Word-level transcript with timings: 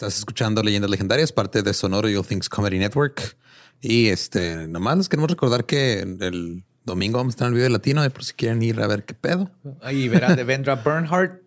Estás 0.00 0.16
escuchando 0.16 0.62
Leyendas 0.62 0.90
Legendarias, 0.90 1.30
parte 1.30 1.62
de 1.62 1.74
Sonoro 1.74 2.08
All 2.08 2.26
Things 2.26 2.48
Comedy 2.48 2.78
Network. 2.78 3.36
Y 3.82 4.06
este, 4.06 4.66
nomás 4.66 4.96
les 4.96 5.10
queremos 5.10 5.30
recordar 5.30 5.66
que 5.66 5.98
el 6.00 6.64
domingo 6.86 7.18
vamos 7.18 7.32
a 7.32 7.34
estar 7.34 7.48
en 7.48 7.52
el 7.52 7.56
video 7.58 7.68
latino, 7.68 8.00
de 8.00 8.08
por 8.08 8.24
si 8.24 8.32
quieren 8.32 8.62
ir 8.62 8.80
a 8.80 8.86
ver 8.86 9.04
qué 9.04 9.12
pedo. 9.12 9.50
Ahí 9.82 10.08
verán 10.08 10.36
de 10.36 10.44
Vendra 10.44 10.76
Bernhardt 10.76 11.42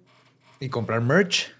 y 0.60 0.70
comprar 0.70 1.02
merch. 1.02 1.52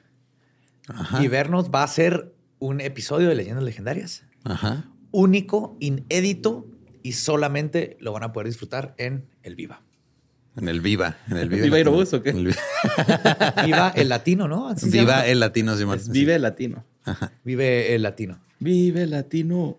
Y 1.20 1.28
vernos 1.30 1.72
va 1.72 1.82
a 1.82 1.88
ser 1.88 2.32
un 2.60 2.80
episodio 2.80 3.28
de 3.28 3.34
Leyendas 3.34 3.64
Legendarias. 3.64 4.26
Ajá. 4.44 4.86
Único, 5.10 5.76
inédito 5.80 6.68
y 7.02 7.14
solamente 7.14 7.98
lo 8.02 8.12
van 8.12 8.22
a 8.22 8.34
poder 8.34 8.50
disfrutar 8.50 8.94
en 9.00 9.26
el 9.42 9.56
Viva. 9.56 9.82
En 10.56 10.68
el 10.68 10.82
Viva. 10.82 11.18
En 11.28 11.38
el 11.38 11.50
Viva. 11.50 11.64
¿Viva 11.64 11.78
Latino. 11.78 11.92
Aerobús 11.96 12.14
o 12.14 12.22
qué? 12.22 12.30
En 12.30 12.38
el 12.38 12.46
Viva 13.66 13.92
el 13.96 14.10
latino, 14.10 14.48
¿no? 14.48 14.68
Así 14.70 14.92
se 14.92 15.00
Viva 15.00 15.14
llama. 15.14 15.26
el 15.26 15.40
latino, 15.40 15.76
Simón. 15.76 15.98
Es 15.98 16.10
Vive 16.10 16.38
Latino. 16.38 16.86
Vive 17.44 17.96
el 17.96 18.04
latino. 18.04 18.40
Vive 18.60 19.06
Latino. 19.08 19.78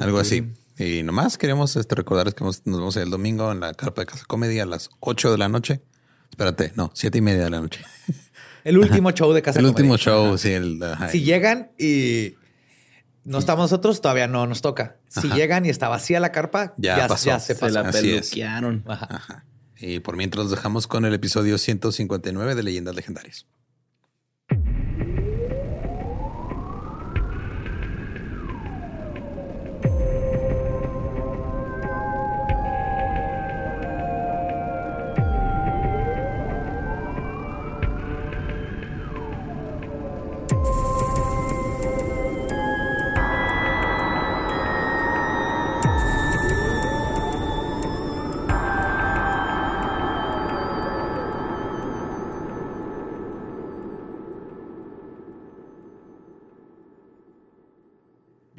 Algo 0.00 0.18
así. 0.18 0.52
Y 0.78 1.02
nomás 1.02 1.38
queremos 1.38 1.76
este, 1.76 1.94
recordarles 1.94 2.34
que 2.34 2.44
nos 2.44 2.62
vemos 2.64 2.96
el 2.96 3.10
domingo 3.10 3.52
en 3.52 3.60
la 3.60 3.74
carpa 3.74 4.02
de 4.02 4.06
Casa 4.06 4.24
Comedia 4.26 4.62
a 4.62 4.66
las 4.66 4.90
8 5.00 5.30
de 5.32 5.38
la 5.38 5.48
noche. 5.48 5.82
Espérate, 6.30 6.72
no, 6.76 6.90
siete 6.94 7.18
y 7.18 7.20
media 7.20 7.44
de 7.44 7.50
la 7.50 7.60
noche. 7.60 7.84
El 8.64 8.78
último 8.78 9.10
show 9.10 9.32
de 9.32 9.42
Casa 9.42 9.58
el 9.58 9.66
Comedia. 9.66 9.76
último 9.82 9.96
show, 9.98 10.38
sí. 10.38 10.50
El. 10.52 10.80
Si 11.10 11.22
llegan 11.22 11.72
y 11.78 12.34
no 13.24 13.38
estamos 13.38 13.64
nosotros, 13.70 14.00
todavía 14.00 14.28
no 14.28 14.46
nos 14.46 14.62
toca. 14.62 14.96
Si 15.08 15.26
Ajá. 15.26 15.36
llegan 15.36 15.66
y 15.66 15.68
está 15.68 15.88
vacía 15.88 16.20
la 16.20 16.30
carpa, 16.32 16.72
Ya 16.78 16.96
ya, 16.96 17.08
pasó. 17.08 17.26
ya 17.26 17.40
se 17.40 17.54
Se 17.54 17.60
pasó. 17.60 17.74
la 17.82 17.88
Así 17.88 18.12
es. 18.14 18.30
peluquearon. 18.30 18.84
Ajá. 18.86 19.08
Ajá. 19.10 19.44
Y 19.78 19.98
por 19.98 20.16
mientras 20.16 20.48
dejamos 20.48 20.86
con 20.86 21.04
el 21.04 21.12
episodio 21.12 21.58
159 21.58 22.54
de 22.54 22.62
Leyendas 22.62 22.94
Legendarias. 22.94 23.46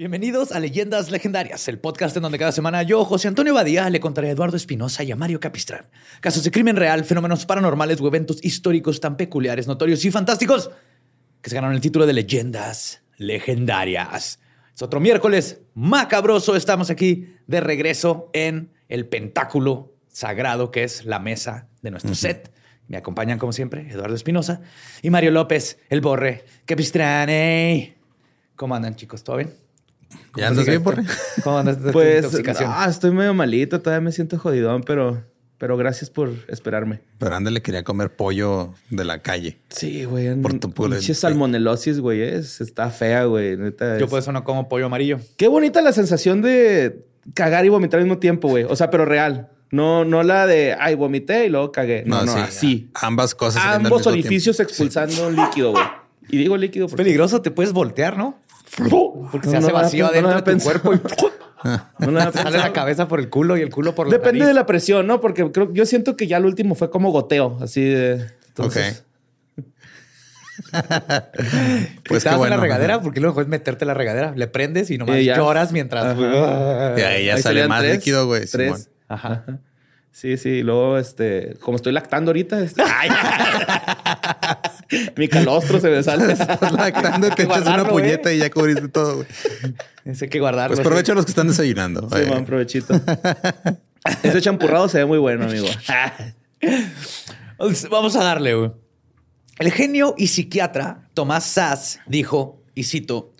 Bienvenidos 0.03 0.51
a 0.51 0.59
Leyendas 0.59 1.11
Legendarias, 1.11 1.65
el 1.69 1.79
podcast 1.79 2.17
en 2.17 2.23
donde 2.23 2.37
cada 2.37 2.51
semana 2.51 2.83
yo, 2.83 3.05
José 3.05 3.29
Antonio 3.29 3.53
Badía, 3.53 3.89
le 3.89 4.01
contaré 4.01 4.27
a 4.27 4.31
Eduardo 4.31 4.57
Espinosa 4.57 5.01
y 5.05 5.13
a 5.13 5.15
Mario 5.15 5.39
Capistrán 5.39 5.85
casos 6.19 6.43
de 6.43 6.51
crimen 6.51 6.75
real, 6.75 7.05
fenómenos 7.05 7.45
paranormales 7.45 8.01
o 8.01 8.07
eventos 8.07 8.43
históricos 8.43 8.99
tan 8.99 9.15
peculiares, 9.15 9.65
notorios 9.65 10.03
y 10.03 10.11
fantásticos 10.11 10.71
que 11.41 11.49
se 11.49 11.55
ganaron 11.55 11.73
el 11.73 11.79
título 11.79 12.05
de 12.05 12.11
Leyendas 12.11 13.01
Legendarias. 13.15 14.41
Es 14.75 14.81
otro 14.81 14.99
miércoles 14.99 15.61
macabroso. 15.73 16.57
Estamos 16.57 16.89
aquí 16.89 17.37
de 17.47 17.61
regreso 17.61 18.29
en 18.33 18.73
el 18.89 19.07
pentáculo 19.07 19.95
sagrado 20.09 20.69
que 20.69 20.83
es 20.83 21.05
la 21.05 21.19
mesa 21.19 21.69
de 21.81 21.91
nuestro 21.91 22.13
set. 22.13 22.51
Me 22.89 22.97
acompañan, 22.97 23.39
como 23.39 23.53
siempre, 23.53 23.89
Eduardo 23.89 24.15
Espinosa 24.15 24.59
y 25.01 25.09
Mario 25.09 25.31
López, 25.31 25.79
el 25.89 26.01
borre 26.01 26.43
Capistrán. 26.65 27.29
¿Cómo 28.57 28.75
andan, 28.75 28.97
chicos? 28.97 29.23
¿Todo 29.23 29.37
bien? 29.37 29.63
¿Ya 30.35 30.47
andas 30.47 30.65
bien, 30.65 30.83
Borre? 30.83 31.03
¿Cómo 31.43 31.57
andas 31.59 31.77
Pues 31.91 32.25
intoxicación? 32.25 32.71
ah, 32.73 32.87
estoy 32.89 33.11
medio 33.11 33.33
malito, 33.33 33.81
todavía 33.81 34.01
me 34.01 34.11
siento 34.11 34.37
jodidón, 34.39 34.83
pero, 34.83 35.23
pero 35.57 35.77
gracias 35.77 36.09
por 36.09 36.31
esperarme. 36.47 37.01
Pero 37.19 37.35
ándale, 37.35 37.61
quería 37.61 37.83
comer 37.83 38.15
pollo 38.15 38.73
de 38.89 39.03
la 39.05 39.19
calle. 39.21 39.59
Sí, 39.69 40.05
güey. 40.05 40.35
Por 40.41 40.59
tu 40.59 40.71
pura- 40.71 40.95
Pinche 40.97 41.13
salmonelosis, 41.13 41.99
güey. 41.99 42.21
Es, 42.21 42.61
está 42.61 42.89
fea, 42.89 43.25
güey. 43.25 43.57
Neta, 43.57 43.97
Yo 43.97 44.07
por 44.07 44.19
eso 44.19 44.31
no 44.31 44.43
como 44.43 44.67
pollo 44.69 44.87
amarillo. 44.87 45.19
Qué 45.37 45.47
bonita 45.47 45.81
la 45.81 45.93
sensación 45.93 46.41
de 46.41 47.05
cagar 47.33 47.65
y 47.65 47.69
vomitar 47.69 47.99
al 47.99 48.05
mismo 48.05 48.19
tiempo, 48.19 48.47
güey. 48.49 48.63
O 48.63 48.75
sea, 48.75 48.89
pero 48.89 49.05
real. 49.05 49.49
No, 49.71 50.05
no 50.05 50.21
la 50.21 50.45
de, 50.45 50.75
ay, 50.79 50.93
vomité 50.93 51.47
y 51.47 51.49
luego 51.49 51.71
cagué. 51.71 52.03
No, 52.05 52.23
no, 52.25 52.33
sí, 52.33 52.39
así. 52.39 52.89
Ambas 52.93 53.33
cosas. 53.33 53.63
Ambos 53.65 54.05
orificios 54.05 54.57
tiempo. 54.57 54.69
expulsando 54.69 55.31
líquido, 55.31 55.71
güey. 55.71 55.83
Y 56.29 56.37
digo 56.37 56.55
líquido 56.57 56.85
Es 56.85 56.93
peligroso, 56.93 57.41
te 57.41 57.49
puedes 57.51 57.73
voltear, 57.73 58.15
¿no? 58.17 58.39
Porque 59.31 59.47
se 59.47 59.53
No, 59.53 59.59
hace 59.59 59.71
vacío 59.71 60.05
adentro 60.07 60.31
no, 60.31 60.41
de 60.41 60.55
tu 60.55 60.59
cuerpo 60.63 60.93
y 60.93 60.97
No 62.05 62.11
lo 62.11 62.19
había 62.19 62.31
te 62.31 62.41
sale 62.41 62.57
la 62.57 62.73
cabeza 62.73 63.07
por 63.07 63.19
el 63.19 63.29
culo 63.29 63.55
y 63.57 63.61
el 63.61 63.69
culo 63.69 63.95
por 63.95 64.07
la 64.07 64.11
Depende 64.13 64.39
nariz. 64.39 64.47
de 64.47 64.53
la 64.53 64.65
presión, 64.65 65.07
¿no? 65.07 65.21
Porque 65.21 65.49
creo, 65.51 65.71
yo 65.73 65.85
siento 65.85 66.15
que 66.17 66.27
ya 66.27 66.39
lo 66.39 66.47
último 66.47 66.75
fue 66.75 66.89
como 66.89 67.11
goteo, 67.11 67.57
así 67.61 67.81
de... 67.83 68.31
entonces- 68.49 69.03
Pues 70.73 72.23
¿Te 72.23 72.29
qué 72.29 72.29
das 72.29 72.33
en 72.33 72.37
bueno. 72.37 72.55
la 72.55 72.61
regadera? 72.61 73.01
Porque 73.01 73.19
luego 73.19 73.41
es 73.41 73.47
meterte 73.47 73.85
en 73.85 73.87
la 73.87 73.93
regadera. 73.93 74.33
Le 74.35 74.47
prendes 74.47 74.89
y 74.91 74.97
nomás 74.97 75.17
Eh, 75.17 75.25
ya. 75.25 75.35
lloras 75.37 75.71
mientras... 75.71 76.17
Y 76.17 77.01
ahí 77.01 77.25
ya 77.25 77.37
sale 77.37 77.67
más 77.67 77.81
tres, 77.81 77.95
líquido, 77.97 78.27
güey. 78.27 78.45
Tres. 78.45 78.51
Simón. 78.75 78.81
Ajá. 79.07 79.43
Sí, 80.13 80.37
sí. 80.37 80.61
Luego, 80.61 80.99
este, 80.99 81.57
como 81.59 81.75
estoy 81.75 81.91
lactando 81.91 82.29
ahorita, 82.29 82.63
este- 82.63 82.83
mi 85.17 85.27
calostro 85.27 85.79
se 85.79 85.89
me 85.89 86.03
sale. 86.03 86.31
Estás 86.33 86.71
lactando, 86.71 87.29
te 87.31 87.43
echas 87.43 87.65
una 87.67 87.89
puñeta 87.89 88.31
y 88.31 88.37
ya 88.37 88.49
cubriste 88.51 88.87
todo, 88.89 89.15
güey. 89.17 89.27
Ese 90.05 90.29
que 90.29 90.39
guardarlo. 90.39 90.75
Pues 90.75 90.87
provecho 90.87 91.13
a 91.13 91.15
los 91.15 91.25
que 91.25 91.31
están 91.31 91.47
desayunando. 91.47 92.07
Sí, 92.09 92.29
man, 92.29 92.45
provechito. 92.45 92.93
Ese 94.21 94.41
champurrado 94.41 94.87
se 94.87 94.99
ve 94.99 95.05
muy 95.05 95.17
bueno, 95.17 95.45
amigo. 95.45 95.65
Vamos 97.89 98.15
a 98.15 98.23
darle, 98.23 98.53
güey. 98.53 98.71
El 99.59 99.71
genio 99.71 100.13
y 100.17 100.27
psiquiatra 100.27 101.09
Tomás 101.13 101.45
Sass 101.45 101.99
dijo, 102.05 102.61
y 102.75 102.83
cito, 102.83 103.33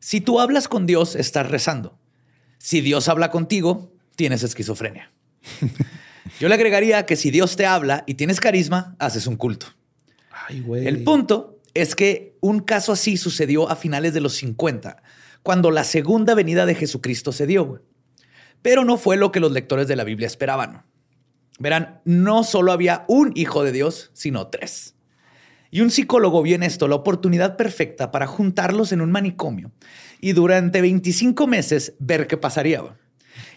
si 0.00 0.20
tú 0.20 0.40
hablas 0.40 0.68
con 0.68 0.86
Dios, 0.86 1.16
estás 1.16 1.48
rezando. 1.48 1.98
Si 2.58 2.80
Dios 2.80 3.08
habla 3.08 3.30
contigo, 3.30 3.92
tienes 4.16 4.42
esquizofrenia. 4.42 5.12
Yo 6.38 6.48
le 6.48 6.54
agregaría 6.54 7.06
que 7.06 7.16
si 7.16 7.30
Dios 7.30 7.56
te 7.56 7.66
habla 7.66 8.04
y 8.06 8.14
tienes 8.14 8.40
carisma, 8.40 8.96
haces 8.98 9.26
un 9.26 9.36
culto. 9.36 9.66
Ay, 10.48 10.60
güey. 10.60 10.86
El 10.86 11.04
punto 11.04 11.60
es 11.74 11.94
que 11.94 12.36
un 12.40 12.60
caso 12.60 12.92
así 12.92 13.16
sucedió 13.16 13.68
a 13.70 13.76
finales 13.76 14.14
de 14.14 14.20
los 14.20 14.34
50, 14.34 15.02
cuando 15.42 15.70
la 15.70 15.84
segunda 15.84 16.34
venida 16.34 16.66
de 16.66 16.74
Jesucristo 16.74 17.32
se 17.32 17.46
dio. 17.46 17.64
güey. 17.64 17.82
Pero 18.62 18.84
no 18.84 18.96
fue 18.98 19.16
lo 19.16 19.32
que 19.32 19.40
los 19.40 19.52
lectores 19.52 19.88
de 19.88 19.96
la 19.96 20.04
Biblia 20.04 20.26
esperaban. 20.26 20.84
Verán, 21.58 22.00
no 22.04 22.44
solo 22.44 22.72
había 22.72 23.04
un 23.08 23.32
hijo 23.34 23.64
de 23.64 23.72
Dios, 23.72 24.10
sino 24.14 24.48
tres. 24.48 24.94
Y 25.70 25.82
un 25.82 25.90
psicólogo 25.90 26.42
vio 26.42 26.56
en 26.56 26.62
esto 26.62 26.88
la 26.88 26.96
oportunidad 26.96 27.56
perfecta 27.56 28.10
para 28.10 28.26
juntarlos 28.26 28.92
en 28.92 29.00
un 29.00 29.12
manicomio 29.12 29.70
y 30.20 30.32
durante 30.32 30.80
25 30.80 31.46
meses 31.46 31.94
ver 31.98 32.26
qué 32.26 32.36
pasaría. 32.36 32.82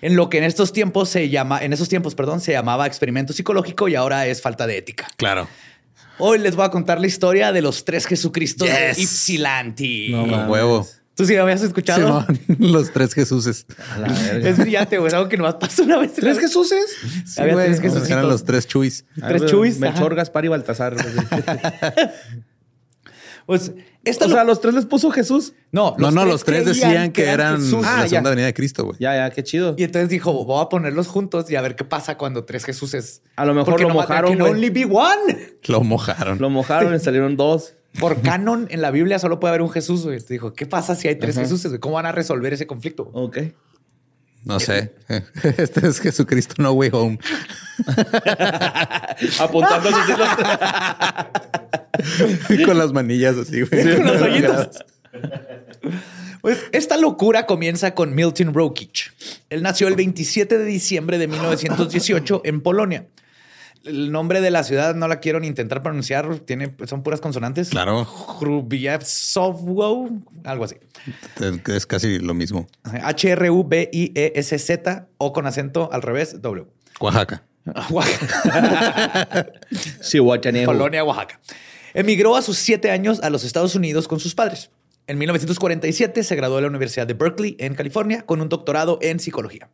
En 0.02 0.16
lo 0.16 0.30
que 0.30 0.38
en 0.38 0.44
estos 0.44 0.74
tiempos 0.74 1.10
se 1.10 1.30
llama, 1.30 1.60
en 1.64 1.74
esos 1.74 1.90
tiempos, 1.90 2.16
perdón, 2.16 2.42
se 2.42 2.52
llamaba 2.52 2.88
experimento 2.88 3.34
psicológico 3.34 3.88
y 3.88 3.96
ahora 3.96 4.28
es 4.28 4.42
falta 4.42 4.68
de 4.68 4.78
ética. 4.78 5.08
Claro. 5.18 5.48
Hoy 6.20 6.38
les 6.40 6.56
voy 6.56 6.66
a 6.66 6.70
contar 6.70 7.00
la 7.02 7.08
historia 7.08 7.52
de 7.52 7.62
los 7.62 7.86
tres 7.86 8.06
Jesucristos 8.06 8.68
Yes. 8.68 8.98
de 8.98 9.04
Ypsilanti. 9.04 10.10
No, 10.12 10.26
mames. 10.28 10.50
huevo. 10.50 10.88
¿Tú 11.16 11.26
sí 11.28 11.36
lo 11.36 11.44
habías 11.44 11.62
escuchado? 11.62 12.26
Simón, 12.26 12.40
los 12.72 12.92
tres 12.92 13.14
Jesuses. 13.14 13.68
Es 14.42 14.58
brillante, 14.58 14.98
güey. 14.98 15.10
Es 15.10 15.14
algo 15.14 15.30
que 15.30 15.38
nomás 15.38 15.56
pasó 15.56 15.84
una 15.84 15.98
vez. 16.00 16.14
¿Tres 16.14 16.40
Jesuses? 16.40 16.86
Sí, 17.26 17.40
Había 17.42 17.54
güey. 17.54 17.76
tres 17.80 18.10
Eran 18.10 18.28
los 18.28 18.44
tres 18.44 18.68
chuis. 18.68 19.06
Tres 19.28 19.46
chuis, 19.46 19.78
Melchor. 19.78 20.16
Gaspar 20.16 20.46
y 20.46 20.48
Baltasar. 20.48 20.96
Pues 23.46 23.74
esta 24.06 24.26
o 24.26 24.30
sea, 24.30 24.42
¿a 24.42 24.44
los 24.44 24.62
tres 24.62 24.74
les 24.74 24.86
puso 24.86 25.12
Jesús? 25.12 25.54
no, 25.72 25.96
No, 25.98 26.12
no, 26.12 26.26
los 26.26 26.44
tres 26.44 26.66
decían 26.66 27.12
que 27.12 27.26
eran 27.30 27.58
Jesús. 27.62 27.82
la 27.82 27.96
Ah, 28.00 28.02
ya. 28.04 28.10
segunda 28.10 28.30
venida 28.30 28.46
de 28.48 28.54
Cristo, 28.54 28.86
güey. 28.86 28.98
Ya, 29.00 29.16
ya, 29.16 29.30
qué 29.32 29.44
chido. 29.44 29.76
Y 29.78 29.84
entonces 29.84 30.10
dijo, 30.10 30.32
voy 30.46 30.62
a 30.64 30.70
ponerlos 30.70 31.08
juntos 31.08 31.50
y 31.52 31.56
a 31.56 31.62
ver 31.62 31.76
qué 31.76 31.84
pasa 31.84 32.18
cuando 32.18 32.46
tres 32.46 32.66
Jesuses. 32.66 33.22
A 33.36 33.46
lo 33.46 33.54
mejor 33.54 33.72
Porque 33.74 33.84
lo 33.84 33.94
mojaron, 33.94 34.38
güey. 34.38 34.52
only 34.52 34.70
be 34.70 34.86
one. 34.86 35.56
Lo 35.66 35.82
mojaron. 35.82 36.40
Lo 36.40 36.50
mojaron 36.50 36.94
y 36.96 37.00
salieron 37.00 37.36
dos. 37.38 37.74
Por 38.00 38.22
canon 38.22 38.68
en 38.72 38.82
la 38.82 38.90
Biblia 38.92 39.20
solo 39.20 39.40
puede 39.40 39.50
haber 39.52 39.62
un 39.62 39.70
Jesús. 39.70 40.04
Güey. 40.06 40.20
Dijo, 40.28 40.54
¿qué 40.54 40.66
pasa 40.66 40.96
si 40.96 41.08
hay 41.08 41.16
tres 41.16 41.38
Jesús? 41.38 41.68
¿Cómo 41.80 41.96
van 41.96 42.06
a 42.08 42.12
resolver 42.12 42.52
ese 42.54 42.66
conflicto? 42.66 43.10
Ok. 43.14 43.38
No 44.44 44.60
sé. 44.60 44.94
Este 45.58 45.88
es 45.88 46.00
Jesucristo 46.00 46.56
No 46.58 46.72
Way 46.74 46.90
Home. 46.94 47.20
Apuntando 49.40 49.90
Con 52.66 52.78
las 52.78 52.92
manillas 52.92 53.38
así, 53.38 53.62
güey. 53.62 53.96
Con 53.98 54.06
los 54.06 54.22
hoyitos. 54.22 54.86
Pues 56.42 56.66
esta 56.74 56.98
locura 56.98 57.46
comienza 57.46 57.96
con 57.96 58.14
Milton 58.14 58.54
Rokic. 58.54 59.14
Él 59.50 59.64
nació 59.64 59.88
el 59.88 59.96
27 59.96 60.58
de 60.58 60.66
diciembre 60.66 61.18
de 61.18 61.28
1918 61.28 62.42
en 62.44 62.62
Polonia. 62.62 63.08
El 63.84 64.12
nombre 64.14 64.40
de 64.40 64.50
la 64.50 64.64
ciudad 64.64 64.96
no 64.96 65.08
la 65.10 65.20
quiero 65.20 65.42
ni 65.42 65.48
intentar 65.48 65.84
pronunciar, 65.84 66.40
tiene, 66.40 66.74
son 66.88 67.04
puras 67.04 67.20
consonantes. 67.20 67.70
Claro. 67.70 68.06
Hrubievsovo, 68.40 70.10
algo 70.46 70.64
así. 70.64 70.78
Es 71.68 71.86
casi 71.86 72.20
lo 72.20 72.34
mismo. 72.34 72.68
H-R-U-B-I-E-S-Z 72.84 73.48
o 75.18 75.34
con 75.34 75.46
acento 75.48 75.90
al 75.92 76.02
revés, 76.02 76.42
W. 76.42 76.66
Oaxaca. 77.00 77.44
Oaxaca. 77.90 79.52
Sí. 80.02 80.20
Polonia, 80.66 81.04
Oaxaca. 81.04 81.40
Emigró 81.94 82.36
a 82.36 82.42
sus 82.42 82.58
siete 82.58 82.90
años 82.90 83.20
a 83.22 83.30
los 83.30 83.44
Estados 83.44 83.76
Unidos 83.76 84.08
con 84.08 84.20
sus 84.20 84.34
padres. 84.34 84.72
En 85.08 85.18
1947 85.18 86.24
se 86.24 86.36
graduó 86.36 86.56
de 86.56 86.62
la 86.64 86.70
Universidad 86.70 87.06
de 87.06 87.14
Berkeley, 87.14 87.58
en 87.60 87.76
California, 87.76 88.22
con 88.26 88.40
un 88.40 88.48
doctorado 88.48 89.00
en 89.02 89.20
psicología. 89.20 89.70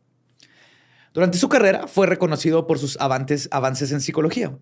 Durante 1.12 1.38
su 1.38 1.48
carrera 1.48 1.86
fue 1.86 2.06
reconocido 2.06 2.66
por 2.66 2.78
sus 2.78 2.98
avances, 3.00 3.48
avances 3.50 3.90
en 3.92 4.00
psicología. 4.00 4.56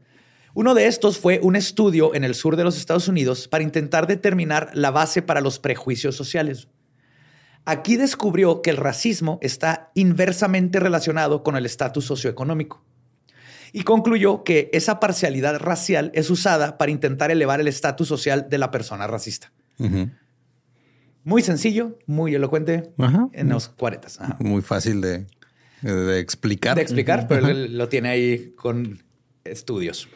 Uno 0.55 0.75
de 0.75 0.87
estos 0.87 1.19
fue 1.19 1.41
un 1.43 1.57
estudio 1.57 2.15
en 2.15 2.25
el 2.25 2.35
sur 2.35 2.57
de 2.57 2.65
los 2.65 2.79
Estados 2.79 3.07
Unidos 3.07 3.49
para 3.49 3.65
intentar 3.65 4.07
determinar 4.07 4.71
la 4.73 4.91
base 4.91 5.21
para 5.21 5.41
los 5.41 5.59
prejuicios 5.59 6.17
sociales. 6.17 6.69
Aquí 7.65 7.97
descubrió 7.97 8.63
que 8.63 8.71
el 8.71 8.79
racismo 8.79 9.39
está 9.43 9.91
inversamente 9.95 10.81
relacionado 10.81 11.43
con 11.43 11.55
el 11.57 11.67
estatus 11.67 12.07
socioeconómico 12.07 12.83
y 13.73 13.83
concluyó 13.83 14.43
que 14.43 14.71
esa 14.73 15.01
parcialidad 15.01 15.59
racial 15.59 16.11
es 16.15 16.31
usada 16.31 16.79
para 16.79 16.91
intentar 16.91 17.31
elevar 17.31 17.61
el 17.61 17.69
estatus 17.69 18.09
social 18.09 18.49
de 18.49 18.57
la 18.57 18.71
persona 18.71 19.07
racista. 19.07 19.53
Muy 21.25 21.43
sencillo, 21.43 21.99
muy 22.07 22.35
elocuente 22.35 22.91
en 23.33 23.49
los 23.51 23.69
40. 23.69 24.39
Muy 24.41 24.63
fácil 24.63 25.03
de, 25.03 25.27
explicar. 25.83 26.77
De 26.77 26.83
explicar, 26.83 27.27
pero 27.29 27.49
él 27.49 27.77
lo 27.77 27.89
tiene 27.89 28.09
ahí 28.09 28.53
con 28.57 29.03
estudios. 29.45 30.09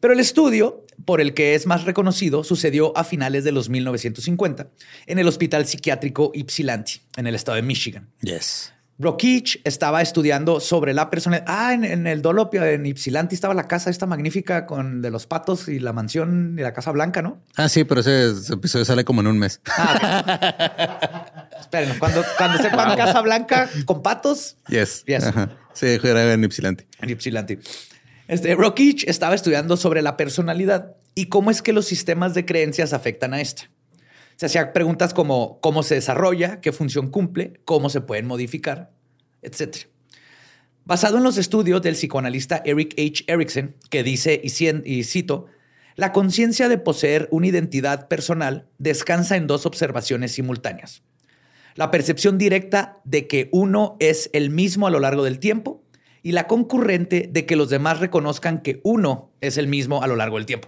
Pero 0.00 0.12
el 0.12 0.20
estudio 0.20 0.84
por 1.04 1.20
el 1.20 1.34
que 1.34 1.54
es 1.54 1.66
más 1.66 1.84
reconocido 1.84 2.44
sucedió 2.44 2.96
a 2.96 3.04
finales 3.04 3.44
de 3.44 3.52
los 3.52 3.68
1950 3.68 4.68
en 5.06 5.18
el 5.18 5.28
Hospital 5.28 5.66
Psiquiátrico 5.66 6.32
Ypsilanti, 6.34 7.00
en 7.16 7.26
el 7.26 7.34
estado 7.34 7.56
de 7.56 7.62
Michigan. 7.62 8.08
Yes. 8.22 8.72
Rokich 9.00 9.60
estaba 9.62 10.02
estudiando 10.02 10.58
sobre 10.58 10.92
la 10.92 11.08
persona. 11.08 11.44
Ah, 11.46 11.72
en, 11.72 12.06
el 12.08 12.20
Dolopio, 12.20 12.64
en 12.64 12.84
Ypsilanti, 12.84 13.36
estaba 13.36 13.54
la 13.54 13.68
casa 13.68 13.90
esta 13.90 14.06
magnífica 14.06 14.66
con 14.66 15.02
de 15.02 15.12
los 15.12 15.28
patos 15.28 15.68
y 15.68 15.78
la 15.78 15.92
mansión 15.92 16.56
y 16.58 16.62
la 16.62 16.72
Casa 16.72 16.90
Blanca, 16.90 17.22
¿no? 17.22 17.40
Ah, 17.54 17.68
sí, 17.68 17.84
pero 17.84 18.00
ese, 18.00 18.30
episodio 18.52 18.84
sale 18.84 19.04
como 19.04 19.20
en 19.20 19.28
un 19.28 19.38
mes. 19.38 19.60
Ah, 19.66 21.47
Esperen, 21.68 21.98
cuando, 21.98 22.24
cuando 22.38 22.56
sepan 22.56 22.96
Casa 22.96 23.20
Blanca 23.20 23.68
con 23.84 24.02
patos. 24.02 24.56
Yes. 24.68 25.04
yes. 25.06 25.24
Sí, 25.74 25.86
era 26.02 26.32
en 26.32 26.42
Ypsilanti. 26.42 26.86
En 27.02 27.10
Ypsilanti. 27.10 27.58
Este, 28.26 28.54
Rokich 28.54 29.04
estaba 29.06 29.34
estudiando 29.34 29.76
sobre 29.76 30.00
la 30.00 30.16
personalidad 30.16 30.96
y 31.14 31.26
cómo 31.26 31.50
es 31.50 31.60
que 31.60 31.74
los 31.74 31.84
sistemas 31.84 32.32
de 32.32 32.46
creencias 32.46 32.94
afectan 32.94 33.34
a 33.34 33.42
esta. 33.42 33.70
Se 34.36 34.46
hacía 34.46 34.72
preguntas 34.72 35.12
como 35.12 35.60
cómo 35.60 35.82
se 35.82 35.96
desarrolla, 35.96 36.62
qué 36.62 36.72
función 36.72 37.10
cumple, 37.10 37.60
cómo 37.66 37.90
se 37.90 38.00
pueden 38.00 38.26
modificar, 38.26 38.90
etc. 39.42 39.88
Basado 40.86 41.18
en 41.18 41.22
los 41.22 41.36
estudios 41.36 41.82
del 41.82 41.96
psicoanalista 41.96 42.62
Eric 42.64 42.94
H. 42.98 43.24
Erickson, 43.26 43.76
que 43.90 44.02
dice, 44.02 44.40
y 44.42 45.04
cito, 45.04 45.46
la 45.96 46.12
conciencia 46.12 46.70
de 46.70 46.78
poseer 46.78 47.28
una 47.30 47.48
identidad 47.48 48.08
personal 48.08 48.68
descansa 48.78 49.36
en 49.36 49.46
dos 49.46 49.66
observaciones 49.66 50.32
simultáneas. 50.32 51.02
La 51.78 51.92
percepción 51.92 52.38
directa 52.38 52.98
de 53.04 53.28
que 53.28 53.48
uno 53.52 53.96
es 54.00 54.30
el 54.32 54.50
mismo 54.50 54.88
a 54.88 54.90
lo 54.90 54.98
largo 54.98 55.22
del 55.22 55.38
tiempo 55.38 55.80
y 56.24 56.32
la 56.32 56.48
concurrente 56.48 57.30
de 57.32 57.46
que 57.46 57.54
los 57.54 57.70
demás 57.70 58.00
reconozcan 58.00 58.62
que 58.62 58.80
uno 58.82 59.30
es 59.40 59.58
el 59.58 59.68
mismo 59.68 60.02
a 60.02 60.08
lo 60.08 60.16
largo 60.16 60.38
del 60.38 60.44
tiempo. 60.46 60.66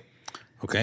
Ok. 0.60 0.76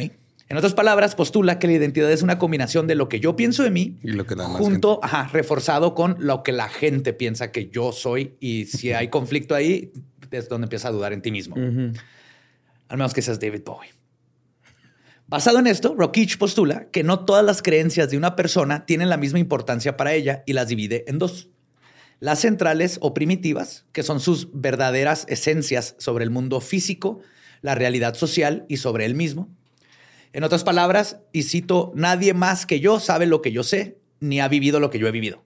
En 0.50 0.58
otras 0.58 0.74
palabras, 0.74 1.16
postula 1.16 1.60
que 1.60 1.68
la 1.68 1.74
identidad 1.76 2.12
es 2.12 2.24
una 2.24 2.38
combinación 2.40 2.88
de 2.88 2.96
lo 2.96 3.08
que 3.08 3.22
yo 3.22 3.38
pienso 3.38 3.64
de 3.64 3.70
mí 3.70 4.00
y 4.04 4.10
lo 4.10 4.26
que 4.26 4.36
junto, 4.36 5.00
ajá, 5.02 5.30
reforzado 5.32 5.96
con 5.96 6.18
lo 6.20 6.44
que 6.44 6.52
la 6.52 6.68
gente 6.68 7.14
piensa 7.14 7.54
que 7.54 7.70
yo 7.70 7.94
soy. 7.94 8.36
Y 8.42 8.66
si 8.66 8.92
hay 8.92 9.08
conflicto 9.10 9.56
ahí, 9.56 9.94
es 10.30 10.50
donde 10.50 10.66
empieza 10.66 10.90
a 10.90 10.92
dudar 10.92 11.14
en 11.14 11.22
ti 11.22 11.32
mismo. 11.32 11.56
Al 11.56 12.98
menos 12.98 13.14
que 13.14 13.22
seas 13.22 13.40
David 13.40 13.62
Bowie. 13.66 13.97
Basado 15.28 15.60
en 15.60 15.68
esto, 15.68 15.96
Rockich 15.98 16.38
postula 16.38 16.90
que 16.90 17.04
no 17.04 17.26
todas 17.26 17.44
las 17.44 17.62
creencias 17.62 18.10
de 18.10 18.18
una 18.18 18.36
persona 18.36 18.86
tienen 18.86 19.10
la 19.10 19.18
misma 19.18 19.40
importancia 19.40 19.98
para 19.98 20.14
ella 20.14 20.44
y 20.46 20.54
las 20.54 20.68
divide 20.68 21.04
en 21.08 21.20
dos. 21.20 21.50
Las 22.20 22.40
centrales 22.40 22.98
o 23.02 23.14
primitivas, 23.14 23.86
que 23.92 24.04
son 24.04 24.20
sus 24.20 24.50
verdaderas 24.54 25.26
esencias 25.28 25.96
sobre 26.00 26.24
el 26.24 26.32
mundo 26.32 26.62
físico, 26.62 27.20
la 27.62 27.76
realidad 27.76 28.16
social 28.16 28.66
y 28.70 28.78
sobre 28.78 29.06
él 29.06 29.16
mismo 29.16 29.50
en 30.34 30.44
otras 30.44 30.64
palabras, 30.64 31.20
y 31.32 31.44
cito, 31.44 31.92
nadie 31.96 32.34
más 32.34 32.66
que 32.66 32.80
yo 32.80 33.00
sabe 33.00 33.26
lo 33.26 33.42
que 33.42 33.52
yo 33.52 33.64
sé, 33.64 33.98
ni 34.20 34.40
ha 34.40 34.48
vivido 34.48 34.80
lo 34.80 34.90
que 34.90 35.00
yo 35.00 35.08
he 35.08 35.12
vivido. 35.12 35.44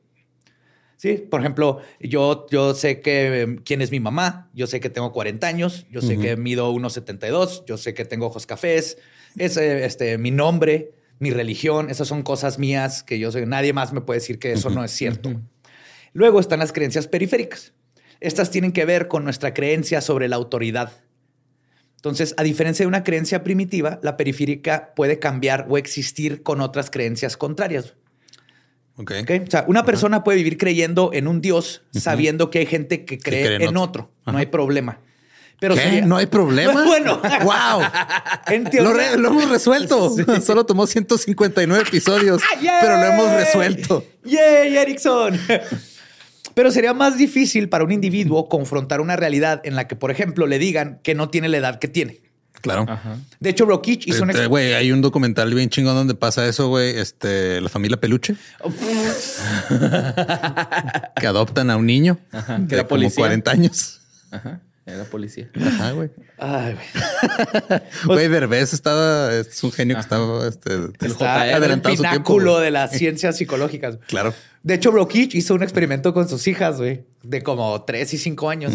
Sí, 0.97 1.13
por 1.13 1.39
ejemplo, 1.39 1.79
yo, 1.99 2.45
yo 2.51 2.75
sé 2.75 3.01
que 3.01 3.41
em, 3.41 3.57
quién 3.57 3.81
es 3.81 3.89
mi 3.89 3.99
mamá, 3.99 4.49
yo 4.53 4.67
sé 4.67 4.79
que 4.79 4.89
tengo 4.89 5.11
40 5.11 5.47
años, 5.47 5.87
yo 5.89 6.01
sé 6.01 6.17
que 6.17 6.35
mido 6.35 6.71
1,72, 6.73 7.63
yo 7.65 7.77
sé 7.77 7.93
que 7.93 8.05
tengo 8.05 8.27
ojos 8.27 8.45
cafés, 8.45 8.97
es 9.37 9.57
este, 9.57 10.17
mi 10.17 10.31
nombre, 10.31 10.91
mi 11.19 11.31
religión, 11.31 11.89
esas 11.89 12.07
son 12.07 12.23
cosas 12.23 12.59
mías 12.59 13.03
que 13.03 13.19
yo 13.19 13.31
soy. 13.31 13.45
Nadie 13.45 13.73
más 13.73 13.93
me 13.93 14.01
puede 14.01 14.19
decir 14.19 14.39
que 14.39 14.53
eso 14.53 14.69
no 14.69 14.83
es 14.83 14.91
cierto. 14.91 15.39
Luego 16.13 16.39
están 16.39 16.59
las 16.59 16.73
creencias 16.73 17.07
periféricas. 17.07 17.73
Estas 18.19 18.51
tienen 18.51 18.71
que 18.71 18.85
ver 18.85 19.07
con 19.07 19.23
nuestra 19.23 19.53
creencia 19.53 20.01
sobre 20.01 20.27
la 20.27 20.35
autoridad. 20.35 20.91
Entonces, 21.95 22.33
a 22.37 22.43
diferencia 22.43 22.83
de 22.83 22.87
una 22.87 23.03
creencia 23.03 23.43
primitiva, 23.43 23.99
la 24.01 24.17
periférica 24.17 24.93
puede 24.95 25.19
cambiar 25.19 25.67
o 25.69 25.77
existir 25.77 26.41
con 26.41 26.61
otras 26.61 26.89
creencias 26.89 27.37
contrarias. 27.37 27.95
O 28.97 29.05
sea, 29.49 29.65
una 29.67 29.85
persona 29.85 30.23
puede 30.23 30.37
vivir 30.39 30.57
creyendo 30.57 31.11
en 31.13 31.27
un 31.27 31.41
Dios 31.41 31.83
sabiendo 31.91 32.49
que 32.49 32.59
hay 32.59 32.65
gente 32.65 33.05
que 33.05 33.17
cree, 33.17 33.63
en, 33.63 33.77
otro. 33.77 34.11
No 34.25 34.37
hay 34.37 34.47
problema. 34.47 34.99
Pero 35.61 35.75
¿Qué? 35.75 36.01
¿No 36.01 36.17
hay 36.17 36.25
problema? 36.25 36.83
bueno. 36.85 37.21
¡Wow! 37.43 37.83
lo, 38.81 39.27
hemos 39.27 39.47
resuelto. 39.47 40.11
Solo 40.43 40.65
tomó 40.65 40.87
159 40.87 41.83
episodios, 41.87 42.41
pero 42.81 42.97
lo 42.97 43.05
hemos 43.05 43.31
resuelto. 43.31 44.03
¡Yay, 44.25 44.75
Erickson! 44.75 45.39
Pero 46.55 46.71
sería 46.71 46.95
más 46.95 47.15
difícil 47.15 47.69
para 47.69 47.83
un 47.83 47.91
individuo 47.91 48.49
confrontar 48.49 49.01
una 49.01 49.15
realidad 49.15 49.61
en 49.63 49.75
la 49.75 49.87
que, 49.87 49.95
por 49.95 50.09
ejemplo, 50.09 50.47
le 50.47 50.57
digan 50.57 50.99
que 51.03 51.13
no 51.13 51.29
tiene 51.29 51.47
la 51.47 51.57
edad 51.57 51.77
que 51.77 51.87
tiene. 51.87 52.21
Claro. 52.61 52.87
De 53.39 53.51
hecho, 53.51 53.65
Rokich 53.65 54.07
hizo 54.07 54.23
un... 54.23 54.31
Güey, 54.47 54.73
hay 54.73 54.91
un 54.91 55.01
documental 55.01 55.53
bien 55.53 55.69
chingón 55.69 55.93
donde 55.93 56.15
pasa 56.15 56.47
eso, 56.47 56.69
güey. 56.69 56.97
Este, 56.97 57.61
la 57.61 57.69
familia 57.69 57.99
Peluche. 57.99 58.35
que 61.15 61.27
adoptan 61.27 61.69
a 61.69 61.77
un 61.77 61.85
niño 61.85 62.17
que 62.67 62.77
de 62.77 62.83
como 62.87 63.11
40 63.11 63.51
años. 63.51 64.01
Ajá. 64.31 64.59
Era 64.85 65.03
policía. 65.05 65.49
Ajá, 65.63 65.91
güey. 65.91 66.09
Ay, 66.37 66.73
güey. 66.73 67.81
Güey, 68.05 68.27
Derbez 68.27 68.73
estaba, 68.73 69.33
es 69.33 69.63
un 69.63 69.71
genio 69.71 69.95
que 69.95 70.01
estaba 70.01 70.47
este, 70.47 70.71
está 71.01 71.41
adelantado 71.41 71.93
el 71.93 71.99
pináculo 71.99 72.59
de 72.59 72.71
las 72.71 72.91
ciencias 72.91 73.37
psicológicas. 73.37 73.99
Claro. 74.07 74.33
De 74.63 74.73
hecho, 74.73 74.91
Brokich 74.91 75.35
hizo 75.35 75.53
un 75.53 75.63
experimento 75.63 76.13
con 76.13 76.27
sus 76.27 76.47
hijas, 76.47 76.77
güey, 76.77 77.05
de 77.23 77.41
como 77.43 77.83
tres 77.83 78.13
y 78.13 78.17
cinco 78.17 78.49
años. 78.49 78.73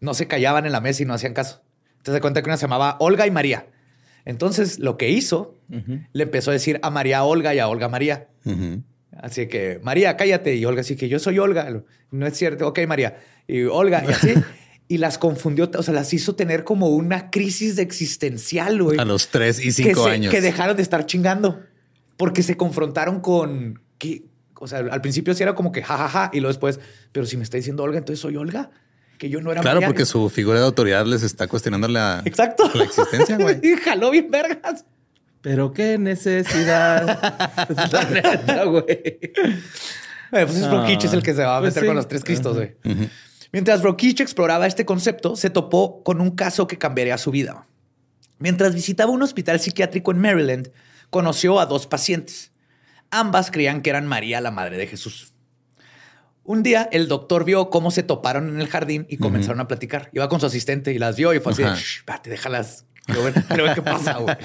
No 0.00 0.14
se 0.14 0.28
callaban 0.28 0.66
en 0.66 0.72
la 0.72 0.80
mesa 0.80 1.02
y 1.02 1.06
no 1.06 1.14
hacían 1.14 1.34
caso. 1.34 1.62
Entonces 1.98 2.14
se 2.14 2.20
cuenta 2.20 2.42
que 2.42 2.48
una 2.48 2.56
se 2.56 2.62
llamaba 2.62 2.96
Olga 3.00 3.26
y 3.26 3.30
María. 3.30 3.66
Entonces, 4.24 4.78
lo 4.78 4.96
que 4.96 5.10
hizo, 5.10 5.58
le 6.12 6.22
empezó 6.22 6.50
a 6.50 6.54
decir 6.54 6.78
a 6.82 6.90
María 6.90 7.24
Olga 7.24 7.54
y 7.54 7.58
a 7.58 7.68
Olga 7.68 7.88
María. 7.88 8.28
Así 9.16 9.48
que, 9.48 9.80
María, 9.82 10.16
cállate. 10.16 10.54
Y 10.56 10.64
Olga, 10.64 10.80
así 10.82 10.96
que 10.96 11.08
yo 11.08 11.18
soy 11.18 11.38
Olga. 11.38 11.82
No 12.10 12.26
es 12.26 12.36
cierto. 12.36 12.68
Ok, 12.68 12.80
María. 12.86 13.18
Y 13.46 13.64
Olga, 13.64 14.04
y 14.06 14.12
así. 14.12 14.34
y 14.90 14.98
las 14.98 15.18
confundió, 15.18 15.70
o 15.78 15.82
sea, 15.84 15.94
las 15.94 16.12
hizo 16.12 16.34
tener 16.34 16.64
como 16.64 16.88
una 16.88 17.30
crisis 17.30 17.78
existencial, 17.78 18.82
güey. 18.82 18.98
A 18.98 19.04
los 19.04 19.28
tres 19.28 19.64
y 19.64 19.70
cinco 19.70 20.04
años. 20.06 20.32
Que 20.32 20.40
dejaron 20.40 20.76
de 20.76 20.82
estar 20.82 21.06
chingando 21.06 21.60
porque 22.16 22.42
se 22.42 22.56
confrontaron 22.56 23.20
con 23.20 23.80
que, 23.98 24.24
o 24.56 24.66
sea, 24.66 24.80
al 24.80 25.00
principio 25.00 25.32
sí 25.32 25.44
era 25.44 25.54
como 25.54 25.70
que 25.70 25.84
jajaja 25.84 26.08
ja, 26.08 26.26
ja, 26.26 26.30
y 26.32 26.40
luego 26.40 26.48
después, 26.52 26.80
pero 27.12 27.24
si 27.24 27.36
me 27.36 27.44
está 27.44 27.56
diciendo 27.56 27.84
Olga, 27.84 27.98
entonces 27.98 28.20
soy 28.20 28.34
Olga. 28.36 28.72
Que 29.16 29.28
yo 29.28 29.40
no 29.40 29.52
era 29.52 29.60
Claro, 29.60 29.80
porque 29.82 30.04
su 30.06 30.28
figura 30.28 30.58
de 30.58 30.64
autoridad 30.64 31.06
les 31.06 31.22
está 31.22 31.46
cuestionando 31.46 31.86
la, 31.86 32.22
Exacto. 32.24 32.68
la 32.74 32.82
existencia, 32.82 33.36
güey. 33.36 33.60
Jaló 33.84 34.10
bien 34.10 34.28
vergas. 34.28 34.84
Pero 35.40 35.72
qué 35.72 35.98
necesidad. 35.98 37.06
La 37.92 38.04
neta, 38.10 38.64
güey. 38.64 38.84
Eh, 38.90 39.30
pues 40.30 40.56
es 40.56 40.68
Brokich 40.68 41.04
es 41.04 41.12
el 41.12 41.22
que 41.22 41.32
se 41.34 41.42
va 41.44 41.58
a 41.58 41.60
Pues 41.60 41.70
meter 41.70 41.82
sí. 41.82 41.86
con 41.86 41.96
los 41.96 42.08
tres 42.08 42.24
cristos, 42.24 42.56
güey. 42.56 42.74
Mientras 43.52 43.82
Brokich 43.82 44.20
exploraba 44.20 44.66
este 44.66 44.84
concepto, 44.84 45.36
se 45.36 45.50
topó 45.50 46.02
con 46.04 46.20
un 46.20 46.30
caso 46.30 46.66
que 46.66 46.78
cambiaría 46.78 47.18
su 47.18 47.30
vida. 47.30 47.66
Mientras 48.38 48.74
visitaba 48.74 49.10
un 49.10 49.22
hospital 49.22 49.60
psiquiátrico 49.60 50.12
en 50.12 50.20
Maryland, 50.20 50.70
conoció 51.10 51.60
a 51.60 51.66
dos 51.66 51.86
pacientes. 51.86 52.52
Ambas 53.10 53.50
creían 53.50 53.82
que 53.82 53.90
eran 53.90 54.06
María, 54.06 54.40
la 54.40 54.50
madre 54.50 54.76
de 54.76 54.86
Jesús. 54.86 55.34
Un 56.44 56.62
día, 56.62 56.88
el 56.92 57.06
doctor 57.08 57.44
vio 57.44 57.70
cómo 57.70 57.90
se 57.90 58.02
toparon 58.02 58.48
en 58.48 58.60
el 58.60 58.68
jardín 58.68 59.06
y 59.08 59.18
comenzaron 59.18 59.60
a 59.60 59.68
platicar. 59.68 60.10
Iba 60.12 60.28
con 60.28 60.40
su 60.40 60.46
asistente 60.46 60.92
y 60.92 60.98
las 60.98 61.16
vio 61.16 61.34
y 61.34 61.40
fue 61.40 61.52
así, 61.52 61.62
de, 61.62 61.68
Ajá. 61.68 61.76
"Shh, 61.78 62.04
déjalas. 62.24 62.86
Quiero 63.04 63.24
ver, 63.24 63.34
quiero 63.44 63.64
ver 63.64 63.74
qué 63.74 63.82
pasa, 63.82 64.18
güey. 64.18 64.36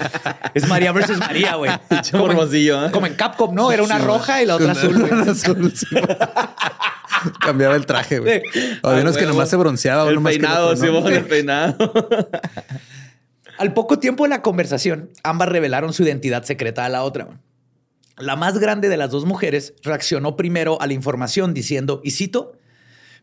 Es 0.54 0.66
María 0.66 0.92
versus 0.92 1.18
María, 1.18 1.54
güey. 1.54 1.70
Como 2.10 2.32
¿eh? 2.32 2.90
Como 2.92 3.06
en 3.06 3.14
Capcom, 3.14 3.54
¿no? 3.54 3.70
Era 3.70 3.82
una 3.82 3.98
roja 3.98 4.42
y 4.42 4.46
la 4.46 4.56
otra 4.56 4.72
azul, 4.72 4.98
güey. 4.98 5.28
Azul, 5.28 5.72
sí. 5.76 5.86
Cambiaba 7.40 7.76
el 7.76 7.86
traje, 7.86 8.18
güey. 8.18 8.42
Había 8.82 9.02
unos 9.02 9.16
que 9.16 9.26
nomás 9.26 9.48
se 9.50 9.56
bronceaba. 9.56 10.04
El 10.04 10.12
uno 10.12 10.20
más 10.22 10.32
que 10.32 10.38
peinado, 10.40 10.68
otro, 10.68 10.86
¿no? 10.86 10.98
Simón, 10.98 11.12
el 11.12 11.24
peinado. 11.24 11.92
Al 13.58 13.72
poco 13.72 13.98
tiempo 13.98 14.24
de 14.24 14.30
la 14.30 14.42
conversación, 14.42 15.10
ambas 15.22 15.48
revelaron 15.48 15.92
su 15.94 16.02
identidad 16.02 16.42
secreta 16.44 16.84
a 16.84 16.88
la 16.90 17.02
otra. 17.04 17.40
La 18.18 18.36
más 18.36 18.58
grande 18.58 18.88
de 18.88 18.96
las 18.98 19.10
dos 19.10 19.24
mujeres 19.24 19.74
reaccionó 19.82 20.36
primero 20.36 20.80
a 20.80 20.86
la 20.86 20.92
información 20.92 21.54
diciendo, 21.54 22.00
y 22.04 22.10
cito, 22.10 22.52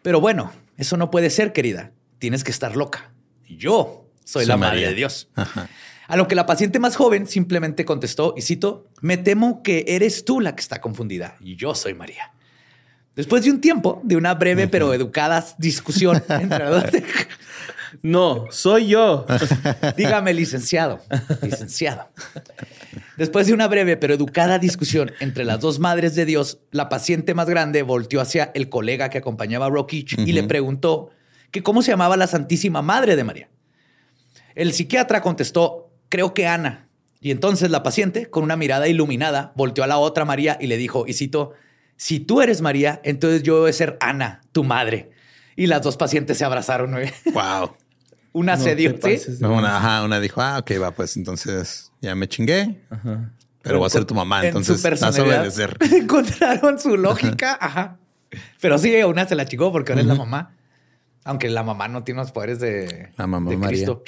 pero 0.01 0.19
bueno, 0.21 0.51
eso 0.77 0.97
no 0.97 1.11
puede 1.11 1.29
ser, 1.29 1.53
querida. 1.53 1.91
Tienes 2.17 2.43
que 2.43 2.51
estar 2.51 2.75
loca. 2.75 3.11
Yo 3.47 4.07
soy, 4.23 4.43
Soy 4.43 4.45
la 4.47 4.57
madre 4.57 4.77
María. 4.77 4.89
de 4.89 4.95
Dios. 4.95 5.29
Ajá. 5.35 5.69
A 6.07 6.17
lo 6.17 6.27
que 6.27 6.35
la 6.35 6.45
paciente 6.45 6.79
más 6.79 6.95
joven 6.95 7.27
simplemente 7.27 7.85
contestó, 7.85 8.33
y 8.35 8.41
cito, 8.41 8.87
me 9.01 9.17
temo 9.17 9.63
que 9.63 9.85
eres 9.87 10.25
tú 10.25 10.39
la 10.41 10.55
que 10.55 10.61
está 10.61 10.81
confundida. 10.81 11.37
Y 11.39 11.55
yo 11.55 11.75
soy 11.75 11.93
María. 11.93 12.33
Después 13.15 13.43
de 13.43 13.51
un 13.51 13.61
tiempo, 13.61 14.01
de 14.03 14.15
una 14.15 14.33
breve 14.33 14.67
pero 14.67 14.93
educada 14.93 15.45
discusión 15.57 16.23
entre 16.29 16.59
las 16.59 16.91
dos, 16.91 17.01
No, 18.01 18.45
soy 18.49 18.87
yo. 18.87 19.25
Dígame, 19.97 20.33
licenciado. 20.33 20.99
Licenciado. 21.41 22.09
Después 23.17 23.45
de 23.45 23.53
una 23.53 23.67
breve 23.67 23.97
pero 23.97 24.15
educada 24.15 24.57
discusión 24.57 25.11
entre 25.19 25.45
las 25.45 25.59
dos 25.59 25.79
madres 25.79 26.15
de 26.15 26.25
Dios, 26.25 26.59
la 26.71 26.89
paciente 26.89 27.35
más 27.35 27.47
grande 27.47 27.83
volteó 27.83 28.19
hacia 28.19 28.51
el 28.55 28.69
colega 28.69 29.09
que 29.09 29.19
acompañaba 29.19 29.67
a 29.67 29.69
Rockich 29.69 30.17
y 30.17 30.31
le 30.31 30.43
preguntó 30.43 31.11
que 31.51 31.61
cómo 31.61 31.83
se 31.83 31.91
llamaba 31.91 32.17
la 32.17 32.25
Santísima 32.25 32.81
Madre 32.81 33.15
de 33.15 33.23
María. 33.23 33.49
El 34.55 34.73
psiquiatra 34.73 35.21
contestó, 35.21 35.91
creo 36.09 36.33
que 36.33 36.47
Ana. 36.47 36.89
Y 37.21 37.31
entonces 37.31 37.69
la 37.69 37.83
paciente, 37.83 38.29
con 38.29 38.43
una 38.43 38.57
mirada 38.57 38.87
iluminada, 38.87 39.53
volteó 39.55 39.83
a 39.83 39.87
la 39.87 39.97
otra 39.97 40.25
María 40.25 40.57
y 40.59 40.67
le 40.67 40.77
dijo, 40.77 41.05
y 41.07 41.13
cito, 41.13 41.53
si 41.97 42.19
tú 42.19 42.41
eres 42.41 42.61
María, 42.61 42.99
entonces 43.03 43.43
yo 43.43 43.63
debo 43.63 43.73
ser 43.73 43.97
Ana, 43.99 44.41
tu 44.51 44.63
madre. 44.63 45.11
Y 45.55 45.67
las 45.67 45.81
dos 45.81 45.97
pacientes 45.97 46.37
se 46.37 46.45
abrazaron. 46.45 46.95
Wow. 47.33 47.75
Una 48.31 48.55
No 48.55 48.63
se 48.63 48.75
dio, 48.75 48.95
¿sí? 49.01 49.19
No, 49.39 49.53
una, 49.53 49.77
ajá, 49.77 50.03
una 50.03 50.19
dijo, 50.19 50.41
ah, 50.41 50.59
ok, 50.59 50.71
va, 50.81 50.91
pues 50.91 51.15
entonces 51.15 51.91
ya 52.01 52.15
me 52.15 52.27
chingué. 52.27 52.81
Pero 53.61 53.79
voy 53.79 53.87
a 53.87 53.89
ser 53.89 54.05
tu 54.05 54.15
mamá, 54.15 54.41
En 54.41 54.47
entonces 54.47 54.81
su 54.81 54.89
vas 54.89 55.19
a 55.19 55.23
obedecer. 55.23 55.77
Encontraron 55.93 56.79
su 56.79 56.97
lógica, 56.97 57.57
ajá. 57.59 57.97
Pero 58.59 58.77
sí, 58.77 58.93
una 59.03 59.27
se 59.27 59.35
la 59.35 59.45
chingó 59.45 59.71
porque 59.71 59.91
ahora 59.91 60.01
es 60.01 60.07
la 60.07 60.15
mamá. 60.15 60.55
Aunque 61.25 61.49
la 61.49 61.63
mamá 61.63 61.87
no 61.87 62.03
tiene 62.03 62.19
los 62.21 62.31
poderes 62.31 62.59
de, 62.59 63.09
La 63.17 63.27
mamá 63.27 63.49
de 63.49 63.55
María. 63.57 63.85
Cristo. 63.85 64.03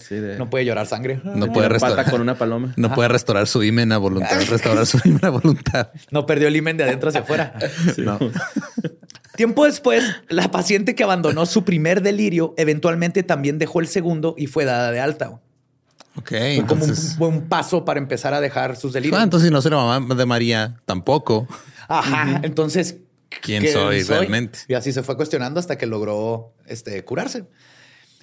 Sí, 0.00 0.14
de- 0.14 0.38
No 0.38 0.48
puede 0.48 0.64
llorar 0.64 0.86
sangre. 0.86 1.20
No 1.24 1.52
puede 1.52 1.68
restaurar. 1.68 2.10
con 2.10 2.20
una 2.22 2.36
paloma. 2.38 2.72
No 2.76 2.94
puede 2.94 3.08
restaurar 3.10 3.46
su 3.46 3.62
himen 3.62 3.92
a 3.92 3.98
voluntad, 3.98 4.40
restaurar 4.48 4.86
su 4.86 4.98
himen 5.04 5.24
a 5.24 5.30
voluntad. 5.30 5.90
No 6.10 6.24
perdió 6.24 6.48
el 6.48 6.56
himen 6.56 6.76
de 6.78 6.84
adentro 6.84 7.08
hacia 7.10 7.20
afuera. 7.20 7.54
No. 7.98 8.18
Tiempo 9.36 9.64
después, 9.64 10.04
la 10.28 10.50
paciente 10.50 10.94
que 10.94 11.04
abandonó 11.04 11.46
su 11.46 11.64
primer 11.64 12.02
delirio 12.02 12.52
eventualmente 12.58 13.22
también 13.22 13.58
dejó 13.58 13.80
el 13.80 13.86
segundo 13.88 14.34
y 14.36 14.46
fue 14.46 14.64
dada 14.66 14.90
de 14.90 15.00
alta. 15.00 15.40
Ok, 16.16 16.28
Fue 16.28 16.64
como 16.66 16.84
un 16.84 16.94
buen 17.18 17.40
paso 17.48 17.84
para 17.86 17.98
empezar 17.98 18.34
a 18.34 18.40
dejar 18.42 18.76
sus 18.76 18.92
delirios. 18.92 19.18
Ah, 19.18 19.22
entonces 19.24 19.48
si 19.48 19.52
no 19.70 19.76
la 19.76 19.84
mamá 19.84 20.14
de 20.14 20.26
María, 20.26 20.76
tampoco. 20.84 21.48
Ajá. 21.88 22.40
Entonces, 22.42 22.96
¿Quién 23.40 23.66
soy 23.72 24.02
realmente? 24.02 24.60
Y 24.68 24.74
así 24.74 24.92
se 24.92 25.02
fue 25.02 25.16
cuestionando 25.16 25.60
hasta 25.60 25.78
que 25.78 25.86
logró 25.86 26.54
este, 26.66 27.04
curarse. 27.04 27.44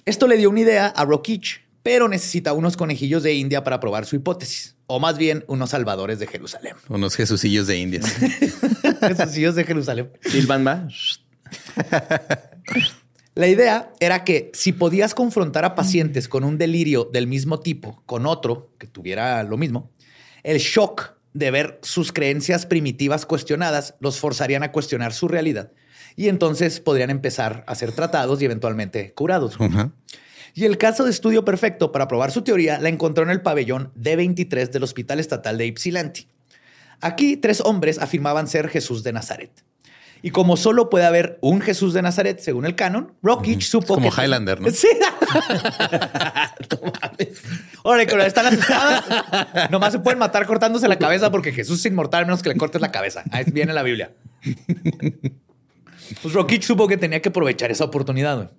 Esto 0.04 0.26
le 0.26 0.36
dio 0.36 0.50
una 0.50 0.60
idea 0.60 0.86
a 0.86 1.04
Rockich, 1.04 1.66
pero 1.82 2.08
necesita 2.08 2.52
unos 2.52 2.76
conejillos 2.76 3.22
de 3.22 3.34
India 3.34 3.64
para 3.64 3.80
probar 3.80 4.06
su 4.06 4.16
hipótesis, 4.16 4.76
o 4.86 5.00
más 5.00 5.18
bien 5.18 5.44
unos 5.48 5.70
salvadores 5.70 6.18
de 6.18 6.26
Jerusalén. 6.26 6.76
Unos 6.88 7.16
jesucillos 7.16 7.66
de 7.66 7.78
indias. 7.78 8.04
Esos 9.02 9.36
hijos 9.36 9.54
de 9.54 9.64
Jerusalén. 9.64 10.10
Silvan 10.22 10.66
va. 10.66 10.88
La 13.34 13.46
idea 13.46 13.92
era 14.00 14.24
que 14.24 14.50
si 14.54 14.72
podías 14.72 15.14
confrontar 15.14 15.64
a 15.64 15.74
pacientes 15.74 16.28
con 16.28 16.44
un 16.44 16.58
delirio 16.58 17.08
del 17.10 17.26
mismo 17.26 17.60
tipo 17.60 18.02
con 18.04 18.26
otro 18.26 18.74
que 18.78 18.86
tuviera 18.86 19.42
lo 19.44 19.56
mismo, 19.56 19.90
el 20.42 20.58
shock 20.58 21.14
de 21.32 21.50
ver 21.50 21.78
sus 21.82 22.12
creencias 22.12 22.66
primitivas 22.66 23.26
cuestionadas 23.26 23.94
los 24.00 24.18
forzarían 24.18 24.62
a 24.62 24.72
cuestionar 24.72 25.12
su 25.12 25.28
realidad 25.28 25.72
y 26.16 26.28
entonces 26.28 26.80
podrían 26.80 27.10
empezar 27.10 27.64
a 27.66 27.74
ser 27.74 27.92
tratados 27.92 28.42
y 28.42 28.44
eventualmente 28.44 29.12
curados. 29.14 29.56
Y 30.54 30.64
el 30.64 30.78
caso 30.78 31.04
de 31.04 31.10
estudio 31.10 31.44
perfecto 31.44 31.92
para 31.92 32.08
probar 32.08 32.32
su 32.32 32.42
teoría 32.42 32.80
la 32.80 32.88
encontró 32.88 33.22
en 33.22 33.30
el 33.30 33.42
pabellón 33.42 33.92
D23 33.94 34.70
del 34.70 34.82
Hospital 34.82 35.20
Estatal 35.20 35.56
de 35.56 35.66
Ypsilanti. 35.66 36.26
Aquí 37.00 37.36
tres 37.36 37.60
hombres 37.60 37.98
afirmaban 37.98 38.48
ser 38.48 38.68
Jesús 38.68 39.02
de 39.02 39.12
Nazaret. 39.12 39.64
Y 40.22 40.30
como 40.30 40.56
solo 40.56 40.90
puede 40.90 41.06
haber 41.06 41.38
un 41.40 41.60
Jesús 41.60 41.94
de 41.94 42.02
Nazaret 42.02 42.40
según 42.40 42.66
el 42.66 42.74
canon, 42.74 43.14
Rockich 43.22 43.62
supo 43.62 43.94
como 43.94 44.10
que... 44.10 44.22
Highlander, 44.22 44.60
¿no? 44.60 44.70
Sí. 44.70 44.88
no 46.70 46.92
mames. 47.00 47.42
Órale, 47.82 48.06
cuando 48.06 48.26
están 48.26 48.46
asustadas, 48.46 49.70
nomás 49.70 49.92
se 49.92 49.98
pueden 49.98 50.18
matar 50.18 50.46
cortándose 50.46 50.88
la 50.88 50.98
cabeza 50.98 51.30
porque 51.30 51.52
Jesús 51.52 51.80
es 51.80 51.86
inmortal 51.86 52.24
a 52.24 52.26
menos 52.26 52.42
que 52.42 52.50
le 52.50 52.56
cortes 52.56 52.80
la 52.80 52.90
cabeza. 52.90 53.24
Ahí 53.30 53.44
viene 53.46 53.72
la 53.72 53.82
Biblia. 53.82 54.12
Pues 56.22 56.34
Rockich 56.34 56.64
supo 56.64 56.86
que 56.86 56.96
tenía 56.96 57.22
que 57.22 57.30
aprovechar 57.30 57.70
esa 57.70 57.84
oportunidad. 57.84 58.50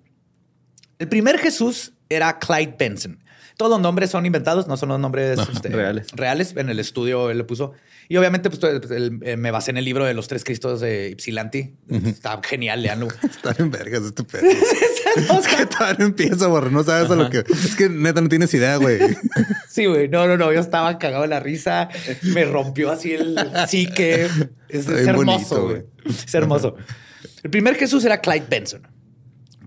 El 0.98 1.08
primer 1.08 1.38
Jesús 1.38 1.92
era 2.08 2.38
Clyde 2.38 2.76
Benson. 2.78 3.18
Todos 3.56 3.70
los 3.70 3.80
nombres 3.80 4.10
son 4.10 4.26
inventados, 4.26 4.66
no 4.68 4.76
son 4.76 4.88
los 4.90 4.98
nombres 5.00 5.38
este, 5.52 5.68
reales. 5.68 6.08
reales. 6.12 6.54
En 6.56 6.68
el 6.68 6.78
estudio 6.78 7.30
él 7.30 7.38
le 7.38 7.44
puso. 7.44 7.72
Y 8.08 8.16
obviamente, 8.16 8.50
pues 8.50 8.60
todo- 8.60 8.70
el- 8.70 9.20
eh, 9.22 9.36
me 9.36 9.50
basé 9.50 9.70
en 9.70 9.76
el 9.78 9.84
libro 9.84 10.04
de 10.04 10.12
los 10.14 10.26
tres 10.28 10.44
Cristos 10.44 10.80
de 10.80 11.10
Ypsilanti. 11.10 11.74
Está 11.88 12.40
genial, 12.44 12.82
leanlo. 12.82 13.08
Están 13.22 13.54
en 13.58 13.70
vergas 13.70 14.02
este 14.02 14.24
pedo. 14.24 14.42
es 14.50 15.46
que 15.46 15.66
todavía 15.66 15.96
no 15.98 16.04
empieza, 16.06 16.46
borre. 16.48 16.70
No 16.70 16.82
sabes 16.82 17.10
a 17.10 17.14
lo 17.14 17.30
que. 17.30 17.38
Es 17.38 17.76
que 17.76 17.88
neta 17.88 18.20
no 18.20 18.28
tienes 18.28 18.52
idea, 18.54 18.76
güey. 18.76 18.98
Sí, 19.68 19.86
güey. 19.86 20.08
No, 20.08 20.26
no, 20.26 20.36
no. 20.36 20.52
Yo 20.52 20.60
estaba 20.60 20.98
cagado 20.98 21.22
de 21.22 21.28
la 21.28 21.40
risa. 21.40 21.88
Me 22.22 22.44
rompió 22.44 22.90
así 22.90 23.12
el 23.14 23.38
psique. 23.66 24.28
Es, 24.68 24.86
es 24.86 25.06
hermoso, 25.06 25.68
güey. 25.68 25.82
Es 26.04 26.34
hermoso. 26.34 26.76
El 27.42 27.50
primer 27.50 27.76
Jesús 27.76 28.04
era 28.04 28.20
Clyde 28.20 28.46
Benson. 28.50 28.86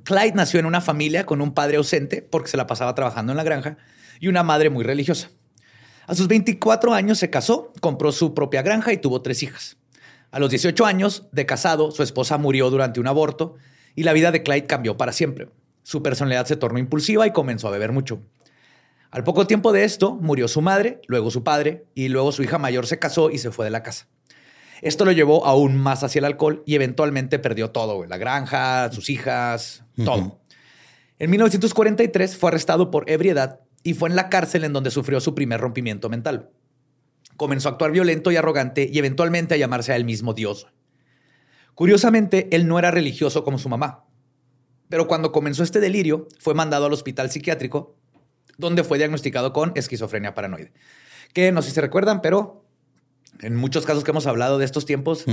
Clyde 0.06 0.34
nació 0.36 0.60
en 0.60 0.68
una 0.68 0.82
familia 0.82 1.26
con 1.26 1.42
un 1.42 1.54
padre 1.54 1.78
ausente 1.78 2.22
porque 2.22 2.50
se 2.50 2.58
la 2.58 2.68
pasaba 2.68 2.94
trabajando 2.94 3.34
en 3.34 3.38
la 3.38 3.44
granja 3.44 3.78
y 4.20 4.28
una 4.28 4.44
madre 4.44 4.70
muy 4.70 4.84
religiosa. 4.84 5.32
A 6.06 6.14
sus 6.14 6.28
24 6.28 6.94
años 6.94 7.18
se 7.18 7.32
casó, 7.32 7.74
compró 7.82 8.12
su 8.12 8.36
propia 8.36 8.62
granja 8.62 8.94
y 8.94 8.98
tuvo 8.98 9.24
tres 9.24 9.42
hijas. 9.42 9.78
A 10.30 10.38
los 10.38 10.52
18 10.52 10.86
años 10.86 11.28
de 11.32 11.48
casado, 11.48 11.90
su 11.90 12.04
esposa 12.04 12.38
murió 12.38 12.70
durante 12.70 13.00
un 13.00 13.08
aborto 13.08 13.56
y 13.96 14.04
la 14.04 14.14
vida 14.14 14.32
de 14.32 14.44
Clyde 14.44 14.68
cambió 14.68 14.96
para 14.96 15.12
siempre. 15.12 15.50
Su 15.82 16.04
personalidad 16.04 16.46
se 16.46 16.56
tornó 16.56 16.78
impulsiva 16.78 17.26
y 17.26 17.32
comenzó 17.32 17.68
a 17.68 17.72
beber 17.72 17.92
mucho. 17.92 18.22
Al 19.10 19.24
poco 19.24 19.48
tiempo 19.48 19.72
de 19.72 19.86
esto, 19.86 20.14
murió 20.14 20.48
su 20.48 20.62
madre, 20.62 21.02
luego 21.08 21.32
su 21.32 21.44
padre 21.44 21.86
y 21.96 22.10
luego 22.10 22.32
su 22.32 22.44
hija 22.44 22.60
mayor 22.60 22.86
se 22.86 23.00
casó 23.00 23.32
y 23.32 23.40
se 23.40 23.50
fue 23.50 23.66
de 23.66 23.72
la 23.72 23.82
casa. 23.82 24.08
Esto 24.82 25.06
lo 25.06 25.12
llevó 25.12 25.46
aún 25.46 25.78
más 25.78 26.04
hacia 26.04 26.20
el 26.20 26.26
alcohol 26.26 26.64
y 26.66 26.76
eventualmente 26.76 27.40
perdió 27.40 27.72
todo, 27.72 27.96
güey, 27.96 28.10
la 28.10 28.18
granja, 28.18 28.92
sus 28.92 29.10
hijas, 29.10 29.84
todo. 30.04 30.40
En 31.18 31.30
1943 31.30 32.38
fue 32.38 32.50
arrestado 32.50 32.92
por 32.92 33.10
ebriedad 33.10 33.62
y 33.84 33.94
fue 33.94 34.10
en 34.10 34.16
la 34.16 34.30
cárcel 34.30 34.64
en 34.64 34.74
donde 34.74 34.92
sufrió 34.92 35.20
su 35.22 35.34
primer 35.34 35.62
rompimiento 35.62 36.10
mental. 36.10 36.50
Comenzó 37.38 37.70
a 37.70 37.74
actuar 37.74 37.92
violento 37.92 38.32
y 38.32 38.36
arrogante 38.36 38.90
y 38.92 38.98
eventualmente 38.98 39.54
a 39.54 39.58
llamarse 39.58 39.94
a 39.94 39.96
él 39.96 40.06
mismo 40.06 40.34
Dios. 40.34 40.68
Curiosamente, 41.74 42.48
él 42.52 42.68
no 42.68 42.80
era 42.80 42.92
religioso 42.92 43.44
como 43.44 43.60
su 43.60 43.70
mamá. 43.70 44.06
Pero 44.90 45.08
cuando 45.08 45.32
comenzó 45.32 45.64
este 45.64 45.80
delirio, 45.80 46.28
fue 46.40 46.54
mandado 46.54 46.86
al 46.86 46.94
hospital 46.94 47.30
psiquiátrico, 47.30 47.96
donde 48.58 48.84
fue 48.84 48.98
diagnosticado 48.98 49.52
con 49.52 49.72
esquizofrenia 49.76 50.34
paranoide. 50.34 50.74
Que 51.34 51.52
no 51.52 51.62
sé 51.62 51.70
si 51.70 51.76
se 51.76 51.82
recuerdan, 51.82 52.22
pero 52.22 52.65
en 53.42 53.56
muchos 53.56 53.86
casos 53.86 54.04
que 54.04 54.12
hemos 54.12 54.28
hablado 54.28 54.58
de 54.58 54.66
estos 54.66 54.86
tiempos, 54.86 55.26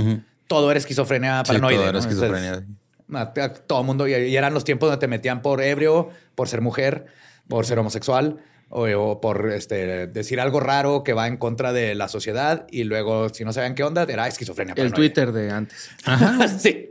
todo 0.47 0.69
era 0.71 0.77
esquizofrenia 0.77 1.39
Sí, 1.45 1.47
paranoide. 1.47 1.75
todo 1.77 1.83
era 1.89 1.93
¿no? 1.93 1.99
esquizofrenia. 1.99 2.49
Entonces, 3.09 3.43
a- 3.43 3.45
a 3.45 3.53
todo 3.53 3.79
el 3.81 3.85
mundo, 3.85 4.07
y, 4.07 4.13
y 4.13 4.35
eran 4.37 4.53
los 4.53 4.63
tiempos 4.63 4.87
donde 4.89 4.99
te 4.99 5.07
metían 5.07 5.41
por 5.41 5.61
ebrio, 5.61 6.09
por 6.35 6.47
ser 6.47 6.61
mujer, 6.61 7.05
por 7.47 7.65
ser 7.65 7.77
homosexual 7.79 8.37
o, 8.69 8.87
o 8.87 9.21
por 9.21 9.51
este, 9.51 10.07
decir 10.07 10.39
algo 10.39 10.59
raro 10.59 11.03
que 11.03 11.13
va 11.13 11.27
en 11.27 11.37
contra 11.37 11.73
de 11.73 11.93
la 11.95 12.07
sociedad 12.07 12.65
y 12.71 12.85
luego, 12.85 13.29
si 13.29 13.45
no 13.45 13.53
saben 13.53 13.75
qué 13.75 13.83
onda, 13.83 14.03
era 14.03 14.27
esquizofrenia. 14.27 14.73
El. 14.77 14.93
Twitter 14.93 15.31
de 15.31 15.51
antes. 15.51 15.89
sí. 16.59 16.89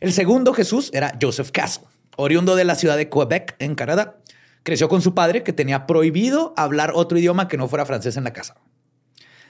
El 0.00 0.12
segundo 0.12 0.52
Jesús 0.54 0.90
era 0.92 1.18
Joseph 1.20 1.50
Castle, 1.50 1.88
oriundo 2.16 2.54
de 2.54 2.64
la 2.64 2.76
ciudad 2.76 2.96
de 2.96 3.08
Quebec, 3.08 3.56
en 3.58 3.74
Canadá. 3.74 4.18
Creció 4.62 4.88
con 4.88 5.02
su 5.02 5.14
padre, 5.14 5.42
que 5.42 5.52
tenía 5.52 5.86
prohibido 5.86 6.52
hablar 6.56 6.92
otro 6.94 7.18
idioma 7.18 7.48
que 7.48 7.56
no 7.56 7.66
fuera 7.68 7.84
francés 7.86 8.16
en 8.16 8.24
la 8.24 8.32
casa. 8.32 8.54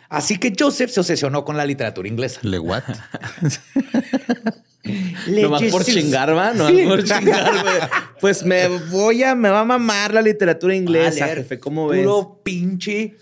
Así 0.08 0.38
que 0.38 0.54
Joseph 0.58 0.90
se 0.90 1.00
obsesionó 1.00 1.44
con 1.44 1.56
la 1.56 1.66
literatura 1.66 2.08
inglesa. 2.08 2.40
Le 2.42 2.58
what? 2.58 2.82
Nomás 5.26 5.62
por 5.64 5.84
chingar, 5.84 6.34
va. 6.34 6.54
Nomás 6.54 6.72
Sí. 6.72 6.84
por 6.86 7.04
chingar, 7.04 7.62
güey. 7.62 7.74
Pues 8.20 8.42
me 8.44 8.68
voy 8.68 9.22
a, 9.22 9.34
me 9.34 9.50
va 9.50 9.60
a 9.60 9.64
mamar 9.64 10.14
la 10.14 10.22
literatura 10.22 10.74
inglesa, 10.74 11.26
leer 11.26 11.38
jefe. 11.38 11.58
¿Cómo 11.58 11.88
ves? 11.88 12.00
Puro 12.00 12.40
pinche 12.42 13.16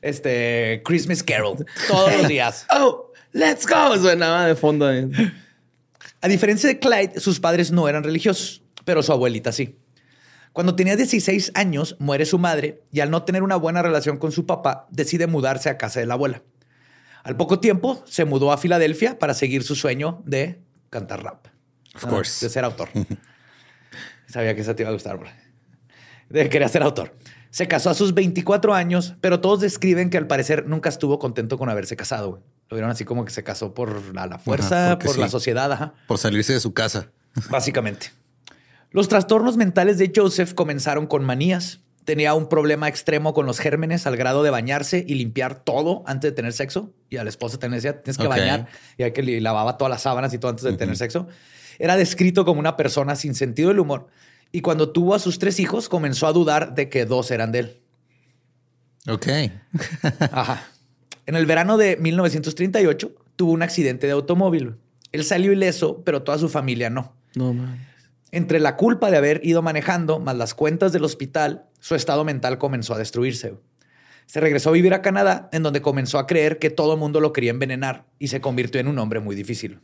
este, 0.00 0.80
Christmas 0.84 1.22
Carol 1.22 1.66
todos 1.88 2.12
los 2.16 2.28
días. 2.28 2.66
Oh, 2.74 3.12
let's 3.32 3.66
go. 3.66 3.96
Suenaba 3.98 4.46
de 4.46 4.54
fondo. 4.56 4.90
eh. 4.90 5.08
A 6.22 6.28
diferencia 6.28 6.68
de 6.68 6.78
Clyde, 6.78 7.20
sus 7.20 7.38
padres 7.38 7.70
no 7.70 7.86
eran 7.86 8.02
religiosos, 8.02 8.62
pero 8.86 9.02
su 9.02 9.12
abuelita 9.12 9.52
sí. 9.52 9.76
Cuando 10.54 10.76
tenía 10.76 10.94
16 10.94 11.50
años, 11.56 11.96
muere 11.98 12.24
su 12.26 12.38
madre 12.38 12.80
y 12.92 13.00
al 13.00 13.10
no 13.10 13.24
tener 13.24 13.42
una 13.42 13.56
buena 13.56 13.82
relación 13.82 14.18
con 14.18 14.30
su 14.30 14.46
papá, 14.46 14.86
decide 14.88 15.26
mudarse 15.26 15.68
a 15.68 15.76
casa 15.76 15.98
de 15.98 16.06
la 16.06 16.14
abuela. 16.14 16.42
Al 17.24 17.36
poco 17.36 17.58
tiempo, 17.58 18.04
se 18.06 18.24
mudó 18.24 18.52
a 18.52 18.56
Filadelfia 18.56 19.18
para 19.18 19.34
seguir 19.34 19.64
su 19.64 19.74
sueño 19.74 20.22
de 20.24 20.60
cantar 20.90 21.24
rap. 21.24 21.48
Of 21.96 22.06
course. 22.06 22.46
De 22.46 22.50
ser 22.50 22.64
autor. 22.64 22.88
Sabía 24.28 24.54
que 24.54 24.60
eso 24.60 24.76
te 24.76 24.84
iba 24.84 24.90
a 24.90 24.92
gustar, 24.92 25.18
bro. 25.18 25.28
De 26.28 26.48
quería 26.48 26.68
ser 26.68 26.84
autor. 26.84 27.16
Se 27.50 27.66
casó 27.66 27.90
a 27.90 27.94
sus 27.94 28.14
24 28.14 28.74
años, 28.74 29.16
pero 29.20 29.40
todos 29.40 29.60
describen 29.60 30.08
que 30.08 30.18
al 30.18 30.28
parecer 30.28 30.68
nunca 30.68 30.88
estuvo 30.88 31.18
contento 31.18 31.58
con 31.58 31.68
haberse 31.68 31.96
casado. 31.96 32.30
güey. 32.30 32.42
Lo 32.68 32.76
vieron 32.76 32.92
así 32.92 33.04
como 33.04 33.24
que 33.24 33.32
se 33.32 33.42
casó 33.42 33.74
por 33.74 34.14
la, 34.14 34.28
la 34.28 34.38
fuerza, 34.38 35.00
por 35.00 35.18
la 35.18 35.28
sociedad, 35.28 35.72
ajá. 35.72 35.94
Por 36.06 36.18
salirse 36.18 36.52
de 36.52 36.60
su 36.60 36.72
casa. 36.72 37.10
Básicamente. 37.50 38.12
Los 38.94 39.08
trastornos 39.08 39.56
mentales 39.56 39.98
de 39.98 40.12
Joseph 40.14 40.54
comenzaron 40.54 41.08
con 41.08 41.24
manías. 41.24 41.80
Tenía 42.04 42.32
un 42.34 42.48
problema 42.48 42.86
extremo 42.86 43.34
con 43.34 43.44
los 43.44 43.58
gérmenes 43.58 44.06
al 44.06 44.16
grado 44.16 44.44
de 44.44 44.50
bañarse 44.50 45.04
y 45.04 45.16
limpiar 45.16 45.56
todo 45.56 46.04
antes 46.06 46.30
de 46.30 46.32
tener 46.36 46.52
sexo. 46.52 46.92
Y 47.10 47.16
a 47.16 47.24
la 47.24 47.30
esposa 47.30 47.58
también 47.58 47.78
decía, 47.78 48.00
tienes 48.02 48.18
que 48.18 48.28
bañar. 48.28 48.68
Y 48.96 49.02
hay 49.02 49.10
que 49.10 49.40
lavaba 49.40 49.78
todas 49.78 49.90
las 49.90 50.02
sábanas 50.02 50.32
y 50.32 50.38
todo 50.38 50.50
antes 50.50 50.62
de 50.62 50.74
tener 50.74 50.96
sexo. 50.96 51.26
Era 51.80 51.96
descrito 51.96 52.44
como 52.44 52.60
una 52.60 52.76
persona 52.76 53.16
sin 53.16 53.34
sentido 53.34 53.70
del 53.70 53.80
humor. 53.80 54.06
Y 54.52 54.60
cuando 54.60 54.92
tuvo 54.92 55.16
a 55.16 55.18
sus 55.18 55.40
tres 55.40 55.58
hijos, 55.58 55.88
comenzó 55.88 56.28
a 56.28 56.32
dudar 56.32 56.76
de 56.76 56.88
que 56.88 57.04
dos 57.04 57.32
eran 57.32 57.50
de 57.50 57.58
él. 57.58 57.80
Ok. 59.08 59.26
Ajá. 60.30 60.68
En 61.26 61.34
el 61.34 61.46
verano 61.46 61.78
de 61.78 61.96
1938 61.96 63.12
tuvo 63.34 63.50
un 63.50 63.62
accidente 63.62 64.06
de 64.06 64.12
automóvil. 64.12 64.76
Él 65.10 65.24
salió 65.24 65.50
ileso, 65.50 66.04
pero 66.04 66.22
toda 66.22 66.38
su 66.38 66.48
familia 66.48 66.90
no. 66.90 67.12
No, 67.34 67.52
man. 67.52 67.93
Entre 68.34 68.58
la 68.58 68.76
culpa 68.76 69.10
de 69.10 69.16
haber 69.16 69.40
ido 69.44 69.62
manejando, 69.62 70.18
más 70.18 70.36
las 70.36 70.54
cuentas 70.54 70.92
del 70.92 71.04
hospital, 71.04 71.66
su 71.78 71.94
estado 71.94 72.24
mental 72.24 72.58
comenzó 72.58 72.94
a 72.94 72.98
destruirse. 72.98 73.54
Se 74.26 74.40
regresó 74.40 74.70
a 74.70 74.72
vivir 74.72 74.92
a 74.94 75.02
Canadá, 75.02 75.48
en 75.52 75.62
donde 75.62 75.82
comenzó 75.82 76.18
a 76.18 76.26
creer 76.26 76.58
que 76.58 76.70
todo 76.70 76.94
el 76.94 76.98
mundo 76.98 77.20
lo 77.20 77.32
quería 77.32 77.50
envenenar 77.50 78.06
y 78.18 78.28
se 78.28 78.40
convirtió 78.40 78.80
en 78.80 78.88
un 78.88 78.98
hombre 78.98 79.20
muy 79.20 79.36
difícil. 79.36 79.80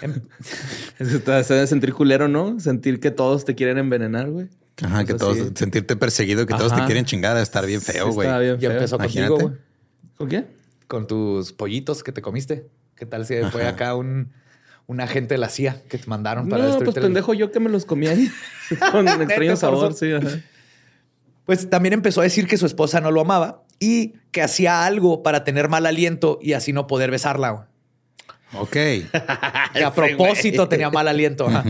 Em- 0.00 0.22
Eso 0.98 1.42
se 1.44 1.54
debe 1.54 1.66
sentir 1.66 1.92
culero, 1.92 2.26
¿no? 2.28 2.58
Sentir 2.58 3.00
que 3.00 3.10
todos 3.10 3.44
te 3.44 3.54
quieren 3.54 3.78
envenenar, 3.78 4.30
güey. 4.30 4.48
Ajá, 4.82 5.04
que 5.04 5.14
todos, 5.14 5.38
así. 5.38 5.50
sentirte 5.54 5.96
perseguido, 5.96 6.46
que 6.46 6.54
todos 6.54 6.74
te 6.74 6.84
quieren 6.84 7.04
chingar, 7.04 7.36
estar 7.36 7.66
bien 7.66 7.80
feo, 7.82 8.08
Sí, 8.08 8.14
güey. 8.14 8.28
está 8.28 8.38
bien 8.38 8.54
Ya 8.58 8.68
feo. 8.68 8.78
empezó 8.78 8.96
Imagínate. 8.96 9.28
contigo, 9.30 9.48
güey, 9.50 9.60
¿Con 10.16 10.28
quién? 10.28 10.46
con 10.86 11.06
tus 11.06 11.52
pollitos 11.52 12.02
que 12.02 12.12
te 12.12 12.22
comiste. 12.22 12.66
¿Qué 12.94 13.04
tal 13.06 13.26
si 13.26 13.34
fue 13.52 13.66
acá 13.66 13.94
un, 13.94 14.32
un 14.88 15.00
agente 15.02 15.34
de 15.34 15.38
la 15.38 15.50
CIA 15.50 15.82
que 15.88 15.98
te 15.98 16.06
mandaron 16.06 16.48
para 16.48 16.64
No, 16.66 16.78
pues 16.78 16.96
el- 16.96 17.02
pendejo 17.02 17.34
yo 17.34 17.52
que 17.52 17.60
me 17.60 17.68
los 17.70 17.84
comí 17.84 18.08
ahí. 18.08 18.28
Con 18.90 19.06
extraño 19.06 19.54
sabor, 19.56 19.94
sí. 19.94 20.12
ajá. 20.12 20.40
Pues 21.44 21.70
también 21.70 21.92
empezó 21.92 22.20
a 22.20 22.24
decir 22.24 22.46
que 22.46 22.56
su 22.58 22.66
esposa 22.66 23.00
no 23.00 23.10
lo 23.10 23.20
amaba 23.20 23.62
y 23.78 24.14
que 24.32 24.42
hacía 24.42 24.84
algo 24.84 25.22
para 25.22 25.44
tener 25.44 25.68
mal 25.68 25.86
aliento 25.86 26.38
y 26.42 26.54
así 26.54 26.72
no 26.72 26.86
poder 26.86 27.10
besarla. 27.10 27.68
Ok. 28.54 28.72
que 29.74 29.84
a 29.84 29.92
propósito 29.94 30.68
tenía 30.68 30.90
mal 30.90 31.06
aliento. 31.06 31.46
ajá. 31.48 31.64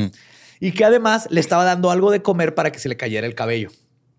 Y 0.60 0.72
que 0.72 0.84
además 0.84 1.28
le 1.30 1.40
estaba 1.40 1.62
dando 1.64 1.90
algo 1.92 2.10
de 2.10 2.22
comer 2.22 2.54
para 2.56 2.72
que 2.72 2.78
se 2.80 2.88
le 2.88 2.96
cayera 2.96 3.26
el 3.26 3.34
cabello. 3.36 3.70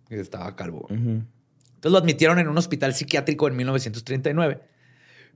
Y 0.09 0.15
estaba 0.15 0.55
calvo. 0.55 0.88
Entonces 0.89 1.91
lo 1.91 1.97
admitieron 1.97 2.39
en 2.39 2.47
un 2.47 2.57
hospital 2.57 2.93
psiquiátrico 2.93 3.47
en 3.47 3.57
1939. 3.57 4.62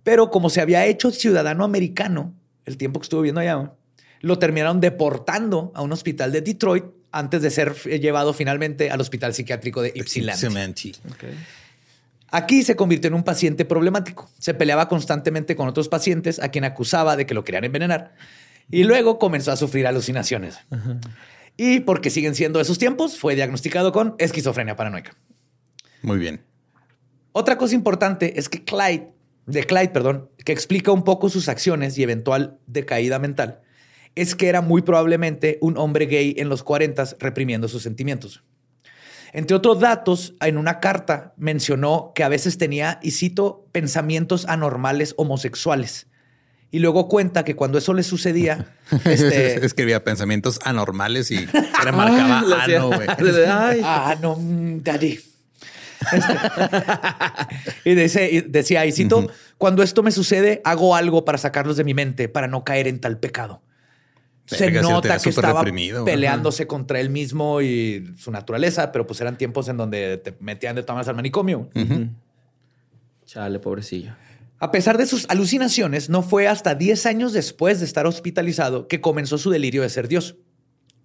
Pero 0.03 0.31
como 0.31 0.49
se 0.49 0.61
había 0.61 0.85
hecho 0.85 1.11
ciudadano 1.11 1.63
americano 1.65 2.33
el 2.65 2.77
tiempo 2.77 2.99
que 2.99 3.05
estuvo 3.05 3.21
viviendo 3.21 3.41
allá, 3.41 3.55
¿no? 3.55 3.75
lo 4.23 4.39
terminaron 4.39 4.79
deportando 4.79 5.71
a 5.75 5.81
un 5.81 5.91
hospital 5.91 6.31
de 6.31 6.41
Detroit 6.41 6.85
antes 7.11 7.41
de 7.41 7.51
ser 7.51 7.75
eh, 7.85 7.99
llevado 7.99 8.33
finalmente 8.33 8.89
al 8.89 9.01
hospital 9.01 9.33
psiquiátrico 9.33 9.81
de 9.81 9.91
Ypsilanti. 9.93 10.93
Aquí 12.31 12.63
se 12.63 12.75
convirtió 12.75 13.09
en 13.09 13.15
un 13.15 13.23
paciente 13.23 13.65
problemático. 13.65 14.29
Se 14.39 14.53
peleaba 14.53 14.87
constantemente 14.87 15.55
con 15.57 15.67
otros 15.67 15.89
pacientes 15.89 16.39
a 16.39 16.49
quien 16.49 16.63
acusaba 16.63 17.15
de 17.17 17.27
que 17.27 17.33
lo 17.33 17.43
querían 17.43 17.65
envenenar. 17.65 18.15
Y 18.71 18.85
luego 18.85 19.19
comenzó 19.19 19.51
a 19.51 19.57
sufrir 19.57 19.85
alucinaciones. 19.85 20.57
Y 21.57 21.81
porque 21.81 22.09
siguen 22.09 22.33
siendo 22.33 22.61
esos 22.61 22.79
tiempos, 22.79 23.19
fue 23.19 23.35
diagnosticado 23.35 23.91
con 23.91 24.15
esquizofrenia 24.17 24.77
paranoica. 24.77 25.15
Muy 26.01 26.17
bien. 26.17 26.41
Otra 27.33 27.57
cosa 27.57 27.75
importante 27.75 28.39
es 28.39 28.47
que 28.47 28.63
Clyde, 28.63 29.11
de 29.45 29.63
Clyde, 29.63 29.89
perdón, 29.89 30.29
que 30.45 30.51
explica 30.51 30.91
un 30.91 31.03
poco 31.03 31.29
sus 31.29 31.49
acciones 31.49 31.97
y 31.97 32.03
eventual 32.03 32.59
decaída 32.67 33.19
mental, 33.19 33.61
es 34.15 34.35
que 34.35 34.47
era 34.47 34.61
muy 34.61 34.81
probablemente 34.81 35.57
un 35.61 35.77
hombre 35.77 36.05
gay 36.05 36.35
en 36.37 36.49
los 36.49 36.63
40 36.63 37.03
reprimiendo 37.19 37.67
sus 37.67 37.83
sentimientos. 37.83 38.43
Entre 39.33 39.55
otros 39.55 39.79
datos, 39.79 40.35
en 40.41 40.57
una 40.57 40.79
carta 40.79 41.33
mencionó 41.37 42.11
que 42.13 42.23
a 42.23 42.29
veces 42.29 42.59
tenía, 42.59 42.99
y 43.01 43.11
cito, 43.11 43.67
pensamientos 43.71 44.45
anormales 44.47 45.15
homosexuales. 45.17 46.07
Y 46.69 46.79
luego 46.79 47.07
cuenta 47.07 47.43
que 47.43 47.55
cuando 47.55 47.79
eso 47.79 47.93
le 47.93 48.03
sucedía, 48.03 48.75
este, 49.05 49.63
Escribía 49.65 50.03
pensamientos 50.03 50.59
anormales 50.63 51.31
y 51.31 51.45
lo 51.45 52.55
hacía. 52.55 52.77
ano, 52.77 52.87
güey. 52.91 53.07
Ay, 53.47 53.81
Ah, 53.83 54.15
no, 54.21 54.35
mm, 54.35 54.83
daddy. 54.83 55.19
Este, 56.11 56.33
y, 57.89 57.95
dice- 57.95 58.29
y 58.31 58.41
decía, 58.41 58.85
y 58.85 58.91
cito, 58.91 59.27
cuando 59.57 59.83
esto 59.83 60.03
me 60.03 60.11
sucede, 60.11 60.61
hago 60.63 60.95
algo 60.95 61.25
para 61.25 61.37
sacarlos 61.37 61.77
de 61.77 61.83
mi 61.83 61.93
mente, 61.93 62.29
para 62.29 62.47
no 62.47 62.63
caer 62.63 62.87
en 62.87 62.99
tal 62.99 63.17
pecado. 63.17 63.61
Se 64.45 64.65
Verga, 64.65 64.81
nota 64.81 65.17
que 65.19 65.29
estaba 65.29 65.63
peleándose 66.03 66.67
contra 66.67 66.99
él 66.99 67.09
mismo 67.09 67.61
y 67.61 68.13
su 68.17 68.29
naturaleza, 68.29 68.91
pero 68.91 69.07
pues 69.07 69.21
eran 69.21 69.37
tiempos 69.37 69.69
en 69.69 69.77
donde 69.77 70.17
te 70.17 70.35
metían 70.41 70.75
de 70.75 70.83
todas 70.83 71.07
al 71.07 71.15
manicomio. 71.15 71.69
Chale, 73.25 73.59
pobrecillo. 73.59 74.13
A 74.59 74.71
pesar 74.71 74.97
de 74.97 75.05
sus 75.05 75.25
alucinaciones, 75.29 76.09
no 76.09 76.21
fue 76.23 76.47
hasta 76.47 76.75
10 76.75 77.05
años 77.05 77.33
después 77.33 77.79
de 77.79 77.85
estar 77.85 78.05
hospitalizado 78.05 78.87
que 78.87 79.01
comenzó 79.01 79.37
su 79.37 79.49
delirio 79.49 79.81
de 79.81 79.89
ser 79.89 80.07
Dios. 80.07 80.35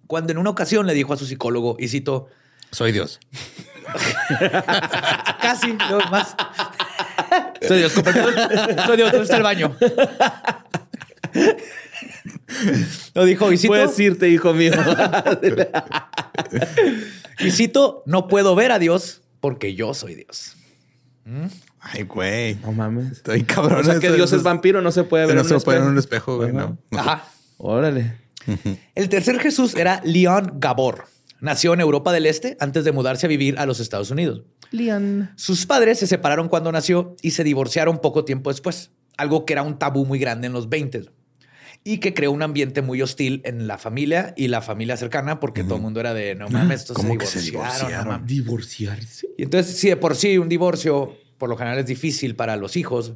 Cuando 0.07 0.31
en 0.31 0.37
una 0.37 0.49
ocasión 0.49 0.85
le 0.87 0.93
dijo 0.93 1.13
a 1.13 1.17
su 1.17 1.25
psicólogo, 1.25 1.75
y 1.79 1.87
cito, 1.87 2.27
Soy 2.71 2.91
Dios. 2.91 3.19
Casi, 5.41 5.73
no 5.73 5.99
más. 6.11 6.35
Soy 7.67 7.79
Dios. 7.79 7.91
Soy 7.93 8.97
Dios, 8.97 9.11
¿dónde 9.11 9.23
está 9.23 9.37
el 9.37 9.43
baño? 9.43 9.75
Lo 13.13 13.25
dijo 13.25 13.51
Isito. 13.51 13.73
Puedes 13.73 13.99
irte, 13.99 14.29
hijo 14.29 14.53
mío. 14.53 14.71
Isito, 17.39 18.03
no 18.05 18.27
puedo 18.27 18.55
ver 18.55 18.71
a 18.71 18.79
Dios 18.79 19.21
porque 19.39 19.75
yo 19.75 19.93
soy 19.93 20.15
Dios. 20.15 20.55
Ay, 21.79 22.03
güey. 22.03 22.55
no 22.55 22.71
mames. 22.71 23.11
Estoy 23.13 23.43
cabrón. 23.43 23.81
O 23.81 23.83
sea, 23.83 23.99
que 23.99 24.07
Eso- 24.07 24.15
Dios 24.15 24.33
es 24.33 24.43
vampiro, 24.43 24.81
no 24.81 24.91
se 24.91 25.03
puede 25.03 25.25
ver 25.27 25.35
No 25.35 25.41
en 25.41 25.47
se 25.47 25.59
puede 25.59 25.77
ver 25.79 25.87
en 25.87 25.93
un 25.93 25.99
espejo. 25.99 26.37
güey. 26.37 26.49
Ajá. 26.49 26.59
No. 26.59 26.77
No. 26.91 26.99
Ajá. 26.99 27.25
Órale. 27.57 28.17
El 28.95 29.09
tercer 29.09 29.39
Jesús 29.39 29.75
era 29.75 30.01
Leon 30.03 30.53
Gabor. 30.55 31.05
Nació 31.41 31.73
en 31.73 31.79
Europa 31.81 32.11
del 32.11 32.25
Este 32.25 32.57
antes 32.59 32.83
de 32.83 32.91
mudarse 32.91 33.25
a 33.25 33.29
vivir 33.29 33.57
a 33.59 33.65
los 33.65 33.79
Estados 33.79 34.11
Unidos. 34.11 34.43
Lian. 34.71 35.33
Sus 35.35 35.65
padres 35.65 35.99
se 35.99 36.07
separaron 36.07 36.49
cuando 36.49 36.71
nació 36.71 37.15
y 37.21 37.31
se 37.31 37.43
divorciaron 37.43 37.99
poco 37.99 38.25
tiempo 38.25 38.51
después, 38.51 38.91
algo 39.17 39.45
que 39.45 39.53
era 39.53 39.63
un 39.63 39.79
tabú 39.79 40.05
muy 40.05 40.19
grande 40.19 40.47
en 40.47 40.53
los 40.53 40.69
20 40.69 41.09
y 41.83 41.99
que 41.99 42.13
creó 42.13 42.31
un 42.31 42.41
ambiente 42.41 42.81
muy 42.81 43.01
hostil 43.01 43.41
en 43.45 43.65
la 43.67 43.77
familia 43.77 44.33
y 44.35 44.49
la 44.49 44.61
familia 44.61 44.97
cercana 44.97 45.39
porque 45.39 45.63
todo 45.63 45.75
el 45.77 45.81
mundo 45.81 46.01
era 46.01 46.13
de 46.13 46.35
no 46.35 46.49
mames, 46.49 46.81
estos 46.81 46.97
¿Cómo 46.97 47.13
se 47.13 47.17
que 47.17 47.25
se 47.25 47.41
divorciaron. 47.41 47.79
no 47.79 47.87
divorciaron? 47.87 48.07
mames". 48.09 48.27
Divorciarse. 48.27 49.27
Y 49.37 49.43
entonces, 49.43 49.77
si 49.77 49.87
de 49.87 49.95
por 49.95 50.15
sí 50.15 50.37
un 50.37 50.49
divorcio 50.49 51.15
por 51.37 51.49
lo 51.49 51.55
general 51.57 51.79
es 51.79 51.85
difícil 51.85 52.35
para 52.35 52.57
los 52.57 52.75
hijos, 52.75 53.13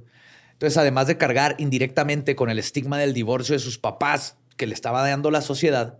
entonces 0.53 0.77
además 0.77 1.07
de 1.07 1.17
cargar 1.17 1.55
indirectamente 1.59 2.35
con 2.37 2.49
el 2.49 2.57
estigma 2.57 2.97
del 2.97 3.13
divorcio 3.13 3.53
de 3.53 3.59
sus 3.59 3.77
papás 3.77 4.37
que 4.55 4.65
le 4.65 4.73
estaba 4.73 5.07
dando 5.07 5.29
la 5.29 5.41
sociedad, 5.41 5.97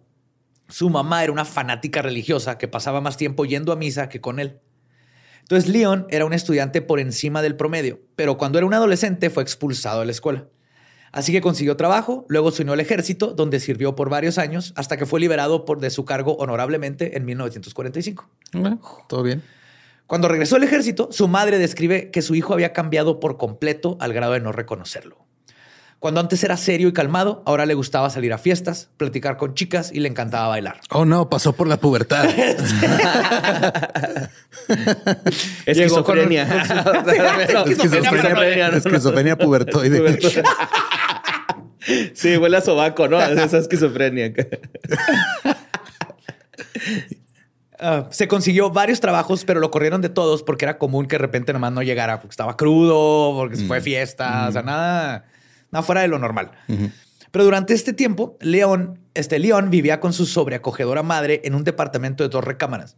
su 0.67 0.89
mamá 0.89 1.23
era 1.23 1.31
una 1.31 1.45
fanática 1.45 2.01
religiosa 2.01 2.57
que 2.57 2.67
pasaba 2.67 3.01
más 3.01 3.17
tiempo 3.17 3.45
yendo 3.45 3.71
a 3.71 3.75
misa 3.75 4.09
que 4.09 4.21
con 4.21 4.39
él. 4.39 4.59
Entonces, 5.41 5.69
Leon 5.69 6.07
era 6.09 6.25
un 6.25 6.33
estudiante 6.33 6.81
por 6.81 6.99
encima 6.99 7.41
del 7.41 7.55
promedio, 7.55 7.99
pero 8.15 8.37
cuando 8.37 8.57
era 8.57 8.65
un 8.65 8.73
adolescente 8.73 9.29
fue 9.29 9.43
expulsado 9.43 9.99
de 9.99 10.05
la 10.05 10.11
escuela. 10.13 10.47
Así 11.11 11.31
que 11.31 11.41
consiguió 11.41 11.77
trabajo, 11.77 12.25
luego 12.27 12.49
se 12.51 12.63
unió 12.63 12.73
al 12.73 12.79
ejército, 12.79 13.33
donde 13.33 13.59
sirvió 13.59 13.95
por 13.95 14.09
varios 14.09 14.39
años, 14.39 14.73
hasta 14.75 14.97
que 14.97 15.05
fue 15.05 15.19
liberado 15.19 15.63
por, 15.63 15.79
de 15.79 15.91
su 15.91 16.05
cargo 16.05 16.35
honorablemente 16.37 17.15
en 17.17 17.25
1945. 17.25 18.27
Todo 19.07 19.21
bien. 19.21 19.43
Cuando 20.07 20.27
regresó 20.27 20.55
al 20.55 20.63
ejército, 20.63 21.09
su 21.11 21.27
madre 21.27 21.59
describe 21.59 22.09
que 22.09 22.21
su 22.21 22.33
hijo 22.35 22.53
había 22.53 22.73
cambiado 22.73 23.19
por 23.19 23.37
completo 23.37 23.95
al 23.99 24.11
grado 24.13 24.33
de 24.33 24.39
no 24.39 24.51
reconocerlo. 24.51 25.22
Cuando 26.03 26.19
antes 26.19 26.43
era 26.43 26.57
serio 26.57 26.89
y 26.89 26.91
calmado, 26.91 27.41
ahora 27.45 27.65
le 27.65 27.75
gustaba 27.75 28.09
salir 28.09 28.33
a 28.33 28.37
fiestas, 28.37 28.89
platicar 28.97 29.37
con 29.37 29.53
chicas 29.53 29.89
y 29.93 30.01
le 30.01 30.09
encantaba 30.09 30.49
bailar. 30.49 30.81
Oh 30.89 31.05
no, 31.05 31.29
pasó 31.29 31.53
por 31.53 31.65
la 31.65 31.77
pubertad. 31.77 32.25
Esquizofrenia. 35.65 36.43
Esquizofrenia, 37.65 38.67
esquizofrenia 38.67 39.37
pubertoide. 39.37 40.19
Sí, 42.13 42.35
huele 42.35 42.57
a 42.57 42.61
sobaco, 42.61 43.07
¿no? 43.07 43.21
Esa 43.21 43.59
esquizofrenia. 43.59 44.33
Uh, 47.81 48.03
se 48.09 48.27
consiguió 48.27 48.69
varios 48.71 48.99
trabajos, 48.99 49.43
pero 49.45 49.59
lo 49.61 49.71
corrieron 49.71 50.01
de 50.01 50.09
todos 50.09 50.43
porque 50.43 50.65
era 50.65 50.77
común 50.77 51.05
que 51.05 51.15
de 51.15 51.19
repente 51.19 51.53
nomás 51.53 51.71
no 51.71 51.81
llegara 51.81 52.19
porque 52.19 52.31
estaba 52.33 52.55
crudo, 52.57 53.35
porque 53.37 53.55
se 53.57 53.65
fue 53.65 53.79
Mm. 53.79 53.83
fiesta, 53.83 54.47
o 54.47 54.51
sea, 54.51 54.61
nada, 54.63 55.25
nada 55.73 55.83
fuera 55.83 56.01
de 56.01 56.07
lo 56.07 56.19
normal. 56.19 56.51
Pero 57.31 57.45
durante 57.45 57.73
este 57.73 57.93
tiempo, 57.93 58.37
León, 58.39 58.99
este 59.15 59.39
León 59.39 59.71
vivía 59.71 59.99
con 59.99 60.13
su 60.13 60.27
sobreacogedora 60.27 61.01
madre 61.01 61.41
en 61.43 61.55
un 61.55 61.63
departamento 61.63 62.23
de 62.23 62.29
dos 62.29 62.43
recámaras, 62.43 62.95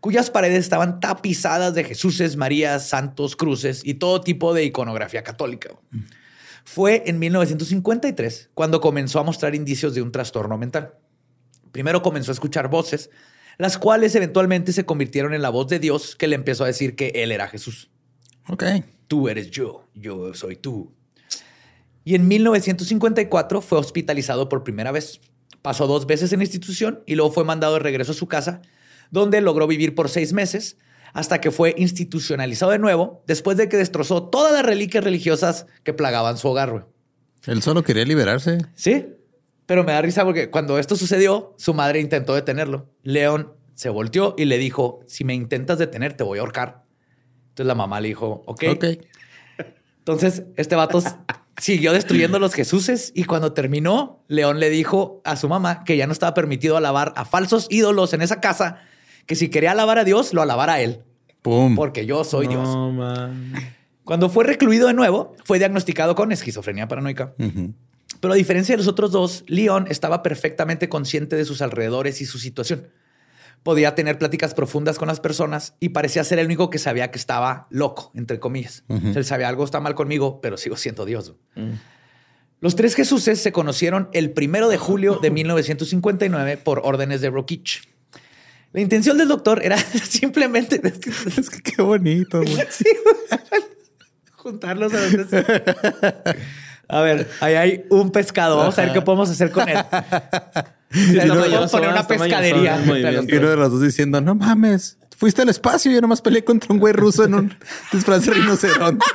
cuyas 0.00 0.30
paredes 0.30 0.60
estaban 0.60 1.00
tapizadas 1.00 1.74
de 1.74 1.84
Jesuses, 1.84 2.36
Marías, 2.36 2.88
santos, 2.88 3.36
cruces 3.36 3.82
y 3.84 3.94
todo 3.94 4.22
tipo 4.22 4.54
de 4.54 4.64
iconografía 4.64 5.22
católica. 5.22 5.68
Fue 6.64 7.02
en 7.06 7.18
1953 7.18 8.50
cuando 8.54 8.80
comenzó 8.80 9.20
a 9.20 9.22
mostrar 9.22 9.54
indicios 9.54 9.94
de 9.94 10.00
un 10.00 10.12
trastorno 10.12 10.56
mental. 10.56 10.94
Primero 11.70 12.00
comenzó 12.00 12.30
a 12.30 12.34
escuchar 12.34 12.68
voces, 12.68 13.10
las 13.58 13.76
cuales 13.76 14.14
eventualmente 14.14 14.72
se 14.72 14.86
convirtieron 14.86 15.34
en 15.34 15.42
la 15.42 15.50
voz 15.50 15.68
de 15.68 15.78
Dios 15.78 16.16
que 16.16 16.26
le 16.26 16.36
empezó 16.36 16.64
a 16.64 16.68
decir 16.68 16.96
que 16.96 17.08
él 17.16 17.32
era 17.32 17.48
Jesús. 17.48 17.90
Ok. 18.48 18.64
Tú 19.08 19.28
eres 19.28 19.50
yo, 19.50 19.86
yo 19.94 20.32
soy 20.32 20.56
tú. 20.56 20.90
Y 22.04 22.14
en 22.14 22.28
1954 22.28 23.60
fue 23.60 23.78
hospitalizado 23.78 24.48
por 24.48 24.62
primera 24.62 24.92
vez. 24.92 25.20
Pasó 25.62 25.86
dos 25.86 26.06
veces 26.06 26.32
en 26.32 26.40
la 26.40 26.44
institución 26.44 27.02
y 27.06 27.14
luego 27.14 27.32
fue 27.32 27.44
mandado 27.44 27.74
de 27.74 27.80
regreso 27.80 28.12
a 28.12 28.14
su 28.14 28.28
casa, 28.28 28.60
donde 29.10 29.40
logró 29.40 29.66
vivir 29.66 29.94
por 29.94 30.10
seis 30.10 30.32
meses 30.32 30.76
hasta 31.14 31.40
que 31.40 31.50
fue 31.50 31.74
institucionalizado 31.78 32.72
de 32.72 32.78
nuevo 32.78 33.22
después 33.26 33.56
de 33.56 33.68
que 33.68 33.76
destrozó 33.76 34.24
todas 34.24 34.52
las 34.52 34.66
reliquias 34.66 35.02
religiosas 35.04 35.66
que 35.82 35.94
plagaban 35.94 36.36
su 36.36 36.48
hogar. 36.48 36.70
güey. 36.72 36.82
Él 37.46 37.62
solo 37.62 37.82
quería 37.82 38.04
liberarse. 38.04 38.58
Sí, 38.74 39.06
pero 39.66 39.84
me 39.84 39.92
da 39.92 40.02
risa 40.02 40.24
porque 40.24 40.50
cuando 40.50 40.78
esto 40.78 40.96
sucedió, 40.96 41.54
su 41.56 41.72
madre 41.72 42.00
intentó 42.00 42.34
detenerlo. 42.34 42.90
León 43.02 43.54
se 43.74 43.88
volteó 43.88 44.34
y 44.36 44.44
le 44.44 44.58
dijo, 44.58 45.00
si 45.06 45.24
me 45.24 45.34
intentas 45.34 45.78
detener, 45.78 46.14
te 46.14 46.24
voy 46.24 46.38
a 46.38 46.42
ahorcar. 46.42 46.84
Entonces 47.50 47.66
la 47.66 47.74
mamá 47.74 48.00
le 48.00 48.08
dijo, 48.08 48.42
ok. 48.46 48.64
Ok. 48.72 48.84
Entonces 49.98 50.42
este 50.56 50.74
vato 50.74 51.00
siguió 51.58 51.92
destruyendo 51.92 52.38
los 52.38 52.54
Jesuses 52.54 53.12
y 53.14 53.24
cuando 53.24 53.52
terminó, 53.52 54.22
León 54.28 54.60
le 54.60 54.70
dijo 54.70 55.20
a 55.24 55.36
su 55.36 55.48
mamá 55.48 55.84
que 55.84 55.96
ya 55.96 56.06
no 56.06 56.12
estaba 56.12 56.34
permitido 56.34 56.76
alabar 56.76 57.12
a 57.16 57.24
falsos 57.24 57.66
ídolos 57.70 58.12
en 58.12 58.22
esa 58.22 58.40
casa, 58.40 58.80
que 59.26 59.36
si 59.36 59.48
quería 59.48 59.72
alabar 59.72 59.98
a 59.98 60.04
Dios, 60.04 60.32
lo 60.32 60.42
alabara 60.42 60.74
a 60.74 60.80
él, 60.80 61.02
Pum. 61.42 61.76
porque 61.76 62.06
yo 62.06 62.24
soy 62.24 62.48
Dios. 62.48 62.68
Man. 62.92 63.52
Cuando 64.04 64.28
fue 64.28 64.44
recluido 64.44 64.86
de 64.86 64.94
nuevo, 64.94 65.34
fue 65.44 65.58
diagnosticado 65.58 66.14
con 66.14 66.30
esquizofrenia 66.32 66.88
paranoica. 66.88 67.34
Pero 68.20 68.32
a 68.32 68.36
diferencia 68.36 68.74
de 68.74 68.78
los 68.78 68.88
otros 68.88 69.12
dos, 69.12 69.44
Leon 69.46 69.86
estaba 69.88 70.22
perfectamente 70.22 70.88
consciente 70.88 71.36
de 71.36 71.44
sus 71.44 71.62
alrededores 71.62 72.20
y 72.20 72.26
su 72.26 72.38
situación. 72.38 72.88
Podía 73.64 73.96
tener 73.96 74.18
pláticas 74.18 74.54
profundas 74.54 74.98
con 74.98 75.08
las 75.08 75.18
personas 75.18 75.74
y 75.80 75.88
parecía 75.88 76.22
ser 76.22 76.38
el 76.38 76.46
único 76.46 76.70
que 76.70 76.78
sabía 76.78 77.10
que 77.10 77.18
estaba 77.18 77.66
loco, 77.70 78.12
entre 78.14 78.38
comillas. 78.38 78.84
O 78.88 79.00
sea, 79.00 79.12
Él 79.16 79.24
sabía 79.24 79.48
algo 79.48 79.64
está 79.64 79.80
mal 79.80 79.96
conmigo, 79.96 80.40
pero 80.40 80.56
sigo 80.56 80.76
siendo 80.76 81.04
Dios. 81.04 81.34
Los 82.60 82.76
tres 82.76 82.94
Jesuses 82.94 83.40
se 83.42 83.50
conocieron 83.52 84.08
el 84.12 84.30
primero 84.32 84.68
de 84.68 84.78
julio 84.78 85.18
de 85.20 85.30
1959 85.30 86.56
por 86.58 86.82
órdenes 86.84 87.20
de 87.20 87.30
Rokich. 87.30 87.88
La 88.72 88.80
intención 88.80 89.16
del 89.18 89.28
doctor 89.28 89.60
era 89.64 89.76
simplemente 90.08 90.80
es 90.82 90.98
que- 90.98 91.40
Es 91.40 91.50
que 91.50 91.60
qué 91.62 91.82
bonito, 91.82 92.42
güey. 92.42 92.56
Sí, 92.70 92.84
juntarlos 94.32 94.92
a 94.92 95.00
donde 95.00 95.24
sea. 95.26 95.44
A 96.88 97.00
ver, 97.00 97.28
ahí 97.40 97.54
hay 97.54 97.84
un 97.88 98.10
pescado. 98.10 98.58
Vamos 98.58 98.78
a 98.78 98.82
ver 98.82 98.92
qué 98.92 99.00
podemos 99.00 99.30
hacer 99.30 99.50
con 99.50 99.66
él. 99.68 99.78
Está 100.94 101.24
Nos 101.26 101.38
podemos 101.38 101.70
poner 101.70 101.88
una 101.90 102.06
pescadería. 102.06 102.82
Y 103.28 103.34
uno 103.36 103.50
de 103.50 103.56
los 103.56 103.72
dos 103.72 103.80
diciendo, 103.82 104.20
no 104.20 104.34
mames, 104.34 104.98
fuiste 105.16 105.42
al 105.42 105.48
espacio 105.48 105.90
y 105.90 105.94
yo 105.94 106.00
nomás 106.00 106.20
peleé 106.20 106.44
contra 106.44 106.72
un 106.72 106.78
güey 106.78 106.92
ruso 106.92 107.24
en 107.24 107.34
un 107.34 107.54
disfraz 107.92 108.24
de 108.26 108.34
rinoceronte. 108.34 109.06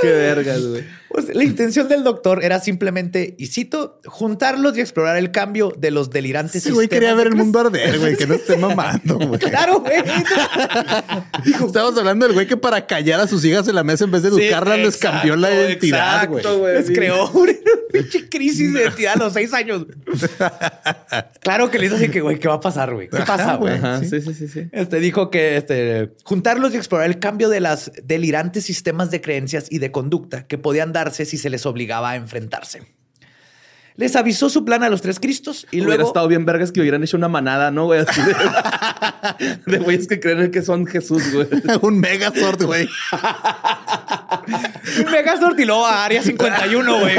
Qué 0.00 0.10
vergas, 0.10 0.66
güey. 0.66 0.84
Pues, 1.08 1.34
la 1.34 1.44
intención 1.44 1.88
del 1.88 2.02
doctor 2.04 2.44
era 2.44 2.60
simplemente, 2.60 3.34
y 3.38 3.46
cito, 3.46 4.00
juntarlos 4.06 4.76
y 4.76 4.80
explorar 4.80 5.16
el 5.16 5.30
cambio 5.30 5.72
de 5.78 5.90
los 5.90 6.10
delirantes. 6.10 6.56
Ese 6.56 6.72
güey 6.72 6.88
quería 6.88 7.14
ver 7.14 7.28
el 7.28 7.34
mundo 7.36 7.60
arder, 7.60 7.98
güey, 7.98 8.16
que 8.16 8.26
no 8.26 8.34
esté 8.34 8.56
mamando, 8.56 9.16
güey. 9.26 9.38
Claro, 9.38 9.80
güey. 9.80 10.02
Estamos 11.66 11.96
hablando 11.98 12.26
del 12.26 12.34
güey 12.34 12.46
que 12.46 12.56
para 12.56 12.86
callar 12.86 13.20
a 13.20 13.26
sus 13.28 13.44
hijas 13.44 13.68
en 13.68 13.74
la 13.74 13.84
mesa 13.84 14.04
en 14.04 14.10
vez 14.10 14.22
de 14.22 14.28
educarlas 14.28 14.78
les 14.78 14.96
cambió 14.96 15.36
la 15.36 15.50
identidad, 15.52 16.28
güey. 16.28 16.40
exacto, 16.40 16.58
güey. 16.58 16.74
Les 16.74 16.86
Sí. 16.86 16.92
creó 16.92 17.30
una 17.30 17.52
pinche 17.92 18.28
crisis 18.28 18.72
de 18.72 18.82
identidad 18.82 19.14
a 19.14 19.18
los 19.24 19.32
seis 19.32 19.52
años. 19.54 19.86
claro 21.40 21.70
que 21.70 21.78
le 21.78 21.86
hizo 21.86 21.96
así 21.96 22.08
que, 22.08 22.20
güey, 22.20 22.38
¿qué 22.38 22.48
va 22.48 22.54
a 22.54 22.60
pasar, 22.60 22.94
güey? 22.94 23.08
¿Qué 23.08 23.18
pasa, 23.26 23.56
güey? 23.56 23.78
Sí, 24.08 24.20
sí, 24.20 24.34
sí, 24.34 24.48
sí. 24.48 24.68
Este 24.72 25.00
dijo 25.00 25.30
que 25.30 25.56
este, 25.56 26.12
juntarlos 26.24 26.74
y 26.74 26.76
explorar 26.76 27.06
el 27.08 27.18
cambio 27.18 27.48
de 27.48 27.60
las 27.60 27.90
delirantes 28.04 28.64
sistemas 28.64 29.10
de 29.10 29.20
creencias 29.20 29.66
y 29.70 29.78
de 29.78 29.90
conducta 29.90 30.46
que 30.46 30.58
podían 30.58 30.92
darse 30.96 31.24
si 31.26 31.36
se 31.36 31.50
les 31.50 31.66
obligaba 31.66 32.10
a 32.10 32.16
enfrentarse. 32.16 32.82
Les 33.96 34.14
avisó 34.14 34.50
su 34.50 34.64
plan 34.64 34.82
a 34.82 34.90
los 34.90 35.00
tres 35.00 35.18
Cristos 35.18 35.66
y 35.70 35.78
Hubiera 35.78 35.96
luego 35.96 36.08
estado 36.08 36.28
bien 36.28 36.44
vergas 36.44 36.70
que 36.70 36.80
hubieran 36.82 37.02
hecho 37.02 37.16
una 37.16 37.28
manada, 37.28 37.70
¿no, 37.70 37.86
güey? 37.86 38.00
Así 38.00 38.20
de, 38.20 38.34
de 39.72 39.78
güeyes 39.78 40.06
que 40.06 40.20
creen 40.20 40.50
que 40.50 40.60
son 40.60 40.86
Jesús, 40.86 41.22
güey. 41.32 41.48
un 41.82 41.98
megazord, 41.98 42.62
güey. 42.64 42.86
un 45.04 45.10
Megazord 45.10 45.58
y 45.58 45.64
luego 45.64 45.86
a 45.86 46.04
Área 46.04 46.22
51, 46.22 46.98
güey. 47.00 47.16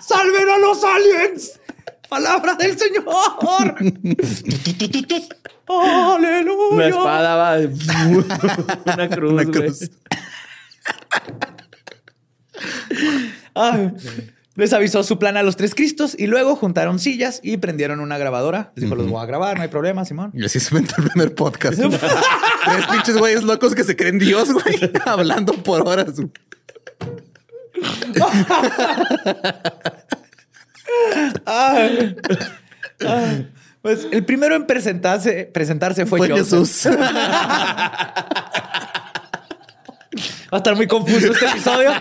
¡Salven 0.00 0.48
a 0.50 0.58
los 0.58 0.84
aliens! 0.84 1.60
¡Palabra 2.08 2.54
del 2.54 2.78
Señor! 2.78 3.04
¡Aleluya! 5.66 6.68
Una 6.70 6.86
espada 6.88 7.36
va. 7.36 7.56
una 8.94 9.08
cruz, 9.08 9.32
Una 9.32 9.44
güey. 9.44 9.52
cruz. 9.52 9.90
Les 14.56 14.72
avisó 14.72 15.02
su 15.02 15.18
plan 15.18 15.36
a 15.36 15.42
los 15.42 15.56
tres 15.56 15.74
Cristos 15.74 16.14
y 16.16 16.28
luego 16.28 16.54
juntaron 16.54 17.00
sillas 17.00 17.40
y 17.42 17.56
prendieron 17.56 17.98
una 17.98 18.18
grabadora. 18.18 18.70
Les 18.76 18.84
dijo, 18.84 18.94
los 18.94 19.08
voy 19.08 19.20
a 19.20 19.26
grabar, 19.26 19.56
no 19.56 19.62
hay 19.62 19.68
problema, 19.68 20.04
Simón. 20.04 20.30
Y 20.32 20.44
así 20.44 20.60
se 20.60 20.72
inventó 20.72 20.94
el 21.02 21.08
primer 21.08 21.34
podcast. 21.34 21.76
Tres 22.64 22.86
pinches 22.90 23.18
güeyes 23.18 23.42
locos 23.42 23.74
que 23.74 23.82
se 23.82 23.96
creen 23.96 24.20
Dios, 24.20 24.52
güey, 24.52 24.92
hablando 25.06 25.54
por 25.54 25.86
horas. 25.88 26.14
Pues 33.82 34.06
el 34.12 34.24
primero 34.24 34.54
en 34.54 34.66
presentarse, 34.66 35.50
presentarse 35.52 36.06
fue, 36.06 36.18
Fue 36.18 36.30
Joseph. 36.30 36.60
Jesús. 36.60 36.96
Va 40.54 40.58
a 40.58 40.60
estar 40.60 40.76
muy 40.76 40.86
confuso 40.86 41.32
este 41.32 41.46
episodio. 41.46 41.90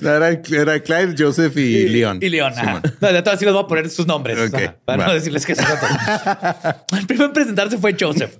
No, 0.00 0.10
era, 0.10 0.30
era 0.30 0.80
Clive, 0.80 1.14
Joseph 1.18 1.54
y, 1.58 1.88
Leon. 1.90 2.20
Y 2.22 2.38
ajá. 2.38 2.80
No, 3.00 3.12
de 3.12 3.22
todas 3.22 3.38
sí 3.38 3.44
les 3.44 3.52
voy 3.52 3.64
a 3.64 3.66
poner 3.66 3.90
sus 3.90 4.06
nombres. 4.06 4.38
Ok, 4.48 4.54
ajá, 4.54 4.76
para 4.84 4.98
va. 4.98 5.06
no 5.08 5.14
decirles 5.14 5.44
que 5.44 5.54
son 5.54 5.66
otros. 5.66 5.90
El 6.98 7.06
primero 7.06 7.26
en 7.26 7.32
presentarse 7.34 7.76
fue 7.76 7.94
Joseph. 7.98 8.34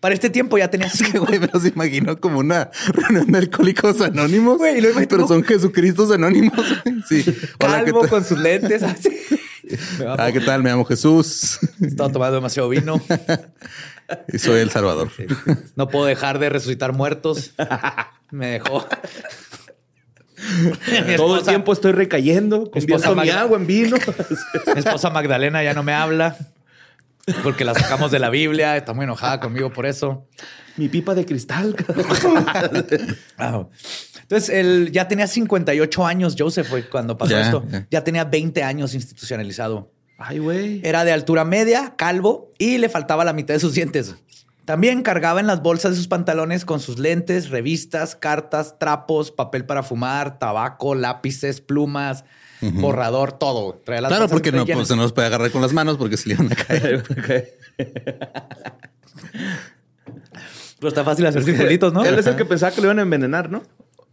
Para 0.00 0.14
este 0.14 0.30
tiempo 0.30 0.58
ya 0.58 0.68
tenía 0.68 0.88
Es 0.88 1.00
que, 1.00 1.16
güey, 1.16 1.38
me 1.38 1.46
los 1.46 1.64
imagino 1.64 2.18
como 2.18 2.40
una 2.40 2.70
reunión 2.88 3.30
de 3.30 3.38
alcohólicos 3.38 4.00
anónimos. 4.00 4.58
Güey, 4.58 4.80
lo 4.80 4.88
pero 5.08 5.28
son 5.28 5.44
Jesucristos 5.44 6.10
anónimos. 6.10 6.66
Sí. 7.08 7.24
Hola, 7.60 7.84
¿qué 7.84 7.92
calvo 7.92 8.08
con 8.08 8.24
sus 8.24 8.38
lentes. 8.38 8.82
así. 8.82 9.16
Ah, 10.18 10.30
¿qué 10.32 10.40
tal? 10.40 10.62
Me 10.62 10.70
llamo 10.70 10.84
Jesús 10.84 11.60
Estaba 11.80 12.10
tomando 12.10 12.34
demasiado 12.34 12.68
vino. 12.68 13.00
Y 14.32 14.38
soy 14.38 14.60
el 14.60 14.70
Salvador. 14.70 15.10
No 15.76 15.88
puedo 15.88 16.06
dejar 16.06 16.38
de 16.38 16.48
resucitar 16.48 16.92
muertos. 16.92 17.52
Me 18.30 18.46
dejó. 18.46 18.86
Todo 21.16 21.38
el 21.38 21.44
tiempo 21.44 21.72
estoy 21.72 21.92
recayendo, 21.92 22.70
esposa 22.74 23.08
convierto 23.08 23.14
mi 23.14 23.30
agua 23.30 23.58
en 23.58 23.66
vino. 23.66 23.96
Mi 24.74 24.80
esposa 24.80 25.10
Magdalena 25.10 25.62
ya 25.62 25.74
no 25.74 25.82
me 25.82 25.92
habla. 25.92 26.36
porque 27.42 27.64
la 27.64 27.74
sacamos 27.74 28.10
de 28.10 28.18
la 28.18 28.30
Biblia. 28.30 28.76
Está 28.76 28.92
muy 28.92 29.04
enojada 29.04 29.40
conmigo 29.40 29.72
por 29.72 29.86
eso. 29.86 30.26
Mi 30.76 30.88
pipa 30.88 31.14
de 31.14 31.26
cristal. 31.26 31.76
Ah. 33.38 33.66
Entonces, 34.22 34.48
él 34.48 34.90
ya 34.92 35.08
tenía 35.08 35.26
58 35.26 36.06
años, 36.06 36.36
Joseph, 36.38 36.68
fue 36.68 36.88
cuando 36.88 37.18
pasó 37.18 37.38
esto. 37.38 37.64
Ya 37.90 38.02
tenía 38.02 38.24
20 38.24 38.62
años 38.62 38.94
institucionalizado. 38.94 39.92
Ay, 40.24 40.38
güey. 40.38 40.80
Era 40.84 41.04
de 41.04 41.12
altura 41.12 41.44
media, 41.44 41.94
calvo 41.96 42.50
y 42.58 42.78
le 42.78 42.88
faltaba 42.88 43.24
la 43.24 43.32
mitad 43.32 43.54
de 43.54 43.60
sus 43.60 43.74
dientes. 43.74 44.14
También 44.64 45.02
cargaba 45.02 45.40
en 45.40 45.48
las 45.48 45.60
bolsas 45.62 45.92
de 45.92 45.96
sus 45.96 46.06
pantalones 46.06 46.64
con 46.64 46.78
sus 46.78 46.98
lentes, 46.98 47.50
revistas, 47.50 48.14
cartas, 48.14 48.78
trapos, 48.78 49.32
papel 49.32 49.64
para 49.66 49.82
fumar, 49.82 50.38
tabaco, 50.38 50.94
lápices, 50.94 51.60
plumas, 51.60 52.24
borrador, 52.60 53.32
todo. 53.32 53.80
Traía 53.84 54.02
las 54.02 54.10
Claro, 54.10 54.28
porque 54.28 54.52
no, 54.52 54.64
pues, 54.64 54.88
no 54.90 54.96
los 54.96 55.12
puede 55.12 55.26
agarrar 55.26 55.50
con 55.50 55.62
las 55.62 55.72
manos 55.72 55.96
porque 55.96 56.16
se 56.16 56.28
le 56.28 56.34
iban 56.34 56.52
a 56.52 56.54
caer. 56.54 57.02
Pero 60.78 60.88
está 60.88 61.04
fácil 61.04 61.26
hacer 61.26 61.44
circulitos, 61.44 61.92
¿no? 61.92 62.04
Él 62.04 62.18
es 62.18 62.26
el 62.26 62.36
que 62.36 62.44
pensaba 62.44 62.72
que 62.72 62.80
lo 62.80 62.88
iban 62.88 62.98
a 62.98 63.02
envenenar, 63.02 63.50
¿no? 63.50 63.62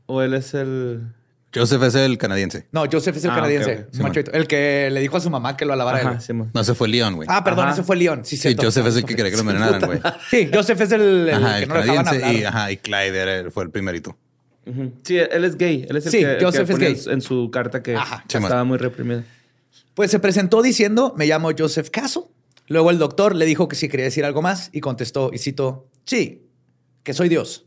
O 0.06 0.22
él 0.22 0.34
es 0.34 0.54
el. 0.54 1.13
Joseph 1.53 1.81
es 1.83 1.95
el 1.95 2.17
canadiense. 2.19 2.67
No, 2.71 2.83
Joseph 2.91 3.17
es 3.17 3.23
el 3.25 3.31
Ah, 3.31 3.35
canadiense. 3.35 3.88
el 4.33 4.47
que 4.47 4.89
le 4.91 4.99
dijo 5.01 5.17
a 5.17 5.19
su 5.19 5.29
mamá 5.31 5.57
que 5.57 5.65
lo 5.65 5.73
alabara 5.73 5.97
Ajá, 5.99 6.19
él. 6.29 6.43
No, 6.53 6.63
se 6.63 6.75
fue 6.75 6.88
León, 6.88 7.15
güey. 7.15 7.27
Ah, 7.31 7.43
perdón, 7.43 7.65
Ajá. 7.65 7.73
ese 7.73 7.83
fue 7.83 7.95
León. 7.95 8.21
Sí, 8.23 8.38
sí. 8.38 8.55
Joseph 8.59 8.85
es 8.85 8.97
el 8.97 9.05
que 9.05 9.15
quería 9.15 9.31
que 9.31 9.38
lo 9.38 9.41
envenenaran, 9.41 9.81
güey. 9.83 9.99
Sí, 10.29 10.49
Joseph 10.53 10.79
es 10.81 10.91
el, 10.91 11.01
el 11.29 11.33
Ajá, 11.33 11.57
que 11.57 11.63
el 11.63 11.69
no 11.69 11.75
le 11.75 11.81
dejaban 11.81 12.05
canadiense 12.05 12.25
hablar. 12.27 12.41
y, 12.41 12.45
ajá, 12.45 12.71
y 12.71 12.77
Clyde 12.77 13.17
era- 13.17 13.51
fue 13.51 13.63
el 13.63 13.71
primerito. 13.71 14.15
Sí, 15.03 15.17
él 15.17 15.43
es 15.45 15.57
gay. 15.57 15.88
Él 15.89 15.95
es 15.97 16.05
el 16.05 16.12
Sí, 16.12 16.19
que, 16.19 16.31
el 16.33 16.38
que 16.38 16.45
Joseph 16.45 16.69
es 16.69 16.77
gay. 16.77 16.99
en 17.07 17.21
su 17.21 17.49
carta 17.51 17.81
que 17.81 17.95
Ajá. 17.95 18.23
estaba 18.27 18.63
muy 18.63 18.77
reprimido. 18.77 19.23
Pues 19.95 20.12
se 20.12 20.19
presentó 20.19 20.62
diciendo, 20.62 21.13
me 21.17 21.25
llamo 21.25 21.49
Joseph 21.57 21.89
Caso. 21.89 22.31
Luego 22.67 22.91
el 22.91 22.99
doctor 22.99 23.35
le 23.35 23.45
dijo 23.47 23.67
que 23.67 23.75
si 23.75 23.89
quería 23.89 24.03
decir 24.05 24.23
algo 24.25 24.43
más 24.43 24.69
y 24.71 24.81
contestó, 24.81 25.31
y 25.33 25.39
cito, 25.39 25.88
sí, 26.05 26.43
que 27.01 27.15
soy 27.15 27.27
Dios. 27.27 27.65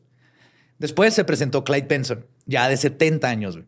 Después 0.79 1.13
se 1.15 1.25
presentó 1.25 1.65
Clyde 1.65 1.87
Benson, 1.89 2.27
ya 2.47 2.69
de 2.69 2.77
70 2.77 3.29
años. 3.29 3.57
güey. 3.57 3.67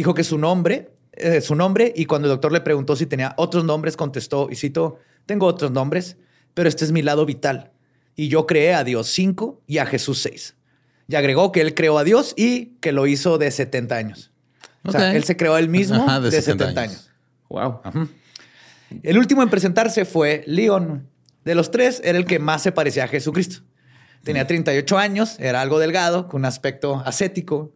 Dijo 0.00 0.14
que 0.14 0.24
su 0.24 0.38
nombre, 0.38 0.94
eh, 1.12 1.42
su 1.42 1.54
nombre, 1.54 1.92
y 1.94 2.06
cuando 2.06 2.26
el 2.26 2.30
doctor 2.30 2.52
le 2.52 2.62
preguntó 2.62 2.96
si 2.96 3.04
tenía 3.04 3.34
otros 3.36 3.64
nombres, 3.64 3.98
contestó, 3.98 4.48
y 4.50 4.56
cito, 4.56 4.98
tengo 5.26 5.44
otros 5.44 5.72
nombres, 5.72 6.16
pero 6.54 6.70
este 6.70 6.86
es 6.86 6.90
mi 6.90 7.02
lado 7.02 7.26
vital. 7.26 7.72
Y 8.16 8.28
yo 8.28 8.46
creé 8.46 8.72
a 8.72 8.82
Dios 8.82 9.08
5 9.08 9.60
y 9.66 9.76
a 9.76 9.84
Jesús 9.84 10.22
6. 10.22 10.56
Y 11.06 11.16
agregó 11.16 11.52
que 11.52 11.60
él 11.60 11.74
creó 11.74 11.98
a 11.98 12.04
Dios 12.04 12.32
y 12.34 12.76
que 12.80 12.92
lo 12.92 13.06
hizo 13.06 13.36
de 13.36 13.50
70 13.50 13.94
años. 13.94 14.32
O 14.84 14.90
sea, 14.90 15.14
él 15.14 15.24
se 15.24 15.36
creó 15.36 15.52
a 15.52 15.58
él 15.58 15.68
mismo 15.68 16.02
Ajá, 16.02 16.18
de, 16.18 16.30
de 16.30 16.40
70, 16.40 16.64
70 16.68 16.80
años. 16.80 16.94
años. 16.94 17.10
Wow. 17.50 17.80
El 19.02 19.18
último 19.18 19.42
en 19.42 19.50
presentarse 19.50 20.06
fue 20.06 20.44
Leon. 20.46 21.10
De 21.44 21.54
los 21.54 21.70
tres, 21.70 22.00
era 22.02 22.16
el 22.16 22.24
que 22.24 22.38
más 22.38 22.62
se 22.62 22.72
parecía 22.72 23.04
a 23.04 23.08
Jesucristo. 23.08 23.64
Tenía 24.24 24.46
38 24.46 24.96
años, 24.96 25.36
era 25.40 25.60
algo 25.60 25.78
delgado, 25.78 26.26
con 26.26 26.40
un 26.40 26.44
aspecto 26.46 27.02
ascético. 27.04 27.74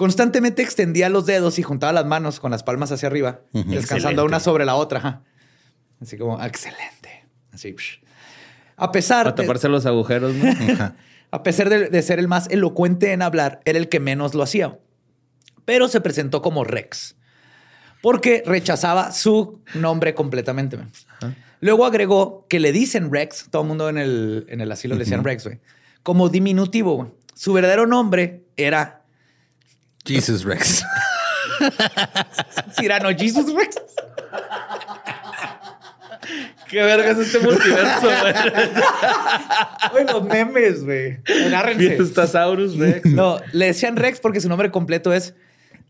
Constantemente 0.00 0.62
extendía 0.62 1.10
los 1.10 1.26
dedos 1.26 1.58
y 1.58 1.62
juntaba 1.62 1.92
las 1.92 2.06
manos 2.06 2.40
con 2.40 2.50
las 2.50 2.62
palmas 2.62 2.90
hacia 2.90 3.06
arriba, 3.06 3.40
descansando 3.52 3.76
Excelente. 4.22 4.22
una 4.22 4.40
sobre 4.40 4.64
la 4.64 4.74
otra. 4.74 4.98
ajá. 4.98 5.22
Así 6.00 6.16
como, 6.16 6.42
excelente. 6.42 7.26
Así. 7.52 7.74
psh. 7.76 8.00
A 8.78 8.92
pesar, 8.92 9.24
Para 9.26 9.36
de- 9.36 9.42
taparse 9.42 9.68
los 9.68 9.84
agujeros, 9.84 10.34
¿no? 10.34 10.94
a 11.30 11.42
pesar 11.42 11.68
de, 11.68 11.88
de 11.90 12.00
ser 12.00 12.18
el 12.18 12.28
más 12.28 12.48
elocuente 12.48 13.12
en 13.12 13.20
hablar, 13.20 13.60
era 13.66 13.78
el 13.78 13.90
que 13.90 14.00
menos 14.00 14.34
lo 14.34 14.42
hacía. 14.42 14.78
Pero 15.66 15.86
se 15.86 16.00
presentó 16.00 16.40
como 16.40 16.64
Rex, 16.64 17.16
porque 18.00 18.42
rechazaba 18.46 19.12
su 19.12 19.60
nombre 19.74 20.14
completamente. 20.14 20.78
man. 20.78 20.90
Luego 21.60 21.84
agregó 21.84 22.46
que 22.48 22.58
le 22.58 22.72
dicen 22.72 23.12
Rex, 23.12 23.48
todo 23.50 23.60
el 23.60 23.68
mundo 23.68 23.90
en 23.90 23.98
el, 23.98 24.46
en 24.48 24.62
el 24.62 24.72
asilo 24.72 24.94
le 24.94 25.00
decían 25.00 25.22
Rex, 25.24 25.44
güey, 25.44 25.60
como 26.02 26.30
diminutivo. 26.30 27.14
Su 27.34 27.52
verdadero 27.52 27.86
nombre 27.86 28.44
era 28.56 28.99
Jesus 30.04 30.44
Rex. 30.44 30.82
Cyrano 32.78 33.10
Jesus 33.10 33.52
Rex. 33.54 33.76
¿Qué 36.68 36.82
verga 36.82 37.10
es 37.10 37.18
este 37.18 37.40
multiverso, 37.40 38.08
güey? 39.92 40.04
Los 40.06 40.22
memes, 40.22 40.84
güey. 40.84 41.18
Agárrense. 41.46 41.96
Fiestasaurus 41.96 42.76
Rex. 42.76 43.06
No, 43.06 43.40
le 43.52 43.66
decían 43.66 43.96
Rex 43.96 44.20
porque 44.20 44.40
su 44.40 44.48
nombre 44.48 44.70
completo 44.70 45.12
es 45.12 45.34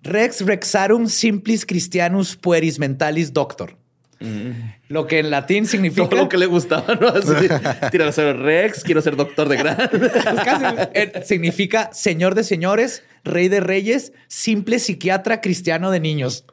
Rex 0.03 0.46
Rexarum 0.46 1.09
Simplis 1.09 1.66
Christianus 1.66 2.37
Pueris 2.37 2.79
Mentalis 2.79 3.33
Doctor. 3.33 3.77
Lo 4.88 5.07
que 5.07 5.18
en 5.18 5.31
latín 5.31 5.66
significa. 5.66 6.09
Todo 6.09 6.23
lo 6.23 6.29
que 6.29 6.37
le 6.37 6.46
gustaba, 6.46 6.94
¿no? 6.94 7.09
Así, 7.09 7.33
Rex, 7.33 8.85
quiero 8.85 9.01
ser 9.01 9.16
doctor 9.16 9.49
de 9.49 9.57
gran. 9.57 9.77
Pues 9.90 10.12
casi, 10.44 10.64
eh, 10.94 11.23
significa 11.25 11.90
señor 11.92 12.35
de 12.35 12.44
señores, 12.44 13.03
rey 13.24 13.48
de 13.48 13.61
reyes, 13.61 14.12
simple 14.28 14.78
psiquiatra 14.78 15.40
cristiano 15.40 15.90
de 15.90 16.00
niños. 16.00 16.44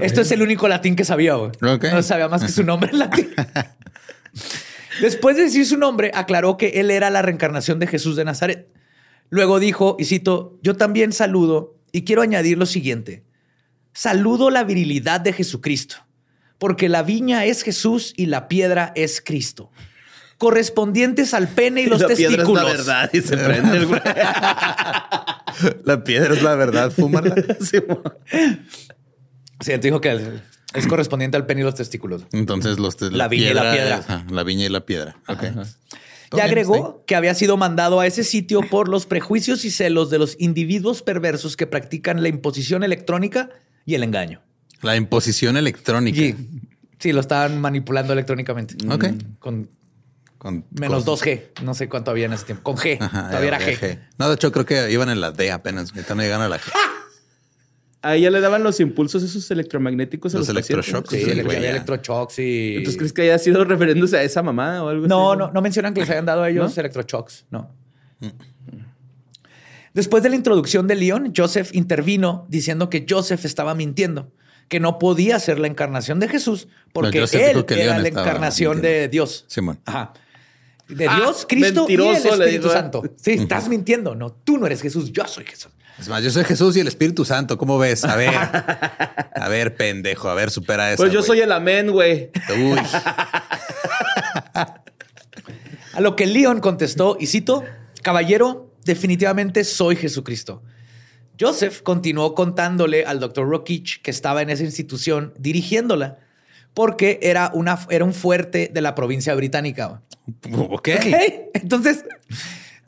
Esto 0.00 0.20
es 0.20 0.30
el 0.30 0.42
único 0.42 0.68
latín 0.68 0.94
que 0.94 1.04
sabía. 1.04 1.34
güey. 1.34 1.50
Ok. 1.62 1.84
No 1.92 2.02
sabía 2.02 2.28
más 2.28 2.42
que 2.42 2.52
su 2.52 2.62
nombre 2.62 2.90
en 2.92 2.98
latín. 3.00 3.30
Después 5.00 5.36
de 5.36 5.44
decir 5.44 5.66
su 5.66 5.78
nombre, 5.78 6.10
aclaró 6.14 6.56
que 6.56 6.80
él 6.80 6.90
era 6.90 7.10
la 7.10 7.22
reencarnación 7.22 7.78
de 7.78 7.86
Jesús 7.86 8.14
de 8.16 8.24
Nazaret. 8.24 8.68
Luego 9.30 9.58
dijo, 9.58 9.96
y 9.98 10.04
cito, 10.04 10.58
yo 10.62 10.76
también 10.76 11.12
saludo 11.12 11.76
y 11.90 12.04
quiero 12.04 12.22
añadir 12.22 12.58
lo 12.58 12.66
siguiente. 12.66 13.24
Saludo 13.94 14.50
la 14.50 14.64
virilidad 14.64 15.20
de 15.20 15.32
Jesucristo, 15.32 15.96
porque 16.58 16.88
la 16.88 17.02
viña 17.02 17.44
es 17.44 17.62
Jesús 17.62 18.12
y 18.16 18.26
la 18.26 18.48
piedra 18.48 18.92
es 18.94 19.20
Cristo, 19.20 19.70
correspondientes 20.38 21.34
al 21.34 21.48
pene 21.48 21.82
y 21.82 21.86
los 21.88 22.00
la 22.02 22.08
piedra 22.08 22.36
testículos. 22.36 22.62
es 22.62 22.68
la 22.68 22.76
verdad 22.76 23.10
y 23.12 23.20
se 23.22 23.36
prende 23.36 23.76
el 23.76 23.86
güey. 23.86 24.00
La 25.84 26.04
piedra 26.04 26.34
es 26.34 26.42
la 26.42 26.54
verdad, 26.54 26.90
fúmala. 26.90 27.34
Sí, 29.60 29.70
él 29.70 29.80
dijo 29.80 30.00
que 30.00 30.40
es 30.74 30.86
correspondiente 30.88 31.36
al 31.36 31.46
pene 31.46 31.60
y 31.60 31.64
los 31.64 31.76
testículos. 31.76 32.24
Entonces 32.32 32.78
los 32.78 33.00
La 33.00 33.28
viña 33.28 33.50
y 33.50 33.54
la 33.54 33.72
piedra. 33.72 33.96
ajá, 33.98 34.26
la 34.28 34.42
viña 34.42 34.66
y 34.66 34.68
la 34.70 34.84
piedra. 34.84 35.16
Ok. 35.28 35.38
Todo 35.40 35.50
Ya 35.52 35.54
bien, 35.54 35.64
está 36.30 36.44
agregó 36.44 37.04
que 37.06 37.14
había 37.14 37.34
sido 37.34 37.56
mandado 37.56 38.00
a 38.00 38.06
ese 38.06 38.24
sitio 38.24 38.62
por 38.68 38.88
los 38.88 39.06
prejuicios 39.06 39.64
y 39.64 39.70
celos 39.70 40.10
de 40.10 40.18
los 40.18 40.34
individuos 40.40 41.02
perversos 41.02 41.56
que 41.56 41.66
practican 41.68 42.22
la 42.22 42.28
imposición 42.28 42.82
electrónica 42.82 43.50
y 43.84 43.94
el 43.94 44.02
engaño. 44.02 44.40
La 44.80 44.96
imposición 44.96 45.56
electrónica. 45.56 46.18
Sí, 46.18 46.34
sí, 46.98 47.12
lo 47.12 47.20
estaban 47.20 47.60
manipulando 47.60 48.12
electrónicamente. 48.14 48.74
Ok. 48.88 49.04
Con 49.38 49.68
Con 50.42 50.66
menos 50.72 51.04
cosas. 51.04 51.24
2G. 51.28 51.62
No 51.62 51.72
sé 51.72 51.88
cuánto 51.88 52.10
había 52.10 52.26
en 52.26 52.32
ese 52.32 52.46
tiempo. 52.46 52.64
Con 52.64 52.76
G. 52.76 52.96
Ajá, 53.00 53.28
Todavía 53.28 53.46
era 53.48 53.56
había 53.58 53.78
G. 53.78 53.98
No, 54.18 54.28
de 54.28 54.34
hecho, 54.34 54.50
creo 54.50 54.66
que 54.66 54.90
iban 54.90 55.08
en 55.08 55.20
la 55.20 55.30
D 55.30 55.52
apenas. 55.52 55.92
Ahorita 55.92 56.16
no 56.16 56.22
llegan 56.22 56.40
a 56.40 56.48
la 56.48 56.58
G. 56.58 56.62
A 58.02 58.16
ella 58.16 58.30
le 58.30 58.40
daban 58.40 58.64
los 58.64 58.80
impulsos 58.80 59.22
esos 59.22 59.48
electromagnéticos 59.52 60.34
a 60.34 60.38
Los 60.38 60.48
electroshocks. 60.48 61.10
Sí, 61.10 61.22
Sí, 61.24 61.30
había 61.38 61.60
ya. 61.60 61.70
electroshocks 61.70 62.40
y... 62.40 62.74
Entonces, 62.78 62.96
¿crees 62.96 63.12
que 63.12 63.22
haya 63.22 63.38
sido 63.38 63.64
refiriéndose 63.64 64.16
a 64.16 64.24
esa 64.24 64.42
mamada 64.42 64.82
o 64.82 64.88
algo 64.88 65.06
No, 65.06 65.30
así? 65.30 65.38
no, 65.38 65.52
no 65.52 65.62
mencionan 65.62 65.94
que 65.94 66.00
les 66.00 66.10
hayan 66.10 66.26
dado 66.26 66.42
a 66.42 66.50
ellos 66.50 66.76
electroshocks. 66.76 67.44
No. 67.50 67.70
Después 69.94 70.22
de 70.24 70.30
la 70.30 70.34
introducción 70.36 70.88
de 70.88 70.94
Leon, 70.96 71.32
Joseph 71.36 71.70
intervino 71.74 72.46
diciendo 72.48 72.90
que 72.90 73.06
Joseph 73.08 73.44
estaba 73.44 73.74
mintiendo, 73.76 74.32
que 74.68 74.80
no 74.80 74.98
podía 74.98 75.38
ser 75.38 75.58
la 75.60 75.68
encarnación 75.68 76.18
de 76.18 76.26
Jesús 76.28 76.66
porque 76.92 77.20
No, 77.20 77.26
él 77.30 77.64
era 77.68 77.98
la 77.98 78.08
encarnación 78.08 78.80
de. 78.82 79.06
Dios. 79.08 79.44
Simón. 79.48 79.78
Ajá. 79.84 80.14
De 80.94 81.06
Ah, 81.08 81.16
Dios, 81.16 81.46
Cristo 81.48 81.86
y 81.88 81.94
el 81.94 82.00
Espíritu. 82.02 82.68
Santo. 82.70 83.02
Sí, 83.16 83.32
estás 83.32 83.68
mintiendo. 83.68 84.14
No, 84.14 84.30
tú 84.32 84.58
no 84.58 84.66
eres 84.66 84.82
Jesús, 84.82 85.12
yo 85.12 85.26
soy 85.26 85.44
Jesús. 85.44 85.72
Es 85.98 86.08
más, 86.08 86.22
yo 86.22 86.30
soy 86.30 86.44
Jesús 86.44 86.76
y 86.76 86.80
el 86.80 86.88
Espíritu 86.88 87.24
Santo. 87.24 87.58
¿Cómo 87.58 87.78
ves? 87.78 88.04
A 88.04 88.16
ver. 88.16 88.30
A 88.34 89.48
ver, 89.48 89.76
pendejo. 89.76 90.28
A 90.28 90.34
ver, 90.34 90.50
supera 90.50 90.92
eso. 90.92 91.02
Pues 91.02 91.12
yo 91.12 91.22
soy 91.22 91.40
el 91.40 91.52
amén, 91.52 91.90
güey. 91.90 92.30
Uy. 92.50 92.78
A 94.54 96.00
lo 96.00 96.16
que 96.16 96.26
Leon 96.26 96.60
contestó, 96.60 97.16
y 97.20 97.26
cito, 97.26 97.64
caballero, 98.02 98.70
definitivamente 98.84 99.64
soy 99.64 99.96
Jesucristo. 99.96 100.62
Joseph 101.38 101.82
continuó 101.82 102.34
contándole 102.34 103.04
al 103.04 103.20
doctor 103.20 103.48
Rockich 103.48 104.00
que 104.02 104.10
estaba 104.10 104.42
en 104.42 104.50
esa 104.50 104.62
institución 104.64 105.34
dirigiéndola 105.38 106.18
porque 106.74 107.18
era, 107.22 107.50
una, 107.52 107.78
era 107.90 108.04
un 108.04 108.14
fuerte 108.14 108.70
de 108.72 108.80
la 108.80 108.94
provincia 108.94 109.34
británica. 109.34 110.02
Ok. 110.52 110.88
Ok. 110.96 111.06
Entonces, 111.54 112.04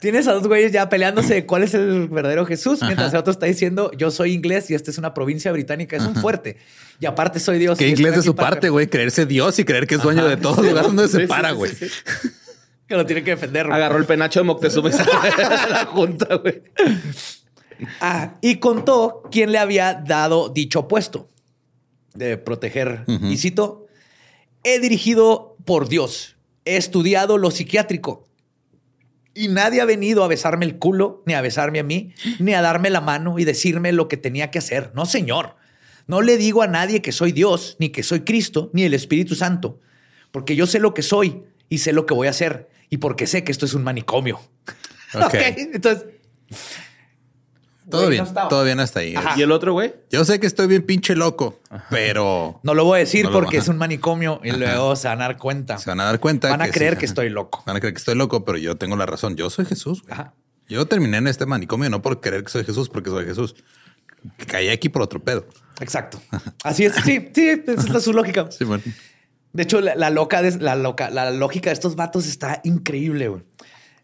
tienes 0.00 0.28
a 0.28 0.32
dos 0.32 0.46
güeyes 0.46 0.72
ya 0.72 0.88
peleándose 0.88 1.34
de 1.34 1.46
cuál 1.46 1.62
es 1.62 1.74
el 1.74 2.08
verdadero 2.08 2.46
Jesús, 2.46 2.80
mientras 2.82 3.12
el 3.12 3.18
otro 3.18 3.32
está 3.32 3.46
diciendo 3.46 3.90
yo 3.96 4.10
soy 4.10 4.32
inglés 4.32 4.70
y 4.70 4.74
esta 4.74 4.90
es 4.90 4.98
una 4.98 5.14
provincia 5.14 5.50
británica, 5.52 5.96
es 5.96 6.04
un 6.04 6.14
fuerte. 6.16 6.56
Y 7.00 7.06
aparte 7.06 7.40
soy 7.40 7.58
Dios. 7.58 7.78
Qué 7.78 7.88
inglés 7.88 8.16
de 8.16 8.22
su 8.22 8.34
para- 8.36 8.50
parte, 8.50 8.68
güey. 8.70 8.86
Creerse 8.86 9.26
Dios 9.26 9.58
y 9.58 9.64
creer 9.64 9.86
que 9.86 9.96
es 9.96 10.02
dueño 10.02 10.26
de 10.28 10.36
todo 10.36 10.62
lugar 10.62 10.84
donde 10.84 11.08
se 11.08 11.22
Sí, 11.22 11.26
para, 11.26 11.50
sí, 11.50 11.54
güey. 11.56 11.72
sí, 11.74 11.88
sí. 11.88 12.28
Que 12.86 12.96
lo 12.96 13.06
tiene 13.06 13.24
que 13.24 13.30
defender. 13.32 13.66
güey. 13.66 13.76
Agarró 13.76 13.96
el 13.98 14.04
penacho 14.04 14.40
de 14.40 14.44
Moctezuma 14.44 14.90
y 14.90 14.92
se 14.92 15.04
la 15.04 15.86
junta, 15.90 16.36
güey. 16.36 16.62
Ah, 18.00 18.36
y 18.40 18.56
contó 18.60 19.22
quién 19.32 19.50
le 19.52 19.58
había 19.58 19.94
dado 19.94 20.48
dicho 20.50 20.86
puesto 20.86 21.28
de 22.14 22.36
proteger. 22.38 23.04
Y 23.08 23.36
cito, 23.38 23.86
he 24.62 24.78
dirigido 24.78 25.56
por 25.64 25.88
Dios, 25.88 26.33
he 26.64 26.76
estudiado 26.76 27.38
lo 27.38 27.50
psiquiátrico 27.50 28.28
y 29.34 29.48
nadie 29.48 29.80
ha 29.80 29.84
venido 29.84 30.22
a 30.22 30.28
besarme 30.28 30.64
el 30.64 30.78
culo, 30.78 31.22
ni 31.26 31.34
a 31.34 31.40
besarme 31.40 31.80
a 31.80 31.82
mí, 31.82 32.14
ni 32.38 32.54
a 32.54 32.62
darme 32.62 32.88
la 32.90 33.00
mano 33.00 33.38
y 33.38 33.44
decirme 33.44 33.92
lo 33.92 34.08
que 34.08 34.16
tenía 34.16 34.50
que 34.50 34.58
hacer. 34.58 34.92
No, 34.94 35.06
señor. 35.06 35.56
No 36.06 36.22
le 36.22 36.36
digo 36.36 36.62
a 36.62 36.66
nadie 36.66 37.02
que 37.02 37.12
soy 37.12 37.32
Dios, 37.32 37.76
ni 37.78 37.88
que 37.88 38.02
soy 38.02 38.20
Cristo, 38.20 38.70
ni 38.72 38.84
el 38.84 38.94
Espíritu 38.94 39.34
Santo, 39.34 39.80
porque 40.30 40.54
yo 40.54 40.66
sé 40.66 40.78
lo 40.78 40.94
que 40.94 41.02
soy 41.02 41.42
y 41.68 41.78
sé 41.78 41.92
lo 41.92 42.06
que 42.06 42.14
voy 42.14 42.26
a 42.26 42.30
hacer 42.30 42.68
y 42.90 42.98
porque 42.98 43.26
sé 43.26 43.42
que 43.42 43.52
esto 43.52 43.66
es 43.66 43.74
un 43.74 43.82
manicomio. 43.82 44.40
Ok. 45.14 45.34
entonces. 45.72 46.06
Todo 47.90 48.06
Güey, 48.06 48.12
bien, 48.20 48.24
no 48.34 48.48
todo 48.48 48.64
bien 48.64 48.80
hasta 48.80 49.00
ahí. 49.00 49.14
¿Y 49.36 49.42
el 49.42 49.52
otro, 49.52 49.72
güey? 49.74 49.94
Yo 50.10 50.24
sé 50.24 50.40
que 50.40 50.46
estoy 50.46 50.66
bien 50.66 50.82
pinche 50.86 51.14
loco, 51.14 51.60
pero 51.90 52.60
No 52.62 52.72
lo 52.74 52.84
voy 52.84 52.96
a 52.96 52.98
decir 53.00 53.26
No 53.26 53.32
porque 53.32 53.58
es 53.58 53.68
un 53.68 53.76
manicomio 53.76 54.40
y 54.42 54.52
luego 54.52 54.96
se 54.96 55.08
van 55.08 55.20
a 55.20 55.24
dar 55.26 55.36
cuenta. 55.36 55.76
se 55.78 55.90
van 55.90 56.00
a 56.00 56.04
dar 56.04 56.18
cuenta. 56.20 56.48
Van 56.48 56.62
a 56.62 56.68
creer 56.68 56.94
sí, 56.94 57.00
que 57.00 57.06
estoy 57.06 57.28
loco. 57.28 57.62
Van 57.66 57.76
a 57.76 57.80
creer 57.80 57.92
que 57.94 57.98
estoy 57.98 58.14
loco, 58.14 58.44
pero 58.44 58.56
yo 58.58 58.76
tengo 58.76 58.96
la 58.96 59.04
razón. 59.06 59.36
Yo 59.36 59.50
soy 59.50 59.66
Jesús. 59.66 60.02
güey. 60.02 60.12
Ajá. 60.14 60.34
Yo 60.66 60.86
terminé 60.86 61.18
en 61.18 61.26
este 61.26 61.44
manicomio 61.44 61.90
no 61.90 62.00
por 62.00 62.20
creer 62.22 62.42
que 62.44 62.50
soy 62.50 62.64
Jesús, 62.64 62.88
porque 62.88 63.10
soy 63.10 63.26
Jesús. 63.26 63.54
Caí 64.46 64.70
aquí 64.70 64.88
por 64.88 65.02
otro 65.02 65.22
pedo. 65.22 65.46
Exacto. 65.80 66.18
Así 66.62 66.86
es. 66.86 66.94
Sí, 67.04 67.28
sí, 67.34 67.48
esa 67.66 67.98
es 67.98 68.04
su 68.04 68.12
lógica. 68.14 68.48
Sí, 68.50 68.64
bueno. 68.64 68.82
De 69.52 69.62
hecho, 69.62 69.80
la, 69.80 69.94
la 69.94 70.10
loca 70.10 70.42
de- 70.42 70.58
la, 70.58 70.74
loca, 70.74 71.10
la 71.10 71.30
lógica 71.30 71.70
de 71.70 71.74
estos 71.74 71.94
vatos 71.94 72.26
está 72.26 72.60
increíble. 72.64 73.28
güey. 73.28 73.42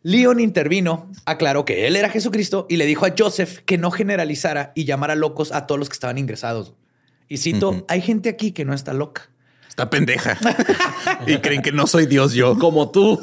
Leon 0.02 0.40
intervino, 0.40 1.10
aclaró 1.26 1.64
que 1.64 1.86
él 1.86 1.94
era 1.94 2.08
Jesucristo 2.08 2.66
y 2.70 2.76
le 2.76 2.86
dijo 2.86 3.04
a 3.04 3.14
Joseph 3.16 3.58
que 3.66 3.76
no 3.76 3.90
generalizara 3.90 4.72
y 4.74 4.84
llamara 4.84 5.14
locos 5.14 5.52
a 5.52 5.66
todos 5.66 5.78
los 5.78 5.88
que 5.88 5.94
estaban 5.94 6.16
ingresados. 6.16 6.74
Y 7.28 7.36
cito, 7.36 7.84
hay 7.88 8.00
gente 8.00 8.28
aquí 8.28 8.52
que 8.52 8.64
no 8.64 8.74
está 8.74 8.92
loca. 8.92 9.30
Está 9.68 9.88
pendeja. 9.88 10.38
y 11.26 11.36
creen 11.38 11.62
que 11.62 11.70
no 11.70 11.86
soy 11.86 12.06
Dios 12.06 12.32
yo. 12.32 12.58
Como 12.58 12.90
tú. 12.90 13.20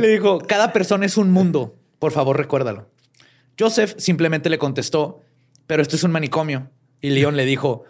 le 0.00 0.08
dijo, 0.08 0.38
cada 0.40 0.72
persona 0.72 1.06
es 1.06 1.16
un 1.16 1.32
mundo. 1.32 1.74
Por 1.98 2.12
favor, 2.12 2.36
recuérdalo. 2.36 2.88
Joseph 3.58 3.94
simplemente 3.98 4.50
le 4.50 4.58
contestó, 4.58 5.20
pero 5.66 5.82
esto 5.82 5.96
es 5.96 6.04
un 6.04 6.12
manicomio. 6.12 6.70
Y 7.00 7.10
Leon 7.10 7.36
le 7.36 7.44
dijo, 7.44 7.84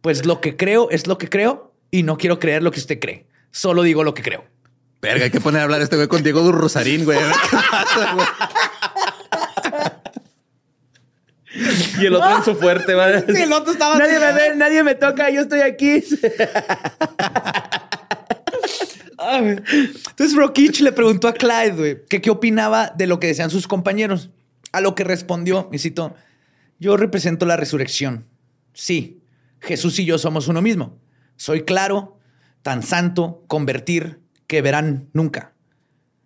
pues 0.00 0.26
lo 0.26 0.40
que 0.40 0.56
creo 0.56 0.90
es 0.90 1.06
lo 1.06 1.18
que 1.18 1.28
creo 1.28 1.72
y 1.90 2.02
no 2.02 2.18
quiero 2.18 2.38
creer 2.38 2.62
lo 2.62 2.70
que 2.70 2.80
usted 2.80 2.98
cree. 3.00 3.26
Solo 3.50 3.82
digo 3.82 4.04
lo 4.04 4.12
que 4.12 4.22
creo. 4.22 4.44
Verga, 5.00 5.24
hay 5.24 5.30
que 5.30 5.40
poner 5.40 5.60
a 5.60 5.64
hablar 5.64 5.80
este 5.80 5.96
güey 5.96 6.08
con 6.08 6.22
Diego 6.22 6.50
Rosarín, 6.50 7.04
güey. 7.04 7.18
A 7.18 7.26
ver 7.26 7.34
qué 7.50 7.56
pasa, 7.70 8.14
güey. 8.14 8.26
y 12.00 12.06
el 12.06 12.14
otro 12.14 12.36
en 12.36 12.44
su 12.44 12.56
fuerte, 12.56 12.94
va. 12.94 13.08
el 13.18 13.52
otro 13.52 13.72
estaba 13.72 13.96
Nadie 13.96 14.18
me 14.18 14.32
ve, 14.32 14.56
nadie 14.56 14.82
me 14.82 14.94
toca, 14.94 15.30
yo 15.30 15.42
estoy 15.42 15.60
aquí. 15.60 16.02
Entonces 19.18 20.36
Rokich 20.36 20.80
le 20.80 20.92
preguntó 20.92 21.28
a 21.28 21.34
Clyde 21.34 21.72
güey, 21.72 22.04
que 22.08 22.20
qué 22.20 22.30
opinaba 22.30 22.92
de 22.96 23.06
lo 23.06 23.20
que 23.20 23.28
decían 23.28 23.50
sus 23.50 23.66
compañeros. 23.66 24.30
A 24.72 24.80
lo 24.80 24.94
que 24.94 25.02
respondió, 25.02 25.68
y 25.72 25.78
cito, 25.78 26.14
yo 26.78 26.96
represento 26.96 27.46
la 27.46 27.56
resurrección. 27.56 28.26
Sí, 28.74 29.20
Jesús 29.60 29.98
y 29.98 30.04
yo 30.04 30.18
somos 30.18 30.46
uno 30.46 30.60
mismo. 30.60 30.98
Soy 31.36 31.62
claro, 31.62 32.18
tan 32.62 32.82
santo, 32.82 33.44
convertir, 33.46 34.20
que 34.48 34.62
verán 34.62 35.08
nunca. 35.12 35.52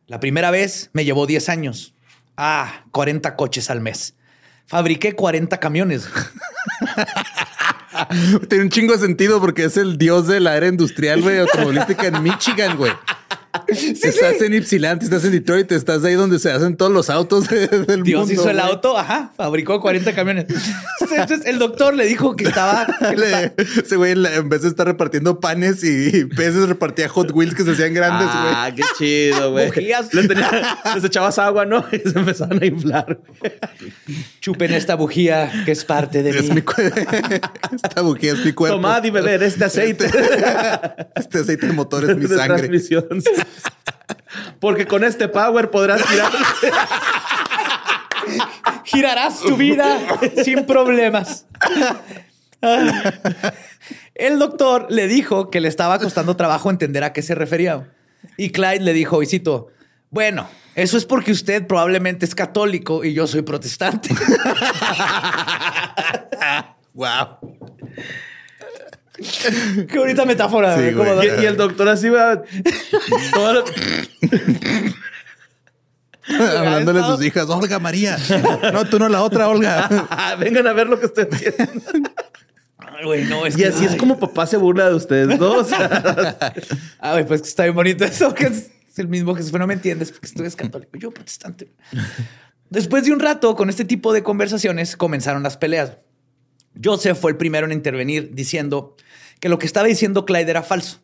La 0.07 0.21
primera 0.21 0.51
vez 0.51 0.89
me 0.95 1.05
llevó 1.05 1.27
10 1.27 1.51
años. 1.51 1.95
Ah, 2.39 2.87
40 2.93 3.37
coches 3.37 3.69
al 3.69 3.83
mes. 3.83 4.15
Fabriqué 4.67 5.15
40 5.15 5.61
camiones. 5.61 6.09
Tiene 8.49 8.65
un 8.65 8.71
chingo 8.71 8.95
de 8.95 9.01
sentido 9.01 9.41
porque 9.41 9.65
es 9.65 9.77
el 9.77 9.99
dios 9.99 10.27
de 10.27 10.41
la 10.41 10.57
era 10.57 10.69
industrial, 10.69 11.21
güey, 11.21 11.39
automovilística 11.39 12.07
en 12.07 12.23
Michigan, 12.23 12.79
güey. 12.79 12.93
estás 13.69 14.41
en 14.41 14.55
Ypsilanti, 14.55 15.05
estás 15.05 15.25
en 15.25 15.33
Detroit, 15.33 15.71
estás 15.73 16.03
ahí 16.05 16.15
donde 16.15 16.39
se 16.39 16.51
hacen 16.51 16.77
todos 16.77 16.91
los 16.91 17.11
autos 17.11 17.49
de- 17.49 17.67
del 17.87 18.03
Dios 18.03 18.21
mundo. 18.21 18.33
hizo 18.35 18.49
el 18.51 18.59
auto, 18.61 18.97
ajá, 18.99 19.33
fabricó 19.37 19.81
40 19.81 20.15
camiones. 20.15 20.47
Entonces 21.01 21.43
el 21.47 21.59
doctor 21.59 21.95
le 21.95 22.07
dijo 22.07 22.35
que 22.37 22.45
estaba... 22.45 22.87
que 22.87 23.17
Le- 23.17 23.53
Ese 23.59 23.97
güey, 23.97 24.13
en 24.13 24.49
vez 24.49 24.63
de 24.63 24.69
estar 24.69 24.87
repartiendo 24.87 25.39
panes 25.41 25.85
y 25.85 26.25
peces, 26.25 26.69
repartía 26.69 27.09
Hot 27.11 27.31
Wheels 27.33 27.55
que 27.55 27.65
se 27.65 27.73
hacían 27.73 27.93
grandes, 27.93 28.29
güey. 28.29 28.55
Ah, 28.55 28.71
qué 28.75 28.83
chido, 28.99 29.53
güey. 29.53 29.67
Bujías. 29.67 30.15
Les, 30.15 30.29
tenía- 30.29 30.79
les 30.95 31.05
echabas 31.05 31.39
agua, 31.39 31.67
¿no? 31.67 31.85
Y 31.93 31.99
se 32.09 32.19
empezaban 32.19 32.63
a 32.63 32.67
inflar. 32.67 33.21
Chupen 34.41 34.73
esta 34.73 34.95
bujía 34.95 35.51
que 35.65 35.73
es 35.73 35.85
parte 35.85 36.23
de 36.23 36.31
Es 36.31 36.49
mí. 36.49 36.55
mi 36.57 36.63
Esta 37.77 38.01
bujía 38.01 38.33
es 38.33 38.45
mi 38.45 38.53
cuerpo. 38.53 38.77
Tomad 38.77 39.05
y 39.05 39.11
beber 39.11 39.43
este 39.43 39.65
aceite. 39.65 40.07
Este 41.15 41.39
aceite 41.41 41.67
de 41.67 41.73
motor 41.73 42.09
es 42.11 42.17
mi 42.17 42.27
sangre. 42.27 42.59
transmisión. 42.59 43.05
Porque 44.61 44.87
con 44.87 45.05
este 45.05 45.29
power 45.29 45.71
podrás 45.71 46.05
tirar. 46.07 46.33
Girarás 48.85 49.41
tu 49.41 49.57
vida 49.57 49.99
sin 50.45 50.65
problemas. 50.67 51.47
El 54.15 54.39
doctor 54.39 54.87
le 54.91 55.09
dijo 55.09 55.51
que 55.51 55.61
le 55.61 55.69
estaba 55.69 55.99
costando 55.99 56.37
trabajo 56.37 56.71
entender 56.71 57.03
a 57.05 57.13
qué 57.13 57.23
se 57.23 57.35
refería. 57.35 57.91
Y 58.37 58.51
Clyde 58.51 58.81
le 58.81 58.93
dijo, 58.93 59.23
y 59.23 59.27
cito, 59.27 59.69
bueno, 60.11 60.49
eso 60.75 60.97
es 60.97 61.05
porque 61.05 61.33
usted 61.33 61.67
probablemente 61.67 62.25
es 62.25 62.35
católico 62.35 63.05
y 63.05 63.15
yo 63.15 63.27
soy 63.27 63.43
protestante. 63.43 64.15
Wow. 66.95 67.39
Qué 69.15 69.99
bonita 69.99 70.25
metáfora. 70.25 70.77
Sí, 70.77 70.85
¿eh? 70.85 70.93
Como- 70.95 71.15
güey. 71.15 71.29
y, 71.41 71.43
y 71.43 71.47
el 71.47 71.57
doctor 71.57 71.89
así 71.89 72.09
va. 72.09 72.43
Hablándole 76.29 77.01
a 77.01 77.07
sus 77.07 77.25
hijas, 77.25 77.49
Olga 77.51 77.79
María. 77.79 78.17
No, 78.73 78.85
tú 78.87 78.99
no 78.99 79.09
la 79.09 79.23
otra, 79.23 79.49
Olga. 79.49 80.37
Vengan 80.39 80.67
a 80.67 80.73
ver 80.73 80.87
lo 80.87 80.99
que 81.01 81.07
estoy 81.07 81.27
haciendo. 81.31 82.11
Ay, 82.79 83.05
güey, 83.05 83.25
no, 83.25 83.45
es 83.45 83.55
Y 83.55 83.59
que- 83.59 83.67
así 83.67 83.85
es 83.85 83.97
como 83.97 84.19
papá 84.19 84.47
se 84.47 84.57
burla 84.57 84.89
de 84.89 84.95
ustedes 84.95 85.39
dos. 85.39 85.69
Ah, 87.01 87.13
güey, 87.13 87.27
pues 87.27 87.43
que 87.43 87.49
está 87.49 87.65
bien 87.65 87.75
bonito 87.75 88.05
eso, 88.05 88.33
que 88.35 88.45
es 88.47 88.71
el 88.97 89.09
mismo 89.09 89.35
Jesús, 89.35 89.51
pero 89.51 89.63
no 89.63 89.67
me 89.67 89.75
entiendes 89.75 90.13
porque 90.13 90.29
tú 90.29 90.43
eres 90.43 90.55
católico, 90.55 90.97
yo 90.97 91.11
protestante. 91.11 91.73
Después 92.71 93.05
de 93.05 93.13
un 93.13 93.19
rato 93.21 93.57
con 93.57 93.69
este 93.69 93.85
tipo 93.85 94.13
de 94.13 94.23
conversaciones 94.23 94.97
comenzaron 94.97 95.43
las 95.43 95.57
peleas. 95.57 95.93
Joseph 96.83 97.19
fue 97.19 97.33
el 97.33 97.37
primero 97.37 97.67
en 97.67 97.73
intervenir 97.73 98.31
diciendo 98.35 98.97
que 99.41 99.49
lo 99.49 99.59
que 99.59 99.67
estaba 99.67 99.87
diciendo 99.87 100.25
Clyde 100.25 100.51
era 100.51 100.63
falso, 100.63 101.01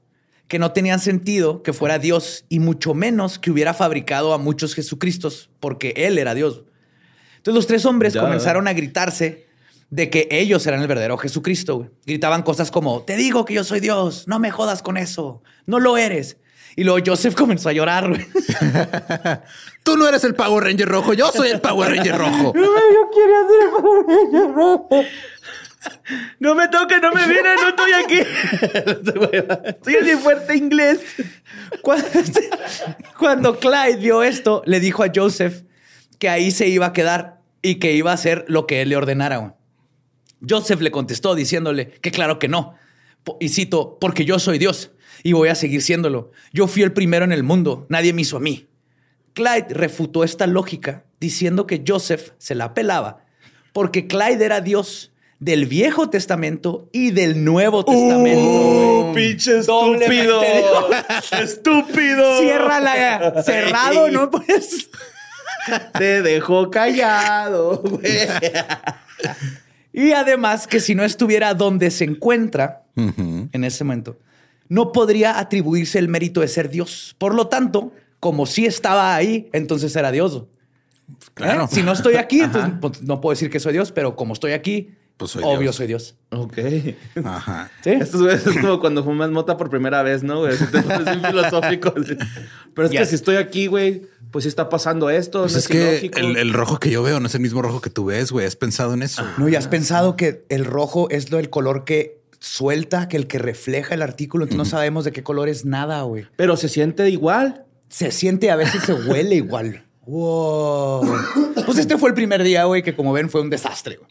que 0.46 0.58
no 0.58 0.72
tenía 0.72 0.98
sentido 0.98 1.62
que 1.62 1.72
fuera 1.72 1.98
Dios 1.98 2.44
y 2.48 2.60
mucho 2.60 2.94
menos 2.94 3.38
que 3.38 3.50
hubiera 3.50 3.74
fabricado 3.74 4.32
a 4.32 4.38
muchos 4.38 4.74
Jesucristos 4.74 5.50
porque 5.60 5.92
él 5.96 6.18
era 6.18 6.34
Dios. 6.34 6.62
Entonces 7.36 7.54
los 7.56 7.66
tres 7.66 7.84
hombres 7.84 8.14
Ya. 8.14 8.20
comenzaron 8.20 8.66
a 8.68 8.72
gritarse 8.72 9.46
de 9.90 10.10
que 10.10 10.28
ellos 10.30 10.66
eran 10.66 10.80
el 10.82 10.86
verdadero 10.88 11.16
Jesucristo. 11.18 11.90
Gritaban 12.06 12.42
cosas 12.42 12.70
como, 12.70 13.02
te 13.02 13.16
digo 13.16 13.44
que 13.44 13.54
yo 13.54 13.64
soy 13.64 13.80
Dios, 13.80 14.28
no 14.28 14.38
me 14.38 14.50
jodas 14.50 14.82
con 14.82 14.96
eso, 14.96 15.42
no 15.66 15.80
lo 15.80 15.96
eres. 15.96 16.36
Y 16.76 16.84
luego 16.84 17.00
Joseph 17.04 17.34
comenzó 17.34 17.70
a 17.70 17.72
llorar. 17.72 18.08
Tú 19.82 19.96
no 19.96 20.06
eres 20.06 20.22
el 20.24 20.34
Power 20.34 20.62
Ranger 20.64 20.86
rojo, 20.88 21.12
yo 21.12 21.32
soy 21.32 21.48
el 21.50 21.60
Power 21.60 21.90
Ranger 21.90 22.16
rojo. 22.16 22.52
No 26.40 26.54
me 26.54 26.68
toque, 26.68 26.98
no 27.00 27.12
me 27.12 27.26
viene, 27.26 27.54
no 27.54 27.68
estoy 27.68 27.92
aquí. 27.92 28.20
Estoy 29.66 29.96
mi 30.04 30.20
fuerte 30.20 30.56
inglés. 30.56 31.00
Cuando, 31.82 32.08
cuando 33.18 33.58
Clyde 33.58 33.96
vio 33.96 34.22
esto, 34.22 34.62
le 34.66 34.80
dijo 34.80 35.02
a 35.04 35.10
Joseph 35.14 35.62
que 36.18 36.28
ahí 36.28 36.50
se 36.50 36.68
iba 36.68 36.86
a 36.86 36.92
quedar 36.92 37.40
y 37.62 37.76
que 37.76 37.92
iba 37.92 38.10
a 38.10 38.14
hacer 38.14 38.44
lo 38.48 38.66
que 38.66 38.82
él 38.82 38.88
le 38.88 38.96
ordenara. 38.96 39.56
Joseph 40.48 40.80
le 40.80 40.90
contestó 40.90 41.34
diciéndole 41.34 41.90
que 42.00 42.10
claro 42.10 42.38
que 42.38 42.48
no. 42.48 42.74
Y 43.40 43.50
cito, 43.50 43.98
porque 44.00 44.24
yo 44.24 44.38
soy 44.38 44.58
Dios 44.58 44.92
y 45.22 45.32
voy 45.32 45.48
a 45.48 45.54
seguir 45.54 45.82
siéndolo. 45.82 46.32
Yo 46.52 46.66
fui 46.66 46.82
el 46.82 46.92
primero 46.92 47.24
en 47.24 47.32
el 47.32 47.42
mundo, 47.42 47.86
nadie 47.88 48.12
me 48.12 48.22
hizo 48.22 48.36
a 48.36 48.40
mí. 48.40 48.68
Clyde 49.34 49.66
refutó 49.70 50.24
esta 50.24 50.46
lógica 50.46 51.04
diciendo 51.20 51.66
que 51.66 51.84
Joseph 51.86 52.30
se 52.38 52.54
la 52.54 52.74
pelaba 52.74 53.24
porque 53.72 54.06
Clyde 54.08 54.44
era 54.44 54.60
Dios 54.60 55.12
del 55.40 55.66
Viejo 55.66 56.10
Testamento 56.10 56.88
y 56.92 57.12
del 57.12 57.44
Nuevo 57.44 57.84
Testamento. 57.84 59.10
Uh, 59.10 59.14
pinche 59.14 59.58
estúpido. 59.58 60.42
Estúpido. 61.42 62.40
Cierra 62.40 62.80
la 62.80 63.42
cerrado, 63.42 64.10
¿no? 64.10 64.30
Pues. 64.30 64.90
Te 65.98 66.22
dejó 66.22 66.70
callado, 66.70 67.78
güey. 67.78 68.02
Y 69.90 70.12
además 70.12 70.68
que 70.68 70.78
si 70.78 70.94
no 70.94 71.02
estuviera 71.02 71.54
donde 71.54 71.90
se 71.90 72.04
encuentra 72.04 72.84
en 72.94 73.64
ese 73.64 73.82
momento, 73.82 74.16
no 74.68 74.92
podría 74.92 75.40
atribuirse 75.40 75.98
el 75.98 76.06
mérito 76.06 76.40
de 76.40 76.46
ser 76.46 76.68
Dios. 76.70 77.16
Por 77.18 77.34
lo 77.34 77.48
tanto, 77.48 77.92
como 78.20 78.46
si 78.46 78.64
estaba 78.64 79.16
ahí, 79.16 79.48
entonces 79.52 79.96
era 79.96 80.12
Dios. 80.12 80.44
Claro. 81.34 81.64
¿Eh? 81.64 81.68
Si 81.72 81.82
no 81.82 81.92
estoy 81.92 82.14
aquí, 82.14 82.42
entonces 82.42 82.74
pues, 82.80 83.02
no 83.02 83.20
puedo 83.20 83.32
decir 83.32 83.50
que 83.50 83.58
soy 83.58 83.72
Dios, 83.72 83.90
pero 83.90 84.14
como 84.14 84.34
estoy 84.34 84.52
aquí, 84.52 84.94
pues 85.18 85.32
soy 85.32 85.42
Obvio, 85.44 85.58
Dios. 85.60 85.76
soy 85.76 85.86
Dios. 85.88 86.14
Ok. 86.30 86.58
Ajá. 87.24 87.70
¿Sí? 87.84 87.90
Güeyes 87.90 88.46
es 88.46 88.58
como 88.60 88.80
cuando 88.80 89.04
fumas 89.04 89.30
mota 89.30 89.56
por 89.58 89.68
primera 89.68 90.02
vez, 90.02 90.22
¿no? 90.22 90.38
güey? 90.40 90.56
Pones 90.56 91.04
bien 91.04 91.22
filosófico. 91.22 91.92
Pero 92.74 92.88
es 92.88 92.92
que 92.92 93.04
si 93.04 93.14
estoy 93.16 93.36
aquí, 93.36 93.66
güey, 93.66 94.06
pues 94.30 94.44
sí 94.44 94.48
está 94.48 94.68
pasando 94.68 95.10
esto. 95.10 95.40
Pues 95.42 95.52
no 95.52 95.58
es 95.58 95.68
que 95.68 96.10
el, 96.16 96.36
el 96.36 96.52
rojo 96.54 96.78
que 96.78 96.90
yo 96.90 97.02
veo 97.02 97.20
no 97.20 97.26
es 97.26 97.34
el 97.34 97.40
mismo 97.40 97.60
rojo 97.60 97.80
que 97.80 97.90
tú 97.90 98.06
ves, 98.06 98.30
güey. 98.32 98.46
¿Has 98.46 98.56
pensado 98.56 98.94
en 98.94 99.02
eso? 99.02 99.22
No, 99.36 99.48
y 99.48 99.56
has 99.56 99.68
pensado 99.68 100.16
que 100.16 100.44
el 100.48 100.64
rojo 100.64 101.10
es 101.10 101.30
lo 101.30 101.36
del 101.36 101.50
color 101.50 101.84
que 101.84 102.20
suelta, 102.38 103.08
que 103.08 103.16
el 103.16 103.26
que 103.26 103.38
refleja 103.38 103.94
el 103.94 104.02
artículo. 104.02 104.44
Entonces 104.44 104.58
no 104.72 104.78
sabemos 104.78 105.04
de 105.04 105.10
qué 105.12 105.22
color 105.24 105.48
es 105.48 105.64
nada, 105.64 106.00
güey. 106.02 106.26
Pero 106.36 106.56
se 106.56 106.68
siente 106.68 107.10
igual. 107.10 107.64
Se 107.88 108.12
siente, 108.12 108.50
a 108.50 108.56
veces 108.56 108.82
se 108.84 108.92
huele 108.94 109.34
igual. 109.34 109.84
Wow. 110.08 111.06
Pues 111.66 111.76
este 111.76 111.98
fue 111.98 112.08
el 112.08 112.14
primer 112.14 112.42
día, 112.42 112.64
güey, 112.64 112.82
que 112.82 112.96
como 112.96 113.12
ven 113.12 113.28
fue 113.28 113.42
un 113.42 113.50
desastre. 113.50 113.96
güey. 113.96 114.08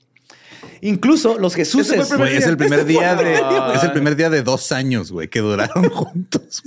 Incluso 0.81 1.37
los 1.39 1.55
Jesús. 1.55 1.89
Es 1.91 2.45
el 2.45 2.57
primer 2.57 2.79
Este 2.79 2.91
día 2.93 3.15
de 3.15 3.35
es 3.75 3.83
el 3.83 3.91
primer 3.91 4.15
día 4.15 4.29
de 4.29 4.43
dos 4.43 4.71
años, 4.71 5.11
güey, 5.11 5.27
que 5.27 5.39
duraron 5.39 5.89
juntos. 5.89 6.63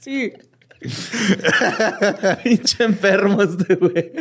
Sí. 0.00 0.32
Pinche 2.42 2.82
enfermo 2.84 3.42
este 3.42 3.76
güey. 3.76 4.12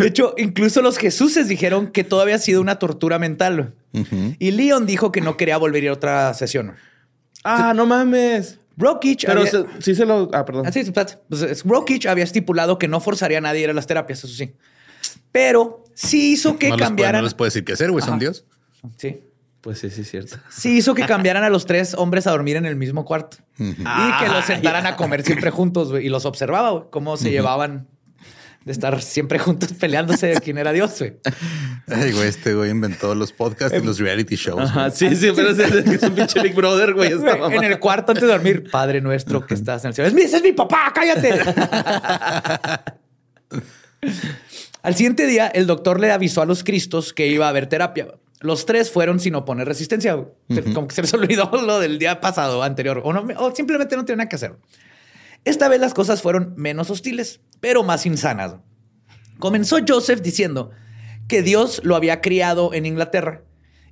De 0.00 0.06
hecho, 0.06 0.34
incluso 0.36 0.82
los 0.82 0.98
Jesuses 0.98 1.48
dijeron 1.48 1.88
que 1.88 2.04
todo 2.04 2.20
había 2.20 2.38
sido 2.38 2.60
una 2.60 2.78
tortura 2.78 3.18
mental. 3.18 3.72
Y 4.38 4.50
Leon 4.50 4.86
dijo 4.86 5.10
que 5.12 5.20
no 5.20 5.36
quería 5.36 5.56
volver 5.56 5.82
a 5.82 5.84
ir 5.86 5.90
a 5.90 5.94
otra 5.94 6.34
sesión. 6.34 6.74
Ah, 7.42 7.72
no 7.74 7.86
mames. 7.86 8.58
Brokich 8.76 9.24
Pero 9.26 9.40
había... 9.40 9.50
se- 9.50 9.64
sí 9.80 9.94
se 9.94 10.04
lo. 10.06 10.30
Ah, 10.32 10.44
perdón. 10.44 10.66
Ah, 10.66 10.72
sí. 10.72 10.84
Pues, 11.28 11.64
había 12.06 12.24
estipulado 12.24 12.78
que 12.78 12.86
no 12.86 13.00
forzaría 13.00 13.38
a 13.38 13.40
nadie 13.40 13.60
a 13.62 13.64
ir 13.64 13.70
a 13.70 13.72
las 13.72 13.86
terapias, 13.86 14.18
eso 14.22 14.28
sí. 14.34 14.52
Pero 15.32 15.84
sí 15.98 16.32
hizo 16.32 16.58
que 16.58 16.68
no, 16.68 16.76
les 16.76 16.78
puede, 16.80 16.88
cambiaran... 16.88 17.20
no 17.20 17.24
les 17.24 17.34
puede 17.34 17.48
decir 17.48 17.64
qué 17.64 17.72
hacer, 17.72 17.90
güey. 17.90 18.04
Son. 18.04 18.18
Dios. 18.18 18.44
Sí. 18.96 19.20
Pues 19.60 19.80
sí, 19.80 19.90
sí, 19.90 20.02
es 20.02 20.10
cierto. 20.10 20.36
Sí 20.48 20.78
hizo 20.78 20.94
que 20.94 21.04
cambiaran 21.04 21.42
a 21.42 21.50
los 21.50 21.66
tres 21.66 21.94
hombres 21.94 22.26
a 22.28 22.30
dormir 22.30 22.56
en 22.56 22.64
el 22.64 22.76
mismo 22.76 23.04
cuarto. 23.04 23.38
Y 23.58 23.74
que 23.74 24.28
los 24.28 24.44
sentaran 24.44 24.86
a 24.86 24.96
comer 24.96 25.24
siempre 25.24 25.50
juntos, 25.50 25.90
güey. 25.90 26.06
Y 26.06 26.08
los 26.08 26.24
observaba, 26.26 26.70
güey, 26.70 26.84
cómo 26.90 27.16
se 27.16 27.30
llevaban 27.30 27.88
de 28.64 28.72
estar 28.72 29.02
siempre 29.02 29.38
juntos 29.38 29.72
peleándose 29.72 30.28
de 30.28 30.40
quién 30.40 30.58
era 30.58 30.72
Dios, 30.72 30.96
güey. 30.98 31.16
Ay, 31.88 32.12
güey, 32.12 32.28
este 32.28 32.54
güey 32.54 32.70
inventó 32.70 33.14
los 33.16 33.32
podcasts 33.32 33.76
y 33.76 33.84
los 33.84 33.98
reality 33.98 34.36
shows. 34.36 34.62
Ajá, 34.70 34.90
sí, 34.90 35.16
sí, 35.16 35.32
pero 35.34 35.50
es, 35.50 35.58
es 35.58 36.02
un 36.02 36.14
pinche 36.14 36.40
Big 36.40 36.54
Brother, 36.54 36.94
güey. 36.94 37.08
esta 37.12 37.22
Güey, 37.22 37.40
mamá. 37.40 37.54
en 37.56 37.64
el 37.64 37.78
cuarto 37.80 38.12
antes 38.12 38.26
de 38.26 38.32
dormir, 38.32 38.70
Padre 38.70 39.00
nuestro 39.00 39.44
que 39.44 39.54
estás 39.54 39.84
en 39.84 39.88
el 39.88 39.94
cielo. 39.94 40.08
Es 40.08 40.14
mi, 40.14 40.22
ese 40.22 40.36
es 40.36 40.42
mi 40.42 40.52
papá, 40.52 40.92
cállate. 40.94 41.40
Al 44.82 44.94
siguiente 44.94 45.26
día, 45.26 45.48
el 45.48 45.66
doctor 45.66 46.00
le 46.00 46.12
avisó 46.12 46.42
a 46.42 46.46
los 46.46 46.64
cristos 46.64 47.12
que 47.12 47.26
iba 47.26 47.46
a 47.46 47.48
haber 47.50 47.66
terapia. 47.66 48.14
Los 48.40 48.66
tres 48.66 48.90
fueron 48.90 49.18
sin 49.18 49.34
oponer 49.34 49.66
resistencia. 49.66 50.16
Como 50.74 50.88
que 50.88 50.94
se 50.94 51.02
les 51.02 51.12
olvidó 51.14 51.50
lo 51.50 51.80
del 51.80 51.98
día 51.98 52.20
pasado, 52.20 52.62
anterior, 52.62 53.00
o, 53.04 53.12
no, 53.12 53.26
o 53.38 53.54
simplemente 53.54 53.96
no 53.96 54.04
tenían 54.04 54.18
nada 54.18 54.28
que 54.28 54.36
hacer. 54.36 54.56
Esta 55.44 55.68
vez 55.68 55.80
las 55.80 55.94
cosas 55.94 56.22
fueron 56.22 56.54
menos 56.56 56.90
hostiles, 56.90 57.40
pero 57.60 57.82
más 57.82 58.06
insanas. 58.06 58.56
Comenzó 59.38 59.78
Joseph 59.86 60.20
diciendo 60.20 60.70
que 61.26 61.42
Dios 61.42 61.80
lo 61.84 61.96
había 61.96 62.20
criado 62.20 62.74
en 62.74 62.86
Inglaterra 62.86 63.42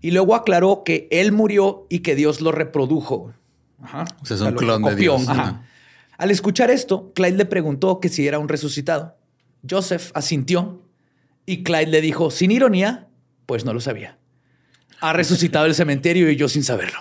y 0.00 0.10
luego 0.10 0.34
aclaró 0.34 0.82
que 0.84 1.08
él 1.10 1.32
murió 1.32 1.86
y 1.88 2.00
que 2.00 2.14
Dios 2.14 2.40
lo 2.40 2.52
reprodujo. 2.52 3.32
Ajá. 3.82 4.04
O 4.22 4.26
sea, 4.26 4.36
es 4.36 4.40
un 4.40 4.54
lo 4.54 4.56
clon 4.56 4.82
de. 4.82 4.96
Dios. 4.96 5.28
Ajá. 5.28 5.62
Al 6.18 6.30
escuchar 6.30 6.70
esto, 6.70 7.12
Clyde 7.14 7.36
le 7.36 7.44
preguntó 7.44 8.00
que 8.00 8.08
si 8.08 8.26
era 8.26 8.38
un 8.38 8.48
resucitado. 8.48 9.16
Joseph 9.68 10.10
asintió 10.14 10.82
y 11.44 11.62
Clyde 11.62 11.86
le 11.86 12.00
dijo, 12.00 12.30
sin 12.30 12.50
ironía, 12.50 13.08
pues 13.46 13.64
no 13.64 13.72
lo 13.72 13.80
sabía. 13.80 14.18
Ha 15.00 15.12
resucitado 15.12 15.66
el 15.66 15.74
cementerio 15.74 16.30
y 16.30 16.36
yo 16.36 16.48
sin 16.48 16.64
saberlo. 16.64 16.98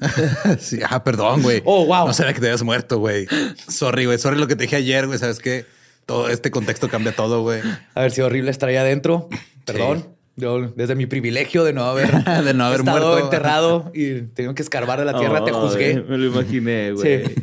Sí, 0.58 0.80
ah, 0.88 1.04
perdón, 1.04 1.42
güey. 1.42 1.62
Oh, 1.64 1.86
wow. 1.86 2.06
No 2.08 2.12
sabía 2.12 2.34
que 2.34 2.40
te 2.40 2.46
habías 2.46 2.62
muerto, 2.62 2.98
güey. 2.98 3.26
Sorry, 3.68 4.06
güey. 4.06 4.18
Sorry 4.18 4.38
lo 4.38 4.48
que 4.48 4.56
te 4.56 4.64
dije 4.64 4.76
ayer, 4.76 5.06
güey. 5.06 5.18
Sabes 5.18 5.38
que 5.38 5.66
todo 6.04 6.28
este 6.28 6.50
contexto 6.50 6.88
cambia 6.88 7.14
todo, 7.14 7.42
güey. 7.42 7.60
Haber 7.94 8.10
sido 8.10 8.26
horrible 8.26 8.50
estar 8.50 8.68
ahí 8.68 8.76
adentro. 8.76 9.28
Perdón. 9.64 10.08
Yo, 10.36 10.62
desde 10.74 10.96
mi 10.96 11.06
privilegio 11.06 11.62
de 11.62 11.72
no 11.72 11.84
haber, 11.84 12.10
De 12.44 12.54
no 12.54 12.64
haber 12.64 12.80
estado 12.80 13.08
muerto. 13.08 13.24
enterrado 13.24 13.92
y 13.94 14.22
tengo 14.22 14.54
que 14.54 14.62
escarbar 14.62 14.98
de 14.98 15.04
la 15.04 15.16
tierra, 15.16 15.44
te 15.44 15.52
juzgué. 15.52 16.02
Me 16.02 16.18
lo 16.18 16.26
imaginé, 16.26 16.90
güey. 16.92 17.24
Sí. 17.24 17.34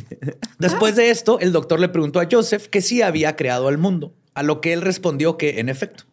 Después 0.58 0.94
de 0.94 1.10
esto, 1.10 1.38
el 1.40 1.52
doctor 1.52 1.80
le 1.80 1.88
preguntó 1.88 2.20
a 2.20 2.28
Joseph 2.30 2.66
que 2.66 2.82
sí 2.82 3.00
había 3.00 3.34
creado 3.34 3.68
al 3.68 3.78
mundo, 3.78 4.12
a 4.34 4.42
lo 4.42 4.60
que 4.60 4.72
él 4.72 4.80
respondió 4.80 5.36
que 5.36 5.60
en 5.60 5.68
efecto. 5.68 6.04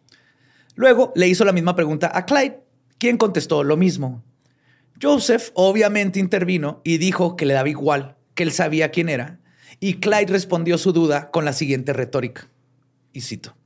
Luego 0.74 1.12
le 1.14 1.28
hizo 1.28 1.44
la 1.44 1.52
misma 1.52 1.76
pregunta 1.76 2.10
a 2.14 2.24
Clyde, 2.26 2.60
quien 2.98 3.16
contestó 3.16 3.64
lo 3.64 3.76
mismo. 3.76 4.22
Joseph 5.00 5.50
obviamente 5.54 6.20
intervino 6.20 6.80
y 6.84 6.98
dijo 6.98 7.36
que 7.36 7.46
le 7.46 7.54
daba 7.54 7.68
igual, 7.68 8.16
que 8.34 8.42
él 8.42 8.52
sabía 8.52 8.90
quién 8.90 9.08
era, 9.08 9.40
y 9.80 9.94
Clyde 9.94 10.32
respondió 10.32 10.78
su 10.78 10.92
duda 10.92 11.30
con 11.30 11.44
la 11.44 11.52
siguiente 11.52 11.92
retórica. 11.92 12.48
Y 13.12 13.22
cito. 13.22 13.56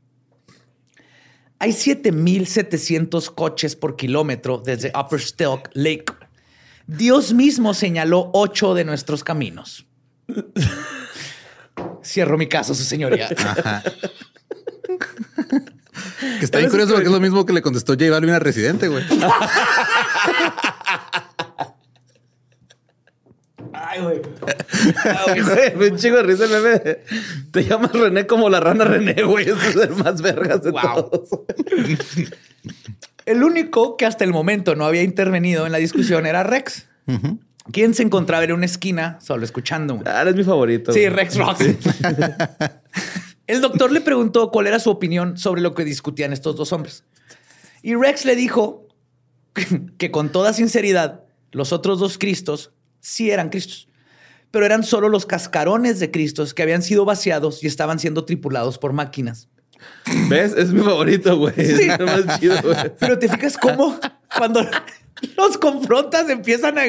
Hay 1.58 1.70
7.700 1.70 3.34
coches 3.34 3.76
por 3.76 3.96
kilómetro 3.96 4.58
desde 4.58 4.92
Upper 4.98 5.20
Stelk 5.20 5.70
Lake. 5.74 6.12
Dios 6.86 7.32
mismo 7.32 7.74
señaló 7.74 8.30
ocho 8.32 8.74
de 8.74 8.84
nuestros 8.84 9.24
caminos. 9.24 9.86
Cierro 12.04 12.36
mi 12.36 12.48
caso, 12.48 12.74
su 12.74 12.84
señoría. 12.84 13.28
Ajá. 13.36 13.82
Que 16.40 16.44
está 16.44 16.58
bien 16.58 16.70
curioso 16.70 16.92
porque 16.94 17.06
es 17.06 17.12
lo 17.12 17.20
mismo 17.20 17.46
que 17.46 17.52
le 17.52 17.62
contestó 17.62 17.92
J 17.92 18.10
Balvin 18.10 18.30
a 18.30 18.40
Residente, 18.40 18.88
güey. 18.88 19.04
Ay, 23.72 24.00
güey. 24.02 24.20
Me 25.76 25.90
un 25.90 25.96
chingo 25.98 26.16
de 26.18 26.22
risa 26.22 26.44
el 26.44 26.50
meme. 26.50 26.98
Te 27.50 27.64
llamas 27.64 27.92
René 27.92 28.26
como 28.26 28.48
la 28.48 28.60
rana 28.60 28.84
René, 28.84 29.22
güey. 29.24 29.48
Ese 29.48 29.68
es 29.70 29.76
el 29.76 29.90
más 29.96 30.20
vergas 30.22 30.62
de 30.62 30.70
Wow. 30.70 30.82
todos. 31.10 31.28
El 33.26 33.42
único 33.42 33.96
que 33.96 34.06
hasta 34.06 34.24
el 34.24 34.30
momento 34.32 34.74
no 34.76 34.84
había 34.84 35.02
intervenido 35.02 35.66
en 35.66 35.72
la 35.72 35.78
discusión 35.78 36.26
era 36.26 36.42
Rex, 36.42 36.86
quien 37.72 37.94
se 37.94 38.02
encontraba 38.02 38.44
en 38.44 38.52
una 38.52 38.66
esquina 38.66 39.18
solo 39.20 39.44
escuchando. 39.44 40.02
Ah, 40.06 40.22
eres 40.22 40.36
mi 40.36 40.44
favorito. 40.44 40.92
Sí, 40.92 41.00
güey. 41.00 41.10
Rex 41.10 41.36
Rocks. 41.36 41.64
El 43.46 43.60
doctor 43.60 43.92
le 43.92 44.00
preguntó 44.00 44.50
cuál 44.50 44.66
era 44.66 44.78
su 44.78 44.90
opinión 44.90 45.36
sobre 45.36 45.60
lo 45.60 45.74
que 45.74 45.84
discutían 45.84 46.32
estos 46.32 46.56
dos 46.56 46.72
hombres. 46.72 47.04
Y 47.82 47.94
Rex 47.94 48.24
le 48.24 48.36
dijo 48.36 48.88
que 49.98 50.10
con 50.10 50.30
toda 50.30 50.52
sinceridad 50.52 51.24
los 51.52 51.72
otros 51.72 52.00
dos 52.00 52.18
Cristos 52.18 52.72
sí 53.00 53.30
eran 53.30 53.50
Cristos, 53.50 53.88
pero 54.50 54.64
eran 54.64 54.82
solo 54.82 55.08
los 55.08 55.26
cascarones 55.26 56.00
de 56.00 56.10
Cristos 56.10 56.54
que 56.54 56.62
habían 56.62 56.82
sido 56.82 57.04
vaciados 57.04 57.62
y 57.62 57.66
estaban 57.66 57.98
siendo 57.98 58.24
tripulados 58.24 58.78
por 58.78 58.92
máquinas. 58.92 59.48
¿Ves? 60.28 60.54
Es 60.56 60.72
mi 60.72 60.80
favorito, 60.82 61.36
güey. 61.36 61.54
Sí. 61.54 61.62
Es 61.62 61.98
el 62.00 62.06
más 62.06 62.40
chido, 62.40 62.56
güey. 62.62 62.76
Pero 62.98 63.18
te 63.18 63.28
fijas 63.28 63.58
cómo 63.58 63.98
cuando 64.36 64.66
los 65.36 65.58
confrontas 65.58 66.28
empiezan 66.28 66.78
a, 66.78 66.82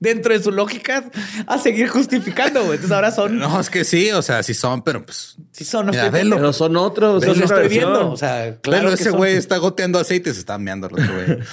dentro 0.00 0.32
de 0.32 0.42
su 0.42 0.50
lógica, 0.50 1.04
a 1.46 1.58
seguir 1.58 1.88
justificando. 1.88 2.60
güey. 2.60 2.74
Entonces 2.74 2.92
ahora 2.92 3.10
son, 3.10 3.38
No, 3.38 3.60
es 3.60 3.70
que 3.70 3.84
sí, 3.84 4.10
o 4.12 4.22
sea, 4.22 4.42
sí 4.42 4.54
son, 4.54 4.82
pero 4.82 5.04
pues. 5.04 5.36
sí 5.52 5.64
son, 5.64 5.86
no 5.86 5.92
Mira, 5.92 6.06
estoy 6.06 6.20
velo. 6.20 6.36
Pero 6.36 6.52
son 6.52 6.76
otros. 6.76 7.24
Los 7.24 7.38
estoy 7.38 7.68
viendo. 7.68 8.10
O 8.10 8.16
sea, 8.16 8.56
claro. 8.60 8.62
Claro, 8.62 8.88
que 8.88 8.94
ese 8.94 9.10
son. 9.10 9.18
güey 9.18 9.36
está 9.36 9.58
goteando 9.58 9.98
aceite 9.98 10.30
y 10.30 10.32
se 10.32 10.40
está 10.40 10.58
meando 10.58 10.88
el 10.88 10.94
otro 10.94 11.14
güey. 11.14 11.38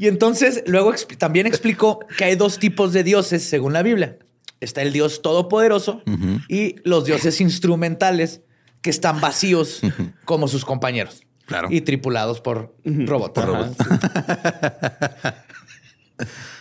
Y 0.00 0.08
entonces 0.08 0.64
luego 0.66 0.94
también 1.18 1.46
explicó 1.46 2.00
que 2.16 2.24
hay 2.24 2.34
dos 2.34 2.58
tipos 2.58 2.94
de 2.94 3.04
dioses 3.04 3.44
según 3.44 3.74
la 3.74 3.82
Biblia. 3.82 4.18
Está 4.58 4.80
el 4.80 4.94
Dios 4.94 5.20
todopoderoso 5.20 6.02
y 6.48 6.76
los 6.84 7.04
dioses 7.04 7.38
instrumentales 7.42 8.40
que 8.80 8.88
están 8.88 9.20
vacíos 9.20 9.82
como 10.24 10.48
sus 10.48 10.64
compañeros. 10.64 11.22
Claro. 11.50 11.66
Y 11.68 11.80
tripulados 11.80 12.40
por 12.40 12.72
robots. 12.84 13.34
Por 13.34 13.46
robots. 13.46 13.76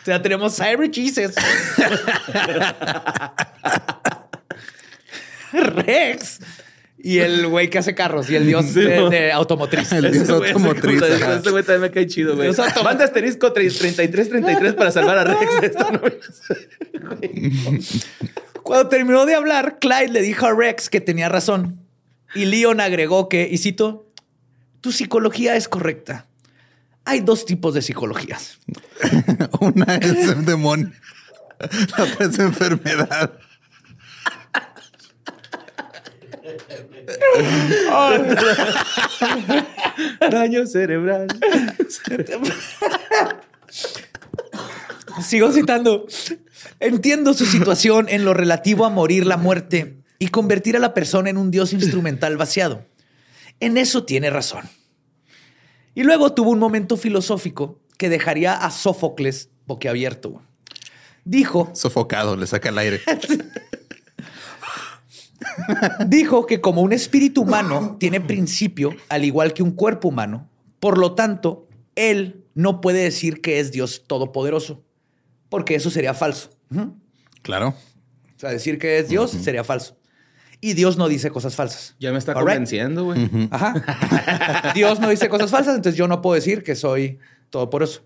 O 0.01 0.05
sea, 0.05 0.21
tenemos 0.21 0.55
Cyber 0.55 0.89
Jesus. 0.89 1.35
Rex. 5.51 6.39
Y 6.97 7.19
el 7.19 7.45
güey 7.47 7.69
que 7.69 7.77
hace 7.77 7.93
carros 7.93 8.29
y 8.29 8.37
el 8.37 8.47
dios 8.47 8.65
Sí, 8.67 8.79
de, 8.79 9.09
de 9.09 9.31
automotriz. 9.33 9.91
El 9.93 10.11
dios 10.11 10.29
automotriz. 10.29 11.01
Ese 11.01 11.51
güey 11.51 11.63
también 11.63 11.81
me 11.81 11.91
cae 11.91 12.07
chido, 12.07 12.37
güey. 12.37 12.51
Manda 12.83 13.03
asterisco 13.03 13.51
3333 13.51 14.73
para 14.73 14.91
salvar 14.91 15.17
a 15.17 15.25
Rex 15.25 15.61
de 15.61 15.67
esta. 15.67 15.91
Cuando 18.63 18.87
terminó 18.87 19.25
de 19.25 19.35
hablar, 19.35 19.77
Clyde 19.79 20.13
le 20.13 20.21
dijo 20.21 20.45
a 20.45 20.53
Rex 20.53 20.89
que 20.89 21.01
tenía 21.01 21.27
razón. 21.27 21.85
Y 22.35 22.45
Leon 22.45 22.79
agregó 22.79 23.27
que, 23.27 23.47
y 23.51 23.57
cito, 23.57 24.08
tu 24.81 24.91
psicología 24.91 25.55
es 25.55 25.67
correcta. 25.67 26.27
Hay 27.05 27.21
dos 27.21 27.45
tipos 27.45 27.73
de 27.73 27.81
psicologías. 27.81 28.59
Una 29.59 29.95
es 29.95 30.29
el 30.29 30.45
demonio. 30.45 30.91
La 31.97 32.03
otra 32.03 32.27
es 32.27 32.39
enfermedad. 32.39 33.39
Daño 40.31 40.67
cerebral. 40.67 41.27
Sigo 45.21 45.51
citando. 45.51 46.07
Entiendo 46.79 47.33
su 47.33 47.45
situación 47.45 48.07
en 48.09 48.25
lo 48.25 48.33
relativo 48.33 48.85
a 48.85 48.89
morir 48.89 49.25
la 49.25 49.37
muerte 49.37 49.97
y 50.17 50.29
convertir 50.29 50.77
a 50.77 50.79
la 50.79 50.93
persona 50.93 51.29
en 51.29 51.37
un 51.37 51.51
dios 51.51 51.73
instrumental 51.73 52.37
vaciado. 52.37 52.85
En 53.59 53.77
eso 53.77 54.05
tiene 54.05 54.29
razón. 54.29 54.69
Y 55.95 56.03
luego 56.03 56.33
tuvo 56.33 56.51
un 56.51 56.59
momento 56.59 56.97
filosófico 56.97 57.79
que 57.97 58.09
dejaría 58.09 58.53
a 58.53 58.71
Sófocles 58.71 59.49
boquiabierto. 59.65 60.41
Dijo, 61.25 61.69
Sofocado, 61.73 62.35
le 62.35 62.47
saca 62.47 62.69
el 62.69 62.77
aire. 62.77 63.01
dijo 66.07 66.45
que 66.45 66.61
como 66.61 66.81
un 66.81 66.93
espíritu 66.93 67.41
humano 67.41 67.97
tiene 67.99 68.21
principio, 68.21 68.95
al 69.09 69.25
igual 69.25 69.53
que 69.53 69.63
un 69.63 69.71
cuerpo 69.71 70.07
humano, 70.07 70.49
por 70.79 70.97
lo 70.97 71.13
tanto, 71.13 71.67
él 71.95 72.45
no 72.55 72.81
puede 72.81 73.03
decir 73.03 73.41
que 73.41 73.59
es 73.59 73.71
Dios 73.71 74.03
todopoderoso, 74.07 74.83
porque 75.49 75.75
eso 75.75 75.89
sería 75.89 76.13
falso. 76.13 76.49
Claro. 77.41 77.69
O 77.69 78.39
sea, 78.39 78.51
decir 78.51 78.79
que 78.79 78.99
es 78.99 79.09
Dios 79.09 79.31
sería 79.31 79.63
falso. 79.63 79.97
Y 80.61 80.73
Dios 80.73 80.97
no 80.97 81.07
dice 81.07 81.29
cosas 81.31 81.55
falsas. 81.55 81.95
Ya 81.99 82.11
me 82.11 82.17
está 82.17 82.33
All 82.33 82.39
right. 82.39 82.47
convenciendo, 82.47 83.05
güey. 83.05 83.29
Ajá. 83.51 84.71
Dios 84.75 84.99
no 84.99 85.09
dice 85.09 85.29
cosas 85.29 85.51
falsas, 85.51 85.75
entonces 85.75 85.97
yo 85.97 86.07
no 86.07 86.21
puedo 86.21 86.35
decir 86.35 86.63
que 86.63 86.75
soy 86.75 87.19
todopoderoso. 87.49 88.01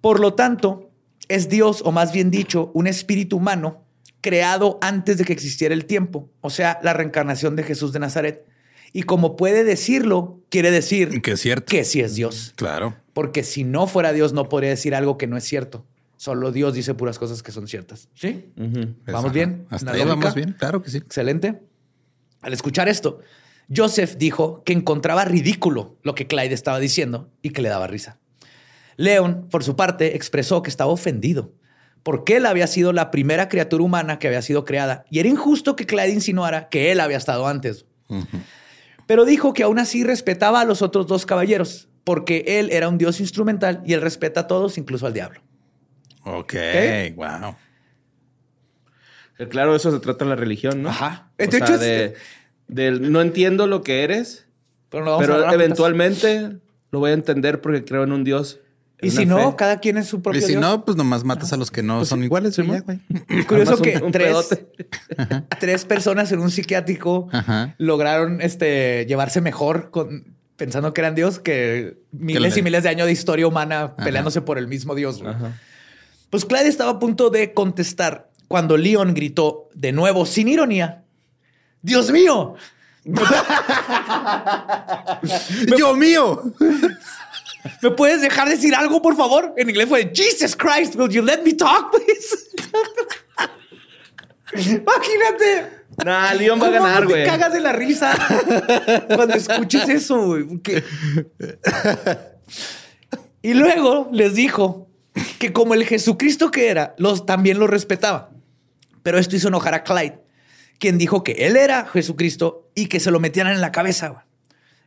Por 0.00 0.20
lo 0.20 0.34
tanto, 0.34 0.90
es 1.28 1.48
Dios, 1.48 1.82
o 1.84 1.92
más 1.92 2.12
bien 2.12 2.30
dicho, 2.30 2.70
un 2.74 2.86
espíritu 2.86 3.36
humano 3.38 3.84
creado 4.20 4.78
antes 4.82 5.16
de 5.18 5.24
que 5.24 5.32
existiera 5.32 5.74
el 5.74 5.86
tiempo, 5.86 6.28
o 6.42 6.50
sea, 6.50 6.78
la 6.82 6.92
reencarnación 6.92 7.56
de 7.56 7.62
Jesús 7.62 7.92
de 7.92 7.98
Nazaret. 8.00 8.44
Y 8.92 9.04
como 9.04 9.36
puede 9.36 9.64
decirlo, 9.64 10.40
quiere 10.50 10.70
decir 10.70 11.22
Que 11.22 11.32
es 11.32 11.40
cierto. 11.40 11.66
que 11.66 11.84
sí 11.84 12.00
es 12.00 12.14
Dios. 12.14 12.52
Claro. 12.56 12.94
Porque 13.14 13.42
si 13.44 13.64
no 13.64 13.86
fuera 13.86 14.12
Dios, 14.12 14.32
no 14.34 14.48
podría 14.48 14.70
decir 14.70 14.94
algo 14.94 15.16
que 15.16 15.26
no 15.26 15.36
es 15.38 15.44
cierto. 15.44 15.86
Solo 16.22 16.52
Dios 16.52 16.72
dice 16.72 16.94
puras 16.94 17.18
cosas 17.18 17.42
que 17.42 17.50
son 17.50 17.66
ciertas. 17.66 18.08
¿Sí? 18.14 18.52
¿Vamos 19.06 19.32
bien? 19.32 19.66
Hasta 19.70 19.86
¿La 19.86 19.98
ahí 19.98 20.04
vamos 20.08 20.36
bien. 20.36 20.54
Claro 20.56 20.80
que 20.80 20.88
sí. 20.88 20.98
Excelente. 20.98 21.60
Al 22.42 22.52
escuchar 22.52 22.88
esto, 22.88 23.18
Joseph 23.74 24.14
dijo 24.18 24.62
que 24.62 24.72
encontraba 24.72 25.24
ridículo 25.24 25.98
lo 26.04 26.14
que 26.14 26.28
Clyde 26.28 26.54
estaba 26.54 26.78
diciendo 26.78 27.28
y 27.42 27.50
que 27.50 27.60
le 27.60 27.68
daba 27.68 27.88
risa. 27.88 28.20
Leon, 28.96 29.48
por 29.50 29.64
su 29.64 29.74
parte, 29.74 30.14
expresó 30.14 30.62
que 30.62 30.70
estaba 30.70 30.92
ofendido 30.92 31.54
porque 32.04 32.36
él 32.36 32.46
había 32.46 32.68
sido 32.68 32.92
la 32.92 33.10
primera 33.10 33.48
criatura 33.48 33.82
humana 33.82 34.20
que 34.20 34.28
había 34.28 34.42
sido 34.42 34.64
creada 34.64 35.04
y 35.10 35.18
era 35.18 35.28
injusto 35.28 35.74
que 35.74 35.86
Clyde 35.86 36.12
insinuara 36.12 36.68
que 36.68 36.92
él 36.92 37.00
había 37.00 37.16
estado 37.16 37.48
antes. 37.48 37.84
Pero 39.08 39.24
dijo 39.24 39.54
que 39.54 39.64
aún 39.64 39.80
así 39.80 40.04
respetaba 40.04 40.60
a 40.60 40.64
los 40.64 40.82
otros 40.82 41.08
dos 41.08 41.26
caballeros 41.26 41.88
porque 42.04 42.44
él 42.46 42.70
era 42.70 42.88
un 42.88 42.96
dios 42.96 43.18
instrumental 43.18 43.82
y 43.84 43.94
él 43.94 44.00
respeta 44.00 44.42
a 44.42 44.46
todos, 44.46 44.78
incluso 44.78 45.08
al 45.08 45.14
diablo. 45.14 45.40
Ok. 46.24 46.54
Ok. 46.54 47.16
Wow. 47.16 47.56
Que 49.38 49.48
Claro, 49.48 49.74
eso 49.74 49.90
se 49.90 50.00
trata 50.00 50.24
de 50.24 50.30
la 50.30 50.36
religión, 50.36 50.82
¿no? 50.82 50.90
Ajá. 50.90 51.30
O 51.38 51.42
De 51.44 51.50
sea, 51.50 51.60
hecho, 51.60 51.74
es- 51.74 51.80
de, 51.80 52.14
del 52.68 53.10
no 53.12 53.20
entiendo 53.20 53.66
lo 53.66 53.82
que 53.82 54.04
eres, 54.04 54.46
Pero, 54.90 55.04
no 55.04 55.52
eventualmente 55.52 56.58
lo 56.90 56.98
voy 56.98 57.10
a 57.10 57.14
entender 57.14 57.60
porque 57.60 57.84
creo 57.84 58.04
en 58.04 58.12
un 58.12 58.24
Dios. 58.24 58.60
Y 59.04 59.10
si 59.10 59.26
no, 59.26 59.50
fe. 59.50 59.56
cada 59.56 59.80
quien 59.80 59.96
es 59.98 60.06
su 60.06 60.22
propio 60.22 60.38
Y 60.38 60.42
si 60.42 60.50
dios. 60.50 60.60
no, 60.62 60.84
pues 60.84 60.96
nomás 60.96 61.24
matas 61.24 61.52
a 61.52 61.56
los 61.56 61.72
que 61.72 61.82
no 61.82 62.04
son 62.04 62.22
iguales. 62.22 62.56
güey. 62.56 62.82
Curioso 63.48 63.72
Además, 63.72 63.80
que 63.80 63.98
un 64.04 64.12
tres, 64.12 64.64
tres 65.58 65.84
personas 65.84 66.30
en 66.30 66.38
un 66.38 66.50
psiquiátrico 66.52 67.28
Ajá. 67.32 67.74
lograron 67.78 68.40
este, 68.40 69.04
llevarse 69.06 69.40
mejor 69.40 69.90
con, 69.90 70.36
pensando 70.56 70.94
que 70.94 71.00
eran 71.00 71.16
Dios 71.16 71.40
que 71.40 71.96
miles 72.12 72.56
y 72.56 72.62
miles 72.62 72.84
de 72.84 72.90
años 72.90 73.06
de 73.06 73.12
historia 73.12 73.48
humana 73.48 73.82
Ajá. 73.86 73.96
peleándose 73.96 74.40
por 74.40 74.56
el 74.56 74.68
mismo 74.68 74.94
Dios. 74.94 75.20
güey. 75.20 75.34
Ajá. 75.34 75.58
Pues 76.32 76.46
Clyde 76.46 76.68
estaba 76.68 76.92
a 76.92 76.98
punto 76.98 77.28
de 77.28 77.52
contestar 77.52 78.30
cuando 78.48 78.78
Leon 78.78 79.12
gritó 79.12 79.68
de 79.74 79.92
nuevo, 79.92 80.24
sin 80.24 80.48
ironía, 80.48 81.04
¡Dios 81.82 82.10
mío! 82.10 82.54
¡Dios 85.76 85.96
mío! 85.98 86.42
¿Me 87.82 87.90
puedes 87.90 88.22
dejar 88.22 88.48
decir 88.48 88.74
algo, 88.74 89.02
por 89.02 89.14
favor? 89.14 89.52
En 89.58 89.68
inglés 89.68 89.86
fue, 89.90 90.10
Jesus 90.14 90.56
Christ, 90.56 90.94
will 90.96 91.10
you 91.10 91.20
let 91.22 91.42
me 91.44 91.52
talk, 91.52 91.90
please? 91.90 92.38
Imagínate. 94.80 95.82
Nah, 96.02 96.32
Leon 96.32 96.58
va 96.58 96.68
a 96.68 96.70
¿Cómo 96.70 96.82
ganar, 96.82 97.02
no 97.02 97.08
te 97.08 97.12
güey. 97.12 97.26
cagas 97.26 97.52
de 97.52 97.60
la 97.60 97.72
risa 97.72 98.16
cuando 99.14 99.34
escuches 99.34 99.86
eso, 99.86 100.24
güey? 100.24 100.46
Y 103.42 103.52
luego 103.52 104.08
les 104.12 104.32
dijo 104.34 104.88
que 105.38 105.52
como 105.52 105.74
el 105.74 105.84
Jesucristo 105.84 106.50
que 106.50 106.68
era, 106.68 106.94
los 106.98 107.26
también 107.26 107.58
lo 107.58 107.66
respetaba. 107.66 108.30
Pero 109.02 109.18
esto 109.18 109.36
hizo 109.36 109.48
enojar 109.48 109.74
a 109.74 109.82
Clyde, 109.82 110.20
quien 110.78 110.98
dijo 110.98 111.24
que 111.24 111.32
él 111.32 111.56
era 111.56 111.86
Jesucristo 111.86 112.70
y 112.74 112.86
que 112.86 113.00
se 113.00 113.10
lo 113.10 113.20
metieran 113.20 113.52
en 113.52 113.60
la 113.60 113.72
cabeza. 113.72 114.24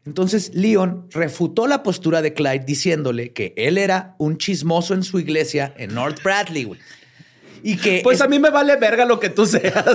Entonces 0.05 0.51
Leon 0.53 1.07
refutó 1.11 1.67
la 1.67 1.81
postura 1.83 2.21
de 2.21 2.33
Clyde 2.33 2.63
diciéndole 2.65 3.33
que 3.33 3.53
él 3.57 3.77
era 3.77 4.15
un 4.19 4.37
chismoso 4.37 4.93
en 4.93 5.03
su 5.03 5.19
iglesia 5.19 5.73
en 5.77 5.93
North 5.95 6.21
Bradley. 6.23 6.69
Y 7.63 7.77
que 7.77 8.01
Pues 8.03 8.17
es- 8.19 8.21
a 8.21 8.27
mí 8.27 8.37
me 8.37 8.51
vale 8.51 8.75
verga 8.75 9.05
lo 9.05 9.19
que 9.19 9.29
tú 9.29 9.45
seas. 9.45 9.73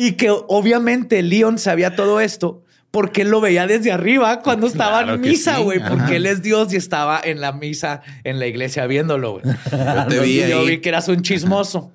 Y 0.00 0.12
que 0.12 0.30
obviamente 0.30 1.22
Leon 1.22 1.58
sabía 1.58 1.96
todo 1.96 2.20
esto 2.20 2.62
porque 2.90 3.22
él 3.22 3.28
lo 3.28 3.40
veía 3.40 3.66
desde 3.66 3.92
arriba 3.92 4.40
cuando 4.40 4.66
estaba 4.66 5.02
Claro 5.02 5.14
en 5.14 5.20
misa, 5.20 5.58
güey. 5.58 5.78
Porque 5.86 6.16
él 6.16 6.26
es 6.26 6.42
Dios 6.42 6.72
y 6.72 6.76
estaba 6.76 7.20
en 7.22 7.40
la 7.40 7.52
misa, 7.52 8.02
en 8.24 8.38
la 8.38 8.46
iglesia 8.46 8.86
viéndolo, 8.86 9.40
güey. 9.40 9.44
Yo 9.44 10.06
te 10.08 10.20
vi 10.20 10.42
Y 10.42 10.48
yo 10.48 10.60
ahí. 10.60 10.66
vi 10.66 10.80
que 10.80 10.88
eras 10.88 11.08
un 11.08 11.22
chismoso. 11.22 11.92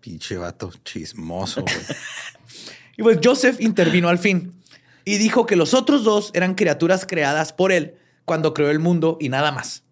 Pinche 0.00 0.36
vato 0.36 0.70
chismoso, 0.84 1.62
güey. 1.62 1.74
Y 2.96 3.02
pues 3.02 3.18
Joseph 3.22 3.60
intervino 3.60 4.08
al 4.08 4.18
fin 4.20 4.54
y 5.04 5.18
dijo 5.18 5.46
que 5.46 5.56
los 5.56 5.74
otros 5.74 6.04
dos 6.04 6.30
eran 6.32 6.54
criaturas 6.54 7.06
creadas 7.06 7.52
por 7.52 7.72
él 7.72 7.96
cuando 8.24 8.54
creó 8.54 8.70
el 8.70 8.78
mundo 8.78 9.18
y 9.20 9.28
nada 9.30 9.50
más. 9.50 9.82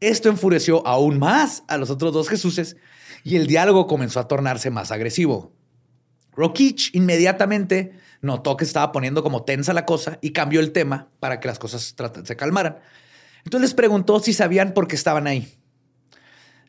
Esto 0.00 0.28
enfureció 0.28 0.86
aún 0.86 1.18
más 1.18 1.62
a 1.66 1.78
los 1.78 1.88
otros 1.88 2.12
dos 2.12 2.28
Jesuses 2.28 2.76
y 3.24 3.36
el 3.36 3.46
diálogo 3.46 3.86
comenzó 3.86 4.20
a 4.20 4.28
tornarse 4.28 4.70
más 4.70 4.90
agresivo. 4.92 5.52
Rokich 6.32 6.94
inmediatamente 6.94 7.92
notó 8.22 8.56
que 8.56 8.64
estaba 8.64 8.92
poniendo 8.92 9.22
como 9.22 9.44
tensa 9.44 9.72
la 9.72 9.86
cosa 9.86 10.18
y 10.20 10.30
cambió 10.30 10.60
el 10.60 10.72
tema 10.72 11.08
para 11.20 11.40
que 11.40 11.48
las 11.48 11.58
cosas 11.58 11.94
se 12.24 12.36
calmaran. 12.36 12.78
Entonces 13.44 13.70
les 13.70 13.74
preguntó 13.74 14.20
si 14.20 14.32
sabían 14.32 14.74
por 14.74 14.86
qué 14.86 14.96
estaban 14.96 15.26
ahí. 15.26 15.54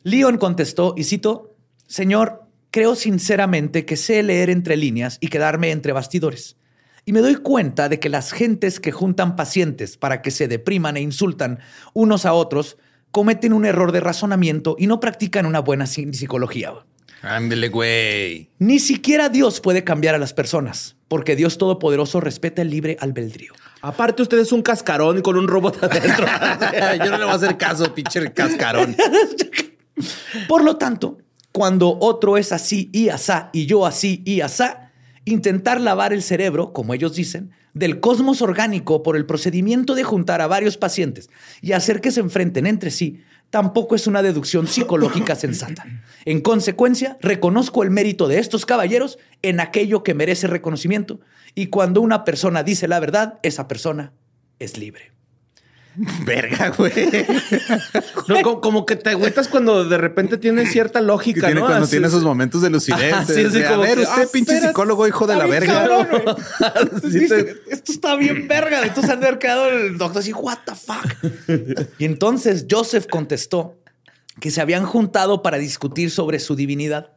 Leon 0.02 0.38
contestó, 0.38 0.94
y 0.96 1.04
cito, 1.04 1.54
Señor, 1.86 2.46
creo 2.70 2.94
sinceramente 2.94 3.84
que 3.84 3.96
sé 3.96 4.22
leer 4.22 4.50
entre 4.50 4.76
líneas 4.76 5.18
y 5.20 5.28
quedarme 5.28 5.70
entre 5.70 5.92
bastidores. 5.92 6.56
Y 7.04 7.12
me 7.12 7.20
doy 7.20 7.36
cuenta 7.36 7.88
de 7.88 8.00
que 8.00 8.08
las 8.08 8.32
gentes 8.32 8.80
que 8.80 8.92
juntan 8.92 9.36
pacientes 9.36 9.96
para 9.96 10.22
que 10.22 10.30
se 10.30 10.48
depriman 10.48 10.96
e 10.96 11.00
insultan 11.00 11.58
unos 11.92 12.24
a 12.26 12.32
otros 12.32 12.78
cometen 13.10 13.52
un 13.52 13.66
error 13.66 13.92
de 13.92 14.00
razonamiento 14.00 14.76
y 14.78 14.86
no 14.86 15.00
practican 15.00 15.44
una 15.44 15.60
buena 15.60 15.84
psi- 15.84 16.12
psicología. 16.14 16.72
Ándele, 17.22 17.68
güey. 17.68 18.50
Ni 18.58 18.78
siquiera 18.78 19.28
Dios 19.28 19.60
puede 19.60 19.84
cambiar 19.84 20.14
a 20.14 20.18
las 20.18 20.32
personas, 20.32 20.96
porque 21.08 21.36
Dios 21.36 21.56
Todopoderoso 21.56 22.20
respeta 22.20 22.62
el 22.62 22.70
libre 22.70 22.96
albedrío. 23.00 23.52
Aparte, 23.80 24.22
usted 24.22 24.38
es 24.38 24.52
un 24.52 24.62
cascarón 24.62 25.22
con 25.22 25.36
un 25.36 25.48
robot 25.48 25.82
adentro. 25.84 26.26
Yo 26.98 27.10
no 27.10 27.18
le 27.18 27.24
voy 27.24 27.32
a 27.32 27.36
hacer 27.36 27.56
caso, 27.56 27.94
pinche 27.94 28.32
cascarón. 28.32 28.96
Por 30.48 30.64
lo 30.64 30.76
tanto, 30.76 31.18
cuando 31.52 31.98
otro 32.00 32.36
es 32.36 32.50
así 32.50 32.90
y 32.92 33.08
asá 33.08 33.50
y 33.52 33.66
yo 33.66 33.86
así 33.86 34.22
y 34.24 34.40
asá, 34.40 34.90
intentar 35.24 35.80
lavar 35.80 36.12
el 36.12 36.22
cerebro, 36.22 36.72
como 36.72 36.94
ellos 36.94 37.14
dicen, 37.14 37.52
del 37.74 38.00
cosmos 38.00 38.42
orgánico 38.42 39.02
por 39.02 39.16
el 39.16 39.26
procedimiento 39.26 39.94
de 39.94 40.02
juntar 40.02 40.40
a 40.40 40.46
varios 40.46 40.76
pacientes 40.76 41.30
y 41.60 41.72
hacer 41.72 42.00
que 42.00 42.10
se 42.10 42.20
enfrenten 42.20 42.66
entre 42.66 42.90
sí, 42.90 43.22
tampoco 43.52 43.94
es 43.94 44.06
una 44.06 44.22
deducción 44.22 44.66
psicológica 44.66 45.36
sensata. 45.36 45.84
En 46.24 46.40
consecuencia, 46.40 47.18
reconozco 47.20 47.82
el 47.82 47.90
mérito 47.90 48.26
de 48.26 48.38
estos 48.38 48.64
caballeros 48.64 49.18
en 49.42 49.60
aquello 49.60 50.02
que 50.02 50.14
merece 50.14 50.46
reconocimiento 50.46 51.20
y 51.54 51.66
cuando 51.66 52.00
una 52.00 52.24
persona 52.24 52.62
dice 52.62 52.88
la 52.88 52.98
verdad, 52.98 53.38
esa 53.42 53.68
persona 53.68 54.14
es 54.58 54.78
libre. 54.78 55.12
Verga, 56.24 56.70
güey. 56.70 56.92
No, 58.26 58.40
como, 58.42 58.60
como 58.60 58.86
que 58.86 58.96
te 58.96 59.10
agüitas 59.10 59.48
cuando 59.48 59.84
de 59.84 59.98
repente 59.98 60.38
tiene 60.38 60.66
cierta 60.66 61.00
Que 61.00 61.04
lógica, 61.06 61.46
tiene 61.48 61.60
¿no? 61.60 61.66
cuando 61.66 61.84
Así 61.84 61.90
tiene 61.92 62.06
es. 62.06 62.12
esos 62.12 62.24
momentos 62.24 62.62
de 62.62 62.70
lucidez. 62.70 63.12
Ajá, 63.12 63.24
sí, 63.26 63.34
de- 63.34 63.50
sí, 63.50 63.58
de, 63.58 63.64
como 63.68 63.82
a 63.82 63.86
ver, 63.86 63.96
que, 63.98 64.02
usted, 64.04 64.22
ah, 64.22 64.28
pinche 64.32 64.52
espera, 64.54 64.68
psicólogo, 64.70 65.06
hijo 65.06 65.26
de 65.26 65.36
la 65.36 65.46
verga. 65.46 65.72
cabrón, 65.74 66.08
güey. 66.10 66.36
Sí, 67.12 67.18
Dice, 67.20 67.44
te- 67.44 67.74
Esto 67.74 67.92
está 67.92 68.16
bien 68.16 68.48
verga. 68.48 68.82
Entonces 68.82 69.10
han 69.10 69.20
de 69.20 69.26
haber 69.26 69.38
quedado 69.38 69.68
el 69.68 69.98
doctor 69.98 70.20
así, 70.20 70.32
what 70.32 70.58
the 70.64 70.74
fuck. 70.74 71.90
Y 71.98 72.04
entonces 72.06 72.66
Joseph 72.70 73.06
contestó 73.10 73.76
que 74.40 74.50
se 74.50 74.60
habían 74.62 74.86
juntado 74.86 75.42
para 75.42 75.58
discutir 75.58 76.10
sobre 76.10 76.38
su 76.40 76.56
divinidad 76.56 77.10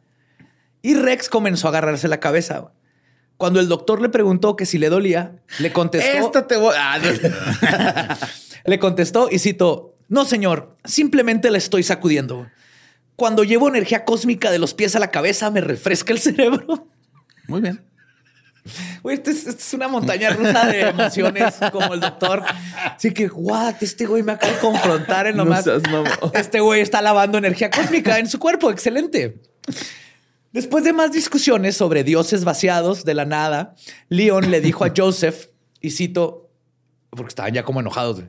Y 0.82 0.94
Rex 0.94 1.30
comenzó 1.30 1.66
a 1.68 1.70
agarrarse 1.70 2.08
la 2.08 2.20
cabeza. 2.20 2.72
Cuando 3.38 3.60
el 3.60 3.68
doctor 3.68 4.00
le 4.00 4.08
preguntó 4.08 4.54
que 4.56 4.64
si 4.66 4.78
le 4.78 4.88
dolía, 4.88 5.36
le 5.58 5.70
contestó. 5.72 6.26
Esta 6.26 6.46
te 6.46 6.56
voy. 6.56 6.74
Ah, 6.78 6.98
no. 6.98 8.16
Le 8.66 8.78
contestó 8.78 9.28
y 9.30 9.38
cito: 9.38 9.94
No, 10.08 10.24
señor, 10.24 10.74
simplemente 10.84 11.50
le 11.50 11.58
estoy 11.58 11.82
sacudiendo. 11.82 12.46
Cuando 13.16 13.44
llevo 13.44 13.68
energía 13.68 14.04
cósmica 14.04 14.50
de 14.50 14.58
los 14.58 14.74
pies 14.74 14.94
a 14.94 14.98
la 14.98 15.10
cabeza, 15.10 15.50
me 15.50 15.60
refresca 15.60 16.12
el 16.12 16.18
cerebro. 16.18 16.88
Muy 17.48 17.60
bien. 17.62 17.82
Güey, 19.02 19.16
esta 19.16 19.30
es, 19.30 19.46
esta 19.46 19.62
es 19.62 19.74
una 19.74 19.88
montaña 19.88 20.30
rusa 20.30 20.66
de 20.66 20.80
emociones 20.80 21.54
como 21.70 21.94
el 21.94 22.00
doctor. 22.00 22.42
Así 22.84 23.12
que, 23.12 23.28
what, 23.28 23.76
este 23.80 24.06
güey 24.06 24.22
me 24.22 24.32
acaba 24.32 24.52
de 24.52 24.58
confrontar 24.58 25.28
en 25.28 25.36
No 25.36 25.44
nomás. 25.44 25.64
seas 25.64 25.82
mamón. 25.84 26.32
Este 26.34 26.60
güey 26.60 26.80
está 26.80 27.00
lavando 27.00 27.38
energía 27.38 27.70
cósmica 27.70 28.18
en 28.18 28.28
su 28.28 28.38
cuerpo. 28.38 28.70
Excelente. 28.70 29.40
Después 30.52 30.84
de 30.84 30.92
más 30.92 31.12
discusiones 31.12 31.76
sobre 31.76 32.02
dioses 32.02 32.44
vaciados 32.44 33.04
de 33.04 33.14
la 33.14 33.24
nada, 33.24 33.74
Leon 34.08 34.50
le 34.50 34.60
dijo 34.60 34.84
a 34.84 34.92
Joseph, 34.94 35.48
y 35.80 35.90
cito, 35.90 36.50
porque 37.10 37.28
estaban 37.28 37.52
ya 37.52 37.62
como 37.62 37.80
enojados, 37.80 38.16
güey, 38.16 38.28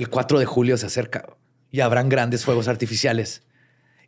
el 0.00 0.08
4 0.08 0.38
de 0.38 0.46
julio 0.46 0.78
se 0.78 0.86
acerca 0.86 1.36
y 1.70 1.80
habrán 1.80 2.08
grandes 2.08 2.46
fuegos 2.46 2.68
artificiales 2.68 3.42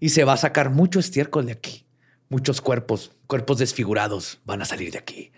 y 0.01 0.09
se 0.09 0.24
va 0.24 0.32
a 0.32 0.38
sacar 0.38 0.70
mucho 0.70 0.99
estiércol 0.99 1.45
de 1.45 1.53
aquí. 1.53 1.84
Muchos 2.30 2.62
cuerpos, 2.62 3.12
cuerpos 3.26 3.59
desfigurados 3.59 4.40
van 4.47 4.62
a 4.62 4.64
salir 4.64 4.90
de 4.90 4.99
aquí. 4.99 5.32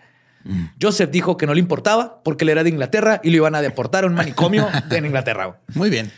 Joseph 0.81 1.09
dijo 1.11 1.35
que 1.35 1.45
no 1.45 1.53
le 1.53 1.59
importaba 1.59 2.23
porque 2.23 2.45
él 2.45 2.49
era 2.49 2.63
de 2.63 2.69
Inglaterra 2.69 3.19
y 3.21 3.31
lo 3.31 3.37
iban 3.37 3.55
a 3.55 3.61
deportar 3.61 4.05
a 4.05 4.07
un 4.07 4.13
manicomio 4.13 4.69
en 4.91 5.05
Inglaterra. 5.05 5.59
Muy 5.73 5.89
bien. 5.89 6.09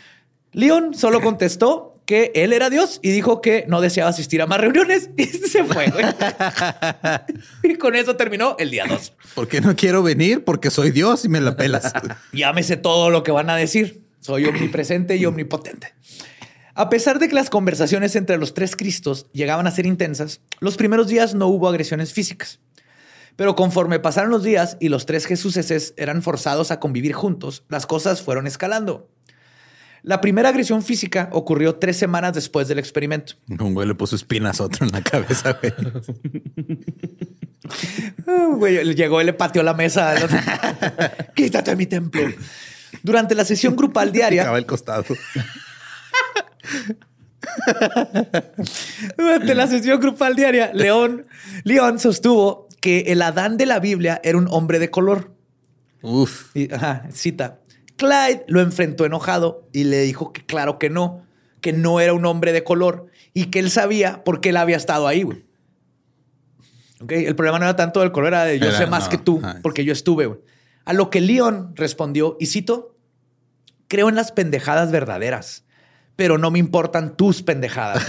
Leon 0.52 0.94
solo 0.94 1.20
contestó 1.20 2.00
que 2.06 2.30
él 2.36 2.52
era 2.52 2.70
Dios 2.70 3.00
y 3.02 3.10
dijo 3.10 3.40
que 3.40 3.64
no 3.66 3.80
deseaba 3.80 4.10
asistir 4.10 4.40
a 4.40 4.46
más 4.46 4.60
reuniones 4.60 5.10
y 5.16 5.24
se 5.24 5.64
fue. 5.64 5.90
güey. 5.90 6.04
y 7.64 7.74
con 7.74 7.96
eso 7.96 8.14
terminó 8.14 8.54
el 8.60 8.70
día 8.70 8.86
2. 8.88 9.14
¿Por 9.34 9.48
qué 9.48 9.60
no 9.60 9.74
quiero 9.74 10.04
venir? 10.04 10.44
Porque 10.44 10.70
soy 10.70 10.92
Dios 10.92 11.24
y 11.24 11.28
me 11.28 11.40
la 11.40 11.56
pelas. 11.56 11.92
Llámese 12.32 12.76
todo 12.76 13.10
lo 13.10 13.24
que 13.24 13.32
van 13.32 13.50
a 13.50 13.56
decir. 13.56 14.07
Soy 14.20 14.46
omnipresente 14.46 15.16
y 15.16 15.26
omnipotente. 15.26 15.94
A 16.74 16.88
pesar 16.90 17.18
de 17.18 17.28
que 17.28 17.34
las 17.34 17.50
conversaciones 17.50 18.14
entre 18.14 18.38
los 18.38 18.54
tres 18.54 18.76
Cristos 18.76 19.26
llegaban 19.32 19.66
a 19.66 19.72
ser 19.72 19.84
intensas, 19.84 20.40
los 20.60 20.76
primeros 20.76 21.08
días 21.08 21.34
no 21.34 21.48
hubo 21.48 21.68
agresiones 21.68 22.12
físicas. 22.12 22.60
Pero 23.34 23.56
conforme 23.56 23.98
pasaron 24.00 24.30
los 24.30 24.42
días 24.42 24.76
y 24.80 24.88
los 24.88 25.06
tres 25.06 25.26
Jesuses 25.26 25.94
eran 25.96 26.22
forzados 26.22 26.70
a 26.70 26.80
convivir 26.80 27.12
juntos, 27.14 27.64
las 27.68 27.86
cosas 27.86 28.22
fueron 28.22 28.46
escalando. 28.46 29.08
La 30.02 30.20
primera 30.20 30.48
agresión 30.50 30.82
física 30.82 31.28
ocurrió 31.32 31.76
tres 31.76 31.96
semanas 31.96 32.32
después 32.32 32.68
del 32.68 32.78
experimento. 32.78 33.34
Un 33.48 33.74
güey 33.74 33.86
le 33.86 33.94
puso 33.94 34.16
espinas 34.16 34.60
a 34.60 34.64
otro 34.64 34.86
en 34.86 34.92
la 34.92 35.02
cabeza, 35.02 35.58
güey. 35.60 35.72
Ah, 38.26 38.48
güey, 38.56 38.94
llegó 38.94 39.20
y 39.20 39.24
le 39.24 39.32
pateó 39.32 39.62
la 39.62 39.74
mesa. 39.74 40.14
Quítate 41.34 41.74
mi 41.74 41.86
templo. 41.86 42.22
Durante 43.02 43.34
la 43.34 43.44
sesión 43.44 43.76
grupal 43.76 44.12
diaria, 44.12 44.42
Acaba 44.42 44.58
el 44.58 44.66
costado. 44.66 45.04
Durante 49.16 49.54
la 49.54 49.66
sesión 49.66 50.00
grupal 50.00 50.36
diaria, 50.36 50.70
León, 50.74 51.26
León 51.64 51.98
sostuvo 51.98 52.68
que 52.80 53.00
el 53.08 53.22
Adán 53.22 53.56
de 53.56 53.66
la 53.66 53.80
Biblia 53.80 54.20
era 54.22 54.38
un 54.38 54.48
hombre 54.50 54.78
de 54.78 54.90
color. 54.90 55.32
Uf. 56.02 56.54
Y, 56.54 56.72
ajá, 56.72 57.06
cita. 57.12 57.60
Clyde 57.96 58.44
lo 58.46 58.60
enfrentó 58.60 59.04
enojado 59.04 59.68
y 59.72 59.84
le 59.84 60.02
dijo 60.02 60.32
que 60.32 60.44
claro 60.44 60.78
que 60.78 60.90
no, 60.90 61.26
que 61.60 61.72
no 61.72 62.00
era 62.00 62.12
un 62.12 62.24
hombre 62.26 62.52
de 62.52 62.62
color 62.62 63.06
y 63.34 63.46
que 63.46 63.58
él 63.58 63.70
sabía 63.70 64.22
por 64.24 64.40
qué 64.40 64.50
él 64.50 64.56
había 64.56 64.76
estado 64.76 65.08
ahí, 65.08 65.22
güey. 65.24 65.44
Ok, 67.00 67.12
El 67.12 67.36
problema 67.36 67.58
no 67.58 67.64
era 67.64 67.76
tanto 67.76 68.00
del 68.00 68.12
color, 68.12 68.28
era 68.28 68.44
de 68.44 68.58
yo 68.58 68.66
Era, 68.66 68.78
sé 68.78 68.86
más 68.86 69.04
no, 69.04 69.10
que 69.10 69.18
tú, 69.18 69.42
porque 69.62 69.84
yo 69.84 69.92
estuve, 69.92 70.26
güey. 70.26 70.40
A 70.88 70.94
lo 70.94 71.10
que 71.10 71.20
León 71.20 71.74
respondió, 71.74 72.38
y 72.40 72.46
cito, 72.46 72.96
creo 73.88 74.08
en 74.08 74.14
las 74.14 74.32
pendejadas 74.32 74.90
verdaderas, 74.90 75.66
pero 76.16 76.38
no 76.38 76.50
me 76.50 76.58
importan 76.58 77.14
tus 77.14 77.42
pendejadas. 77.42 78.06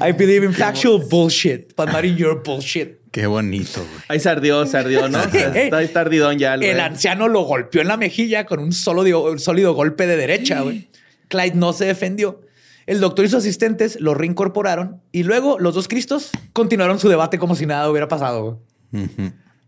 I 0.00 0.12
believe 0.12 0.46
in 0.46 0.54
factual 0.54 1.02
bullshit, 1.06 1.76
but 1.76 1.90
not 1.92 2.02
in 2.06 2.16
your 2.16 2.42
bullshit. 2.42 2.98
Qué 3.12 3.26
bonito, 3.26 3.80
güey. 3.80 4.02
Ahí 4.08 4.20
se 4.20 4.30
ardió, 4.30 4.64
se 4.64 4.78
ardió, 4.78 5.06
¿no? 5.10 5.22
Está, 5.34 5.82
está 5.82 6.00
ardidón 6.00 6.38
ya. 6.38 6.54
El 6.54 6.80
anciano 6.80 7.28
lo 7.28 7.42
golpeó 7.42 7.82
en 7.82 7.88
la 7.88 7.98
mejilla 7.98 8.46
con 8.46 8.58
un 8.58 8.72
sólido, 8.72 9.30
un 9.30 9.38
sólido 9.38 9.74
golpe 9.74 10.06
de 10.06 10.16
derecha, 10.16 10.62
güey. 10.62 10.88
Clyde 11.28 11.56
no 11.56 11.74
se 11.74 11.84
defendió. 11.84 12.40
El 12.86 13.00
doctor 13.00 13.26
y 13.26 13.28
sus 13.28 13.40
asistentes 13.40 14.00
lo 14.00 14.14
reincorporaron 14.14 15.02
y 15.12 15.24
luego 15.24 15.58
los 15.58 15.74
dos 15.74 15.88
cristos 15.88 16.30
continuaron 16.54 16.98
su 16.98 17.10
debate 17.10 17.38
como 17.38 17.54
si 17.54 17.66
nada 17.66 17.90
hubiera 17.90 18.08
pasado. 18.08 18.62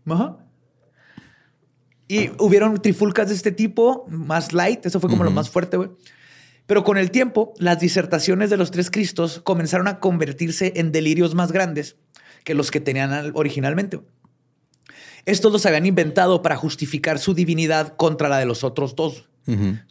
Ajá. 0.05 0.37
Y 2.07 2.29
hubieron 2.39 2.81
trifulcas 2.81 3.29
de 3.29 3.35
este 3.35 3.51
tipo, 3.51 4.05
más 4.09 4.53
light, 4.53 4.85
eso 4.85 4.99
fue 4.99 5.09
como 5.09 5.23
lo 5.23 5.31
más 5.31 5.49
fuerte, 5.49 5.77
güey. 5.77 5.89
Pero 6.65 6.83
con 6.83 6.97
el 6.97 7.11
tiempo, 7.11 7.53
las 7.57 7.79
disertaciones 7.79 8.49
de 8.49 8.57
los 8.57 8.71
tres 8.71 8.89
cristos 8.91 9.39
comenzaron 9.43 9.87
a 9.87 9.99
convertirse 9.99 10.73
en 10.75 10.91
delirios 10.91 11.33
más 11.35 11.51
grandes 11.51 11.97
que 12.43 12.53
los 12.53 12.71
que 12.71 12.79
tenían 12.79 13.11
al- 13.13 13.31
originalmente. 13.35 13.99
Estos 15.25 15.51
los 15.51 15.65
habían 15.65 15.85
inventado 15.85 16.41
para 16.41 16.55
justificar 16.57 17.19
su 17.19 17.33
divinidad 17.33 17.95
contra 17.95 18.29
la 18.29 18.37
de 18.37 18.45
los 18.45 18.63
otros 18.63 18.95
dos. 18.95 19.29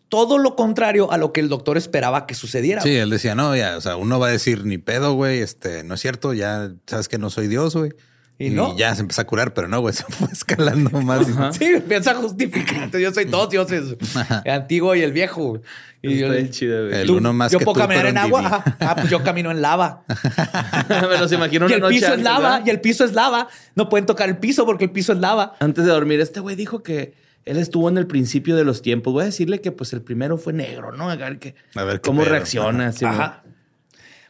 Todo 0.09 0.39
lo 0.39 0.57
contrario 0.57 1.11
a 1.13 1.19
lo 1.19 1.33
que 1.33 1.41
el 1.41 1.49
doctor 1.49 1.77
esperaba 1.77 2.27
que 2.27 2.35
sucediera. 2.35 2.81
Sí, 2.83 2.91
él 2.95 3.11
decía, 3.11 3.35
no, 3.35 3.55
ya, 3.57 3.77
o 3.77 3.81
sea, 3.81 3.97
uno 3.97 4.19
va 4.19 4.29
a 4.29 4.31
decir 4.31 4.65
ni 4.65 4.79
pedo, 4.79 5.15
güey, 5.15 5.41
este, 5.41 5.85
no 5.85 5.95
es 5.95 6.01
cierto, 6.01 6.33
ya 6.35 6.73
sabes 6.87 7.09
que 7.09 7.19
no 7.19 7.29
soy 7.31 7.49
Dios, 7.49 7.75
güey. 7.77 7.93
Y 8.39 8.47
Y, 8.47 8.51
no. 8.51 8.77
ya 8.77 8.95
se 8.95 9.03
empezó 9.03 9.21
a 9.23 9.25
curar, 9.27 9.55
pero 9.55 9.69
no, 9.69 9.81
güey, 9.81 9.95
se 9.95 10.05
fue 10.05 10.29
escalando 10.33 11.01
más. 11.03 11.27
Sí, 11.57 11.75
piensa 11.89 12.15
justificar. 12.15 12.91
Yo 12.91 13.13
soy 13.13 13.27
dos 13.27 13.51
dioses, 13.51 13.97
el 14.45 14.51
antiguo 14.53 14.95
y 14.95 15.03
el 15.03 15.13
viejo. 15.13 15.61
Y 16.05 16.19
yo- 16.19 16.31
bien 16.31 16.51
chido, 16.51 16.87
güey. 16.89 17.01
El 17.03 17.07
tú- 17.07 17.19
uno 17.19 17.33
más 17.33 17.53
yo 17.53 17.59
que 17.61 17.65
puedo 17.65 17.75
tú, 17.75 17.81
caminar 17.81 18.07
en 18.07 18.19
agua. 18.19 18.41
Ajá. 18.47 18.77
Ah, 18.81 18.95
pues 18.97 19.09
yo 19.11 19.23
camino 19.23 19.51
en 19.53 19.63
lava. 19.63 20.03
Me 20.89 21.19
los 21.19 21.31
imagino 21.33 21.65
y 21.69 21.69
una 21.69 21.75
el 21.77 21.81
noche 21.83 21.95
piso 21.95 22.15
es 22.15 22.23
lava. 22.23 22.41
¿verdad? 22.51 22.67
Y 22.67 22.71
el 22.71 22.81
piso 22.81 23.05
es 23.05 23.13
lava. 23.13 23.49
No 23.77 23.89
pueden 23.89 24.07
tocar 24.07 24.29
el 24.29 24.39
piso 24.39 24.67
porque 24.67 24.85
el 24.85 24.91
piso 24.91 25.13
es 25.13 25.19
lava. 25.21 25.55
Antes 25.61 25.85
de 25.85 25.91
dormir, 25.93 26.21
este 26.21 26.41
güey 26.41 26.57
dijo 26.57 26.83
que 26.83 27.15
él 27.45 27.57
estuvo 27.59 27.89
en 27.89 27.99
el 27.99 28.07
principio 28.09 28.57
de 28.57 28.65
los 28.65 28.83
tiempos. 28.83 29.13
Voy 29.13 29.23
a 29.23 29.27
decirle 29.27 29.61
que 29.61 29.71
pues 29.71 29.93
el 29.93 30.03
primero 30.03 30.39
fue 30.39 30.53
negro, 30.53 30.91
¿no? 30.91 31.09
A 31.09 31.15
ver, 31.15 31.39
que, 31.39 31.55
A 31.77 31.85
ver 31.85 32.01
qué 32.01 32.09
cómo 32.09 32.23
pedo. 32.23 32.33
reacciona. 32.33 32.89
así, 32.89 33.05
¿no? 33.05 33.11
Ajá. 33.13 33.43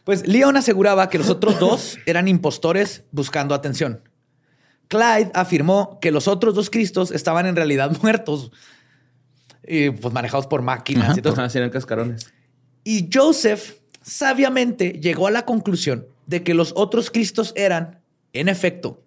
Pues 0.03 0.27
Leon 0.27 0.57
aseguraba 0.57 1.09
que 1.09 1.17
los 1.17 1.29
otros 1.29 1.59
dos 1.59 1.97
eran 2.05 2.27
impostores 2.27 3.03
buscando 3.11 3.55
atención. 3.55 4.01
Clyde 4.89 5.31
afirmó 5.33 5.99
que 6.01 6.11
los 6.11 6.27
otros 6.27 6.55
dos 6.55 6.69
Cristos 6.69 7.11
estaban 7.11 7.45
en 7.45 7.55
realidad 7.55 7.95
muertos 8.01 8.51
y 9.65 9.91
pues 9.91 10.13
manejados 10.13 10.47
por 10.47 10.61
máquinas 10.61 11.17
y 11.17 11.21
todo. 11.21 11.33
Ajá, 11.33 11.57
eran 11.57 11.69
cascarones. 11.69 12.33
Y 12.83 13.09
Joseph 13.11 13.75
sabiamente 14.01 14.99
llegó 15.01 15.27
a 15.27 15.31
la 15.31 15.45
conclusión 15.45 16.05
de 16.27 16.43
que 16.43 16.53
los 16.53 16.73
otros 16.75 17.09
Cristos 17.09 17.53
eran, 17.55 18.01
en 18.33 18.49
efecto, 18.49 19.01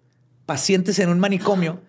pacientes 0.45 0.97
en 0.99 1.09
un 1.09 1.19
manicomio, 1.19 1.81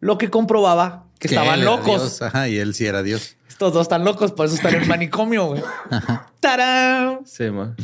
lo 0.00 0.18
que 0.18 0.28
comprobaba 0.28 1.06
que, 1.18 1.28
Que 1.28 1.34
estaban 1.34 1.64
locos. 1.64 2.02
Dios, 2.18 2.22
Ajá, 2.22 2.48
y 2.48 2.58
él 2.58 2.74
sí 2.74 2.86
era 2.86 3.02
Dios. 3.02 3.36
Estos 3.48 3.72
dos 3.72 3.82
están 3.82 4.04
locos, 4.04 4.32
por 4.32 4.46
eso 4.46 4.56
están 4.56 4.74
en 4.74 4.82
un 4.82 4.88
manicomio. 4.88 5.46
güey. 5.46 5.62
¡Tarán! 6.40 7.20
Sí, 7.24 7.50
ma. 7.50 7.74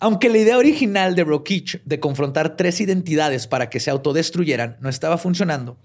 Aunque 0.00 0.28
la 0.28 0.38
idea 0.38 0.58
original 0.58 1.16
de 1.16 1.24
Rokich 1.24 1.82
de 1.84 1.98
confrontar 1.98 2.56
tres 2.56 2.80
identidades 2.80 3.46
para 3.46 3.68
que 3.68 3.80
se 3.80 3.90
autodestruyeran 3.90 4.76
no 4.80 4.88
estaba 4.88 5.18
funcionando, 5.18 5.76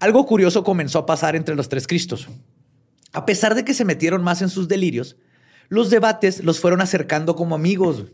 algo 0.00 0.26
curioso 0.26 0.64
comenzó 0.64 0.98
a 0.98 1.06
pasar 1.06 1.34
entre 1.34 1.54
los 1.54 1.68
tres 1.68 1.86
Cristos. 1.86 2.28
A 3.12 3.24
pesar 3.24 3.54
de 3.54 3.64
que 3.64 3.74
se 3.74 3.84
metieron 3.84 4.22
más 4.22 4.42
en 4.42 4.50
sus 4.50 4.68
delirios, 4.68 5.16
los 5.68 5.88
debates 5.88 6.44
los 6.44 6.60
fueron 6.60 6.80
acercando 6.80 7.36
como 7.36 7.54
amigos. 7.54 8.04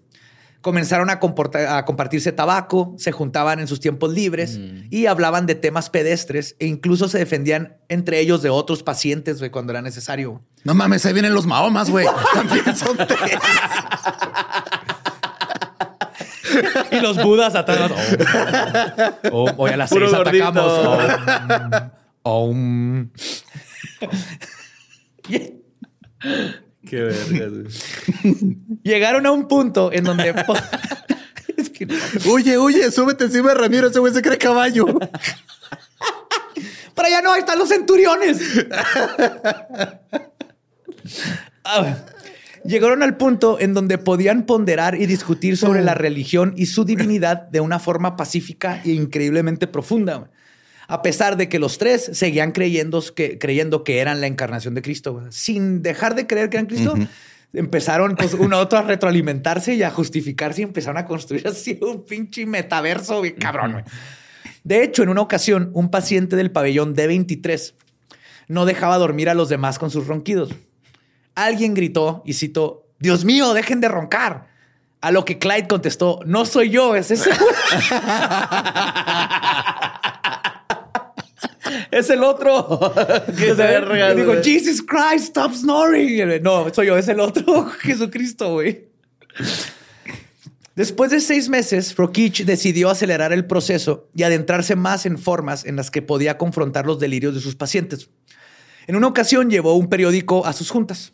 Comenzaron 0.61 1.09
a, 1.09 1.19
compartirse 1.19 2.33
tabaco, 2.33 2.95
se 2.99 3.13
juntaban 3.13 3.61
en 3.61 3.67
sus 3.67 3.81
tiempos 3.81 4.13
libres 4.13 4.61
y 4.91 5.07
hablaban 5.07 5.47
de 5.47 5.55
temas 5.55 5.89
pedestres 5.89 6.55
e 6.59 6.67
incluso 6.67 7.09
se 7.09 7.17
defendían 7.17 7.79
entre 7.89 8.21
ellos 8.21 8.43
de 8.43 8.51
otros 8.51 8.83
pacientes 8.83 9.39
güey, 9.39 9.51
cuando 9.51 9.73
era 9.73 9.81
necesario. 9.81 10.43
No 10.63 10.75
mames, 10.75 11.07
ahí 11.07 11.15
vienen 11.15 11.33
los 11.33 11.47
mahomas, 11.47 11.89
güey. 11.89 12.07
También 12.35 12.77
son 12.77 12.95
tres. 12.95 13.09
Y 16.93 17.01
los 17.01 17.23
budas 17.23 17.55
atrás. 17.55 17.91
Oh, 19.33 19.45
oh, 19.45 19.55
hoy 19.57 19.71
a 19.71 19.77
las 19.77 19.91
Puro 19.91 20.07
seis 20.09 20.19
gordito. 20.19 20.47
atacamos. 20.49 21.93
Oh, 22.23 22.45
um, 22.49 23.11
Qué 26.87 27.03
verga, 27.03 27.47
güey. 27.49 28.57
Llegaron 28.83 29.27
a 29.27 29.33
un 29.33 29.49
punto 29.49 29.93
en 29.93 30.05
donde. 30.05 30.35
Es 31.57 31.69
que 31.69 31.85
no. 31.85 31.95
Oye, 32.33 32.57
oye, 32.57 32.91
súbete 32.91 33.25
encima 33.25 33.51
de 33.51 33.55
Ramiro, 33.57 33.89
ese 33.89 33.99
güey 33.99 34.15
se 34.15 34.23
cree 34.23 34.39
caballo. 34.39 34.87
Para 36.95 37.09
allá 37.09 37.21
no, 37.23 37.33
ahí 37.33 37.41
están 37.41 37.59
los 37.59 37.69
centuriones. 37.69 38.39
Ah, 41.65 41.97
Llegaron 42.65 43.03
al 43.03 43.17
punto 43.17 43.59
en 43.59 43.73
donde 43.73 43.99
podían 43.99 44.45
ponderar 44.45 44.95
y 44.95 45.07
discutir 45.07 45.57
sobre 45.57 45.83
la 45.83 45.95
religión 45.95 46.53
y 46.57 46.67
su 46.67 46.85
divinidad 46.85 47.49
de 47.49 47.61
una 47.61 47.79
forma 47.79 48.17
pacífica 48.17 48.83
e 48.85 48.91
increíblemente 48.91 49.67
profunda. 49.67 50.31
A 50.87 51.03
pesar 51.03 51.37
de 51.37 51.49
que 51.49 51.59
los 51.59 51.79
tres 51.79 52.11
seguían 52.13 52.53
creyendo 52.53 53.03
que, 53.15 53.39
creyendo 53.39 53.85
que 53.85 54.01
eran 54.01 54.21
la 54.21 54.27
encarnación 54.27 54.75
de 54.75 54.83
Cristo, 54.83 55.23
sin 55.31 55.83
dejar 55.83 56.15
de 56.15 56.27
creer 56.27 56.51
que 56.51 56.57
eran 56.59 56.67
Cristo, 56.67 56.95
empezaron 57.53 58.17
pues, 58.17 58.35
uno 58.39 58.57
a 58.57 58.61
otro 58.61 58.79
a 58.79 58.83
retroalimentarse 58.83 59.75
y 59.75 59.83
a 59.83 59.91
justificarse 59.91 60.61
y 60.61 60.65
empezaron 60.65 60.99
a 60.99 61.07
construir 61.07 61.47
así 61.49 61.79
un 61.81 62.05
pinche 62.05 62.45
metaverso 62.45 63.23
bien 63.23 63.37
cabrón. 63.37 63.85
De 64.65 64.83
hecho, 64.83 65.03
en 65.03 65.09
una 65.09 65.23
ocasión, 65.23 65.71
un 65.73 65.91
paciente 65.91 66.37
del 66.37 66.51
pabellón 66.51 66.95
D23 66.95 67.73
no 68.49 68.67
dejaba 68.67 68.99
dormir 68.99 69.31
a 69.31 69.35
los 69.35 69.49
demás 69.49 69.79
con 69.79 69.91
sus 69.91 70.07
ronquidos. 70.07 70.51
Alguien 71.45 71.75
gritó, 71.75 72.23
y 72.25 72.35
citó, 72.35 72.87
Dios 72.99 73.25
mío, 73.25 73.55
dejen 73.55 73.81
de 73.81 73.89
roncar. 73.89 74.49
A 75.01 75.11
lo 75.11 75.25
que 75.25 75.39
Clyde 75.39 75.67
contestó, 75.67 76.21
no 76.27 76.45
soy 76.45 76.69
yo, 76.69 76.95
es 76.95 77.11
ese. 77.11 77.31
es 81.91 82.11
el 82.11 82.23
otro. 82.23 82.93
que 83.39 83.55
se 83.55 84.15
digo, 84.15 84.35
Jesus 84.43 84.83
Christ, 84.83 85.29
stop 85.29 85.55
snoring. 85.55 86.43
No, 86.43 86.73
soy 86.75 86.89
yo, 86.89 86.99
es 86.99 87.09
el 87.09 87.21
otro 87.21 87.65
Jesucristo, 87.81 88.53
güey. 88.53 88.89
Después 90.77 91.11
de 91.11 91.21
seis 91.21 91.49
meses, 91.49 91.97
Rokich 91.97 92.45
decidió 92.45 92.91
acelerar 92.91 93.33
el 93.33 93.47
proceso 93.47 94.09
y 94.15 94.23
adentrarse 94.23 94.77
más 94.77 95.07
en 95.07 95.19
formas 95.19 95.65
en 95.65 95.77
las 95.77 95.91
que 95.91 96.03
podía 96.03 96.39
confrontar 96.39 96.87
los 96.87 97.01
delirios 97.01 97.35
de 97.35 97.41
sus 97.41 97.57
pacientes. 97.57 98.11
En 98.87 98.97
una 98.97 99.07
ocasión 99.07 99.51
llevó 99.51 99.75
un 99.75 99.89
periódico 99.89 100.47
a 100.47 100.53
sus 100.53 100.71
juntas. 100.71 101.13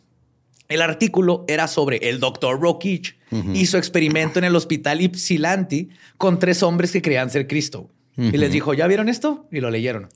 El 0.69 0.81
artículo 0.81 1.45
era 1.47 1.67
sobre 1.67 2.09
el 2.09 2.19
doctor 2.19 2.59
Rokich 2.59 3.17
y 3.53 3.65
su 3.65 3.77
experimento 3.77 4.39
en 4.39 4.45
el 4.45 4.55
hospital 4.55 5.01
Ypsilanti 5.01 5.89
con 6.17 6.39
tres 6.39 6.63
hombres 6.63 6.91
que 6.91 7.01
creían 7.01 7.29
ser 7.29 7.47
Cristo. 7.47 7.89
Y 8.17 8.37
les 8.37 8.51
dijo, 8.51 8.73
¿ya 8.73 8.87
vieron 8.87 9.09
esto? 9.09 9.47
Y 9.51 9.59
lo 9.59 9.69
leyeron. 9.69 10.09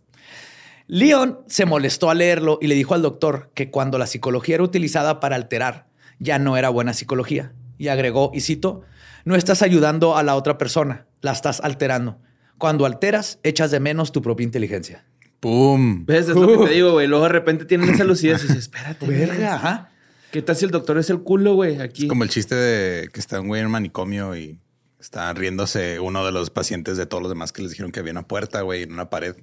Leon 0.88 1.40
se 1.48 1.66
molestó 1.66 2.10
al 2.10 2.18
leerlo 2.18 2.60
y 2.62 2.68
le 2.68 2.76
dijo 2.76 2.96
al 2.96 3.02
doctor 3.02 3.52
que 3.54 3.70
cuando 3.70 3.98
la 3.98 4.08
psicología 4.08 4.56
era 4.56 4.64
utilizada 4.64 5.20
para 5.20 5.36
alterar, 5.36 5.88
ya 6.20 6.40
no 6.40 6.58
era 6.58 6.70
buena 6.70 6.94
psicología. 6.94 7.54
Y 7.78 7.88
agregó, 7.88 8.32
y 8.34 8.42
cito, 8.42 8.82
no 9.24 9.36
estás 9.36 9.62
ayudando 9.62 10.18
a 10.18 10.24
la 10.24 10.36
otra 10.36 10.58
persona, 10.58 11.06
la 11.22 11.32
estás 11.32 11.62
alterando. 11.62 12.20
Cuando 12.58 12.86
alteras, 12.86 13.40
echas 13.44 13.72
de 13.72 13.80
menos 13.80 14.12
tu 14.12 14.22
propia 14.22 14.44
inteligencia. 14.44 15.06
¡Pum! 15.40 16.06
¿Ves? 16.06 16.30
Es 16.30 16.36
lo 16.36 16.48
que 16.48 16.68
te 16.68 16.74
digo, 16.74 16.92
güey. 16.92 17.08
Luego 17.08 17.24
de 17.24 17.32
repente 17.32 17.66
tienen 17.66 17.90
esa 17.90 18.04
lucidez 18.04 18.44
y 18.44 18.48
dices, 18.48 18.58
espérate. 18.66 19.08
Verga, 19.08 19.56
ajá. 19.56 19.91
¿Qué 20.32 20.42
tal 20.42 20.56
si 20.56 20.64
el 20.64 20.72
doctor 20.72 20.98
es 20.98 21.10
el 21.10 21.22
culo, 21.22 21.56
güey? 21.56 21.82
Aquí. 21.82 22.04
Es 22.04 22.10
como 22.10 22.24
el 22.24 22.30
chiste 22.30 22.56
de 22.56 23.10
que 23.10 23.20
está 23.20 23.42
un 23.42 23.48
güey 23.48 23.60
en 23.60 23.66
un 23.66 23.74
manicomio 23.74 24.36
y 24.36 24.60
está 25.00 25.34
riéndose 25.34 26.00
uno 26.00 26.26
de 26.26 26.32
los 26.32 26.50
pacientes 26.50 26.96
de 26.96 27.06
todos 27.06 27.22
los 27.22 27.30
demás 27.30 27.52
que 27.52 27.62
les 27.62 27.72
dijeron 27.72 27.92
que 27.92 28.00
había 28.00 28.14
una 28.14 28.28
puerta, 28.28 28.62
güey, 28.62 28.84
en 28.84 28.94
una 28.94 29.10
pared. 29.10 29.36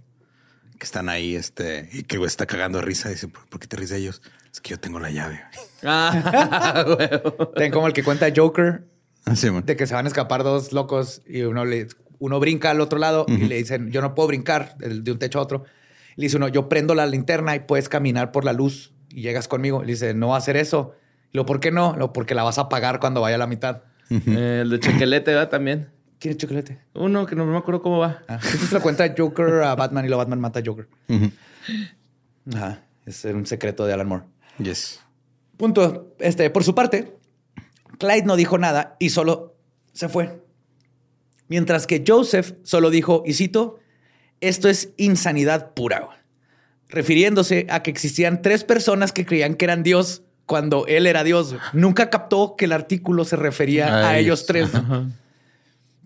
Que 0.78 0.84
están 0.84 1.08
ahí, 1.08 1.34
este, 1.34 1.88
y 1.92 2.04
que 2.04 2.14
el 2.14 2.20
güey 2.20 2.28
está 2.28 2.46
cagando 2.46 2.78
de 2.78 2.84
risa. 2.84 3.10
Dice, 3.10 3.28
¿por 3.28 3.60
qué 3.60 3.66
te 3.66 3.76
ríes 3.76 3.90
de 3.90 3.98
ellos? 3.98 4.22
Es 4.50 4.60
que 4.60 4.70
yo 4.70 4.80
tengo 4.80 4.98
la 5.00 5.10
llave. 5.10 5.40
Ah, 5.82 6.84
Ten 7.56 7.72
como 7.72 7.86
el 7.88 7.92
que 7.92 8.02
cuenta 8.04 8.28
Joker. 8.34 8.84
De 9.66 9.76
que 9.76 9.86
se 9.86 9.94
van 9.94 10.06
a 10.06 10.08
escapar 10.08 10.42
dos 10.42 10.72
locos 10.72 11.20
y 11.26 11.42
uno 11.42 11.64
le 11.66 11.88
uno 12.18 12.40
brinca 12.40 12.70
al 12.70 12.80
otro 12.80 12.98
lado 12.98 13.26
y 13.28 13.36
le 13.36 13.56
dicen, 13.56 13.90
yo 13.90 14.00
no 14.00 14.14
puedo 14.14 14.28
brincar 14.28 14.76
de 14.78 15.12
un 15.12 15.18
techo 15.18 15.38
a 15.38 15.42
otro. 15.42 15.64
Le 16.16 16.24
dice 16.24 16.36
uno, 16.36 16.48
yo 16.48 16.68
prendo 16.68 16.94
la 16.94 17.06
linterna 17.06 17.54
y 17.54 17.60
puedes 17.60 17.88
caminar 17.88 18.32
por 18.32 18.44
la 18.44 18.52
luz 18.52 18.92
y 19.10 19.22
llegas 19.22 19.48
conmigo. 19.48 19.82
Le 19.82 19.92
dice, 19.92 20.14
no 20.14 20.28
va 20.28 20.36
a 20.36 20.38
hacer 20.38 20.56
eso. 20.56 20.94
lo, 21.32 21.46
¿por 21.46 21.60
qué 21.60 21.70
no? 21.70 21.94
Lo, 21.96 22.12
porque 22.12 22.34
la 22.34 22.42
vas 22.42 22.58
a 22.58 22.62
apagar 22.62 23.00
cuando 23.00 23.20
vaya 23.20 23.36
a 23.36 23.38
la 23.38 23.46
mitad. 23.46 23.82
Eh, 24.10 24.60
el 24.62 24.70
de 24.70 24.80
Chocolete 24.80 25.34
va 25.34 25.48
también. 25.48 25.90
¿Quién 26.18 26.32
es 26.32 26.38
Chocolete? 26.38 26.80
Uno 26.94 27.26
que 27.26 27.36
no 27.36 27.44
me 27.44 27.56
acuerdo 27.56 27.82
cómo 27.82 27.98
va. 27.98 28.22
Ah, 28.26 28.40
se 28.40 28.74
lo 28.74 28.80
cuenta 28.80 29.14
Joker 29.16 29.62
a 29.62 29.74
Batman 29.74 30.04
y 30.04 30.08
lo 30.08 30.16
Batman 30.16 30.40
mata 30.40 30.60
a 30.60 30.62
Joker. 30.64 30.88
Ajá. 32.52 32.82
Es 33.06 33.24
un 33.24 33.46
secreto 33.46 33.86
de 33.86 33.92
Alan 33.92 34.08
Moore. 34.08 34.24
Yes. 34.58 35.00
Punto. 35.56 36.14
Este, 36.18 36.50
por 36.50 36.64
su 36.64 36.74
parte, 36.74 37.16
Clyde 37.98 38.24
no 38.24 38.36
dijo 38.36 38.58
nada 38.58 38.96
y 38.98 39.10
solo 39.10 39.56
se 39.92 40.08
fue. 40.08 40.42
Mientras 41.48 41.86
que 41.86 42.04
Joseph 42.06 42.52
solo 42.62 42.90
dijo, 42.90 43.22
y 43.24 43.34
cito, 43.34 43.78
esto 44.40 44.68
es 44.68 44.92
insanidad 44.96 45.72
pura, 45.72 46.17
refiriéndose 46.88 47.66
a 47.70 47.82
que 47.82 47.90
existían 47.90 48.42
tres 48.42 48.64
personas 48.64 49.12
que 49.12 49.26
creían 49.26 49.54
que 49.54 49.64
eran 49.64 49.82
Dios 49.82 50.22
cuando 50.46 50.86
él 50.86 51.06
era 51.06 51.24
Dios. 51.24 51.56
Nunca 51.72 52.10
captó 52.10 52.56
que 52.56 52.64
el 52.64 52.72
artículo 52.72 53.24
se 53.24 53.36
refería 53.36 54.08
a 54.08 54.18
ellos 54.18 54.46
tres. 54.46 54.70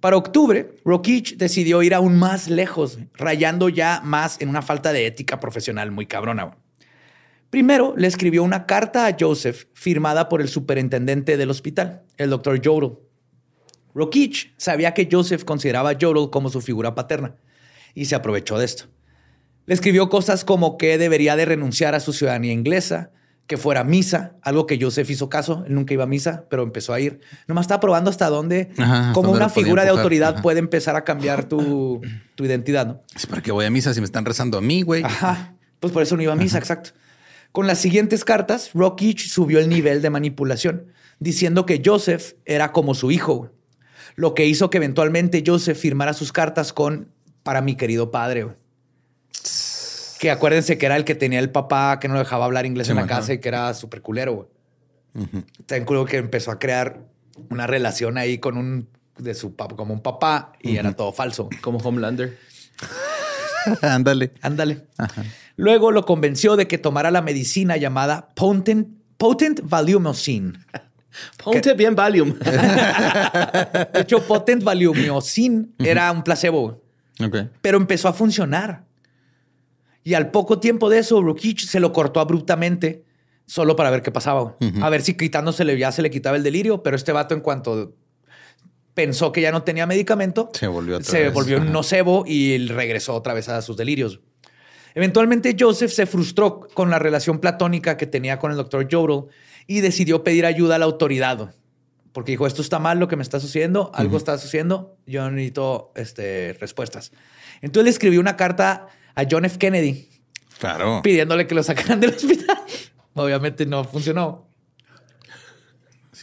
Para 0.01 0.17
octubre, 0.17 0.75
Rokich 0.85 1.37
decidió 1.37 1.81
ir 1.85 1.95
aún 1.95 2.19
más 2.19 2.49
lejos, 2.49 2.99
rayando 3.15 3.69
ya 3.69 4.01
más 4.03 4.41
en 4.41 4.49
una 4.49 4.61
falta 4.61 4.93
de 4.93 5.07
ética 5.07 5.39
profesional 5.39 5.93
muy 5.93 6.07
cabrona. 6.07 6.57
Primero, 7.51 7.95
le 7.97 8.09
escribió 8.09 8.43
una 8.43 8.67
carta 8.67 9.07
a 9.07 9.17
Joseph 9.19 9.67
firmada 9.75 10.29
por 10.29 10.41
el 10.41 10.49
superintendente 10.49 11.37
del 11.37 11.51
hospital, 11.51 12.03
el 12.17 12.31
doctor 12.31 12.61
Jodel. 12.65 12.95
Rokich 13.95 14.55
sabía 14.57 14.93
que 14.93 15.09
Joseph 15.11 15.45
consideraba 15.45 15.91
a 15.91 15.99
Jodel 16.01 16.31
como 16.31 16.49
su 16.49 16.61
figura 16.61 16.97
paterna 16.97 17.37
y 17.95 18.07
se 18.07 18.17
aprovechó 18.17 18.59
de 18.59 18.65
esto. 18.65 18.87
Le 19.67 19.75
escribió 19.75 20.09
cosas 20.09 20.45
como 20.45 20.77
que 20.77 20.99
debería 20.99 21.37
de 21.37 21.45
renunciar 21.45 21.95
a 21.95 22.01
su 22.01 22.13
ciudadanía 22.13 22.53
inglesa, 22.53 23.11
que 23.47 23.57
fuera 23.57 23.81
a 23.81 23.85
misa, 23.85 24.37
algo 24.43 24.67
que 24.67 24.79
Joseph 24.81 25.11
hizo 25.11 25.29
caso, 25.29 25.65
él 25.67 25.75
nunca 25.75 25.93
iba 25.95 26.05
a 26.05 26.07
misa, 26.07 26.47
pero 26.49 26.63
empezó 26.63 26.95
a 26.95 27.01
ir. 27.01 27.21
Nomás 27.47 27.65
estaba 27.65 27.81
probando 27.81 28.11
hasta 28.11 28.29
dónde, 28.29 28.71
como 29.13 29.31
una 29.31 29.49
figura 29.49 29.85
de 29.85 29.91
autoridad 29.91 30.41
puede 30.43 30.59
empezar 30.59 30.97
a 30.97 31.05
cambiar 31.05 31.45
tu, 31.45 32.01
identidad, 32.39 32.87
¿no? 32.87 33.01
Es 33.15 33.27
para 33.27 33.43
que 33.43 33.53
voy 33.53 33.67
a 33.67 33.71
misa 33.71 33.95
si 33.95 34.01
me 34.01 34.07
están 34.07 34.25
rezando 34.25 34.59
a 34.59 34.61
mí, 34.61 34.83
güey. 34.83 35.03
Ajá. 35.03 35.55
Pues 35.81 35.93
por 35.93 36.03
eso 36.03 36.17
no 36.17 36.23
iba 36.23 36.33
a 36.33 36.37
misa, 36.37 36.59
exacto. 36.59 36.91
Con 37.51 37.67
las 37.67 37.79
siguientes 37.79 38.25
cartas, 38.25 38.71
Rockich 38.73 39.29
subió 39.29 39.59
el 39.59 39.69
nivel 39.69 40.01
de 40.01 40.11
manipulación, 40.11 40.87
diciendo 41.19 41.67
que 41.67 41.83
Joseph 41.85 42.35
era 42.47 42.73
como 42.73 42.95
su 42.95 43.11
hijo, 43.11 43.51
lo 44.15 44.35
que 44.35 44.47
hizo 44.47 44.71
que 44.71 44.79
eventualmente 44.79 45.43
Joseph 45.47 45.79
firmara 45.79 46.15
sus 46.15 46.33
cartas 46.33 46.73
con 46.73 47.09
para 47.43 47.61
mi 47.61 47.75
querido 47.75 48.11
padre. 48.11 48.47
Que 50.23 50.31
acuérdense 50.31 50.79
que 50.79 50.87
era 50.87 50.97
el 50.97 51.05
que 51.05 51.17
tenía 51.17 51.41
el 51.41 51.51
papá 51.51 51.99
que 51.99 52.07
no 52.07 52.17
dejaba 52.17 52.45
hablar 52.45 52.65
inglés 52.65 52.89
en 52.89 52.95
la 52.95 53.09
casa 53.09 53.33
y 53.33 53.39
que 53.39 53.49
era 53.49 53.75
súper 53.75 54.03
culero. 54.03 54.49
Ten 55.67 55.85
culo 55.85 56.05
que 56.05 56.19
empezó 56.19 56.53
a 56.53 56.61
crear 56.61 57.01
una 57.51 57.67
relación 57.67 58.17
ahí 58.17 58.39
con 58.39 58.57
un 58.57 58.87
de 59.19 59.35
su 59.35 59.57
papá, 59.57 59.75
como 59.75 59.93
un 59.93 60.01
papá, 60.01 60.53
y 60.61 60.77
era 60.77 60.93
todo 60.93 61.13
falso. 61.13 61.49
Como 61.61 61.79
Homelander. 61.79 62.39
Ándale. 63.83 64.31
Ándale. 64.43 64.87
Luego 65.57 65.91
lo 65.91 66.07
convenció 66.07 66.55
de 66.55 66.69
que 66.69 66.79
tomara 66.79 67.11
la 67.11 67.21
medicina 67.21 67.77
llamada 67.77 68.29
Potent, 68.37 68.87
Potent 69.17 69.61
Valiumocin. 69.65 70.57
Ponte 71.43 71.75
bien 71.75 71.97
Valium. 71.97 72.39
de 72.39 74.01
hecho, 74.01 74.25
Potent 74.25 74.63
Valiumocin 74.63 75.75
era 75.81 76.13
un 76.13 76.23
placebo. 76.23 76.81
Pero 77.61 77.77
empezó 77.77 78.07
a 78.07 78.13
funcionar. 78.13 78.85
Y 80.05 80.15
al 80.15 80.31
poco 80.31 80.59
tiempo 80.59 80.91
de 80.91 80.99
eso, 80.99 81.23
Rukich 81.23 81.67
se 81.67 81.81
lo 81.81 81.93
cortó 81.93 82.21
abruptamente 82.21 83.05
solo 83.47 83.77
para 83.77 83.91
ver 83.91 84.03
qué 84.03 84.11
pasaba. 84.11 84.57
A 84.81 84.89
ver 84.91 85.03
si 85.03 85.17
quitándosele 85.17 85.79
ya 85.79 85.93
se 85.93 86.03
le 86.03 86.11
quitaba 86.11 86.37
el 86.37 86.43
delirio, 86.43 86.83
pero 86.83 86.97
este 86.97 87.13
vato 87.13 87.35
en 87.35 87.41
cuanto 87.41 87.95
pensó 88.95 89.33
que 89.33 89.41
ya 89.41 89.53
no 89.53 89.63
tenía 89.63 89.87
medicamento, 89.87 90.51
se 90.53 90.67
volvió, 90.67 91.03
se 91.03 91.31
volvió 91.31 91.59
un 91.59 91.73
nocebo 91.73 92.25
y 92.27 92.67
regresó 92.69 93.15
otra 93.15 93.35
vez 93.35 93.49
a 93.49 93.63
sus 93.63 93.77
delirios. 93.77 94.21
Eventualmente 94.95 95.57
Joseph 95.59 95.91
se 95.91 96.07
frustró 96.07 96.69
con 96.75 96.91
la 96.91 96.99
relación 96.99 97.39
platónica 97.39 97.97
que 97.97 98.07
tenía 98.07 98.39
con 98.39 98.51
el 98.51 98.57
doctor 98.59 98.87
Jodel 98.91 99.31
y 99.67 99.81
decidió 99.81 100.23
pedir 100.23 100.45
ayuda 100.45 100.77
a 100.77 100.79
la 100.79 100.85
autoridad. 100.85 101.55
Porque 102.13 102.33
dijo, 102.33 102.47
esto 102.47 102.61
está 102.61 102.79
mal 102.79 102.99
lo 102.99 103.09
que 103.09 103.17
me 103.17 103.23
está 103.23 103.41
sucediendo, 103.41 103.91
algo 103.95 104.19
está 104.19 104.37
sucediendo, 104.37 104.99
yo 105.07 105.31
necesito 105.31 105.93
este, 105.95 106.55
respuestas. 106.61 107.13
Entonces 107.63 107.85
le 107.85 107.91
escribió 107.91 108.21
una 108.21 108.37
carta 108.37 108.89
a 109.15 109.25
John 109.31 109.45
F. 109.45 109.59
Kennedy. 109.59 110.09
Claro. 110.59 111.01
Pidiéndole 111.03 111.47
que 111.47 111.55
lo 111.55 111.63
sacaran 111.63 112.01
del 112.01 112.11
hospital. 112.11 112.59
Obviamente 113.15 113.67
no 113.67 113.85
funcionó. 113.85 114.49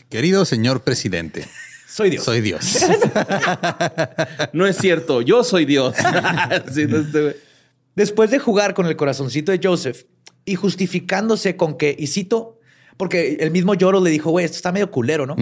Querido 0.09 0.45
señor 0.45 0.81
presidente. 0.81 1.45
Soy 1.87 2.09
Dios. 2.09 2.23
Soy 2.23 2.41
Dios. 2.41 2.77
no 4.53 4.65
es 4.65 4.77
cierto, 4.77 5.21
yo 5.21 5.43
soy 5.43 5.65
Dios. 5.65 5.95
Después 7.95 8.31
de 8.31 8.39
jugar 8.39 8.73
con 8.73 8.85
el 8.85 8.95
corazoncito 8.95 9.51
de 9.51 9.59
Joseph 9.61 10.05
y 10.45 10.55
justificándose 10.55 11.57
con 11.57 11.77
que, 11.77 11.95
y 11.97 12.07
cito, 12.07 12.59
porque 12.95 13.37
el 13.39 13.51
mismo 13.51 13.73
Lloro 13.73 14.01
le 14.01 14.09
dijo, 14.09 14.31
güey, 14.31 14.45
esto 14.45 14.57
está 14.57 14.71
medio 14.71 14.91
culero, 14.91 15.25
¿no? 15.25 15.35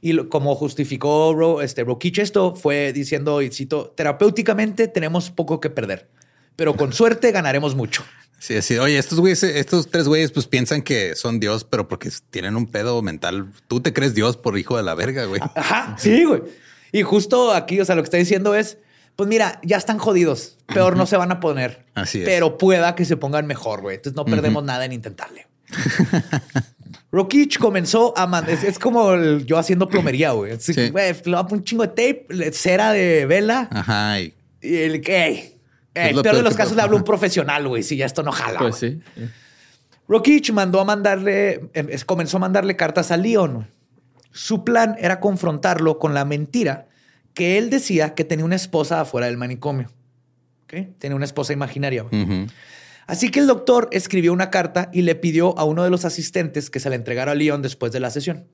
Y 0.00 0.16
como 0.28 0.54
justificó 0.54 1.34
Ro, 1.34 1.62
este, 1.62 1.84
Rokich 1.84 2.18
esto, 2.18 2.54
fue 2.54 2.92
diciendo, 2.92 3.42
y 3.42 3.50
cito, 3.50 3.92
terapéuticamente 3.96 4.88
tenemos 4.88 5.30
poco 5.30 5.60
que 5.60 5.70
perder, 5.70 6.08
pero 6.60 6.74
con 6.76 6.92
suerte 6.92 7.32
ganaremos 7.32 7.74
mucho. 7.74 8.04
Sí, 8.38 8.54
así, 8.54 8.76
oye, 8.76 8.98
estos 8.98 9.18
güeyes, 9.18 9.42
estos 9.42 9.90
tres 9.90 10.06
güeyes, 10.06 10.30
pues 10.30 10.46
piensan 10.46 10.82
que 10.82 11.16
son 11.16 11.40
Dios, 11.40 11.64
pero 11.64 11.88
porque 11.88 12.10
tienen 12.30 12.54
un 12.54 12.66
pedo 12.66 13.00
mental. 13.00 13.46
Tú 13.66 13.80
te 13.80 13.94
crees 13.94 14.12
Dios 14.14 14.36
por 14.36 14.58
hijo 14.58 14.76
de 14.76 14.82
la 14.82 14.94
verga, 14.94 15.24
güey. 15.24 15.40
Ajá, 15.54 15.96
sí, 15.98 16.24
güey. 16.24 16.42
Y 16.92 17.00
justo 17.00 17.54
aquí, 17.54 17.80
o 17.80 17.84
sea, 17.86 17.94
lo 17.94 18.02
que 18.02 18.08
está 18.08 18.18
diciendo 18.18 18.54
es, 18.54 18.76
pues 19.16 19.26
mira, 19.26 19.58
ya 19.62 19.78
están 19.78 19.96
jodidos. 19.96 20.58
Peor 20.66 20.98
no 20.98 21.06
se 21.06 21.16
van 21.16 21.32
a 21.32 21.40
poner. 21.40 21.86
Así 21.94 22.18
es. 22.18 22.26
Pero 22.26 22.58
pueda 22.58 22.94
que 22.94 23.06
se 23.06 23.16
pongan 23.16 23.46
mejor, 23.46 23.80
güey. 23.80 23.96
Entonces 23.96 24.14
no 24.14 24.26
perdemos 24.26 24.62
nada 24.62 24.84
en 24.84 24.92
intentarle. 24.92 25.46
Rokich 27.10 27.58
comenzó 27.58 28.12
a 28.18 28.26
mandar. 28.26 28.52
Es, 28.52 28.64
es 28.64 28.78
como 28.78 29.14
el- 29.14 29.46
yo 29.46 29.56
haciendo 29.56 29.88
plomería, 29.88 30.32
güey. 30.32 30.60
Sí. 30.60 30.90
güey, 30.90 31.14
le 31.14 31.20
voy 31.22 31.34
a 31.36 31.42
poner 31.44 31.54
un 31.60 31.64
chingo 31.64 31.86
de 31.86 31.88
tape, 31.88 32.52
cera 32.52 32.92
de 32.92 33.24
vela 33.24 33.66
Ajá. 33.70 34.20
Y 34.20 34.34
y 34.62 34.76
el 34.76 35.00
que. 35.00 35.49
Ey, 35.94 36.10
Es 36.10 36.16
lo 36.16 36.22
peor 36.22 36.36
de 36.36 36.42
los 36.42 36.56
casos 36.56 36.76
le 36.76 36.82
hablo 36.82 36.96
a 36.96 36.98
un 36.98 37.04
profesional, 37.04 37.66
güey. 37.68 37.82
Si 37.82 37.96
ya 37.96 38.06
esto 38.06 38.22
no 38.22 38.32
jala. 38.32 38.58
Pues 38.58 38.76
sí. 38.76 39.00
Mandó 40.52 40.80
a 40.80 40.84
mandarle, 40.84 41.70
em, 41.72 41.88
comenzó 42.04 42.38
a 42.38 42.40
mandarle 42.40 42.76
cartas 42.76 43.10
a 43.10 43.16
Leon. 43.16 43.68
Su 44.32 44.64
plan 44.64 44.96
era 44.98 45.20
confrontarlo 45.20 45.98
con 45.98 46.14
la 46.14 46.24
mentira 46.24 46.88
que 47.34 47.58
él 47.58 47.70
decía 47.70 48.14
que 48.14 48.24
tenía 48.24 48.44
una 48.44 48.56
esposa 48.56 49.00
afuera 49.00 49.26
del 49.26 49.36
manicomio. 49.36 49.88
¿Ok? 50.64 50.98
Tenía 50.98 51.16
una 51.16 51.24
esposa 51.24 51.52
imaginaria. 51.52 52.04
Así 53.06 53.30
que 53.30 53.40
el 53.40 53.46
doctor 53.46 53.88
escribió 53.92 54.32
una 54.32 54.50
carta 54.50 54.88
y 54.92 55.02
le 55.02 55.14
pidió 55.16 55.58
a 55.58 55.64
uno 55.64 55.82
de 55.82 55.90
los 55.90 56.04
asistentes 56.04 56.70
que 56.70 56.80
se 56.80 56.90
la 56.90 56.96
entregara 56.96 57.32
a 57.32 57.34
Leon 57.34 57.62
después 57.62 57.92
de 57.92 58.00
la 58.00 58.10
sesión. 58.10 58.46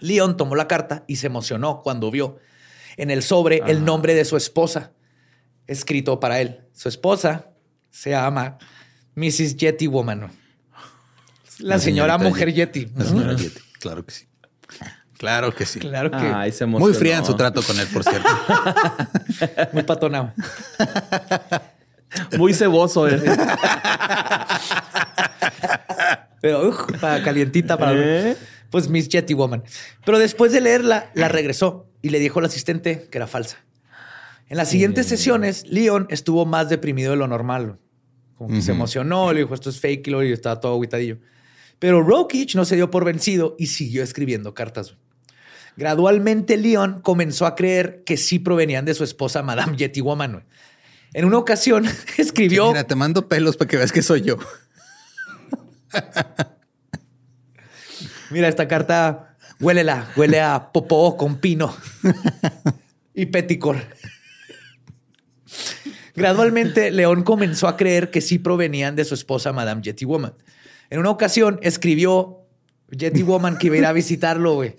Leon 0.00 0.36
tomó 0.36 0.56
la 0.56 0.68
carta 0.68 1.04
y 1.06 1.16
se 1.16 1.28
emocionó 1.28 1.82
cuando 1.82 2.10
vio 2.10 2.38
en 2.96 3.10
el 3.10 3.22
sobre 3.22 3.62
el 3.66 3.84
nombre 3.84 4.14
de 4.14 4.24
su 4.24 4.36
esposa 4.36 4.92
escrito 5.66 6.18
para 6.20 6.40
él. 6.40 6.60
Su 6.72 6.88
esposa 6.88 7.46
se 7.90 8.10
llama 8.10 8.58
Mrs. 9.14 9.56
Yeti 9.56 9.86
Woman. 9.86 10.20
La, 11.58 11.76
La 11.76 11.78
señora 11.78 12.18
mujer 12.18 12.52
Yeti. 12.52 12.88
la 12.94 13.04
señora 13.04 13.34
Yeti. 13.34 13.60
Claro 13.80 14.04
que 14.04 14.12
sí. 14.12 14.26
Claro 15.18 15.54
que 15.54 15.64
sí. 15.64 15.78
Claro 15.80 16.10
que 16.10 16.16
Ay, 16.18 16.52
se. 16.52 16.66
Muy 16.66 16.92
fría 16.92 17.16
en 17.16 17.24
su 17.24 17.34
trato 17.34 17.62
con 17.62 17.78
él, 17.80 17.86
por 17.86 18.04
cierto. 18.04 18.28
muy 19.72 19.82
patonado. 19.82 20.34
Muy 22.36 22.52
ceboso. 22.52 23.08
eh. 23.08 23.18
Pero 26.40 26.68
uf, 26.68 26.80
para 27.00 27.22
calientita 27.22 27.76
para 27.78 27.92
¿Eh? 27.94 28.36
pues 28.70 28.88
Miss 28.88 29.08
Yeti 29.08 29.34
Woman. 29.34 29.62
Pero 30.04 30.18
después 30.18 30.52
de 30.52 30.60
leerla, 30.60 31.10
la 31.14 31.28
regresó 31.28 31.88
y 32.02 32.10
le 32.10 32.18
dijo 32.18 32.38
al 32.38 32.44
asistente 32.44 33.08
que 33.10 33.18
era 33.18 33.26
falsa. 33.26 33.56
En 34.48 34.56
las 34.56 34.70
siguientes 34.70 35.06
sesiones, 35.06 35.66
Leon 35.66 36.06
estuvo 36.08 36.46
más 36.46 36.68
deprimido 36.68 37.10
de 37.10 37.16
lo 37.16 37.26
normal. 37.26 37.78
Como 38.36 38.50
que 38.50 38.62
se 38.62 38.72
emocionó, 38.72 39.32
le 39.32 39.40
dijo 39.40 39.54
esto 39.54 39.70
es 39.70 39.80
fake 39.80 40.08
y 40.08 40.32
estaba 40.32 40.60
todo 40.60 40.74
aguitadillo. 40.74 41.18
Pero 41.78 42.02
Rokich 42.02 42.54
no 42.54 42.64
se 42.64 42.76
dio 42.76 42.90
por 42.90 43.04
vencido 43.04 43.56
y 43.58 43.66
siguió 43.68 44.02
escribiendo 44.02 44.54
cartas. 44.54 44.96
Gradualmente, 45.76 46.56
Leon 46.56 47.00
comenzó 47.00 47.44
a 47.46 47.54
creer 47.54 48.02
que 48.04 48.16
sí 48.16 48.38
provenían 48.38 48.84
de 48.84 48.94
su 48.94 49.04
esposa, 49.04 49.42
Madame 49.42 49.76
Yeti 49.76 50.00
Woman. 50.00 50.44
En 51.12 51.24
una 51.24 51.38
ocasión 51.38 51.86
escribió. 52.18 52.68
Mira, 52.68 52.84
te 52.84 52.94
mando 52.94 53.28
pelos 53.28 53.56
para 53.56 53.68
que 53.68 53.76
veas 53.76 53.92
que 53.92 54.02
soy 54.02 54.22
yo. 54.22 54.36
Mira, 58.30 58.48
esta 58.48 58.68
carta 58.68 59.36
huélela, 59.60 60.10
huele 60.16 60.40
a 60.40 60.72
popó 60.72 61.16
con 61.16 61.38
pino 61.38 61.74
y 63.14 63.26
peticor. 63.26 63.78
Gradualmente, 66.16 66.90
León 66.90 67.22
comenzó 67.22 67.68
a 67.68 67.76
creer 67.76 68.10
que 68.10 68.20
sí 68.20 68.38
provenían 68.38 68.96
de 68.96 69.04
su 69.04 69.14
esposa, 69.14 69.52
Madame 69.52 69.82
Yeti 69.82 70.04
Woman. 70.04 70.34
En 70.90 70.98
una 71.00 71.10
ocasión 71.10 71.58
escribió 71.62 72.38
Yeti 72.90 73.22
Woman 73.22 73.58
que 73.58 73.66
iba 73.68 73.76
a 73.76 73.78
ir 73.78 73.86
a 73.86 73.92
visitarlo, 73.92 74.54
güey. 74.54 74.76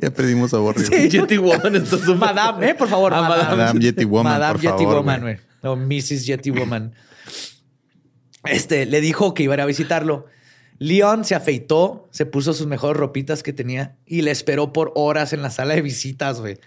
Ya 0.00 0.10
perdimos 0.10 0.54
a 0.54 0.58
Borrio. 0.58 0.86
Sí. 0.86 1.08
Yeti 1.08 1.36
Woman, 1.38 1.76
esto 1.76 1.96
es 1.96 2.06
un- 2.08 2.18
Madame, 2.18 2.70
eh, 2.70 2.74
por 2.74 2.88
favor. 2.88 3.12
Ah, 3.14 3.22
Madame. 3.22 3.56
Madame 3.56 3.80
Yeti 3.80 4.04
Woman, 4.04 4.32
Madame 4.32 4.52
por 4.54 4.62
Yeti 4.62 4.84
favor, 4.84 4.96
Woman, 4.96 5.20
güey. 5.20 5.34
güey. 5.34 5.46
No, 5.62 5.76
Mrs. 5.76 6.26
Yeti 6.26 6.50
Woman. 6.50 6.94
Este, 8.44 8.86
le 8.86 9.00
dijo 9.00 9.34
que 9.34 9.42
iba 9.44 9.54
a 9.54 9.56
ir 9.56 9.60
a 9.62 9.66
visitarlo. 9.66 10.26
Leon 10.78 11.24
se 11.24 11.34
afeitó, 11.34 12.08
se 12.10 12.26
puso 12.26 12.52
sus 12.52 12.66
mejores 12.66 12.98
ropitas 12.98 13.42
que 13.42 13.52
tenía 13.52 13.96
y 14.06 14.22
le 14.22 14.30
esperó 14.30 14.72
por 14.72 14.92
horas 14.96 15.32
en 15.32 15.40
la 15.42 15.50
sala 15.50 15.74
de 15.74 15.82
visitas, 15.82 16.40
güey. 16.40 16.58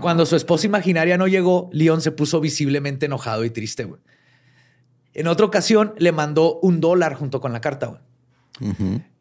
Cuando 0.00 0.26
su 0.26 0.34
esposa 0.36 0.66
imaginaria 0.66 1.16
no 1.16 1.26
llegó, 1.28 1.68
Leon 1.72 2.00
se 2.00 2.10
puso 2.10 2.40
visiblemente 2.40 3.06
enojado 3.06 3.44
y 3.44 3.50
triste, 3.50 3.84
güey. 3.84 4.00
En 5.12 5.28
otra 5.28 5.46
ocasión 5.46 5.94
le 5.98 6.10
mandó 6.10 6.58
un 6.60 6.80
dólar 6.80 7.14
junto 7.14 7.40
con 7.40 7.52
la 7.52 7.60
carta, 7.60 7.86
güey. 7.86 8.00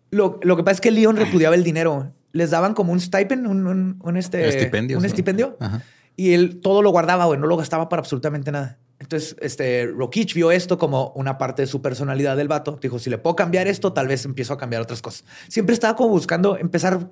Lo, 0.09 0.39
lo 0.43 0.55
que 0.57 0.63
pasa 0.63 0.75
es 0.75 0.81
que 0.81 0.91
Leon 0.91 1.15
repudiaba 1.15 1.55
el 1.55 1.63
dinero. 1.63 1.93
güey. 1.95 2.07
Les 2.31 2.49
daban 2.49 2.73
como 2.73 2.91
un 2.91 2.99
stipend, 2.99 3.45
un, 3.47 3.67
un- 3.67 3.99
un 4.03 4.17
este, 4.17 4.47
un 4.97 5.05
estipendio. 5.05 5.57
Ajá. 5.59 5.83
Y 6.15 6.33
él 6.33 6.59
todo 6.61 6.81
lo 6.81 6.89
guardaba, 6.91 7.25
güey, 7.25 7.39
no 7.39 7.47
lo 7.47 7.57
gastaba 7.57 7.89
para 7.89 7.99
absolutamente 7.99 8.51
nada. 8.51 8.79
Entonces, 8.99 9.35
este, 9.41 9.87
Rokich 9.87 10.33
vio 10.33 10.51
esto 10.51 10.77
como 10.77 11.11
una 11.15 11.37
parte 11.37 11.63
de 11.63 11.67
su 11.67 11.81
personalidad 11.81 12.37
del 12.37 12.47
vato. 12.47 12.77
Dijo, 12.81 12.97
si 12.99 13.09
le 13.09 13.17
puedo 13.17 13.35
cambiar 13.35 13.67
esto, 13.67 13.93
tal 13.93 14.07
vez 14.07 14.23
empiezo 14.25 14.53
a 14.53 14.57
cambiar 14.57 14.81
otras 14.81 15.01
cosas. 15.01 15.25
Siempre 15.47 15.73
estaba 15.73 15.95
como 15.95 16.09
buscando 16.09 16.57
empezar... 16.57 17.09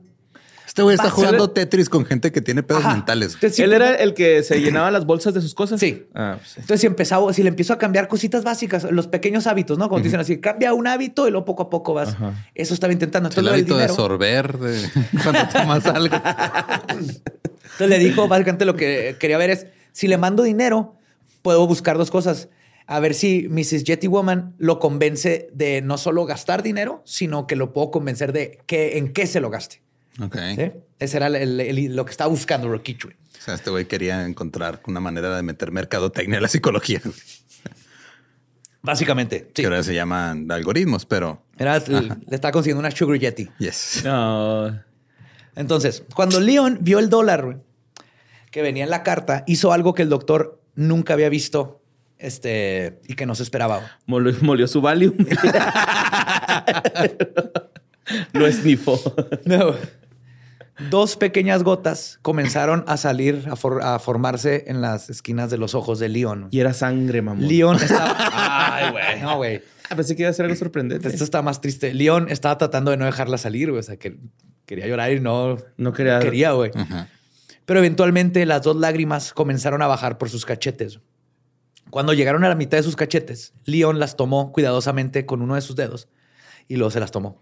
Este 0.72 0.84
güey 0.84 0.96
está 0.96 1.10
jugando 1.10 1.50
Tetris 1.50 1.90
con 1.90 2.06
gente 2.06 2.32
que 2.32 2.40
tiene 2.40 2.64
pedos 2.64 2.86
Ajá. 2.86 2.94
mentales. 2.94 3.34
Entonces, 3.34 3.60
¿Él 3.60 3.74
era 3.74 3.94
el 3.94 4.14
que 4.14 4.42
se 4.42 4.62
llenaba 4.62 4.90
las 4.90 5.06
bolsas 5.06 5.34
de 5.34 5.42
sus 5.42 5.54
cosas? 5.54 5.82
Sí. 5.82 6.08
Ah, 6.16 6.36
pues 6.38 6.48
sí. 6.48 6.60
Entonces, 6.62 6.80
si 6.80 6.88
empezaba, 6.88 7.34
si 7.34 7.44
le 7.44 7.50
empiezo 7.50 7.74
a 7.74 7.78
cambiar 7.78 8.08
cositas 8.08 8.46
básicas, 8.46 8.90
los 8.90 9.08
pequeños 9.08 9.48
hábitos, 9.48 9.78
¿no? 9.78 9.90
Como 9.90 10.02
dicen 10.02 10.22
así, 10.22 10.40
cambia 10.40 10.74
un 10.74 10.88
hábito 10.88 11.28
y 11.28 11.32
luego 11.32 11.44
poco 11.44 11.64
a 11.64 11.70
poco 11.70 11.94
vas. 11.94 12.14
Ajá. 12.14 12.48
Eso 12.56 12.74
estaba 12.74 12.94
intentando. 12.94 13.28
El 13.28 13.34
Entonces, 13.34 13.52
del 13.52 13.76
hábito 13.76 13.78
de 13.78 13.90
sorber 13.90 14.58
de 14.60 14.90
cuando 15.24 15.42
tomas 15.52 15.86
algo. 15.88 16.16
Entonces 16.88 17.90
le 17.90 18.00
dijo, 18.00 18.30
básicamente 18.30 18.64
lo 18.64 18.78
que 18.78 19.18
quería 19.20 19.38
ver 19.38 19.50
es, 19.50 19.68
si 19.92 20.08
le 20.08 20.18
mando 20.18 20.42
dinero, 20.42 20.96
puedo 21.42 21.68
buscar 21.68 21.98
dos 21.98 22.12
cosas. 22.12 22.48
A 22.88 23.02
ver 23.02 23.14
si 23.14 23.50
Mrs. 23.50 23.84
Jetty 23.84 24.08
Woman 24.08 24.56
lo 24.58 24.80
convence 24.80 25.50
de 25.54 25.82
no 25.82 25.98
solo 25.98 26.26
gastar 26.26 26.64
dinero, 26.64 27.02
sino 27.04 27.46
que 27.46 27.58
lo 27.58 27.74
puedo 27.74 27.92
convencer 27.92 28.32
de 28.32 28.60
que, 28.68 28.98
en 28.98 29.12
qué 29.12 29.28
se 29.28 29.42
lo 29.42 29.50
gaste. 29.50 29.82
Ok. 30.20 30.38
¿Sí? 30.56 30.72
Ese 31.00 31.18
era 31.18 31.28
el- 31.28 31.60
el- 31.60 31.96
lo 31.96 32.06
que 32.06 32.12
estaba 32.12 32.30
buscando 32.30 32.70
Rocky 32.70 32.96
Chue. 32.98 33.16
O 33.40 33.44
sea, 33.44 33.56
este 33.56 33.70
güey 33.70 33.86
quería 33.86 34.26
encontrar 34.26 34.82
una 34.88 35.00
manera 35.00 35.36
de 35.36 35.44
meter 35.44 35.72
mercadotecnia 35.72 36.38
a 36.38 36.42
la 36.42 36.48
psicología. 36.48 37.02
Básicamente, 38.84 39.48
sí. 39.56 39.62
Que 39.62 39.66
ahora 39.66 39.84
se 39.84 39.94
llaman 39.94 40.52
algoritmos, 40.52 41.06
pero 41.06 41.44
Era, 41.58 41.78
le 41.80 42.36
estaba 42.36 42.52
consiguiendo 42.52 42.80
una 42.80 42.92
Sugar 42.92 43.20
Yeti. 43.20 43.48
yes. 43.60 44.02
No. 44.04 44.80
Entonces, 45.56 46.04
cuando 46.16 46.40
Leon 46.40 46.80
vio 46.82 47.00
el 47.00 47.10
dólar 47.10 47.62
que 48.52 48.62
venía 48.62 48.84
en 48.84 48.90
la 48.90 49.04
carta, 49.04 49.44
hizo 49.48 49.72
algo 49.72 49.94
que 49.94 50.02
el 50.02 50.10
doctor 50.10 50.62
nunca 50.76 51.14
había 51.14 51.30
visto 51.30 51.82
este, 52.18 53.00
y 53.08 53.16
que 53.16 53.26
no 53.26 53.36
se 53.36 53.44
esperaba. 53.44 53.98
molió 54.08 54.68
su 54.68 54.82
Valium. 54.82 55.14
Lo 58.34 58.48
esnifó. 58.48 59.00
No. 59.46 59.74
Dos 60.90 61.16
pequeñas 61.16 61.64
gotas 61.64 62.18
comenzaron 62.24 62.84
a 62.88 62.98
salir, 62.98 63.46
a, 63.52 63.56
for- 63.56 63.84
a 63.84 64.00
formarse 64.00 64.64
en 64.68 64.82
las 64.82 65.10
esquinas 65.12 65.52
de 65.52 65.58
los 65.58 65.76
ojos 65.76 66.00
de 66.00 66.10
Leon. 66.10 66.48
Y 66.50 66.60
era 66.60 66.74
sangre, 66.74 67.22
mamón. 67.22 67.48
Leon 67.48 67.76
estaba. 67.76 68.16
Ay, 68.78 68.92
güey. 68.92 69.22
No, 69.22 69.38
güey. 69.38 69.62
Ah, 69.90 69.96
pensé 69.96 70.16
que 70.16 70.24
iba 70.24 70.30
a 70.32 70.34
ser 70.34 70.46
algo 70.46 70.56
sorprendente. 70.58 71.08
Esto 71.08 71.24
está 71.24 71.42
más 71.42 71.62
triste. 71.62 71.94
Leon 71.94 72.28
estaba 72.30 72.58
tratando 72.58 72.90
de 72.92 72.98
no 72.98 73.06
dejarla 73.06 73.38
salir, 73.38 73.70
güey. 73.70 73.80
O 73.80 73.84
sea, 73.84 73.98
que 73.98 74.18
quería 74.66 74.88
llorar 74.88 75.12
y 75.12 75.20
no 75.20 75.58
No 75.78 75.94
quería. 75.94 76.20
quería, 76.20 76.54
güey. 76.54 76.72
Pero 77.66 77.80
eventualmente 77.80 78.44
las 78.48 78.64
dos 78.64 78.76
lágrimas 78.78 79.34
comenzaron 79.34 79.82
a 79.84 79.88
bajar 79.88 80.18
por 80.18 80.30
sus 80.30 80.46
cachetes. 80.46 81.00
Cuando 81.92 82.14
llegaron 82.14 82.44
a 82.46 82.50
la 82.50 82.56
mitad 82.56 82.78
de 82.78 82.84
sus 82.84 82.96
cachetes, 82.96 83.54
Leon 83.66 84.00
las 84.00 84.16
tomó 84.16 84.52
cuidadosamente 84.52 85.26
con 85.28 85.42
uno 85.44 85.56
de 85.56 85.62
sus 85.62 85.76
dedos 85.76 86.08
y 86.68 86.78
luego 86.78 86.90
se 86.90 87.00
las 87.02 87.12
tomó. 87.12 87.40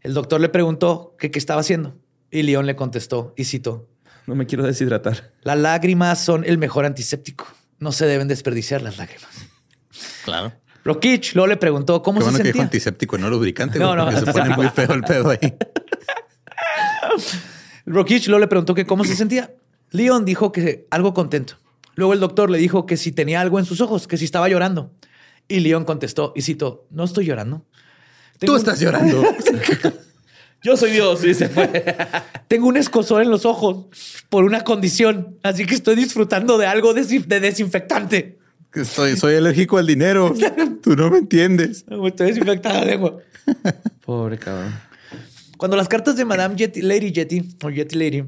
El 0.00 0.14
doctor 0.14 0.40
le 0.40 0.48
preguntó 0.48 1.14
que 1.18 1.30
qué 1.30 1.38
estaba 1.38 1.60
haciendo 1.60 1.96
y 2.30 2.42
Leon 2.42 2.66
le 2.66 2.76
contestó 2.76 3.34
y 3.36 3.44
citó: 3.44 3.88
No 4.26 4.34
me 4.34 4.46
quiero 4.46 4.64
deshidratar. 4.64 5.32
Las 5.42 5.58
lágrimas 5.58 6.18
son 6.22 6.44
el 6.44 6.58
mejor 6.58 6.84
antiséptico. 6.84 7.46
No 7.78 7.92
se 7.92 8.06
deben 8.06 8.28
desperdiciar 8.28 8.82
las 8.82 8.96
lágrimas. 8.98 9.28
Claro. 10.24 10.52
Rokich 10.84 11.34
luego 11.34 11.46
le 11.46 11.56
preguntó 11.56 12.02
cómo 12.02 12.18
Qué 12.18 12.24
se 12.24 12.30
bueno 12.30 12.38
que 12.42 12.48
dijo 12.48 12.58
sentía. 12.58 12.64
antiséptico 12.64 13.16
no 13.18 13.30
lubricante, 13.30 13.78
No, 13.78 13.96
no, 13.96 14.10
se 14.18 14.26
pone 14.32 14.50
muy 14.56 14.68
feo 14.68 14.92
el 14.92 15.02
pedo 15.02 15.30
ahí. 15.30 15.38
Rokich 17.86 18.28
luego 18.28 18.40
le 18.40 18.48
preguntó 18.48 18.74
que 18.74 18.86
cómo 18.86 19.04
se 19.04 19.14
sentía. 19.14 19.54
Leon 19.90 20.24
dijo 20.24 20.52
que 20.52 20.86
algo 20.90 21.14
contento. 21.14 21.54
Luego 21.94 22.12
el 22.12 22.20
doctor 22.20 22.50
le 22.50 22.58
dijo 22.58 22.86
que 22.86 22.96
si 22.96 23.12
tenía 23.12 23.40
algo 23.40 23.58
en 23.58 23.64
sus 23.64 23.80
ojos, 23.80 24.08
que 24.08 24.16
si 24.16 24.24
estaba 24.24 24.48
llorando. 24.48 24.92
Y 25.46 25.60
Leon 25.60 25.84
contestó 25.84 26.32
y 26.34 26.42
citó, 26.42 26.86
no 26.90 27.04
estoy 27.04 27.26
llorando. 27.26 27.64
Tú 28.40 28.52
un- 28.52 28.58
estás 28.58 28.80
llorando. 28.80 29.22
Yo 30.62 30.76
soy 30.76 30.92
Dios. 30.92 31.22
Y 31.24 31.34
se 31.34 31.48
fue. 31.48 31.68
Tengo 32.48 32.66
un 32.68 32.76
escosor 32.76 33.22
en 33.22 33.30
los 33.30 33.44
ojos 33.44 33.86
por 34.30 34.44
una 34.44 34.62
condición, 34.64 35.38
así 35.42 35.66
que 35.66 35.74
estoy 35.74 35.94
disfrutando 35.94 36.56
de 36.58 36.66
algo 36.66 36.94
de 36.94 37.40
desinfectante. 37.40 38.38
Estoy, 38.72 39.16
soy 39.16 39.36
alérgico 39.36 39.76
al 39.78 39.86
dinero. 39.86 40.34
Tú 40.82 40.96
no 40.96 41.10
me 41.10 41.18
entiendes. 41.18 41.84
Estoy 42.06 42.28
desinfectada 42.28 42.80
la 42.80 42.84
lengua. 42.86 43.18
Pobre 44.04 44.38
cabrón. 44.38 44.74
Cuando 45.58 45.76
las 45.76 45.86
cartas 45.88 46.16
de 46.16 46.24
Madame 46.24 46.56
Yeti, 46.56 46.82
Lady 46.82 47.12
Yeti 47.12 47.56
o 47.62 47.70
Yeti 47.70 47.96
Lady 47.96 48.24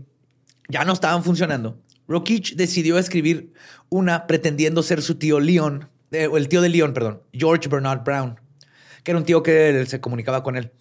ya 0.68 0.84
no 0.84 0.92
estaban 0.92 1.24
funcionando, 1.24 1.80
Rokich 2.06 2.54
decidió 2.54 2.98
escribir 2.98 3.52
una 3.88 4.26
pretendiendo 4.26 4.82
ser 4.82 5.02
su 5.02 5.16
tío 5.16 5.40
Leon, 5.40 5.88
eh, 6.12 6.28
o 6.28 6.36
el 6.36 6.48
tío 6.48 6.60
de 6.60 6.68
Leon, 6.68 6.92
perdón, 6.92 7.22
George 7.32 7.68
Bernard 7.68 8.04
Brown, 8.04 8.38
que 9.06 9.12
era 9.12 9.20
un 9.20 9.24
tío 9.24 9.40
que 9.44 9.86
se 9.86 10.00
comunicaba 10.00 10.42
con 10.42 10.56
él. 10.56 10.72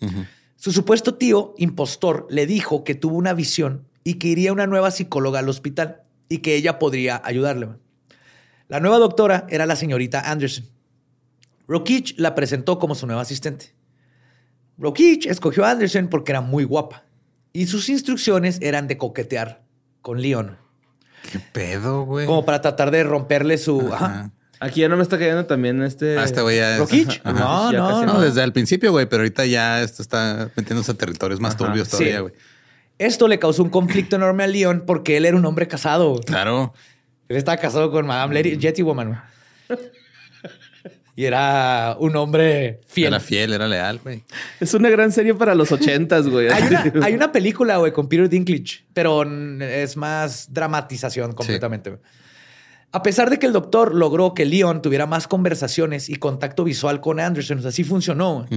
Su 0.56 0.72
supuesto 0.72 1.14
tío, 1.14 1.54
impostor, 1.60 2.26
le 2.32 2.48
dijo 2.48 2.84
que 2.84 2.96
tuvo 2.96 3.18
una 3.18 3.36
visión 3.36 3.88
y 4.04 4.16
que 4.16 4.30
iría 4.30 4.52
una 4.52 4.66
nueva 4.66 4.90
psicóloga 4.90 5.38
al 5.38 5.48
hospital 5.48 6.02
y 6.28 6.40
que 6.40 6.56
ella 6.56 6.80
podría 6.80 7.22
ayudarle. 7.24 7.70
La 8.68 8.80
nueva 8.80 8.98
doctora 8.98 9.46
era 9.52 9.68
la 9.68 9.76
señorita 9.76 10.32
Anderson. 10.32 10.66
Rokich 11.68 12.18
la 12.18 12.34
presentó 12.34 12.80
como 12.80 12.96
su 12.96 13.06
nueva 13.06 13.22
asistente. 13.22 13.76
Rokich 14.80 15.28
escogió 15.28 15.64
a 15.64 15.70
Anderson 15.70 16.08
porque 16.08 16.32
era 16.32 16.42
muy 16.42 16.64
guapa 16.64 17.04
y 17.54 17.68
sus 17.68 17.90
instrucciones 17.90 18.58
eran 18.60 18.88
de 18.88 18.98
coquetear 18.98 19.62
con 20.02 20.20
Leon, 20.20 20.58
¿Qué 21.32 21.38
pedo, 21.40 22.06
güey? 22.06 22.26
como 22.26 22.44
para 22.44 22.60
tratar 22.60 22.90
de 22.90 23.04
romperle 23.04 23.60
su... 23.60 23.82
Ajá. 23.94 24.06
Ajá. 24.06 24.32
Aquí 24.60 24.82
ya 24.82 24.90
no 24.90 24.96
me 24.98 25.04
está 25.04 25.18
cayendo 25.18 25.46
también 25.46 25.82
este. 25.84 26.18
Ah, 26.18 26.24
este 26.24 26.42
güey 26.42 26.58
ya 26.58 26.78
es-. 26.78 27.24
No, 27.26 27.72
no, 27.72 27.72
No, 27.72 28.06
no. 28.06 28.22
desde 28.22 28.44
el 28.44 28.54
principio, 28.54 28.92
güey, 28.92 29.06
pero 29.06 29.22
ahorita 29.22 29.46
ya 29.46 29.82
esto 29.82 30.02
está 30.02 30.50
metiéndose 30.56 30.92
a 30.92 30.96
territorios 30.96 31.40
más 31.40 31.56
Ajá. 31.56 31.66
turbios 31.66 31.88
Sí. 31.88 31.92
todavía, 31.98 32.20
güey. 32.22 32.34
Esto 32.98 33.28
le 33.28 33.38
causó 33.40 33.62
un 33.64 33.70
conflicto 33.70 34.16
enorme 34.16 34.46
a 34.46 34.48
Leon 34.48 34.84
porque 34.88 35.18
él 35.18 35.26
era 35.26 35.36
un 35.36 35.46
hombre 35.46 35.68
casado. 35.68 36.22
Claro. 36.26 36.74
Él 37.28 37.36
estaba 37.38 37.58
casado 37.58 37.92
con 37.92 38.06
Madame 38.08 38.34
Lady 38.36 38.58
Jetty 38.58 38.82
Woman. 38.84 39.22
Y 41.18 41.24
era 41.24 41.96
un 42.00 42.14
hombre 42.18 42.82
fiel. 42.88 43.08
Era 43.08 43.20
fiel, 43.22 43.54
era 43.54 43.68
leal, 43.70 44.00
güey. 44.04 44.24
Es 44.60 44.74
una 44.74 44.90
gran 44.90 45.14
serie 45.14 45.34
para 45.34 45.56
los 45.56 45.72
ochentas, 45.72 46.28
güey. 46.28 46.50
Hay 46.50 46.64
una, 46.64 46.94
hay 47.06 47.14
una 47.14 47.32
película, 47.32 47.78
güey, 47.78 47.94
con 47.94 48.10
Peter 48.10 48.28
Dinklage, 48.28 48.84
pero 48.94 49.24
es 49.62 49.96
más 49.96 50.52
dramatización 50.54 51.32
completamente. 51.32 51.92
güey. 51.92 52.02
A 52.96 53.04
pesar 53.04 53.30
de 53.30 53.38
que 53.40 53.46
el 53.46 53.54
doctor 53.54 53.94
logró 53.94 54.34
que 54.34 54.46
Leon 54.46 54.82
tuviera 54.82 55.06
más 55.06 55.28
conversaciones 55.28 56.10
y 56.10 56.16
contacto 56.16 56.64
visual 56.64 57.02
con 57.02 57.20
Anderson, 57.20 57.60
o 57.60 57.62
sea, 57.62 57.72
sí 57.72 57.84
funcionó, 57.84 58.48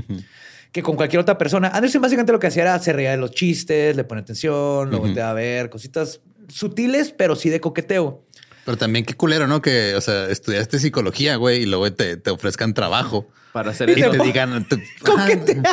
que 0.72 0.82
con 0.82 0.97
cualquier 0.97 1.20
otra 1.20 1.36
persona. 1.39 1.68
Anderson 1.68 2.01
básicamente 2.03 2.32
lo 2.32 2.39
que 2.39 2.47
hacía 2.47 2.62
era 2.62 2.78
se 2.78 2.93
reía 2.93 3.11
de 3.11 3.16
los 3.16 3.32
chistes, 3.32 3.97
le 3.97 4.05
pone 4.05 4.20
atención, 4.20 4.91
lo 4.91 5.01
volteaba 5.01 5.30
a 5.30 5.34
ver, 5.34 5.70
cositas 5.70 6.20
sutiles, 6.49 7.12
pero 7.16 7.34
sí 7.36 7.49
de 7.51 7.61
coqueteo. 7.61 8.22
Pero 8.64 8.76
también 8.76 9.05
qué 9.05 9.14
culero, 9.14 9.47
¿no? 9.47 9.62
Que, 9.62 9.95
o 9.97 10.01
sea, 10.01 10.28
estudiaste 10.30 10.78
psicología, 10.78 11.36
güey, 11.36 11.62
y 11.62 11.66
luego 11.66 11.91
te, 11.93 12.16
te 12.18 12.30
ofrezcan 12.30 12.74
trabajo. 12.74 13.26
Para 13.53 13.70
hacer 13.70 13.89
Y 13.91 14.01
eso. 14.03 14.11
te 14.11 14.18
digan, 14.22 14.68
te, 14.68 14.76
Coquetear, 15.05 15.64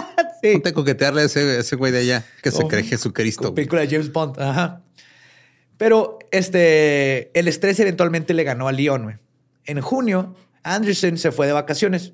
sí. 0.42 0.54
ponte 0.54 0.70
a 0.70 0.74
coquetearle 0.74 1.22
a 1.24 1.26
ese, 1.26 1.76
güey 1.76 1.92
de 1.92 2.00
allá 2.00 2.26
que 2.42 2.52
se 2.52 2.64
Oh. 2.64 2.68
cree 2.70 2.84
Jesucristo. 2.84 3.54
Película 3.54 3.82
de 3.82 3.90
James 3.90 4.12
Bond. 4.12 4.40
Ajá. 4.42 4.82
Pero 5.78 6.20
este, 6.38 7.38
el 7.38 7.48
estrés 7.48 7.80
eventualmente 7.80 8.34
le 8.34 8.44
ganó 8.44 8.68
a 8.68 8.72
Leon. 8.72 9.04
güey. 9.04 9.16
En 9.66 9.82
junio, 9.82 10.36
Anderson 10.64 11.18
se 11.18 11.32
fue 11.32 11.48
de 11.48 11.54
vacaciones. 11.54 12.14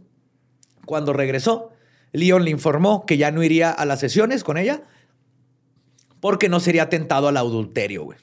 Cuando 0.85 1.13
regresó, 1.13 1.71
Leon 2.11 2.43
le 2.43 2.51
informó 2.51 3.05
que 3.05 3.17
ya 3.17 3.31
no 3.31 3.43
iría 3.43 3.71
a 3.71 3.85
las 3.85 3.99
sesiones 3.99 4.43
con 4.43 4.57
ella 4.57 4.83
porque 6.19 6.49
no 6.49 6.59
sería 6.59 6.89
tentado 6.89 7.27
al 7.27 7.37
adulterio. 7.37 8.03
güey. 8.03 8.19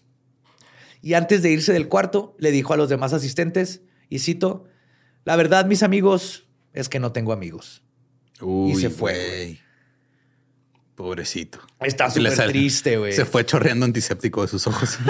Y 1.03 1.15
antes 1.15 1.43
de 1.43 1.51
irse 1.51 1.73
del 1.73 1.89
cuarto, 1.89 2.35
le 2.39 2.51
dijo 2.51 2.73
a 2.73 2.77
los 2.77 2.89
demás 2.89 3.13
asistentes, 3.13 3.83
y 4.09 4.21
cito, 4.21 4.65
la 5.25 5.37
verdad, 5.37 5.67
mis 5.67 5.83
amigos, 5.83 6.49
es 6.73 6.89
que 6.89 6.99
no 7.01 7.13
tengo 7.13 7.33
amigos. 7.33 7.83
Uy, 8.41 8.73
Y 8.73 8.75
se 8.77 8.91
fue. 8.91 9.59
Pobrecito. 10.95 11.61
Está 11.81 12.11
súper 12.11 12.35
triste, 12.49 12.99
güey. 12.99 13.13
Se 13.13 13.25
fue 13.25 13.45
chorreando 13.45 13.85
antiséptico 13.85 14.43
de 14.43 14.49
sus 14.49 14.67
ojos. 14.67 14.99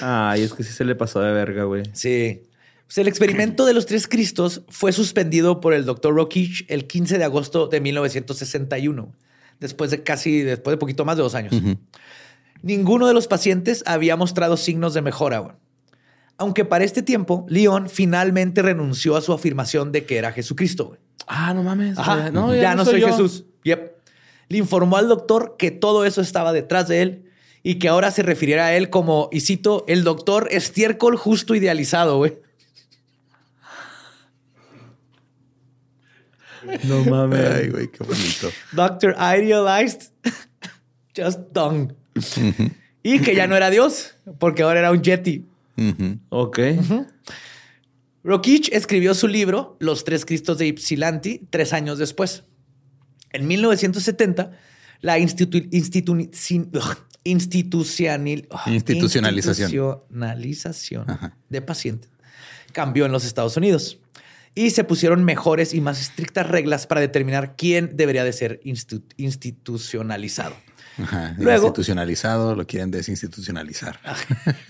Ay, 0.00 0.42
es 0.42 0.52
que 0.52 0.62
sí 0.62 0.72
se 0.72 0.84
le 0.84 0.94
pasó 0.94 1.20
de 1.20 1.32
verga, 1.32 1.64
güey. 1.64 1.82
Sí. 1.92 2.42
Pues 2.86 2.98
el 2.98 3.08
experimento 3.08 3.64
de 3.66 3.74
los 3.74 3.86
tres 3.86 4.06
Cristos 4.06 4.62
fue 4.68 4.92
suspendido 4.92 5.60
por 5.60 5.72
el 5.74 5.84
doctor 5.84 6.14
Rokich 6.14 6.66
el 6.68 6.86
15 6.86 7.18
de 7.18 7.24
agosto 7.24 7.66
de 7.66 7.80
1961, 7.80 9.12
después 9.58 9.90
de 9.90 10.02
casi, 10.02 10.42
después 10.42 10.74
de 10.74 10.78
poquito 10.78 11.04
más 11.04 11.16
de 11.16 11.22
dos 11.22 11.34
años. 11.34 11.54
Ninguno 12.62 13.06
de 13.06 13.14
los 13.14 13.26
pacientes 13.26 13.82
había 13.86 14.16
mostrado 14.16 14.56
signos 14.56 14.94
de 14.94 15.02
mejora. 15.02 15.38
güey. 15.38 15.54
Aunque 16.36 16.64
para 16.64 16.84
este 16.84 17.02
tiempo, 17.02 17.46
Leon 17.48 17.88
finalmente 17.88 18.60
renunció 18.62 19.16
a 19.16 19.20
su 19.20 19.32
afirmación 19.32 19.92
de 19.92 20.04
que 20.04 20.16
era 20.16 20.32
Jesucristo. 20.32 20.86
güey. 20.86 21.00
Ah, 21.26 21.54
no 21.54 21.62
mames. 21.62 21.98
Ajá. 21.98 22.30
No, 22.30 22.54
ya, 22.54 22.74
no 22.74 22.84
soy, 22.84 23.00
yo. 23.00 23.08
Jesús. 23.08 23.44
Yep. 23.64 23.92
Le 24.48 24.58
informó 24.58 24.96
al 24.98 25.08
doctor 25.08 25.56
que 25.58 25.70
todo 25.70 26.04
eso 26.04 26.20
estaba 26.20 26.52
detrás 26.52 26.88
de 26.88 27.02
él 27.02 27.23
y 27.64 27.80
que 27.80 27.88
ahora 27.88 28.10
se 28.12 28.22
refiriera 28.22 28.66
a 28.66 28.76
él 28.76 28.90
como, 28.90 29.28
y 29.32 29.40
cito, 29.40 29.84
el 29.88 30.04
doctor 30.04 30.46
estiércol 30.52 31.16
justo 31.16 31.54
idealizado, 31.56 32.18
güey. 32.18 32.38
No 36.84 37.04
mames. 37.04 37.40
Ay, 37.50 37.68
güey, 37.68 37.90
qué 37.90 38.04
bonito. 38.04 38.50
Doctor 38.72 39.14
Idealized, 39.18 40.10
just 41.16 41.40
dung. 41.52 41.92
y 43.02 43.18
que 43.20 43.34
ya 43.34 43.46
no 43.46 43.56
era 43.56 43.70
Dios, 43.70 44.14
porque 44.38 44.62
ahora 44.62 44.80
era 44.80 44.90
un 44.90 45.02
Yeti. 45.02 45.44
Ujú. 45.76 46.18
Ok. 46.30 46.58
Rokich 48.22 48.70
escribió 48.72 49.14
su 49.14 49.28
libro, 49.28 49.76
Los 49.80 50.04
Tres 50.04 50.24
Cristos 50.24 50.56
de 50.56 50.68
Ypsilanti, 50.68 51.46
tres 51.50 51.74
años 51.74 51.98
después. 51.98 52.44
En 53.32 53.46
1970, 53.46 54.52
la 55.00 55.18
institu- 55.18 55.68
institu- 55.70 56.30
institucional- 57.24 58.46
ugh, 58.50 58.60
Institucionalización. 58.72 59.70
institucionalización 59.70 61.06
de 61.48 61.62
pacientes 61.62 62.10
cambió 62.72 63.06
en 63.06 63.12
los 63.12 63.24
Estados 63.24 63.56
Unidos 63.56 63.98
y 64.54 64.70
se 64.70 64.84
pusieron 64.84 65.24
mejores 65.24 65.74
y 65.74 65.80
más 65.80 66.00
estrictas 66.00 66.46
reglas 66.48 66.86
para 66.86 67.00
determinar 67.00 67.54
quién 67.56 67.96
debería 67.96 68.22
de 68.24 68.32
ser 68.32 68.60
institu- 68.64 69.02
institucionalizado. 69.16 70.54
Ajá. 70.96 71.34
Luego- 71.38 71.66
Institucionalizado, 71.66 72.54
lo 72.54 72.66
quieren 72.68 72.92
desinstitucionalizar. 72.92 73.98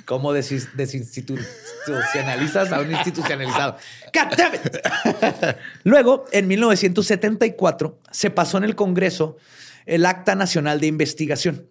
¿Cómo 0.06 0.32
desis- 0.32 0.70
desinstitucionalizas 0.74 2.72
a 2.72 2.80
un 2.80 2.92
institucionalizado? 2.92 3.76
God 4.14 4.36
damn 4.38 4.54
it. 4.54 4.62
Luego, 5.84 6.24
en 6.32 6.48
1974, 6.48 8.00
se 8.10 8.30
pasó 8.30 8.56
en 8.58 8.64
el 8.64 8.74
Congreso 8.74 9.36
el 9.84 10.06
Acta 10.06 10.34
Nacional 10.34 10.80
de 10.80 10.86
Investigación. 10.86 11.66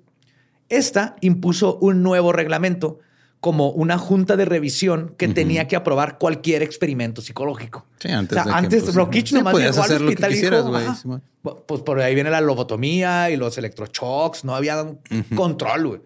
Esta 0.69 1.15
impuso 1.21 1.77
un 1.77 2.03
nuevo 2.03 2.31
reglamento 2.31 2.99
como 3.43 3.71
una 3.71 3.97
junta 3.97 4.37
de 4.37 4.45
revisión 4.45 5.15
que 5.17 5.27
tenía 5.27 5.67
que 5.67 5.75
aprobar 5.75 6.17
cualquier 6.17 6.63
experimento 6.63 7.21
psicológico. 7.21 7.85
Sí, 7.99 8.09
antes 8.09 8.39
O 8.39 8.43
sea, 8.45 8.55
antes 8.55 8.95
Rokich 8.95 9.27
sí, 9.27 9.35
nomás 9.35 9.55
llegó 9.57 9.73
al 9.73 9.79
hacer 9.81 9.99
lo 9.99 10.07
que 10.07 10.13
hospital 10.13 10.31
y 10.31 10.41
dijo. 10.41 10.95
Simón. 10.95 11.23
Pues 11.41 11.81
por 11.81 11.99
ahí 11.99 12.15
viene 12.15 12.29
la 12.29 12.39
lobotomía 12.39 13.29
y 13.31 13.35
los 13.35 13.57
electroshocks. 13.57 14.45
No 14.45 14.55
había 14.55 14.81
un 14.81 14.97
control, 15.35 15.87
güey. 15.87 16.01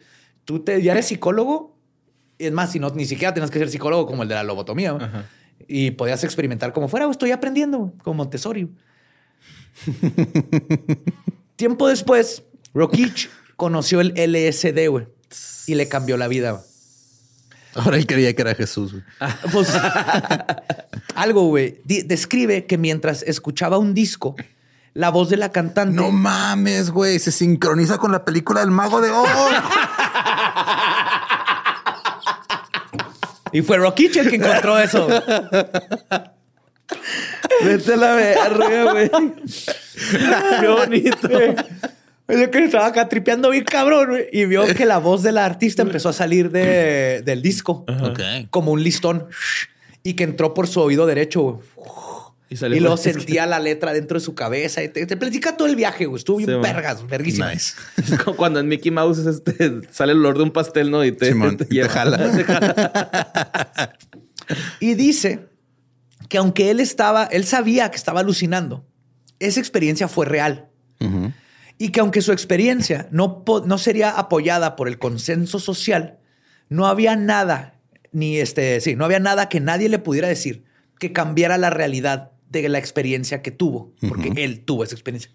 Tú 0.45 0.63
te, 0.63 0.81
ya 0.81 0.93
eres 0.93 1.05
psicólogo. 1.05 1.77
Es 2.39 2.51
más, 2.51 2.71
si 2.71 2.79
no, 2.79 2.89
ni 2.89 3.05
siquiera 3.05 3.35
tenías 3.35 3.51
que 3.51 3.59
ser 3.59 3.69
psicólogo 3.69 4.07
como 4.07 4.23
el 4.23 4.29
de 4.29 4.33
la 4.33 4.43
lobotomía. 4.43 4.97
Y 5.67 5.91
podías 5.91 6.23
experimentar 6.23 6.73
como 6.73 6.87
fuera. 6.87 7.05
güey. 7.05 7.11
Estoy 7.11 7.29
aprendiendo 7.29 7.93
como 8.01 8.23
Montessori. 8.23 8.67
Tiempo 11.55 11.87
después, 11.87 12.41
Rokich 12.73 13.29
conoció 13.57 13.99
el 13.99 14.13
LSD, 14.15 14.87
güey. 14.89 15.07
Y 15.65 15.75
le 15.75 15.89
cambió 15.89 16.15
la 16.15 16.29
vida, 16.29 16.51
güey. 16.51 16.63
Ahora 17.75 17.97
él 17.97 18.07
creía 18.07 18.33
que 18.33 18.41
era 18.41 18.55
Jesús. 18.55 18.93
güey. 18.93 19.03
Pues 19.51 19.69
algo, 21.15 21.43
güey. 21.47 21.81
Describe 21.83 22.65
que 22.65 22.77
mientras 22.77 23.21
escuchaba 23.23 23.77
un 23.77 23.93
disco, 23.93 24.35
la 24.93 25.09
voz 25.09 25.29
de 25.29 25.37
la 25.37 25.51
cantante. 25.51 25.93
No 25.95 26.09
mames, 26.11 26.89
güey. 26.89 27.19
Se 27.19 27.31
sincroniza 27.31 27.97
con 27.97 28.11
la 28.11 28.23
película 28.23 28.61
del 28.61 28.71
Mago 28.71 29.01
de 29.01 29.11
Oz. 29.11 29.27
Y 33.51 33.61
fue 33.61 33.77
Rokich 33.77 34.17
el 34.17 34.29
que 34.29 34.35
encontró 34.37 34.77
eso. 34.79 35.07
Vete 37.63 37.93
a 37.93 37.97
la 37.97 38.15
verga, 38.15 38.91
güey. 38.91 39.09
Qué 40.59 40.67
bonito. 40.67 41.29
Yo 42.27 42.51
que 42.51 42.65
estaba 42.65 42.87
acá 42.87 43.07
tripeando 43.07 43.49
bien 43.51 43.63
cabrón 43.63 44.09
güey, 44.09 44.27
y 44.33 44.45
vio 44.45 44.65
que 44.75 44.85
la 44.85 44.97
voz 44.97 45.23
de 45.23 45.31
la 45.31 45.45
artista 45.45 45.81
empezó 45.81 46.09
a 46.09 46.13
salir 46.13 46.51
de- 46.51 47.21
del 47.23 47.41
disco 47.41 47.85
como 48.49 48.71
un 48.73 48.83
listón 48.83 49.27
y 50.03 50.13
que 50.13 50.23
entró 50.25 50.53
por 50.53 50.67
su 50.67 50.81
oído 50.81 51.05
derecho. 51.05 51.41
güey. 51.41 51.59
Y, 52.49 52.55
Y, 52.77 52.79
luego 52.79 52.95
sentía 52.95 53.45
la 53.45 53.59
letra 53.59 53.91
dentro 53.91 54.17
de 54.17 54.23
su 54.23 54.33
cabeza 54.33 54.81
y 54.81 54.87
te, 54.87 55.05
te 55.05 55.17
platica 55.17 55.57
todo 55.57 55.67
el 55.67 55.75
viaje. 55.75 56.05
güey. 56.05 56.17
Estuvo 56.19 56.37
bien 56.37 56.49
Sí, 56.49 56.55
vergas, 56.61 57.05
verguísimo. 57.05 57.45
Nice. 57.49 57.73
Es 57.97 58.17
como 58.23 58.37
Cuando 58.37 58.59
en 58.61 58.69
Mickey 58.69 58.89
Mouse 58.91 59.19
este, 59.25 59.81
sale 59.91 60.13
el 60.13 60.19
olor 60.19 60.37
de 60.37 60.43
un 60.43 60.51
pastel, 60.51 60.89
¿no? 60.89 61.03
Y 61.03 61.11
te, 61.11 61.27
Simón, 61.27 61.55
y 61.55 61.57
te 61.57 61.65
lleva. 61.65 61.89
jala. 61.89 62.17
Te 62.37 62.43
jala. 62.45 63.93
Y 64.79 64.93
dice 64.93 65.47
que 66.29 66.37
aunque 66.37 66.71
él 66.71 66.79
estaba, 66.79 67.25
él 67.25 67.43
sabía 67.45 67.89
que 67.91 67.97
estaba 67.97 68.21
alucinando, 68.21 68.85
esa 69.39 69.59
experiencia 69.59 70.07
fue 70.07 70.25
real. 70.25 70.67
Y 71.77 71.89
que 71.89 71.99
aunque 71.99 72.21
su 72.21 72.31
experiencia 72.31 73.07
no, 73.11 73.43
no 73.65 73.77
sería 73.77 74.11
apoyada 74.11 74.75
por 74.75 74.87
el 74.87 74.97
consenso 74.97 75.59
social, 75.59 76.19
no 76.69 76.87
había 76.87 77.15
nada, 77.15 77.79
ni 78.11 78.37
este, 78.37 78.81
sí, 78.81 78.95
no 78.95 79.05
había 79.05 79.19
nada 79.19 79.49
que 79.49 79.59
nadie 79.59 79.89
le 79.89 79.99
pudiera 79.99 80.27
decir 80.27 80.63
que 80.99 81.13
cambiara 81.13 81.57
la 81.57 81.69
realidad 81.69 82.31
de 82.49 82.67
la 82.69 82.79
experiencia 82.79 83.41
que 83.41 83.51
tuvo, 83.51 83.93
porque 84.07 84.31
él 84.37 84.63
tuvo 84.63 84.83
esa 84.83 84.95
experiencia. 84.95 85.31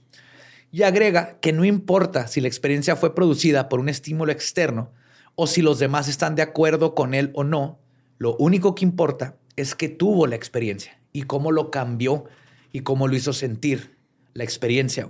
Y 0.70 0.82
agrega 0.82 1.38
que 1.40 1.52
no 1.52 1.64
importa 1.64 2.26
si 2.26 2.40
la 2.40 2.48
experiencia 2.48 2.96
fue 2.96 3.14
producida 3.14 3.68
por 3.68 3.78
un 3.78 3.88
estímulo 3.88 4.32
externo 4.32 4.90
o 5.34 5.46
si 5.46 5.62
los 5.62 5.78
demás 5.78 6.08
están 6.08 6.34
de 6.34 6.42
acuerdo 6.42 6.94
con 6.94 7.14
él 7.14 7.30
o 7.34 7.44
no, 7.44 7.78
lo 8.18 8.36
único 8.36 8.74
que 8.74 8.84
importa 8.84 9.36
es 9.56 9.74
que 9.74 9.88
tuvo 9.88 10.26
la 10.26 10.36
experiencia 10.36 10.98
y 11.12 11.22
cómo 11.22 11.52
lo 11.52 11.70
cambió 11.70 12.24
y 12.72 12.80
cómo 12.80 13.06
lo 13.06 13.16
hizo 13.16 13.32
sentir 13.32 13.96
la 14.32 14.44
experiencia. 14.44 15.08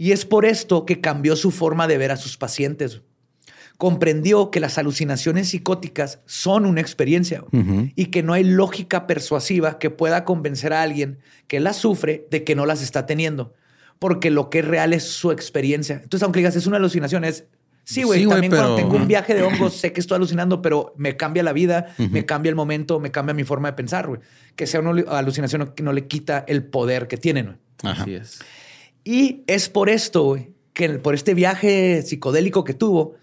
Y 0.00 0.12
es 0.12 0.24
por 0.24 0.46
esto 0.46 0.86
que 0.86 1.02
cambió 1.02 1.36
su 1.36 1.50
forma 1.50 1.86
de 1.86 1.98
ver 1.98 2.10
a 2.10 2.16
sus 2.16 2.38
pacientes. 2.38 3.02
Comprendió 3.76 4.50
que 4.50 4.58
las 4.58 4.78
alucinaciones 4.78 5.50
psicóticas 5.50 6.20
son 6.24 6.64
una 6.64 6.80
experiencia 6.80 7.44
y 7.94 8.06
que 8.06 8.22
no 8.22 8.32
hay 8.32 8.42
lógica 8.42 9.06
persuasiva 9.06 9.78
que 9.78 9.90
pueda 9.90 10.24
convencer 10.24 10.72
a 10.72 10.80
alguien 10.80 11.18
que 11.48 11.60
las 11.60 11.76
sufre 11.76 12.26
de 12.30 12.44
que 12.44 12.54
no 12.54 12.64
las 12.64 12.80
está 12.80 13.04
teniendo, 13.04 13.52
porque 13.98 14.30
lo 14.30 14.48
que 14.48 14.60
es 14.60 14.64
real 14.64 14.94
es 14.94 15.04
su 15.04 15.32
experiencia. 15.32 15.96
Entonces, 16.02 16.22
aunque 16.22 16.38
digas 16.40 16.56
es 16.56 16.66
una 16.66 16.78
alucinación, 16.78 17.24
es 17.24 17.44
Sí, 17.84 18.02
güey. 18.02 18.26
también 18.26 18.52
cuando 18.52 18.76
tengo 18.76 18.96
un 18.96 19.06
viaje 19.06 19.34
de 19.34 19.42
hongos, 19.42 19.74
sé 19.74 19.92
que 19.92 20.00
estoy 20.00 20.16
alucinando, 20.16 20.62
pero 20.62 20.94
me 20.96 21.18
cambia 21.18 21.42
la 21.42 21.52
vida, 21.52 21.94
me 21.98 22.24
cambia 22.24 22.48
el 22.48 22.56
momento, 22.56 23.00
me 23.00 23.10
cambia 23.10 23.34
mi 23.34 23.44
forma 23.44 23.68
de 23.68 23.74
pensar, 23.74 24.06
güey. 24.06 24.20
Que 24.56 24.66
sea 24.66 24.80
una 24.80 25.02
alucinación 25.10 25.74
que 25.74 25.82
no 25.82 25.92
le 25.92 26.06
quita 26.06 26.42
el 26.48 26.64
poder 26.64 27.06
que 27.06 27.18
tienen, 27.18 27.58
Así 27.82 28.14
es. 28.14 28.40
Y 29.04 29.42
es 29.46 29.68
por 29.68 29.88
esto, 29.88 30.22
güey, 30.22 30.52
que 30.72 30.88
por 30.90 31.14
este 31.14 31.34
viaje 31.34 32.02
psicodélico 32.02 32.64
que 32.64 32.74
tuvo, 32.74 33.14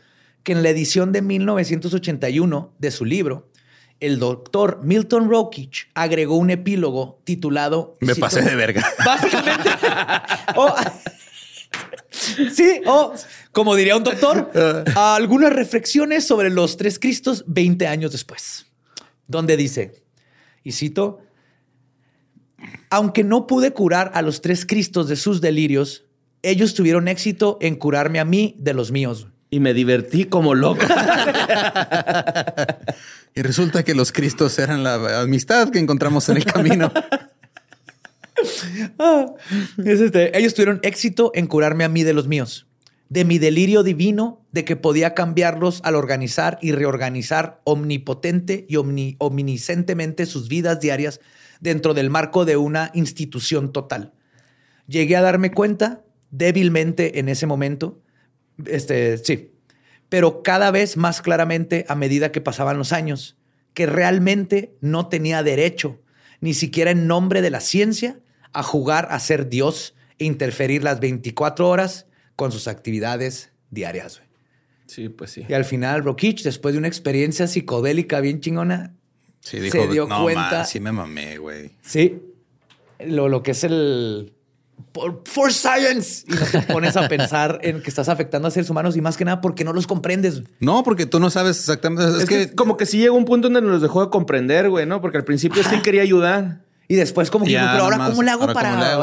que 0.44 0.54
en 0.54 0.64
la 0.64 0.70
edición 0.70 1.12
de 1.12 1.22
1981 1.22 2.74
de 2.80 2.92
su 2.92 3.06
libro, 3.06 3.50
el 4.00 4.20
doctor 4.20 4.82
Milton 4.84 5.30
Rokich 5.30 5.90
agregó 5.94 6.38
un 6.38 6.50
epílogo 6.50 7.22
titulado... 7.24 7.96
Me 8.00 8.16
pasé 8.16 8.42
de 8.42 8.56
verga. 8.56 8.86
Básicamente... 9.06 9.70
Oh, 10.56 10.74
sí, 12.12 12.82
o 12.86 13.14
como 13.52 13.76
diría 13.76 13.98
un 13.98 14.04
doctor, 14.04 14.52
algunas 14.96 15.54
reflexiones 15.54 16.26
sobre 16.26 16.50
los 16.50 16.78
tres 16.78 17.00
Cristos 17.00 17.44
20 17.48 17.88
años 17.88 18.12
después, 18.12 18.68
donde 19.28 19.58
dice, 19.58 20.04
y 20.64 20.72
cito, 20.72 21.20
aunque 22.90 23.24
no 23.24 23.48
pude 23.48 23.72
curar 23.72 24.12
a 24.14 24.22
los 24.22 24.42
tres 24.42 24.66
Cristos 24.66 25.08
de 25.08 25.16
sus 25.16 25.42
delirios, 25.42 26.06
ellos 26.42 26.74
tuvieron 26.74 27.08
éxito 27.08 27.58
en 27.62 27.76
curarme 27.76 28.20
a 28.20 28.26
mí 28.26 28.56
de 28.60 28.74
los 28.74 28.92
míos. 28.92 29.28
Y 29.50 29.60
me 29.60 29.74
divertí 29.74 30.26
como 30.26 30.56
loca. 30.56 30.88
y 33.36 33.42
resulta 33.42 33.84
que 33.84 33.96
los 33.96 34.12
Cristos 34.12 34.60
eran 34.60 34.84
la 34.84 35.22
amistad 35.22 35.70
que 35.70 35.80
encontramos 35.80 36.28
en 36.30 36.38
el 36.38 36.46
camino. 36.46 36.92
Ah, 39.00 39.34
este, 39.84 40.38
ellos 40.38 40.54
tuvieron 40.54 40.80
éxito 40.84 41.32
en 41.34 41.48
curarme 41.48 41.84
a 41.84 41.90
mí 41.90 42.04
de 42.04 42.14
los 42.14 42.28
míos, 42.28 42.68
de 43.10 43.26
mi 43.26 43.40
delirio 43.40 43.82
divino, 43.82 44.46
de 44.52 44.64
que 44.64 44.76
podía 44.76 45.16
cambiarlos 45.16 45.82
al 45.84 45.96
organizar 45.96 46.60
y 46.62 46.72
reorganizar 46.72 47.62
omnipotente 47.64 48.68
y 48.70 48.76
omniscientemente 48.76 50.28
sus 50.28 50.50
vidas 50.50 50.80
diarias 50.80 51.20
dentro 51.60 51.94
del 51.94 52.10
marco 52.10 52.46
de 52.46 52.58
una 52.58 52.92
institución 52.94 53.72
total. 53.72 54.14
Llegué 54.88 55.16
a 55.16 55.22
darme 55.22 55.52
cuenta 55.52 56.04
débilmente 56.32 57.20
en 57.20 57.30
ese 57.30 57.46
momento, 57.46 58.02
este, 58.66 59.18
sí, 59.18 59.52
pero 60.10 60.44
cada 60.44 60.72
vez 60.72 60.98
más 60.98 61.22
claramente 61.22 61.86
a 61.90 61.96
medida 61.96 62.32
que 62.32 62.42
pasaban 62.42 62.78
los 62.78 62.94
años, 62.94 63.38
que 63.74 63.86
realmente 63.86 64.74
no 64.82 65.08
tenía 65.08 65.44
derecho, 65.44 66.00
ni 66.40 66.54
siquiera 66.54 66.92
en 66.92 67.08
nombre 67.08 67.42
de 67.42 67.50
la 67.50 67.60
ciencia, 67.60 68.20
a 68.54 68.64
jugar 68.64 69.08
a 69.12 69.20
ser 69.20 69.50
Dios 69.50 69.96
e 70.20 70.26
interferir 70.26 70.84
las 70.84 71.00
24 71.00 71.68
horas 71.70 72.08
con 72.36 72.52
sus 72.52 72.68
actividades 72.68 73.52
diarias. 73.70 74.22
Sí, 74.88 75.10
pues 75.10 75.32
sí. 75.32 75.46
Y 75.48 75.54
al 75.54 75.66
final, 75.66 76.04
Rokich, 76.04 76.44
después 76.44 76.74
de 76.74 76.80
una 76.80 76.88
experiencia 76.88 77.48
psicodélica 77.48 78.22
bien 78.22 78.40
chingona, 78.40 78.96
se 79.48 79.88
dio 79.88 80.08
cuenta. 80.08 80.66
sí, 80.66 80.80
me 80.80 80.92
mamé, 80.92 81.38
güey. 81.38 81.72
Sí. 81.82 82.22
Lo, 83.00 83.30
lo 83.30 83.44
que 83.44 83.52
es 83.52 83.64
el. 83.64 84.34
For, 85.26 85.54
science. 85.54 86.24
Y 86.28 86.34
no 86.34 86.46
te 86.46 86.62
pones 86.62 86.96
a 86.98 87.08
pensar 87.08 87.60
en 87.64 87.82
que 87.82 87.90
estás 87.90 88.10
afectando 88.10 88.48
a 88.48 88.52
seres 88.52 88.70
humanos 88.70 88.96
y 88.96 89.02
más 89.02 89.18
que 89.18 89.26
nada 89.26 89.42
porque 89.42 89.64
no 89.64 89.74
los 89.74 89.88
comprendes. 89.88 90.44
No, 90.60 90.84
porque 90.84 91.06
tú 91.06 91.20
no 91.20 91.30
sabes 91.30 91.60
exactamente. 91.60 92.18
Es, 92.18 92.26
que, 92.26 92.54
como 92.54 92.78
que 92.78 92.86
sí 92.86 93.00
llegó 93.00 93.16
un 93.16 93.26
punto 93.26 93.50
donde 93.50 93.62
nos 93.62 93.82
dejó 93.82 94.04
de 94.04 94.10
comprender, 94.10 94.70
güey, 94.70 94.86
¿no? 94.86 95.02
Porque 95.02 95.18
al 95.18 95.24
principio 95.24 95.64
sí 95.64 95.82
quería 95.82 96.02
ayudar. 96.02 96.62
Y 96.88 96.96
después 96.96 97.30
como 97.30 97.46
que, 97.46 97.54
pero 97.54 97.84
ahora 97.84 98.10
cómo 98.10 98.24
le 98.24 98.32
hago 98.32 98.54
para 98.54 98.98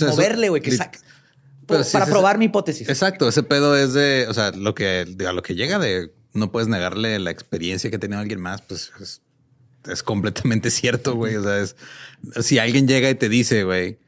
moverle, 0.00 0.48
güey, 0.48 0.62
que 0.62 0.72
saque. 0.72 0.98
para 1.66 2.06
probar 2.06 2.38
mi 2.38 2.46
hipótesis. 2.46 2.88
Exacto, 2.88 3.28
ese 3.28 3.42
pedo 3.42 3.76
es 3.76 3.92
de, 3.92 4.26
o 4.28 4.34
sea, 4.34 4.52
lo 4.52 4.74
que 4.74 5.06
a 5.26 5.32
lo 5.32 5.42
que 5.42 5.54
llega 5.54 5.78
de 5.78 6.12
no 6.34 6.50
puedes 6.50 6.68
negarle 6.68 7.18
la 7.18 7.30
experiencia 7.30 7.90
que 7.90 7.96
ha 7.96 8.00
tenido 8.00 8.20
alguien 8.20 8.40
más, 8.40 8.60
pues 8.62 8.92
es, 9.00 9.22
completamente 10.02 10.70
cierto, 10.70 11.14
güey. 11.14 11.36
O 11.36 11.42
sea, 11.42 11.60
es 11.60 11.76
si 12.40 12.58
alguien 12.58 12.88
llega 12.88 13.10
y 13.10 13.14
te 13.14 13.28
dice, 13.28 13.64
güey, 13.64 13.98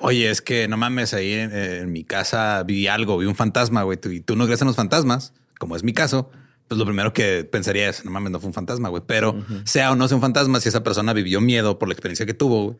oye, 0.00 0.30
es 0.30 0.40
que 0.40 0.68
no 0.68 0.76
mames, 0.76 1.14
ahí 1.14 1.32
en, 1.32 1.92
mi 1.92 2.04
casa 2.04 2.62
vi 2.64 2.86
algo, 2.86 3.18
vi 3.18 3.26
un 3.26 3.36
fantasma, 3.36 3.82
güey, 3.82 3.98
y 4.10 4.20
tú 4.20 4.36
no 4.36 4.46
crees 4.46 4.60
en 4.60 4.68
los 4.68 4.76
fantasmas, 4.76 5.32
como 5.58 5.76
es 5.76 5.82
mi 5.82 5.92
caso, 5.92 6.30
pues 6.68 6.78
lo 6.78 6.84
primero 6.84 7.12
que 7.12 7.44
pensaría 7.44 7.88
es, 7.88 8.04
no 8.04 8.10
mames, 8.10 8.32
no 8.32 8.40
fue 8.40 8.48
un 8.48 8.54
fantasma, 8.54 8.88
güey. 8.88 9.02
Pero 9.06 9.44
sea 9.64 9.92
o 9.92 9.96
no 9.96 10.08
sea 10.08 10.16
un 10.16 10.22
fantasma, 10.22 10.60
si 10.60 10.68
esa 10.68 10.82
persona 10.82 11.12
vivió 11.12 11.40
miedo 11.40 11.78
por 11.78 11.88
la 11.88 11.92
experiencia 11.92 12.26
que 12.26 12.34
tuvo, 12.34 12.78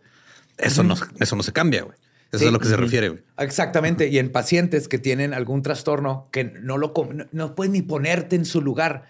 eso, 0.59 0.83
no, 0.83 0.95
eso 1.21 1.37
no 1.37 1.43
se 1.43 1.53
cambia, 1.53 1.83
güey. 1.83 1.97
Eso 2.33 2.45
es 2.45 2.49
a 2.49 2.53
lo 2.53 2.59
que 2.59 2.69
se 2.69 2.77
refiere. 2.77 3.11
Güey. 3.11 3.23
Exactamente. 3.39 4.09
Y 4.09 4.19
en 4.19 4.31
pacientes 4.31 4.89
que 4.89 4.99
tienen 4.99 5.33
algún 5.33 5.63
trastorno 5.63 6.29
que 6.33 6.45
no 6.45 6.77
lo 6.77 6.93
no, 7.31 7.55
puedes 7.55 7.73
ni 7.73 7.83
ponerte 7.83 8.35
en 8.35 8.45
su 8.45 8.61
lugar, 8.61 9.07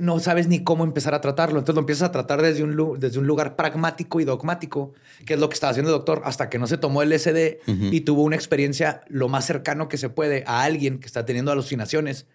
no 0.00 0.18
sabes 0.18 0.48
ni 0.48 0.64
cómo 0.64 0.84
empezar 0.84 1.14
a 1.14 1.20
tratarlo. 1.20 1.58
Entonces 1.58 1.74
lo 1.76 1.80
empiezas 1.80 2.08
a 2.08 2.12
tratar 2.12 2.42
desde 2.42 2.64
un, 2.64 2.98
desde 2.98 3.18
un 3.18 3.26
lugar 3.26 3.54
pragmático 3.54 4.20
y 4.20 4.24
dogmático, 4.24 4.92
que 5.26 5.34
es 5.34 5.40
lo 5.40 5.48
que 5.48 5.54
estaba 5.54 5.70
haciendo 5.70 5.90
el 5.90 5.98
doctor, 5.98 6.22
hasta 6.24 6.48
que 6.48 6.58
no 6.58 6.66
se 6.66 6.78
tomó 6.78 7.02
el 7.02 7.16
SD 7.16 7.60
y 7.66 8.00
tuvo 8.00 8.22
una 8.22 8.36
experiencia 8.36 9.02
lo 9.08 9.28
más 9.28 9.44
cercano 9.44 9.88
que 9.88 9.98
se 9.98 10.08
puede 10.08 10.42
a 10.46 10.62
alguien 10.62 10.98
que 10.98 11.06
está 11.06 11.24
teniendo 11.24 11.52
alucinaciones 11.52 12.26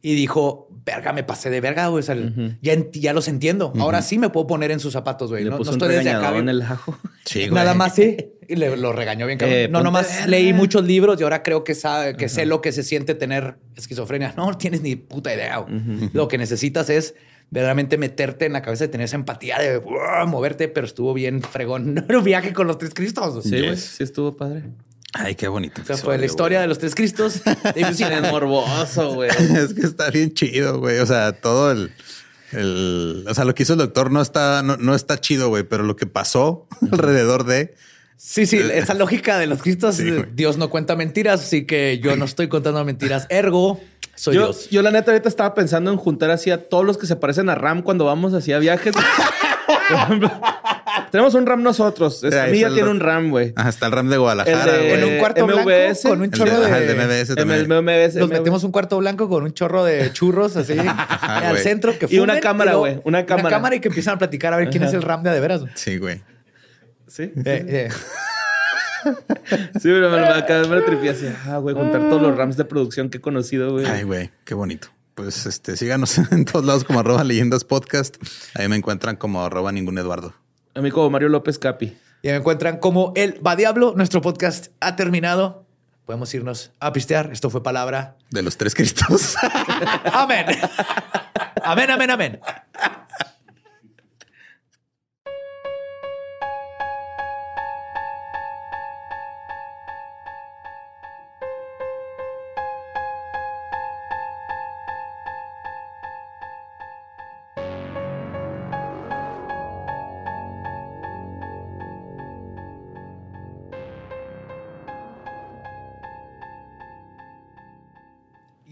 y 0.00 0.14
dijo, 0.14 0.68
verga, 0.84 1.12
me 1.12 1.24
pasé 1.24 1.50
de 1.50 1.60
verga, 1.60 1.88
güey. 1.88 2.04
ya, 2.62 2.76
ya 2.92 3.12
los 3.12 3.26
entiendo. 3.28 3.72
Ahora 3.78 4.00
sí 4.02 4.18
me 4.18 4.30
puedo 4.30 4.46
poner 4.46 4.70
en 4.70 4.80
sus 4.80 4.92
zapatos, 4.92 5.30
güey. 5.30 5.44
No, 5.44 5.60
estoy 5.60 5.88
desde 5.88 6.10
acá. 6.10 6.36
en 6.36 6.48
el 6.48 6.62
ajo. 6.62 6.96
Sí, 7.24 7.40
güey. 7.40 7.50
Nada 7.50 7.74
más 7.74 7.94
sí. 7.94 8.16
Y 8.48 8.56
le, 8.56 8.74
lo 8.78 8.94
regañó 8.94 9.26
bien 9.26 9.38
cabrón. 9.38 9.58
Eh, 9.58 9.68
no, 9.68 9.82
nomás 9.82 10.26
leí 10.26 10.54
muchos 10.54 10.82
libros 10.82 11.20
y 11.20 11.24
ahora 11.24 11.42
creo 11.42 11.62
que, 11.62 11.74
sabe, 11.74 12.16
que 12.16 12.30
sé 12.30 12.46
lo 12.46 12.62
que 12.62 12.72
se 12.72 12.82
siente 12.82 13.14
tener 13.14 13.58
esquizofrenia. 13.76 14.32
No 14.34 14.56
tienes 14.56 14.80
ni 14.80 14.96
puta 14.96 15.34
idea. 15.34 15.66
Lo 16.14 16.26
que 16.26 16.38
necesitas 16.38 16.88
es 16.88 17.14
verdaderamente 17.50 17.98
meterte 17.98 18.46
en 18.46 18.54
la 18.54 18.62
cabeza 18.62 18.84
de 18.84 18.88
tener 18.88 19.04
esa 19.04 19.16
empatía 19.16 19.58
de 19.58 19.82
moverte, 20.26 20.68
pero 20.68 20.86
estuvo 20.86 21.12
bien 21.12 21.42
fregón. 21.42 22.06
Un 22.08 22.24
viaje 22.24 22.54
con 22.54 22.66
los 22.66 22.78
tres 22.78 22.94
cristos. 22.94 23.44
Sí, 23.44 23.60
güey. 23.60 23.76
Sí, 23.76 24.02
estuvo 24.02 24.36
padre. 24.36 24.64
Ay, 25.14 25.34
qué 25.34 25.48
bonito. 25.48 25.80
O 25.82 25.84
sea, 25.84 25.96
fue 25.96 26.18
la 26.18 26.26
historia 26.26 26.60
de 26.60 26.66
los 26.66 26.78
tres 26.78 26.94
Cristos. 26.94 27.40
es 27.74 28.00
morboso, 28.30 29.14
güey. 29.14 29.30
es 29.30 29.74
que 29.74 29.82
está 29.82 30.10
bien 30.10 30.34
chido, 30.34 30.78
güey. 30.80 30.98
O 30.98 31.06
sea, 31.06 31.32
todo 31.32 31.72
el, 31.72 31.90
el, 32.52 33.24
o 33.28 33.34
sea, 33.34 33.44
lo 33.44 33.54
que 33.54 33.62
hizo 33.62 33.74
el 33.74 33.78
doctor 33.78 34.10
no 34.10 34.20
está, 34.20 34.62
no, 34.62 34.94
está 34.94 35.18
chido, 35.20 35.48
güey, 35.48 35.64
pero 35.64 35.82
lo 35.84 35.96
que 35.96 36.06
pasó 36.06 36.66
alrededor 36.92 37.44
de. 37.44 37.74
Sí, 38.16 38.46
sí, 38.46 38.56
eh, 38.56 38.78
esa 38.78 38.94
lógica 38.94 39.38
de 39.38 39.46
los 39.46 39.62
Cristos, 39.62 39.98
Dios 40.34 40.56
no 40.56 40.70
cuenta 40.70 40.96
mentiras, 40.96 41.40
así 41.40 41.66
que 41.66 42.00
yo 42.02 42.16
no 42.16 42.24
estoy 42.24 42.48
contando 42.48 42.84
mentiras. 42.84 43.26
Ergo, 43.30 43.80
soy 44.16 44.34
yo, 44.34 44.46
Dios. 44.46 44.68
Yo, 44.70 44.82
la 44.82 44.90
neta, 44.90 45.12
ahorita 45.12 45.28
estaba 45.28 45.54
pensando 45.54 45.92
en 45.92 45.98
juntar 45.98 46.30
así 46.32 46.50
a 46.50 46.68
todos 46.68 46.84
los 46.84 46.98
que 46.98 47.06
se 47.06 47.14
parecen 47.14 47.48
a 47.48 47.54
Ram 47.54 47.82
cuando 47.82 48.04
vamos 48.04 48.34
hacia 48.34 48.58
viajes. 48.58 48.92
Tenemos 51.10 51.34
un 51.34 51.46
RAM 51.46 51.62
nosotros. 51.62 52.24
Esta 52.24 52.48
ya 52.48 52.70
tiene 52.70 52.88
un 52.88 53.00
RAM, 53.00 53.30
güey. 53.30 53.52
Ajá, 53.56 53.68
está 53.68 53.86
el 53.86 53.92
RAM 53.92 54.08
de 54.08 54.18
Guadalajara, 54.18 54.76
En 54.76 55.04
un 55.04 55.18
cuarto 55.18 55.46
blanco 55.46 55.70
con 56.02 56.20
un 56.20 56.30
chorro 56.30 56.60
de... 56.60 56.78
El 56.78 56.86
de 56.88 56.94
MBS 56.94 57.34
también. 57.34 57.68
Nos 57.68 58.28
metimos 58.28 58.64
un 58.64 58.72
cuarto 58.72 58.98
blanco 58.98 59.28
con 59.28 59.44
un 59.44 59.52
chorro 59.52 59.84
de 59.84 60.12
churros 60.12 60.56
así 60.56 60.76
al 61.20 61.58
centro 61.58 61.98
que 61.98 62.06
Y 62.10 62.18
una 62.18 62.40
cámara, 62.40 62.74
güey. 62.74 63.00
Una 63.04 63.24
cámara. 63.24 63.48
Una 63.48 63.56
cámara 63.56 63.76
y 63.76 63.80
que 63.80 63.88
empiezan 63.88 64.16
a 64.16 64.18
platicar 64.18 64.52
a 64.52 64.56
ver 64.56 64.70
quién 64.70 64.82
es 64.82 64.92
el 64.92 65.02
RAM 65.02 65.22
de 65.22 65.28
de 65.30 65.40
veras. 65.40 65.62
Sí, 65.74 65.98
güey. 65.98 66.22
Sí. 67.06 67.32
Eh, 67.44 67.64
eh. 67.68 67.88
Sí, 69.74 69.84
pero 69.84 70.10
me, 70.10 70.18
acabé 70.18 70.62
de 70.62 70.68
me 70.68 70.80
tripié 70.82 71.10
así. 71.10 71.26
Ah, 71.46 71.58
güey, 71.58 71.74
juntar 71.74 72.00
todos 72.08 72.20
los 72.20 72.36
RAMs 72.36 72.56
de 72.56 72.64
producción 72.64 73.08
que 73.08 73.18
he 73.18 73.20
conocido, 73.20 73.72
güey. 73.72 73.86
Ay, 73.86 74.02
güey, 74.02 74.30
qué 74.44 74.54
bonito. 74.54 74.88
pues 75.14 75.46
este, 75.46 75.76
síganos 75.76 76.18
en 76.32 76.44
todos 76.44 76.64
lados 76.64 76.84
como 76.84 77.00
arroba 77.00 77.24
leyendas 77.24 77.64
podcast. 77.64 78.16
Ahí 78.54 78.68
me 78.68 78.76
encuentran 78.76 79.16
como 79.16 79.44
arroba 79.44 79.72
ningún 79.72 79.96
Eduardo. 79.98 80.34
A 80.78 80.80
mí 80.80 80.92
como 80.92 81.10
Mario 81.10 81.28
López 81.28 81.58
Capi. 81.58 81.98
Y 82.22 82.28
me 82.28 82.36
encuentran 82.36 82.76
como 82.78 83.12
el 83.16 83.44
Va 83.44 83.56
Diablo. 83.56 83.94
Nuestro 83.96 84.20
podcast 84.20 84.68
ha 84.78 84.94
terminado. 84.94 85.66
Podemos 86.06 86.32
irnos 86.32 86.70
a 86.78 86.92
pistear. 86.92 87.30
Esto 87.32 87.50
fue 87.50 87.64
palabra. 87.64 88.14
De 88.30 88.42
los 88.42 88.56
tres 88.56 88.76
cristos. 88.76 89.34
Amén. 90.12 90.46
Amén, 91.64 91.90
amén, 91.90 92.10
amén. 92.12 92.40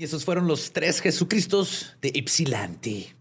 Esos 0.06 0.24
fueron 0.24 0.46
los 0.46 0.72
tres 0.72 1.00
Jesucristos 1.00 1.96
de 2.00 2.10
Ypsilanti. 2.14 3.12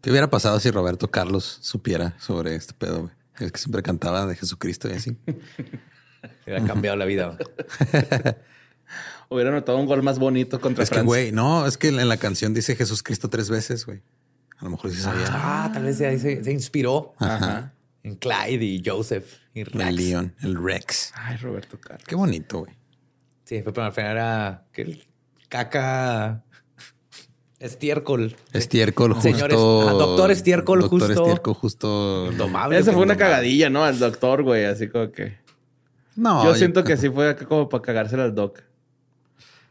¿Qué 0.00 0.10
hubiera 0.10 0.30
pasado 0.30 0.60
si 0.60 0.70
Roberto 0.70 1.10
Carlos 1.10 1.58
supiera 1.60 2.14
sobre 2.20 2.54
este 2.54 2.72
pedo? 2.74 3.00
güey? 3.02 3.12
Es 3.40 3.52
que 3.52 3.58
siempre 3.58 3.82
cantaba 3.82 4.26
de 4.26 4.36
Jesucristo 4.36 4.88
y 4.88 4.92
así. 4.92 5.16
Hubiera 6.46 6.64
cambiado 6.66 6.96
la 6.96 7.04
vida. 7.04 7.36
Hubiera 9.28 9.50
notado 9.50 9.78
un 9.78 9.86
gol 9.86 10.02
más 10.02 10.18
bonito 10.18 10.60
contra 10.60 10.82
Es 10.82 10.90
que, 10.90 10.94
Francia. 10.96 11.06
güey, 11.06 11.32
no, 11.32 11.66
es 11.66 11.76
que 11.76 11.88
en 11.88 12.08
la 12.08 12.16
canción 12.16 12.54
dice 12.54 12.74
Jesús 12.74 13.02
Cristo 13.02 13.28
tres 13.28 13.50
veces, 13.50 13.84
güey. 13.86 14.02
A 14.58 14.64
lo 14.64 14.70
mejor 14.70 14.90
sí 14.90 15.00
sabía. 15.00 15.26
Ah, 15.28 15.70
tal 15.72 15.84
vez 15.84 15.98
de 15.98 16.06
ahí 16.06 16.18
se, 16.18 16.42
se 16.42 16.52
inspiró 16.52 17.14
Ajá. 17.18 17.72
en 18.02 18.16
Clyde 18.16 18.64
y 18.64 18.82
Joseph 18.84 19.26
y 19.54 19.62
Rex. 19.64 19.88
El 19.88 19.96
León, 19.96 20.34
el 20.40 20.60
Rex. 20.62 21.12
Ay, 21.14 21.36
Roberto 21.36 21.78
Carlos. 21.80 22.04
Qué 22.06 22.14
bonito, 22.16 22.60
güey. 22.60 22.72
Sí, 23.48 23.62
fue, 23.62 23.72
pero 23.72 23.86
al 23.86 23.92
final 23.94 24.10
era 24.12 24.64
que 24.72 24.82
el 24.82 25.06
caca 25.48 26.44
estiércol. 27.58 28.36
Estiércol 28.52 29.14
justo. 29.14 29.30
Señores, 29.30 29.56
ah, 29.58 29.92
doctor 29.98 30.30
Estiércol 30.30 30.80
doctor 30.80 31.00
justo- 31.00 31.22
Estiércol 31.22 31.54
justo. 31.54 32.30
Domable. 32.32 32.76
Esa 32.76 32.92
fue 32.92 33.02
una 33.02 33.14
Domable. 33.14 33.30
cagadilla, 33.32 33.70
¿no? 33.70 33.84
Al 33.84 33.98
doctor, 33.98 34.42
güey. 34.42 34.66
Así 34.66 34.88
como 34.88 35.10
que. 35.12 35.38
No, 36.14 36.44
yo 36.44 36.54
siento 36.56 36.84
que 36.84 36.98
sí 36.98 37.08
fue 37.08 37.30
acá 37.30 37.46
como 37.46 37.70
para 37.70 37.80
cagársela 37.82 38.24
al 38.24 38.34
doc. 38.34 38.60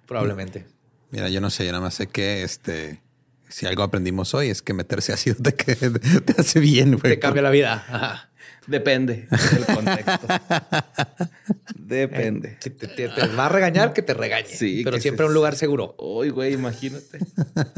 Probablemente. 0.07 0.65
Mira, 1.11 1.29
yo 1.29 1.39
no 1.39 1.51
sé, 1.51 1.63
yo 1.65 1.71
nada 1.71 1.83
más 1.83 1.93
sé 1.93 2.07
que 2.07 2.41
este. 2.41 3.01
Si 3.49 3.67
algo 3.67 3.83
aprendimos 3.83 4.33
hoy 4.33 4.49
es 4.49 4.63
que 4.63 4.73
meterse 4.73 5.13
ácido 5.13 5.35
te, 5.41 5.51
te 5.53 6.35
hace 6.41 6.59
bien, 6.59 6.97
güey. 6.97 7.13
Te 7.13 7.19
cambia 7.19 7.43
la 7.43 7.51
vida. 7.51 7.73
Ajá. 7.87 8.29
Depende 8.68 9.27
del 9.30 9.65
contexto. 9.76 10.27
Depende. 11.76 12.57
Si 12.60 12.69
te, 12.72 12.88
te- 12.88 13.07
te 13.07 13.27
va 13.27 13.45
a 13.45 13.49
regañar, 13.49 13.94
que 13.94 14.02
te 14.02 14.14
regañe. 14.14 14.48
Sí, 14.48 14.81
pero 14.84 14.99
siempre 14.99 15.26
a 15.26 15.30
un 15.30 15.34
lugar 15.34 15.56
seguro. 15.56 15.95
Uy, 15.98 16.30
güey, 16.30 16.53
imagínate. 16.53 17.19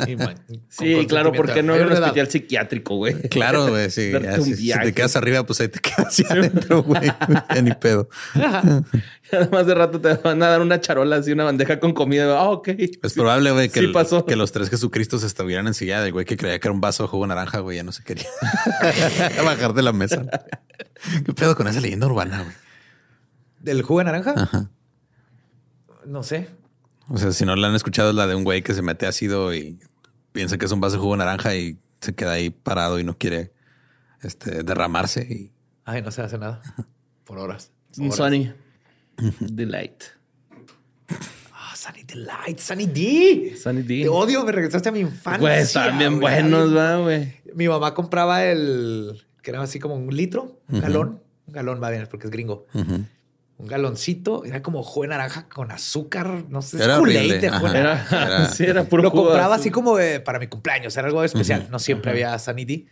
Y 0.08 0.16
man- 0.16 0.40
con 0.48 0.62
Sí, 0.70 1.06
claro, 1.08 1.32
¿por 1.32 1.54
qué 1.54 1.62
no 1.62 1.76
en 1.76 1.86
un 1.86 1.92
hospital 1.94 2.28
psiquiátrico, 2.28 2.96
güey? 2.96 3.14
Claro, 3.30 3.68
güey, 3.68 3.92
sí. 3.92 4.12
Ya, 4.12 4.42
si, 4.42 4.56
si 4.56 4.72
te 4.74 4.94
quedas 4.94 5.16
arriba, 5.16 5.46
pues 5.46 5.62
ahí 5.62 5.68
te 5.68 5.80
quedas 5.80 6.08
hacia 6.08 6.26
adentro, 6.30 6.82
güey. 6.84 7.04
Ya 7.54 7.62
ni 7.62 7.72
pedo. 7.74 8.10
Además 9.32 9.68
de 9.68 9.76
rato 9.76 10.02
te 10.02 10.14
van 10.16 10.42
a 10.42 10.48
dar 10.50 10.62
una 10.62 10.82
charola 10.82 11.18
así, 11.18 11.32
una 11.32 11.44
bandeja 11.44 11.80
con 11.80 11.94
comida. 11.94 12.36
Ah, 12.40 12.50
ok. 12.50 12.70
Es 12.80 13.14
probable, 13.14 13.52
güey, 13.52 13.70
que, 13.70 13.80
Sí 13.82 13.86
el- 13.86 13.92
pasó. 13.92 14.26
que 14.26 14.36
los 14.36 14.52
tres 14.52 14.72
Jesucristos 14.72 15.24
estuvieran 15.24 15.68
en 15.68 15.76
silla 15.76 16.02
del 16.02 16.14
güey 16.14 16.26
que 16.26 16.36
creía 16.36 16.58
que 16.60 16.68
era 16.68 16.74
un 16.74 16.82
vaso 16.82 17.04
de 17.04 17.10
jugo 17.10 17.28
naranja, 17.28 17.60
güey, 17.60 17.78
ya 17.78 17.84
no 17.84 17.92
se 17.92 18.04
quería 18.04 18.26
bajar 19.46 19.74
de 19.74 19.84
la 19.84 19.94
mesa. 19.94 20.26
¿Qué 21.26 21.34
pedo 21.34 21.56
con 21.56 21.68
esa 21.68 21.82
leyenda 21.82 22.08
urbana, 22.08 22.44
güey? 22.44 22.56
¿Del 23.60 23.82
jugo 23.82 24.00
de 24.00 24.06
naranja? 24.06 24.34
Ajá. 24.38 24.70
No 26.06 26.24
sé. 26.24 26.50
O 27.10 27.18
sea, 27.18 27.32
si 27.32 27.46
no 27.46 27.56
la 27.56 27.68
han 27.68 27.76
escuchado, 27.76 28.10
es 28.10 28.16
la 28.16 28.28
de 28.28 28.36
un 28.36 28.44
güey 28.44 28.62
que 28.62 28.74
se 28.74 28.82
mete 28.82 29.08
ácido 29.08 29.54
y 29.54 29.80
piensa 30.32 30.58
que 30.58 30.66
es 30.66 30.72
un 30.72 30.80
vaso 30.80 30.96
de 30.96 31.02
jugo 31.02 31.18
naranja 31.18 31.56
y 31.56 31.80
se 32.02 32.14
queda 32.14 32.34
ahí 32.34 32.50
parado 32.50 33.00
y 33.00 33.04
no 33.04 33.18
quiere 33.18 33.52
este, 34.22 34.64
derramarse. 34.64 35.22
Y 35.22 35.52
Ay, 35.86 36.02
no 36.02 36.12
se 36.12 36.22
hace 36.22 36.38
nada. 36.38 36.62
Por 37.26 37.40
horas. 37.40 37.72
Un 37.98 38.06
Horas. 38.06 38.18
Sunny. 38.18 38.54
Delight. 39.40 40.04
Ah, 41.54 41.76
Sunny 41.76 42.04
Delight, 42.04 42.60
Sunny 42.60 42.86
D. 42.86 43.58
Sunny 43.62 43.82
D. 43.82 44.04
Te 44.04 44.10
odio, 44.10 44.46
me 44.46 44.52
regresaste 44.52 44.90
a 44.90 44.92
mi 44.92 45.00
infancia. 45.00 45.40
Güey, 45.40 45.60
están 45.60 45.98
bien 45.98 46.20
buenos, 46.20 46.76
va, 46.76 46.98
güey. 46.98 47.34
Mi 47.56 47.68
mamá 47.68 47.94
compraba 47.94 48.46
el 48.46 49.26
que 49.52 49.56
era 49.56 49.64
así 49.64 49.80
como 49.80 49.96
un 49.96 50.16
litro, 50.16 50.60
un 50.70 50.80
galón. 50.82 51.22
Un 51.48 51.54
galón 51.54 51.82
va 51.82 51.90
bien 51.90 52.08
porque 52.10 52.28
es 52.28 52.32
gringo. 52.32 52.66
Un 52.74 53.68
galoncito, 53.68 54.46
era 54.46 54.62
como 54.62 54.84
jugo 54.84 55.02
de 55.02 55.08
naranja 55.10 55.50
con 55.50 55.70
azúcar, 55.72 56.46
no 56.48 56.62
sé, 56.62 56.82
Era 56.82 56.98
horrible, 57.00 57.40
de 57.40 57.50
jugo 57.50 57.70
de 57.70 57.80
ajá. 57.80 57.84
naranja. 57.84 58.16
Era, 58.26 58.36
Era- 58.38 58.50
sí, 58.54 58.64
era 58.64 58.84
puro 58.86 59.04
Lo 59.04 59.12
compraba 59.12 59.56
azul. 59.56 59.62
así 59.62 59.72
como 59.72 59.98
de- 59.98 60.22
para 60.22 60.40
mi 60.40 60.48
cumpleaños, 60.48 60.96
era 60.96 61.08
algo 61.08 61.22
especial. 61.24 61.68
No 61.70 61.78
siempre 61.80 62.12
había 62.12 62.38
Sunny 62.40 62.64
D, 62.64 62.86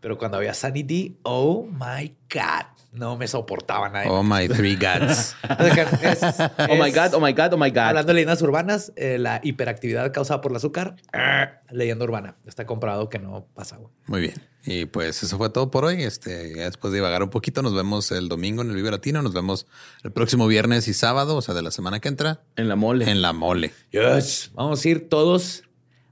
pero 0.00 0.16
cuando 0.18 0.36
había 0.36 0.54
Sunny 0.54 0.82
D, 0.84 1.16
oh 1.24 1.66
my 1.66 2.14
God, 2.32 2.66
no 2.92 3.16
me 3.16 3.26
soportaba 3.26 3.88
nadie. 3.88 4.10
Oh 4.10 4.22
my 4.22 4.46
three 4.48 4.76
gods. 4.76 5.34
Es- 6.02 6.22
Oh 6.70 6.76
my 6.76 6.90
God, 6.92 7.14
oh 7.14 7.20
my 7.20 7.32
God, 7.32 7.52
oh 7.54 7.58
my 7.58 7.70
God. 7.70 7.78
Hablando 7.78 8.08
de 8.08 8.14
leyendas 8.14 8.42
urbanas, 8.42 8.92
eh, 8.96 9.18
la 9.18 9.40
hiperactividad 9.42 10.12
causada 10.12 10.40
por 10.40 10.52
el 10.52 10.56
azúcar, 10.56 10.96
ah, 11.12 11.60
leyenda 11.70 12.04
urbana. 12.04 12.36
Está 12.46 12.66
comprobado 12.66 13.08
que 13.08 13.18
no 13.18 13.46
pasa, 13.54 13.76
güey. 13.78 13.90
Muy 14.06 14.20
bien. 14.20 14.34
Y 14.64 14.84
pues 14.86 15.22
eso 15.22 15.38
fue 15.38 15.50
todo 15.50 15.70
por 15.70 15.84
hoy. 15.84 16.02
Este, 16.04 16.54
ya 16.54 16.64
después 16.64 16.92
de 16.92 16.98
divagar 16.98 17.22
un 17.22 17.30
poquito, 17.30 17.62
nos 17.62 17.74
vemos 17.74 18.12
el 18.12 18.28
domingo 18.28 18.62
en 18.62 18.68
el 18.70 18.76
Vive 18.76 18.90
Latino. 18.90 19.22
Nos 19.22 19.32
vemos 19.32 19.66
el 20.04 20.12
próximo 20.12 20.46
viernes 20.46 20.86
y 20.86 20.94
sábado, 20.94 21.34
o 21.36 21.42
sea, 21.42 21.54
de 21.54 21.62
la 21.62 21.70
semana 21.70 21.98
que 21.98 22.08
entra, 22.08 22.42
En 22.56 22.68
la 22.68 22.76
mole. 22.76 23.10
en 23.10 23.22
la 23.22 23.32
mole. 23.32 23.72
Yes. 23.90 24.50
Vamos 24.54 24.84
a 24.84 24.88
ir 24.88 25.08
todos 25.08 25.64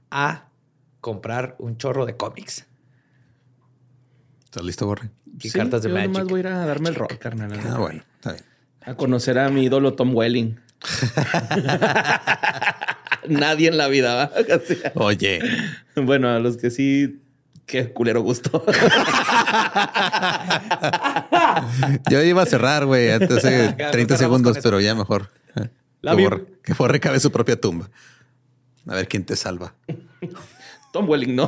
a 0.09 0.49
comprar 0.99 1.55
un 1.59 1.77
chorro 1.77 2.05
de 2.05 2.17
cómics 2.17 2.67
¿Estás 4.45 4.63
listo, 4.65 4.85
Borre? 4.85 5.09
Y 5.43 5.49
Sí, 5.49 5.57
cartas 5.57 5.81
de 5.83 5.89
yo 5.89 5.95
nomás 5.95 6.09
Magic. 6.09 6.29
voy 6.29 6.39
a 6.39 6.41
ir 6.41 6.47
a 6.47 6.65
darme 6.65 6.89
el 6.89 6.95
rock, 6.95 7.17
carnal. 7.17 7.51
Ah, 7.69 7.77
bueno, 7.77 8.03
está 8.15 8.31
bien. 8.33 8.43
A 8.83 8.95
conocer 8.95 9.37
a 9.39 9.49
mi 9.49 9.63
ídolo 9.65 9.93
Tom 9.93 10.15
Welling. 10.15 10.59
Nadie 13.27 13.67
en 13.67 13.77
la 13.77 13.87
vida, 13.87 14.15
¿va? 14.15 14.31
Oye, 14.95 15.39
Bueno, 15.95 16.29
a 16.29 16.39
los 16.39 16.57
que 16.57 16.71
sí, 16.71 17.21
qué 17.67 17.93
culero 17.93 18.21
gusto. 18.21 18.65
yo 22.09 22.23
iba 22.23 22.41
a 22.41 22.45
cerrar, 22.47 22.85
güey, 22.85 23.11
antes 23.11 23.43
Ya, 23.43 23.75
30 23.75 23.91
cerramos 23.91 24.17
segundos, 24.17 24.57
pero 24.63 24.79
ya 24.79 24.95
mejor. 24.95 25.29
eh, 25.55 25.69
La 26.01 26.15
Que 26.15 26.23
borre, 26.23 26.45
que 26.63 26.73
borre 26.73 26.99
cabe 26.99 27.19
su 27.19 27.31
propia 27.31 27.61
tumba. 27.61 27.89
A 28.87 28.95
ver 28.95 29.07
quién 29.07 29.23
te 29.23 29.35
salva. 29.35 29.75
Tom 30.91 31.07
Welling, 31.07 31.35
¿no? 31.35 31.47